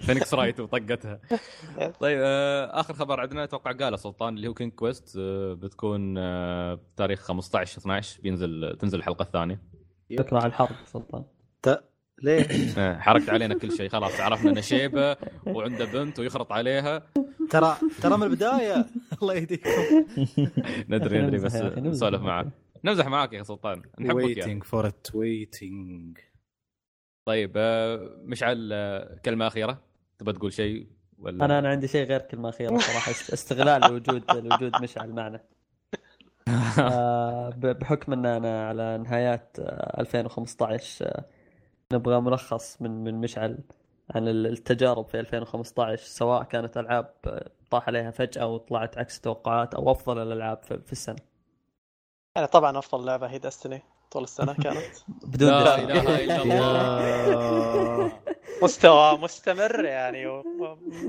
[0.00, 1.20] Phoenix Wright وطقتها.
[2.00, 6.74] طيب آه آخر خبر عندنا أتوقع قاله سلطان اللي هو King's Quest آه بتكون آه
[6.74, 9.62] بتاريخ 15 12 بينزل تنزل الحلقة الثانية.
[10.32, 11.24] على ال حرق سلطان.
[12.22, 12.46] ليه؟
[12.78, 15.16] آه حركت علينا كل شيء خلاص عرفنا إنه شيبة
[15.46, 17.02] وعنده بنت ويخرط عليها.
[17.50, 18.86] ترى ترى من البداية.
[19.22, 19.70] الله يهديكم.
[20.88, 22.44] ندري ندري نمزح بس نسولف معك.
[22.44, 22.52] معك
[22.84, 23.82] نمزح معاك يا سلطان.
[24.00, 26.18] نحبك يا waiting for it waiting
[27.26, 29.82] طيب آه مشعل آه كلمة أخيرة؟
[30.18, 30.86] تبغى تقول شيء
[31.18, 33.10] ولا؟ أنا أنا عندي شيء غير كلمة أخيرة صراحة.
[33.10, 35.40] است- استغلال لوجود لوجود مشعل معنا.
[37.80, 41.24] بحكم إن أنا على نهايات آه، 2015 آه،
[41.92, 43.58] نبغى ملخص من من مشعل
[44.14, 47.14] عن التجارب في 2015 سواء كانت ألعاب
[47.70, 51.18] طاح عليها فجأة وطلعت عكس التوقعات أو أفضل الألعاب في السنة.
[52.36, 53.82] يعني طبعا أفضل لعبة هي دستني
[54.16, 54.94] طول السنة كانت
[55.32, 55.74] بدون لا.
[55.78, 58.12] اله الا الله
[58.62, 60.44] مستوى مستمر يعني و...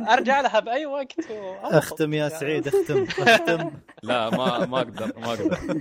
[0.09, 1.53] أرجع لها بأي وقت و...
[1.63, 3.71] أختم يا سعيد أختم أختم
[4.03, 5.57] لا ما ما أقدر ما أقدر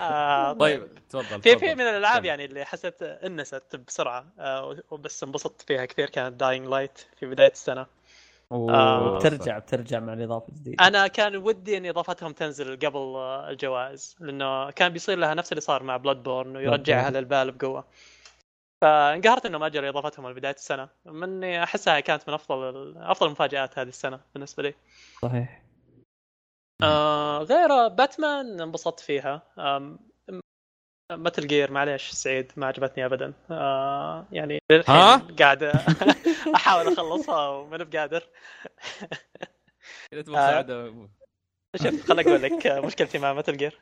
[0.00, 1.58] آه طيب تفضل في.
[1.58, 2.24] في من الألعاب.
[2.24, 7.52] يعني اللي حسيت انست بسرعة آه وبس انبسطت فيها كثير كانت Dying Light في بداية
[7.52, 7.86] السنة.
[8.50, 10.86] وبترجع بترجع مع الإضافة الجديدة.
[10.86, 15.60] أنا كان ودي إن إضافتهم تنزل قبل آه، الجوائز لأنه كان بيصير لها نفس اللي
[15.60, 17.84] صار مع Bloodborne ويرجعها للبال بقوة.
[18.82, 23.88] فانقهرت انه ما اجروا إضافتهم لبداية السنة مني أحسها كانت من أفضل أفضل المفاجات هذه
[23.88, 24.74] السنة بالنسبة لي.
[25.22, 25.62] صحيح.
[26.82, 29.42] آه غير باتمان انبسطت فيها.
[31.12, 33.32] متل جير معليش سعيد ما عجبتني ابدا.
[33.50, 34.58] آه يعني
[34.88, 35.62] ها؟ قاعد
[36.54, 38.22] أحاول أخلصها وماني بقادر.
[40.14, 41.08] مساعده
[41.76, 43.80] شوف خل أقول لك مشكلتي مع متل جير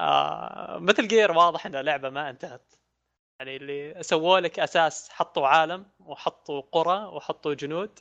[0.00, 2.74] آه متل جير واضح انها لعبة ما انتهت.
[3.40, 7.98] يعني اللي سووا لك أساس حطوا عالم وحطوا قرى وحطوا جنود.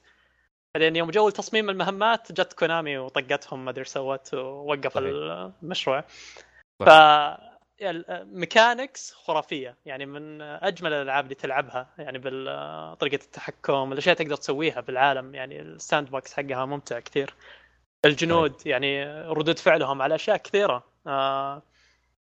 [0.76, 5.06] بعدين يوم جو تصميم المهمات جت Konami وطقتهم ما أدري إيش سوت ووقف صحيح.
[5.64, 6.04] المشروع.
[6.86, 6.90] ف
[7.80, 7.86] صح.
[7.88, 9.78] ال mechanics خرافية.
[9.86, 11.90] يعني من أجمل الألعاب اللي تلعبها.
[11.98, 15.36] يعني بطريقه التحكم الأشياء تقدر تسويها بالعالم.
[15.36, 17.34] يعني ال sandbox حقها ممتع كثير.
[18.06, 20.84] الجنود يعني ردود فعلهم على أشياء كثيرة.
[21.08, 21.62] آه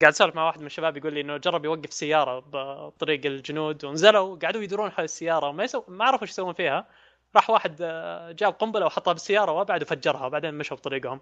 [0.02, 3.84] قاعد أسولف مع واحد من الشباب يقول لي إنه جرب يوقف سيارة بطريق الجنود.
[3.84, 5.48] ونزلوا قعدوا يدورون حول السيارة.
[5.48, 5.84] وما يسو...
[5.88, 6.86] ما عرفوا إيش يسوون فيها.
[7.36, 11.20] راح واحد آه، جاب قنبلة وحطها بالسيارة وابعد وفجرها وبعدين مشوا بطريقهم.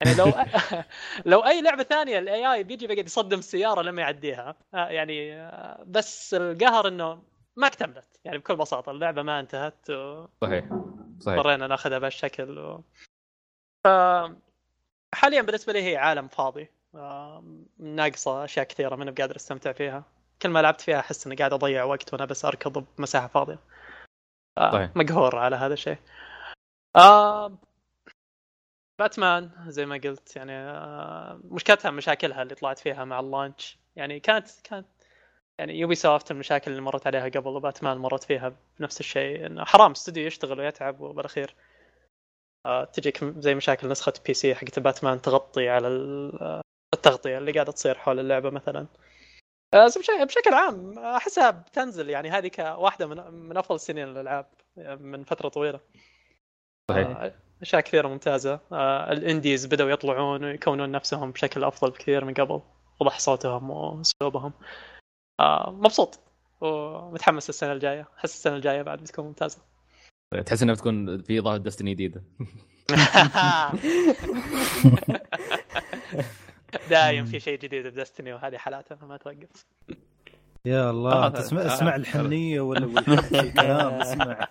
[0.00, 0.32] يعني لو
[1.32, 5.84] لو أي لعبة ثانية الاي اي بيجي بيقعد يصدم السياره لما يعديها آه، يعني آه،
[5.86, 7.22] بس القهر إنه
[7.56, 8.20] ما اكتملت.
[8.24, 10.26] يعني بكل بساطة اللعبة ما انتهت و...
[10.40, 10.64] صحيح
[11.20, 11.38] صحيح.
[11.38, 12.82] اضطرينا ناخذها بهالشكل و...
[13.84, 13.88] ف...
[15.14, 16.68] حاليا بالنسبة لي هي عالم فاضي.
[17.78, 20.04] ناقصة أشياء كثيرة ماني بقادر أستمتع فيها.
[20.42, 23.58] كل ما لعبت فيها أحس إني قاعد أضيع وقت وأنا بس أركض بمساحة فاضية.
[24.58, 24.90] صحيح.
[24.96, 25.98] مقهور على هذا الشيء.
[26.96, 27.52] آه
[29.00, 33.78] باتمان زي ما قلت يعني آه مشكلتها مشاكلها اللي طلعت فيها مع ال launch.
[33.96, 34.86] يعني كانت كانت
[35.58, 39.46] يعني Ubisoft المشاكل اللي مرت عليها قبل وباتمان مرت فيها بنفس الشيء.
[39.46, 41.54] انه حرام استوديو يشتغل ويتعب وبالأخير
[42.66, 45.88] آه تجيك زي مشاكل نسخة PC حقت باتمان تغطي على
[46.40, 46.60] آه،
[46.94, 48.86] التغطية اللي قاعدة تصير حول اللعبة مثلا.
[50.24, 54.46] بشكل, عام أحسها بتنزل يعني هذه كواحدة من من أفضل سنين الألعاب
[54.78, 55.80] آه، من فترة طويلة.
[56.90, 57.32] صحيح.
[57.62, 58.60] أشياء كثيرة ممتازة.
[58.72, 62.60] آه، الإنديز بدأوا يطلعون ويكونون نفسهم بشكل أفضل بكثير من قبل.
[63.00, 64.52] وضح صوتهم وأسلوبهم.
[65.40, 66.20] آه، مبسوط.
[66.60, 68.08] ومتحمس السنة الجاية.
[68.18, 69.58] أحس السنة الجاية بعد بتكون ممتازة.
[70.46, 72.22] تحس إنها بتكون في اضافه دستني جديدة.
[76.90, 79.66] دايم في شيء جديد بدستني وهذه حالاتها ما توقف.
[80.64, 81.96] يا الله آه، انت اسمع, آه، اسمع آه.
[81.96, 82.84] الحنية ولا
[83.40, 84.48] الكلام اسمع.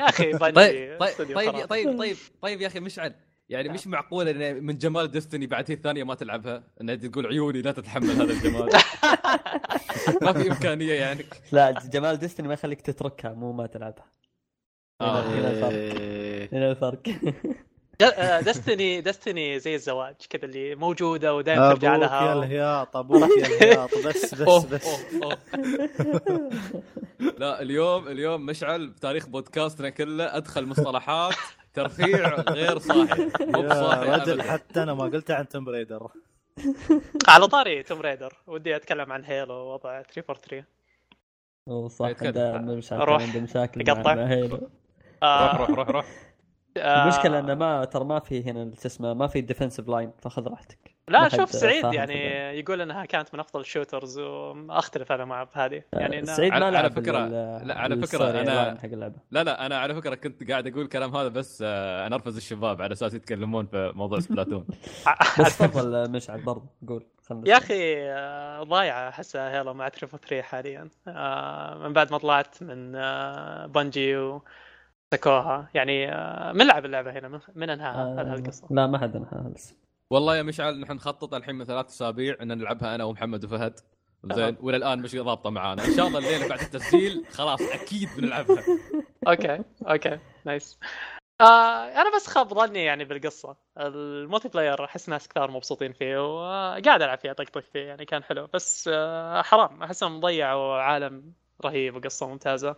[0.00, 1.66] يا أخي طيب طيب طيب خرافي.
[1.66, 3.14] طيب طيب طيب يا أخي مشعل
[3.48, 7.62] يعني مش معقول إن من جمال دستني بعد هي الثانية ما تلعبها؟ انها تقول عيوني
[7.62, 8.68] لا تتحمل هذا الجمال.
[10.22, 11.24] ما في إمكانية يعني.
[11.52, 14.12] لا جمال ديستني ما يخليك تتركها مو ما تلعبها.
[15.00, 15.22] آه.
[15.22, 16.52] هنا الفرق.
[16.52, 17.02] هنا الفرق.
[18.40, 23.46] دستني دستني زي الزواج كذا اللي موجودة ودائما ترجع أبوك يا لها الهياط أبوك يا
[23.56, 24.86] الهياط بس بس أوه، بس.
[25.22, 25.38] أوه،
[26.30, 26.50] أوه.
[27.38, 31.34] لا اليوم اليوم مشعل بتاريخ بودكاستنا كله أدخل مصطلحات
[31.74, 34.42] ترفيع غير صاحي مو يا بصاحي رجل.
[34.42, 36.08] حتى أنا ما قلت عن توم ريدر
[37.28, 40.64] على طاري توم ريدر ودي أتكلم عن هيلو ووضع 343
[41.68, 42.06] أوه، صح.
[42.22, 43.80] عنده مشاكل عنده مشاكل.
[44.16, 44.70] مع Halo روح
[45.22, 45.56] آه.
[45.56, 46.31] روح روح روح.
[46.78, 50.48] آه، المشكلة إنه ما ترى ما في هنا شو اسمه ما في defensive line فخذ
[50.48, 50.78] راحتك.
[51.08, 52.52] لا شوف سعيد يعني كذا.
[52.52, 56.58] يقول إنها كانت من أفضل ال shooters وأختلف أنا معه بهذه يعني إنها- سعيد ما
[56.58, 56.72] على- ال-
[57.68, 57.94] لا، على
[58.44, 59.14] أنا- لاين حق اللعبة.
[59.30, 62.92] لا لا أنا على فكرة كنت قاعد أقول الكلام هذا بس آه، انرفز الشباب على
[62.92, 64.66] أساس يتكلمون في موضوع Splatoon
[65.40, 67.04] بس تفضل مشعل برضه قول
[67.46, 70.88] يا أخي آه، ضايعة أحسها Halo مع 343 حاليا.
[71.08, 74.16] آه، من بعد ما طلعت من آه، Bungie
[75.12, 78.66] وسكوها يعني آه، من لعب اللعبة هنا؟ من- من انهاها؟ هذه القصة.
[78.70, 79.76] لا ما حد انهاها لسه
[80.10, 83.74] والله يا مشعل نحن نخطط الحين من ثلاث أسابيع إن نلعبها أنا ومحمد وفهد.
[84.32, 85.84] زين والى الآن مش ضابطة معانا.
[85.84, 88.62] إن شاء الله الليلة بعد التسجيل خلاص أكيد بنلعبها.
[89.28, 89.58] okay
[89.88, 90.18] okay.
[90.44, 90.78] nice.
[91.40, 91.44] آه
[91.88, 93.56] أنا بس خاب ظني يعني بالقصة.
[93.78, 98.48] ال multiplayer أحس ناس كثار مبسوطين فيه وقاعد ألعب فيه اطقطق فيه يعني كان حلو.
[98.54, 99.82] بس آه حرام.
[99.82, 101.32] أحسهم ضيعوا عالم
[101.64, 102.70] رهيب وقصة ممتازة.
[102.70, 102.76] آه،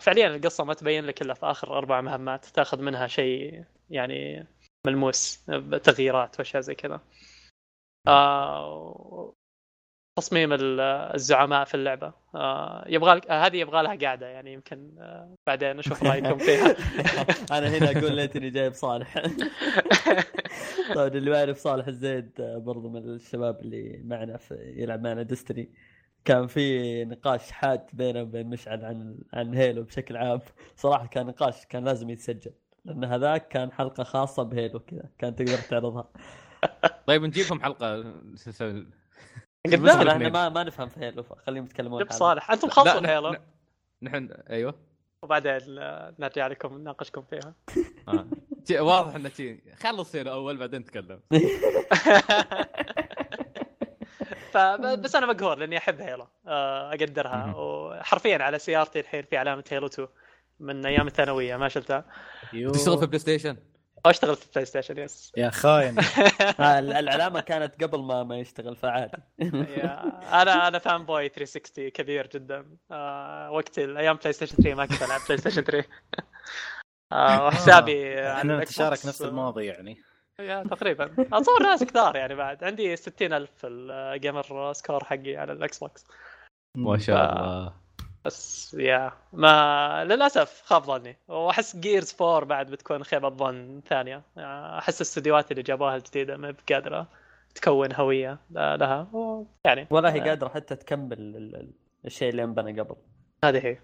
[0.00, 4.46] فعليا القصة ما تبين لك إلا في آخر أربع مهمات تأخذ منها شيء يعني
[4.86, 5.44] ملموس
[5.82, 7.00] تغييرات وأشياء زي كذا.
[8.08, 9.32] آه،
[10.18, 10.80] تصميم ال-
[11.14, 12.12] الزعماء في اللعبة.
[12.34, 16.76] آه، يبغى لك آه، هذه يبغى لها قاعدة يعني يمكن آه، بعدين أشوف رأيكم فيها.
[17.58, 19.18] أنا هنا أقول ليتني جايب صالح.
[20.94, 25.22] طيب اللي ما يعرف صالح الزيد آه، برضو من الشباب اللي معنا في يلعب معنا
[25.22, 25.68] ديستني
[26.26, 30.40] كان في نقاش حاد بينه وبين مشعل عن عن هيلو بشكل عام
[30.76, 32.52] صراحة كان نقاش كان لازم يتسجل
[32.84, 36.08] لأن هذاك كان حلقة خاصة بهيلو كذا كان تقدر تعرضها
[37.06, 38.14] طيب نجيبهم حلقة
[38.46, 38.86] نسوي؟
[39.66, 39.88] الاثنين.
[40.08, 42.12] إحنا ما ما نفهم في هيلو فخليهم يتكلمون جيب.
[42.12, 43.38] صالح أنتم لا، خلصوا هيلو نح-
[44.02, 44.74] نحن أيوه
[45.22, 45.58] وبعدين
[46.18, 47.54] نرجع لكم نناقشكم فيها
[48.08, 48.26] آه.
[48.82, 49.30] واضح إنه
[49.82, 51.20] خلص هنا أول بعدين نتكلم
[54.56, 57.54] فبس أنا مقهور لأني أحب Halo آه، أقدرها.
[57.56, 60.08] وحرفيا على سيارتي الحين في علامه Halo 2
[60.60, 62.04] من أيام الثانوية ما شلتها.
[62.72, 63.56] تشتغل في PlayStation
[64.06, 65.96] واشتغل في PlayStation yes يا خاين.
[66.60, 69.16] آه، ال- العلامة كانت قبل ما ما يشتغل فعادي
[70.32, 72.76] أنا أنا fanboy 360 كبير جدا.
[72.90, 75.88] آه وقت الأيام PlayStation 3 ما كنت ألعب PlayStation 3
[77.12, 80.02] آه وحسابي إحنا نتشارك نفس آه، الماضي يعني.
[80.40, 81.04] يا تقريبا.
[81.18, 82.64] اتصور ناس كثار يعني بعد.
[82.64, 86.06] عندي 60000 في ال gamer score حقي على ال Xbox.
[86.76, 87.72] ما شاء الله.
[88.24, 89.12] بس يا.
[89.32, 91.16] ما للأسف خاب ظني.
[91.28, 94.22] وأحس Gears 4 بعد بتكون خيبه ظن ثانية.
[94.78, 97.06] أحس الاستديوهات اللي جابوها الجديدة ما بقادرة
[97.54, 99.06] تكون هوية لها.
[99.64, 99.86] يعني.
[99.90, 101.72] ولا هي قادرة حتى تكمل ال- ال-
[102.04, 102.96] الشيء اللي انبنى قبل.
[103.44, 103.78] هذه هي.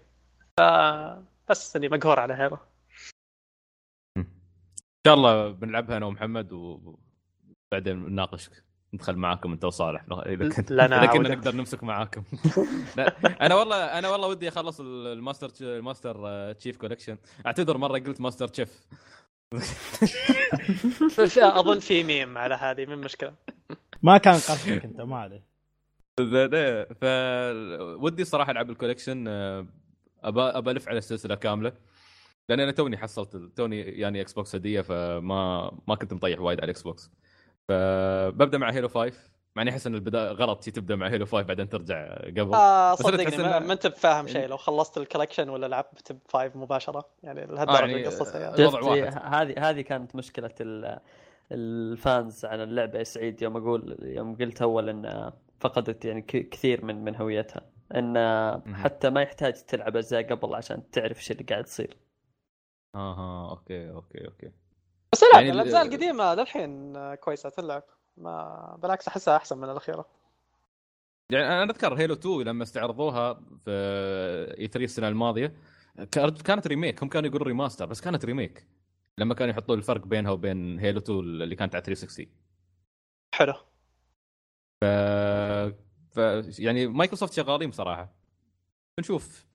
[0.57, 0.61] ف...
[1.49, 2.57] بس إني مقهور على Halo.
[5.07, 8.49] شاء الله بنلعبها أنا ومحمد وبعدين نناقش
[8.93, 11.29] ندخل معاكم أنت وصالح إذا كنت إذا كنا.
[11.35, 12.23] نقدر نمسك معاكم.
[13.41, 18.21] أنا والله أنا والله ودي أخلص ال Master ال Master Chief Collection أعتذر مرة قلت
[18.21, 18.87] Master Chief
[21.37, 23.33] أظن في ميم على هذه من مشكلة.
[24.03, 25.43] ما كان قصدك أنت ما عليه.
[26.19, 27.03] زين إيه، ف
[28.03, 29.67] ودي صراحة ألعب ال collection آه،
[30.23, 31.73] ابى أبى ألف على السلسلة كاملة.
[32.49, 36.81] لأن أنا توني حصلت توني يعني Xbox هدية فما ما كنت مطيح وايد على ال
[36.81, 37.11] Xbox
[37.67, 39.13] فببدأ مع Halo 5
[39.55, 42.53] مع إني أحس إن البداية غلط تبدأ مع Halo 5 بعدين ترجع قبل.
[42.53, 44.47] آه صدقني تحس ما, ما أنت بفاهم شيء.
[44.47, 47.09] لو خلصت ال collection ولا لعبت ب 5 مباشرة.
[47.23, 48.55] يعني آه، لهالدرجه يعني، قصتها يعني.
[48.55, 49.33] الوضع شفت واحد.
[49.33, 50.99] هذه هذه كانت مشكلة ال-
[51.51, 52.99] ال fans عن اللعبة.
[52.99, 57.61] يا سعيد يوم أقول يوم قلت أول إن فقدت يعني كثير من من هويتها.
[57.95, 58.17] إن.
[58.75, 61.97] حتى ما يحتاج تلعب اجزاء قبل عشان تعرف إيش اللي قاعد يصير.
[62.95, 64.51] أها okay okay okay.
[65.13, 67.83] بس لا يعني ال- الأجزاء القديمة للحين كويسة تلعب.
[68.17, 70.05] ما بالعكس أحسها أحسن من الأخيرة.
[71.31, 73.71] يعني أنا أذكر Halo 2 لما استعرضوها في
[74.59, 75.53] E3 السنة الماضية
[76.11, 78.67] كانت كانت remake هم كانوا يقولوا remaster بس كانت remake
[79.17, 82.25] لما كانوا يحطون الفرق بينها وبين Halo 2 اللي كانت على 360
[83.35, 83.53] حلو.
[84.81, 84.85] ف...
[86.11, 86.17] ف
[86.59, 88.13] يعني مايكروسوفت شغالين بصراحة.
[88.97, 89.45] بنشوف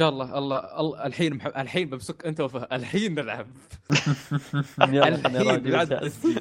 [0.00, 1.46] شاء الله الله, الله الحين مح...
[1.46, 3.46] الحين بمسك أنت وفهد الحين نلعب.
[4.80, 5.66] الحين.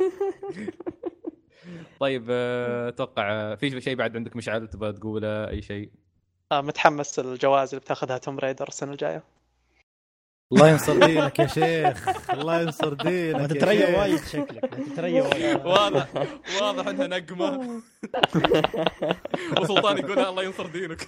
[1.99, 5.91] طيب آه، أتوقع آه، في شيء بعد عندك مشعل تبغى تقوله؟ أي شيء
[6.51, 9.23] آه متحمس الجوائز اللي بتاخذها Tomb Raider السنة الجاية.
[10.55, 12.29] الله ينصر دينك يا شيخ.
[12.33, 13.99] الله ينصر ما دينك يا تتريى.
[13.99, 15.65] وايد شكلك ما تتريى وايد.
[15.65, 16.07] واضح
[16.61, 17.81] واضح إنها نقمة.
[19.61, 21.07] وسلطان يقول الله ينصر دينك.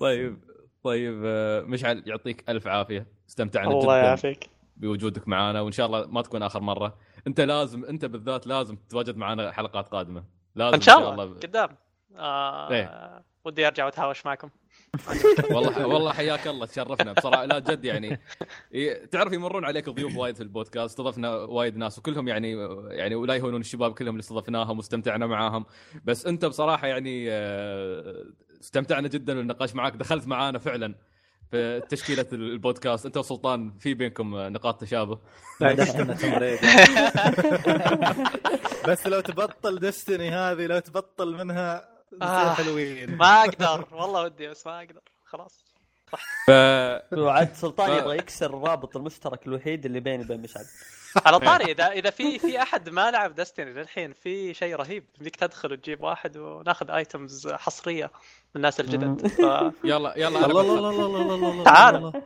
[0.00, 0.36] طيب
[0.84, 3.06] طيب آه، مشعل يعطيك ألف عافية.
[3.28, 4.50] استمتعنا الله يعافيك.
[4.76, 6.98] بوجودك معنا وإن شاء الله ما تكون آخر مرة.
[7.26, 10.24] أنت لازم أنت بالذات لازم تتواجد معنا حلقات قادمة.
[10.54, 11.24] لازم إن شاء الله.
[11.24, 11.68] قدام.
[12.16, 13.22] آه إيه.
[13.44, 14.50] ودي أرجع وأتهاوش معكم.
[15.54, 17.12] والله والله حياك الله تشرفنا.
[17.12, 18.18] بصراحة لا جد يعني
[18.72, 22.52] ي- تعرف يمرون عليك ضيوف وايد في البودكاست استضفنا وايد ناس وكلهم يعني
[22.90, 25.66] يعني ولا يهونون الشباب كلهم اللي استضفناهم واستمتعنا معاهم.
[26.04, 28.24] بس أنت بصراحة يعني آه،
[28.60, 30.94] استمتعنا جدا بالنقاش معاك دخلت معانا فعلا
[31.50, 33.06] في تشكيلة البودكاست.
[33.06, 35.18] أنت وسلطان في بينكم نقاط تشابه.
[38.88, 41.88] بس لو تبطل دستني هذه لو تبطل منها
[42.22, 42.54] آه.
[42.54, 43.16] حلوين.
[43.16, 43.84] ما أقدر.
[43.92, 45.00] والله ودي بس ما أقدر.
[45.24, 45.64] خلاص.
[46.46, 46.50] ف
[47.12, 50.64] وعد سلطان يبغى يكسر الرابط المشترك الوحيد اللي بيني وبين مشعل.
[51.26, 55.04] على طاري اذا إذا في في أحد ما لعب دستني للحين في شيء رهيب.
[55.20, 59.26] بدك تدخل وتجيب واحد وناخذ ايتمز حصرية من الناس الجدد.
[59.26, 59.40] ف...
[59.84, 62.22] يلا يلا الله الله تعال.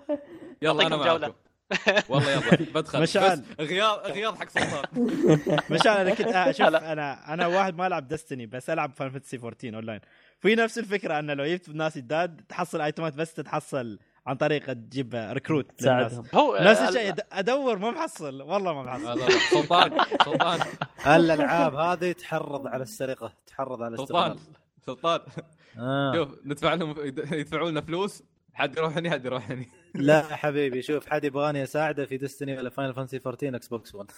[0.63, 0.97] يلا أنا.
[0.97, 1.33] معكم.
[2.09, 3.03] والله يلا بدخل.
[3.03, 3.37] مشعل.
[3.59, 4.85] بس غياض غياض حق سلطان.
[5.71, 6.93] مشان أنا كنت شوف هلا.
[6.93, 10.01] أنا أنا واحد ما ألعب دستني بس ألعب فان فانتسي 14 اونلاين
[10.41, 15.15] في نفس الفكرة إنه لو جبت ناس جداد تحصل ايتمات بس تتحصل عن طريق تجيب
[15.33, 16.13] ريكروت للناس.
[16.13, 16.25] تساعدهم.
[16.35, 18.43] هو نفس ال- الشيء أدور ما محصل.
[18.43, 19.33] والله ما محصل.
[19.51, 20.61] سلطان سلطان.
[21.07, 24.39] الالعاب هذه تحرض على السرقة تحرض على سلطان الاستغلال
[24.87, 25.21] سلطان.
[25.79, 26.13] آه.
[26.15, 26.95] شوف ندفع لهم
[27.33, 28.23] يدفعوا لنا فلوس
[28.55, 32.57] حد يروح هني حد يروح هني لا يا حبيبي شوف حد يبغاني أساعده في Destiny
[32.57, 34.11] ولا Final Fantasy 14 Xbox 1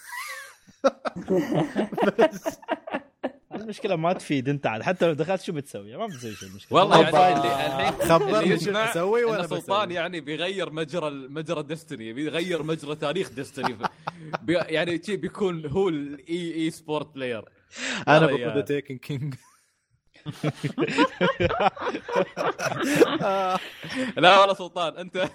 [3.55, 6.77] المشكلة ما تفيد أنت عاد حتى لو دخلت شو بتسوي؟ ما بتسوي شيء المشكلة.
[6.79, 12.13] والله يعني الحين خبرني اللي شو إن وأنا سلطان بسوي يعني بيغير مجرى مجرى Destiny
[12.13, 13.77] بيغير مجرى تاريخ Destiny
[14.41, 17.45] بي يعني بيكون هو ال e e-sport player
[18.07, 18.53] أنا.
[18.55, 19.35] The Taken King
[24.17, 25.17] لا والله سلطان أنت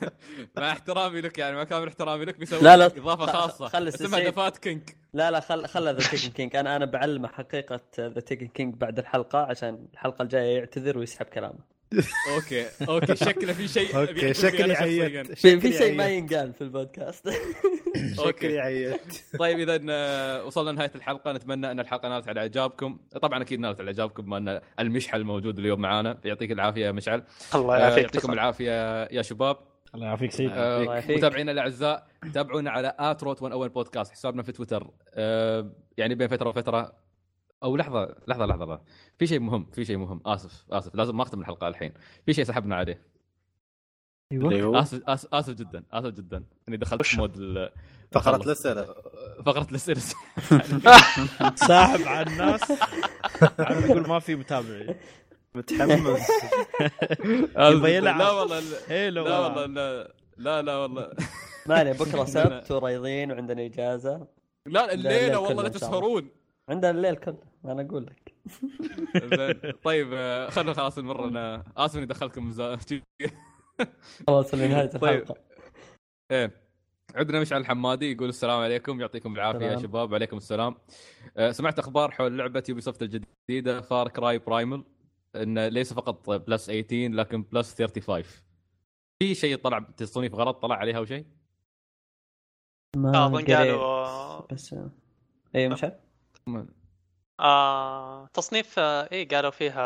[0.56, 3.68] مع احترامي لك يعني مع كامل احترامي لك بيسوي لا، لا، إضافة خاصة.
[3.68, 4.30] خلي اسمها.
[4.30, 4.82] The Fat King
[5.14, 8.98] لا لا خل خل The Taken King أنا أنا بعلمه حقيقة The Taken King بعد
[8.98, 11.71] الحلقة عشان الحلقة الجاية يعتذر ويسحب كلامه.
[12.34, 14.74] okay okay شكله في شيء okay شكلي.
[14.74, 16.08] عيت في شيء ما.
[16.08, 17.28] ينقال في البودكاست.
[18.26, 19.00] شكلي عيت
[19.38, 21.32] طيب اذا آه، وصلنا لنهاية الحلقة.
[21.32, 22.98] نتمنى أن الحلقة نالت على إعجابكم.
[23.22, 26.18] طبعا أكيد نالت على إعجابكم بما أن المشعل موجود اليوم معانا.
[26.24, 27.22] يعطيك العافية يا مشعل.
[27.54, 28.02] الله آه، يعافيك.
[28.04, 28.32] يعطيكم.
[28.32, 29.56] العافية يا شباب.
[29.94, 31.16] الله يعافيك سيد آه، الله يعافيك.
[31.16, 34.90] متابعينا الأعزاء تابعونا على at Route 101 بودكاست حسابنا في تويتر.
[35.96, 36.92] يعني بين فترة وفترة
[37.62, 38.80] أو لحظة لحظة لحظة لحظة.
[39.18, 40.20] في شيء مهم في شيء مهم.
[40.26, 40.94] آسف آسف.
[40.94, 41.92] لازم ما أختم الحلقة الحين.
[42.26, 43.02] في شيء سحبنا عليه.
[44.32, 46.44] هو؟ آسف آسف, آسف جدا آسف جدا.
[46.68, 47.72] إني دخلت في mood ال-
[48.12, 48.44] فقرة خلص.
[48.46, 48.94] الأسئلة.
[49.46, 50.00] فقرة الأسئلة.
[51.68, 52.60] ساحب على الناس.
[53.58, 54.94] عم يقول ما في متابعين.
[55.54, 56.20] متحمس.
[57.56, 58.18] يبغى يلعب.
[58.18, 59.38] لا والله لا.
[59.38, 59.66] والله.
[59.66, 60.14] لا.
[60.36, 61.10] لا لا والله.
[61.66, 64.26] ما عليه بكرة سبت ورياضيين وعندنا إجازة.
[64.66, 65.68] لا الليل الليلة والله لا.
[65.68, 66.28] تسهرون.
[66.72, 68.34] عندنا الليل كله أنا أقول لك
[69.16, 69.72] زين.
[69.84, 72.52] طيب آه، خلنا خلاص نمر أنا آسف إني دخلتكم
[74.26, 75.22] خلاص لنهايه طيب.
[75.22, 75.40] الحلقة
[76.30, 76.62] إيه
[77.14, 79.78] عندنا مشعل الحمادي يقول السلام عليكم يعطيكم العافية يا.
[79.78, 80.74] شباب وعليكم السلام
[81.36, 84.84] أه سمعت أخبار حول لعبة يوبي سوفت الجديدة فار كراي برايمل
[85.36, 88.22] انه ليس فقط plus 18 لكن plus 35
[89.22, 91.26] في شيء طلع تصنيف غلط طلع عليها أو شيء؟
[92.96, 93.50] ما أظن قريت.
[93.50, 94.74] قالوا بس
[95.54, 95.94] اي مش عارف
[97.40, 99.82] آه تصنيف آه إيه قالوا فيها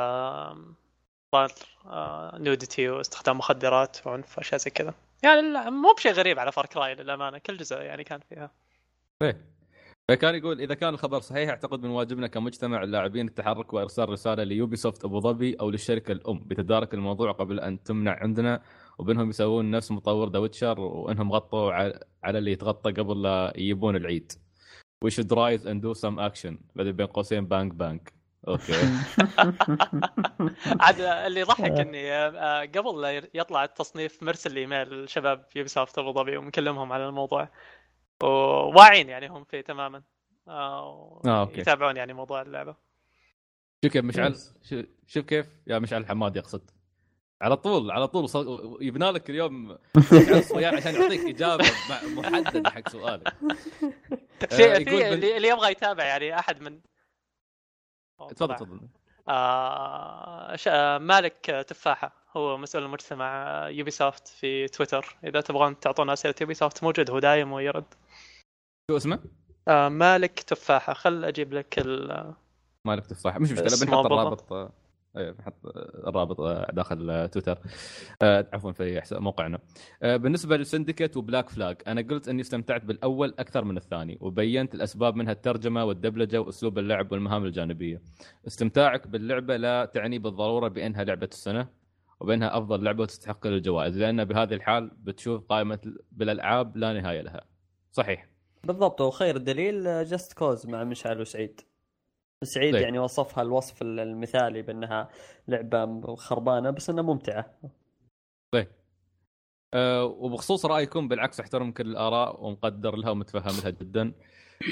[1.87, 4.95] آه nudity واستخدام مخدرات وعنف وأشياء زي كذا.
[5.23, 8.51] يعني مو بشيء غريب على فار كراي للأمانة كل جزء يعني كان فيها.
[9.23, 9.57] إيه.
[10.09, 14.77] فكان يقول إذا كان الخبر صحيح أعتقد من واجبنا كمجتمع اللاعبين التحرك وإرسال رسالة ليوبي
[14.77, 18.63] سوفت أبو ظبي أو للشركة الأم بتدارك الموضوع قبل أن تمنع عندنا
[18.99, 21.73] وبانهم يسوون نفس مطور ذا ويتشر وإنهم غطوا
[22.23, 24.33] على اللي يتغطى قبل لا يجيبون العيد.
[25.05, 26.55] We should rise and do some action.
[26.75, 28.13] بعدين بين قوسين بانك بانك.
[28.49, 28.73] أوكي.
[30.81, 35.99] عاد اللي يضحك إني آه، قبل لا يطلع التصنيف مرسل لي ايميل لشباب يوبي سوفت
[35.99, 37.49] أبو ظبي ومكلمهم على الموضوع.
[38.23, 40.03] وواعين يعني هم فيه تماما.
[40.49, 41.61] آه، آه، أوكي.
[41.61, 42.77] يتابعون يعني موضوع اللعبة.
[43.85, 46.71] شوف كيف مشعل شو- شوف كيف؟ يا مشعل الحماد يقصد.
[47.43, 48.29] على طول على طول
[48.81, 49.71] يبنى لك اليوم
[50.33, 53.27] الصياع عشان يعطيك إجابة مع- محددة حق سؤالك
[54.43, 56.81] آه، في في اللي اللي يبغى يتابع يعني أحد من
[58.19, 58.55] تفضل.
[58.57, 58.81] تفضل
[59.29, 66.13] آه ش- آه، مالك تفاحة هو مسؤول المجتمع يوبي سوفت في تويتر إذا تبغون تعطونا
[66.13, 67.95] أسئلة يوبي سوفت موجود هو دايم ويرد
[68.91, 69.19] شو اسمه؟
[69.69, 72.35] آه مالك تفاحة خل أجيب لك ال
[72.87, 74.07] مالك تفاح مش مشكلة بنحط.
[74.07, 74.71] الرابط آه،
[75.17, 77.59] إيه بنحط آه، الرابط آه، داخل آه، تويتر.
[78.23, 79.59] آه، عفوا في موقعنا.
[80.03, 85.33] بالنسبة للسندكت وبلاك فلاج أنا قلت إني استمتعت بالأول أكثر من الثاني وبينت الأسباب منها
[85.33, 88.03] الترجمة والدبلجة وأسلوب اللعب والمهام الجانبية.
[88.47, 91.69] استمتاعك باللعبة لا تعني بالضرورة بأنها لعبة السنة
[92.21, 95.79] وبأنها أفضل لعبة وتستحق الجوائز لأن بهذه الحال بتشوف قائمة
[96.13, 97.45] بالألعاب لا نهاية لها.
[97.93, 98.29] صحيح.
[98.65, 101.61] بالضبط وخير دليل جاست كوز مع مشعل وسعيد.
[102.45, 102.83] سعيد طيب.
[102.83, 105.09] يعني وصفها الوصف المثالي بأنها
[105.49, 107.59] لعبة خربانة بس إنها ممتعة.
[108.55, 108.69] طيب.
[109.75, 114.13] أه وبخصوص رأيكم بالعكس أحترم كل الآراء ومقدر لها ومتفهم لها جدا.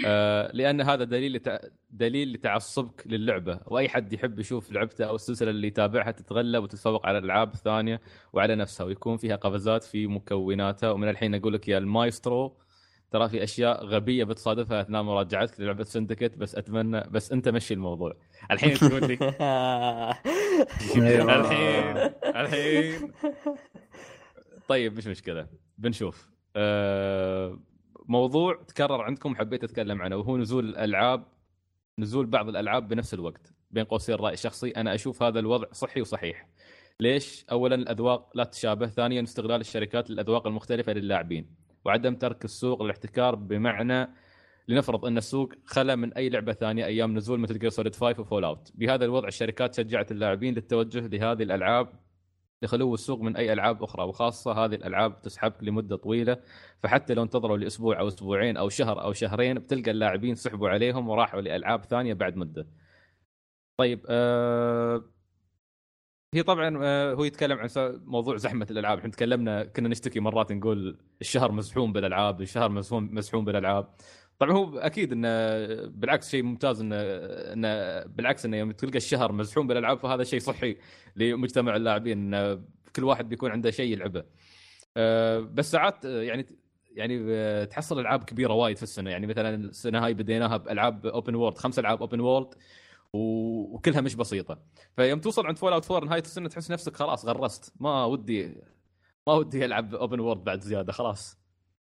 [0.07, 1.59] أه لأن هذا دليل لتع...
[1.91, 3.61] دليل لتعصبك للعبة.
[3.67, 8.01] وأي حد يحب يشوف لعبته أو السلسلة اللي يتابعها تتغلب وتتفوق على الألعاب الثانية
[8.33, 10.91] وعلى نفسها ويكون فيها قفزات في مكوناتها.
[10.91, 12.57] ومن الحين أقول لك يا المايسترو
[13.11, 18.17] ترى في أشياء غبية بتصادفها أثناء مراجعتك للعبة سندكت بس أتمنى بس أنت مشي الموضوع.
[18.51, 19.19] الحين تقول لي.
[20.97, 21.35] أيوة.
[21.41, 21.97] الحين
[22.37, 23.13] الحين.
[24.69, 25.47] طيب مش مشكلة.
[25.79, 26.31] بنشوف.
[26.57, 27.59] أه
[28.09, 31.27] موضوع تكرر عندكم حبيت أتكلم عنه وهو نزول الألعاب
[31.99, 34.71] نزول بعض الألعاب بنفس الوقت بين قوسين رأي شخصي.
[34.71, 36.49] أنا أشوف هذا الوضع صحي وصحيح.
[37.01, 41.64] ليش؟ اولا الأذواق لا تتشابه ثانيا استغلال الشركات للأذواق المختلفة للاعبين.
[41.85, 44.09] وعدم ترك السوق للاحتكار بمعنى
[44.69, 48.45] لنفرض أن السوق خلى من أي لعبة ثانية أيام نزول مثل جير سوليد 5 وفول
[48.45, 51.89] اوت بهذا الوضع الشركات شجعت اللاعبين للتوجه لهذه الألعاب
[52.63, 56.41] لخلو السوق من أي ألعاب أخرى وخاصة هذه الألعاب تسحبك لمدة طويلة
[56.83, 61.41] فحتى لو انتظروا لأسبوع أو أسبوعين أو شهر أو شهرين بتلقى اللاعبين سحبوا عليهم وراحوا
[61.41, 62.67] لألعاب ثانية بعد مدة.
[63.77, 65.14] طيب آه
[66.35, 67.69] هي طبعا آه هو يتكلم عن
[68.05, 73.95] موضوع زحمة الألعاب، إحنا تكلمنا كنا نشتكي مرات نقول الشهر مزحوم بالألعاب، الشهر مزحوم بالألعاب.
[74.39, 75.29] طبعا هو أكيد إنه
[75.89, 76.97] بالعكس شيء ممتاز انه
[77.53, 80.77] إنه بالعكس إنه يوم تلقى الشهر مزحوم بالألعاب فهذا شيء صحي
[81.17, 82.63] لمجتمع اللاعبين إنه
[82.97, 84.25] كل واحد بيكون عنده شيء يلعبه.
[84.97, 86.47] آه، بس ساعات آه، يعني
[86.95, 91.59] يعني تحصل ألعاب كبيرة وايد في السنة يعني مثلا السنة هاي بديناها بألعاب open world
[91.59, 92.55] خمس ألعاب open world
[93.15, 94.59] وكلها مش بسيطة.
[94.97, 97.73] فيوم توصل عند فول اوت 4 نهاية السنة تحس نفسك خلاص غرست.
[97.81, 98.63] ما ودي
[99.27, 101.39] ما ودي ألعب open world بعد زيادة خلاص.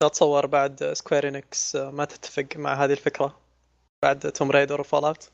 [0.03, 3.41] اتصور بعد سكوير انكس ما تتفق مع هذه الفكرة
[4.03, 5.31] بعد توم رايدر وفول اوت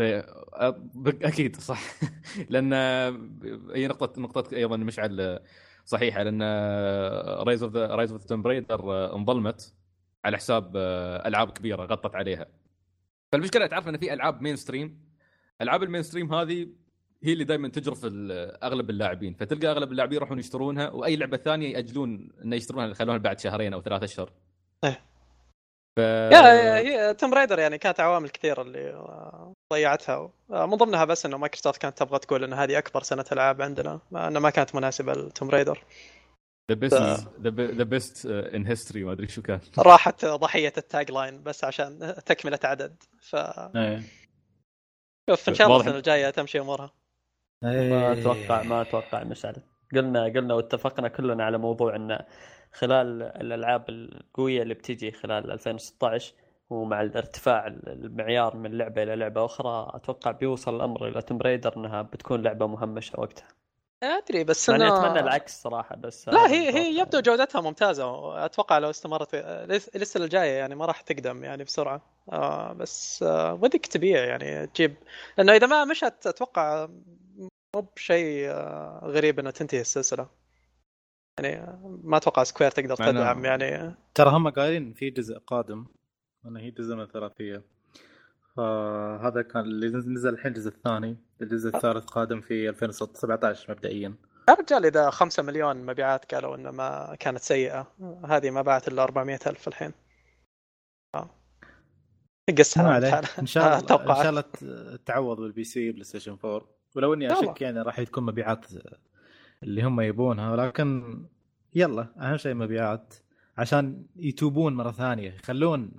[0.00, 1.80] آه، أكيد صح.
[2.50, 2.72] لأن
[3.74, 5.40] هي نقطه نقطة أيضا مشعل
[5.84, 6.22] صحيحة.
[6.22, 6.42] لأن
[7.42, 9.74] رايز اوف ذا رايز اوف ذا توم رايدر انظلمت
[10.24, 12.46] على حساب آه، ألعاب كبيرة غطت عليها.
[13.32, 15.08] فالمشكلة تعرف إن في ألعاب mainstream
[15.62, 16.68] ألعاب ال mainstream هذه
[17.22, 18.00] هي اللي دائما تجرف
[18.62, 19.34] أغلب اللاعبين.
[19.34, 23.82] فتلقى أغلب اللاعبين يروحون يشترونها وأي لعبة ثانية يأجلون إنه يشترونها يخلونها بعد شهرين أو
[23.82, 24.32] ثلاثة أشهر.
[24.84, 25.00] إيه.
[25.96, 26.00] ف...
[26.32, 30.30] يا هي توم رايدر يعني كانت عوامل كثيرة اللي آه، ضيعتها.
[30.50, 34.00] آه، من ضمنها بس إنه مايكروسوفت كانت تبغى تقول إن هذه أكبر سنة ألعاب عندنا
[34.10, 35.84] مع انها ما كانت مناسبة لتوم رايدر
[36.70, 39.60] the best the best in history ما أدري شو كان.
[39.78, 43.02] راحت ضحية ال tagline بس عشان تكملة عدد.
[43.20, 44.02] ف إيه.
[45.30, 45.80] شوف إن شاء الله.
[45.80, 46.92] السنة الجاية تمشي أمورها.
[47.62, 48.12] ما إيه.
[48.12, 49.56] أتوقع ما أتوقع مشعل.
[49.94, 52.18] قلنا قلنا واتفقنا كلنا على موضوع إن
[52.72, 56.34] خلال الألعاب القوية اللي بتجي خلال 2016
[56.70, 62.02] ومع الارتفاع المعيار من لعبة إلى لعبة أخرى أتوقع بيوصل الأمر إلى توم رايدر إنها
[62.02, 63.48] بتكون لعبة مهمشة وقتها.
[64.02, 66.98] أدري بس انه أتمنى العكس صراحة بس لا هي هي.
[67.00, 69.34] يبدو جودتها ممتازة أتوقع لو استمرت
[69.68, 72.02] لس- السنة الجاية يعني ما راح تقدم يعني بسرعة.
[72.32, 74.94] آه بس آه ودك تبيع يعني تجيب.
[75.38, 76.88] لأنه إذا ما مشت أتوقع
[77.76, 80.28] مو بشيء آه غريب انه تنتهي السلسلة.
[81.40, 83.94] يعني ما أتوقع سكوير تقدر تدعم يعني.
[84.14, 85.86] ترى هم قايلين في جزء قادم
[86.46, 87.62] انه هي جزء من الثلاثية.
[88.58, 94.14] فهذا كان اللي نزل الحين الجزء الثاني الجزء الثالث قادم في 2017 مبدئيا
[94.48, 97.92] يا رجال إذا 5 مليون مبيعات قالوا إنه ما كانت سيئة
[98.24, 99.92] هذه ما باعت إلا 400 ألف الحين
[101.14, 101.30] آه.
[102.76, 103.22] حالها.
[103.38, 103.78] إن شاء الله.
[104.18, 104.44] إن شاء الله
[105.06, 107.32] تعوض بال PC بلاي ستيشن 4 ولو إني.
[107.32, 108.66] أشك يعني راح تكون مبيعات
[109.62, 111.18] اللي هم يبونها ولكن
[111.74, 113.14] يلا أهم شيء مبيعات
[113.58, 115.92] عشان يتوبون مرة ثانية يخلون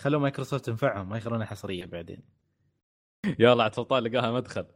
[0.00, 2.22] يخلون مايكروسوفت تنفعهم ما يخلونها حصرية بعدين.
[3.38, 4.66] يلا عاد سلطان لقاها مدخل.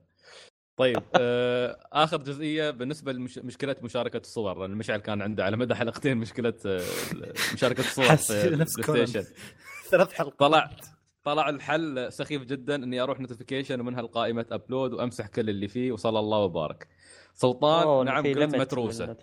[0.77, 6.17] طيب آه آخر جزئية بالنسبة لمشكله مشاركة الصور لأن مشعل كان عنده على مدى حلقتين
[6.17, 6.81] مشكلة آه
[7.55, 8.73] مشاركة الصور في نفس.
[8.73, 9.25] ستيشن
[9.91, 10.39] ثلاث حلقات.
[10.39, 10.71] طلع
[11.25, 16.19] طلع الحل سخيف جدا إني أروح notification ومنها القائمة upload وأمسح كل اللي فيه وصلى
[16.19, 16.89] الله وبارك.
[17.35, 19.17] سلطان نعم limit متروسة.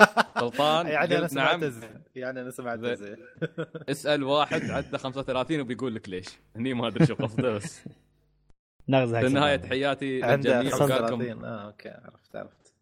[0.00, 0.38] للnotification.
[0.40, 2.02] سلطان يعني أنا سمعت نعم.
[2.14, 2.78] يعني أنا سمعت
[3.88, 6.28] اسأل واحد عدى 35 وبيقول لك ليش.
[6.56, 7.80] هني ما أدري شو قصده بس.
[8.88, 12.74] نغزة في النهاية تحياتي للجميع وقالكم 35 آه أوكي عرفت عرفت.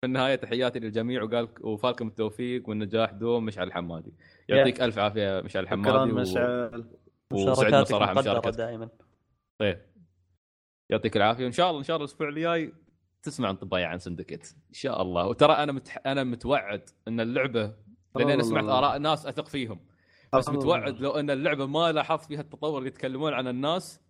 [0.00, 4.12] في النهاية تحياتي للجميع وقال وفالكم التوفيق والنجاح دوم مشعل الحمادي.
[4.48, 6.14] يعطيك ألف عافية مشعل الحمادي و...
[6.14, 6.84] مشعل.
[7.32, 8.58] وسعدنا صراحة مشاركتك.
[8.58, 8.88] دائما.
[9.58, 9.78] طيب.
[10.90, 11.44] يعطيك العافية.
[11.44, 12.72] وإن شاء الله إن شاء الله الأسبوع الجاي
[13.22, 15.98] تسمع انطباعي عن سندكيت إن شاء الله وترى أنا متح...
[16.06, 17.74] أنا متوعد إن اللعبة
[18.16, 18.64] لأن أنا سمعت.
[18.64, 19.80] آراء ناس أثق فيهم
[20.34, 20.48] بس.
[20.48, 24.00] متوعد لو إن اللعبة ما لاحظت فيها التطور اللي يتكلمون عن الناس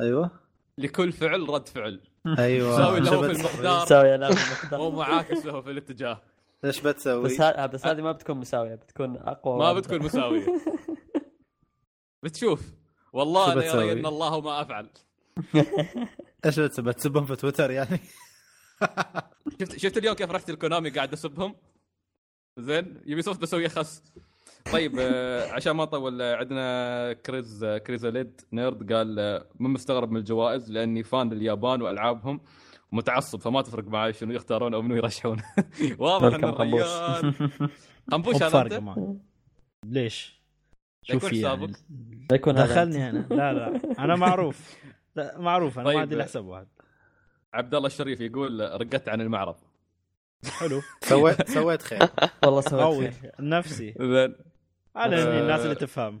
[0.00, 0.30] أيوه
[0.78, 2.00] لكل فعل رد فعل
[2.38, 4.80] أيوه ساوي له في؟ المقدار مساوية لا بالمقدار.
[4.80, 6.22] ومعاكس له في الاتجاه
[6.64, 7.66] إيش بتسوي؟ بس ها...
[7.66, 9.72] بس هذه ما بتكون مساوية بتكون أقوى ما.
[9.72, 10.46] بتكون مساوية
[12.22, 12.72] بتشوف
[13.12, 14.90] والله بتسوي؟ يرى أن الله ما أفعل
[16.44, 18.00] إيش بتسوي؟ بتسبهم في تويتر يعني؟
[19.60, 21.54] شفت شفت اليوم كيف رحت الكونامي قاعد أسبهم؟
[22.58, 24.02] زين يبي صوت بسوي خس
[24.72, 30.10] طيب آه، عشان ما أطول آه، عندنا كريز آه، كريزا ليد نيرد قال مو مستغرب
[30.10, 32.40] من الجوائز لأني فان لليابان وألعابهم
[32.92, 35.42] متعصب فما تفرق معي شنو يختارون أو منو يرشحون.
[35.98, 36.82] واضح ان Welcome قنبوس.
[36.82, 37.70] الريال
[38.12, 39.20] قنبوش هذا أنت؟
[39.84, 40.42] ليش؟
[41.02, 41.66] شوف يعني.
[42.30, 43.80] لا يكون دخلني هنا لا لا.
[43.98, 44.76] أنا معروف.
[45.16, 45.78] لا معروف.
[45.78, 45.96] أنا طيب.
[45.96, 46.66] ما عندي الحساب واحد
[47.54, 49.56] عبد الله الشريف يقول رقدت عن المعرض
[50.58, 51.98] حلو سويت سويت خير
[52.44, 53.32] والله سويت قوي خير.
[53.40, 54.34] نفسي زين
[54.96, 55.40] أنا آه.
[55.40, 56.20] الناس اللي تفهم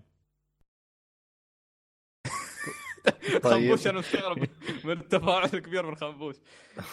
[3.42, 3.42] طيب.
[3.42, 4.38] خنبوش أنا مستغرب
[4.84, 6.36] من التفاعل الكبير من خنبوش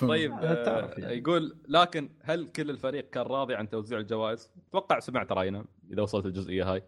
[0.02, 1.18] طيب آه يعني.
[1.18, 6.26] يقول لكن هل كل الفريق كان راضي عن توزيع الجوائز؟ أتوقع سمعت رأينا إذا وصلت
[6.26, 6.84] الجزئية هاي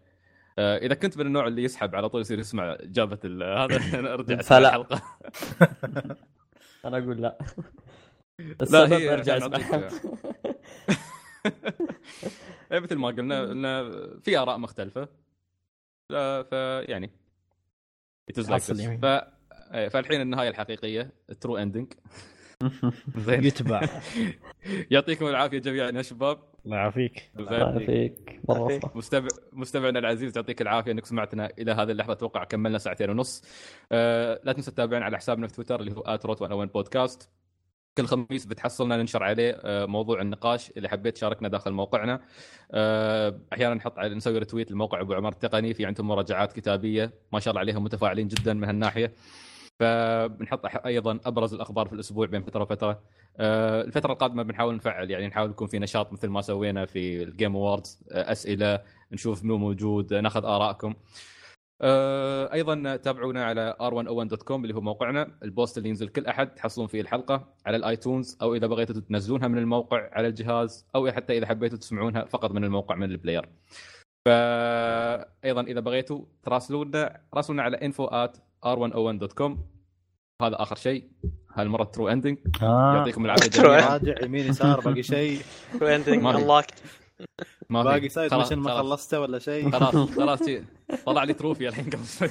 [0.58, 4.36] آه إذا كنت من النوع اللي يسحب على طول يصير يسمع اجابه ال- هذا أرجع
[4.42, 4.68] فلا.
[4.68, 5.02] الحلقة
[6.86, 7.38] أنا أقول لا.
[8.38, 9.88] لا السبب هي أرجع عشان اسمعها
[12.72, 13.90] إيه مثل ما قلنا انه
[14.20, 15.08] في آراء مختلفة.
[16.12, 17.10] ف- فيعني
[18.40, 18.52] like.
[19.02, 19.04] ف...
[19.74, 21.92] إيه، فالحين النهاية الحقيقية true ending
[23.26, 23.44] زين.
[23.44, 23.88] يتبع.
[24.90, 26.38] يعطيكم العافية جميعا يا شباب.
[26.66, 27.30] الله يعافيك.
[27.38, 28.40] الله يعافيك.
[28.48, 28.80] مرة.
[28.94, 32.12] مستمع مستمعنا العزيز يعطيك العافية إنك سمعتنا إلى هذه اللحظة.
[32.12, 33.44] أتوقع كملنا ساعتين ونص.
[33.92, 37.30] أه لا تنسى تتابعنا على حسابنا في تويتر اللي هو @روت بودكاست
[37.96, 40.72] كل خميس بتحصلنا ننشر عليه آه، موضوع النقاش.
[40.76, 42.20] اللي حبيت تشاركنا داخل موقعنا
[42.72, 45.74] آه، أحيانا نحط على نسوي رتويت لموقع أبو عمر التقني.
[45.74, 49.12] في عندهم مراجعات كتابية ما شاء الله عليهم متفاعلين جدا من هالناحية.
[49.80, 53.02] فبنحط أيضا أبرز الأخبار في الأسبوع بين فترة وفترة.
[53.36, 57.29] آه، الفترة القادمة بنحاول نفعل يعني نحاول يكون في نشاط مثل ما سوينا في ال
[57.29, 58.82] Game Awards أسئلة
[59.12, 60.94] نشوف منو موجود آه، ناخذ آرائكم.
[61.82, 66.86] آه، أيضا تابعونا على r101.com اللي هو موقعنا ال post اللي ينزل كل أحد تحصلون
[66.86, 71.38] فيه الحلقة على ال iTunes أو إذا بغيتوا تنزلونها من الموقع على الجهاز أو حتى
[71.38, 73.48] إذا حبيتوا تسمعونها فقط من الموقع من ال player.
[74.26, 77.76] فايضا إذا بغيتوا تراسلونا راسلونا على
[78.66, 79.52] info@r101.com
[80.42, 81.10] هذا آخر شيء.
[81.54, 83.92] هالمرة true ending يعطيكم العافية True جميعا.
[83.92, 85.40] راجع يمين يسار باقي شيء؟
[85.82, 86.38] ending ما في.
[86.38, 86.82] unlocked
[87.70, 87.82] ما.
[87.82, 88.78] باقي side mission ما.
[88.78, 90.40] خلصته ولا شيء؟ خلاص خلاص.
[91.06, 92.28] طلع لي trophy الحين قبل شوي.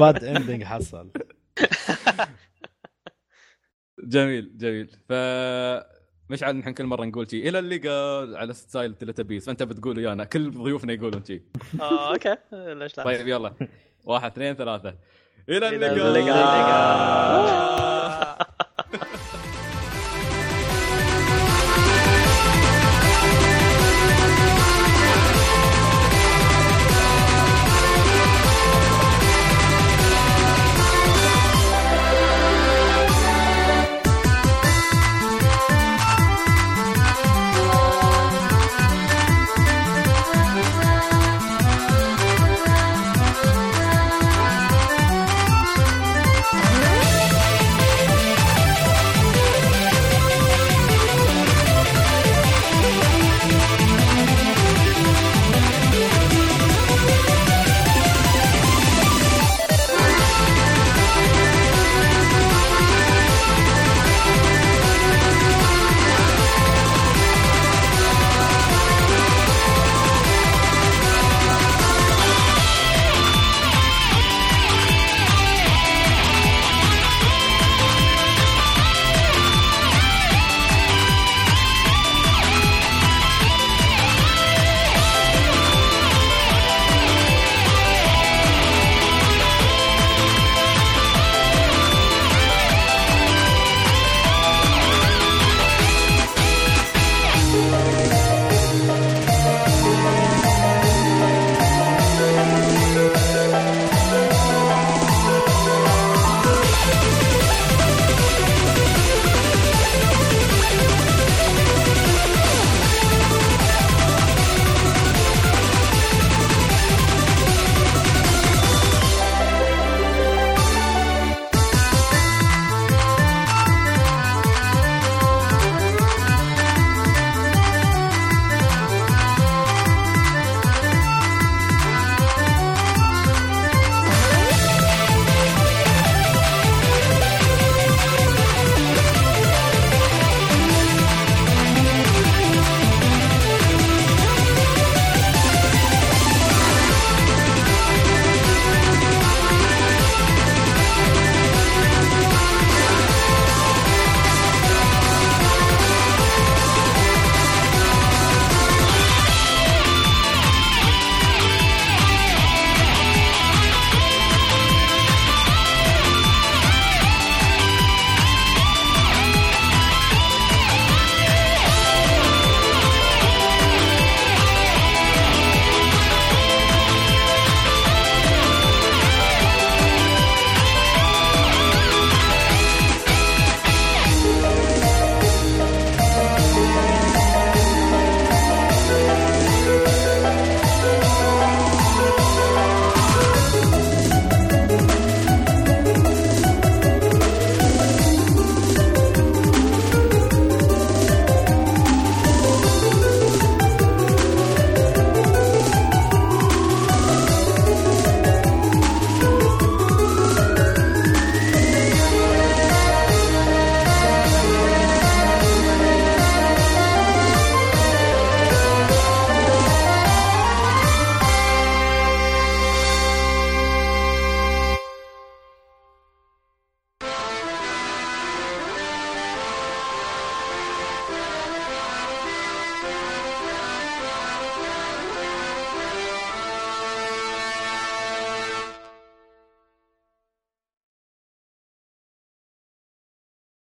[0.00, 1.10] bad ending حصل.
[4.04, 4.96] جميل جميل.
[5.08, 5.12] ف
[6.30, 7.48] مشعل نحن كل مرة نقول شيء.
[7.48, 10.24] إلى اللقاء على style تلتبيس فانت بتقول ويانا.
[10.24, 11.42] كل ضيوفنا يقولون شيء.
[11.80, 12.36] آه أوكي.
[12.52, 13.52] ليش لا؟ طيب يلا.
[14.04, 14.94] واحد اثنين ثلاثة.
[15.50, 15.96] Eran legal.
[15.98, 17.89] Eran legal.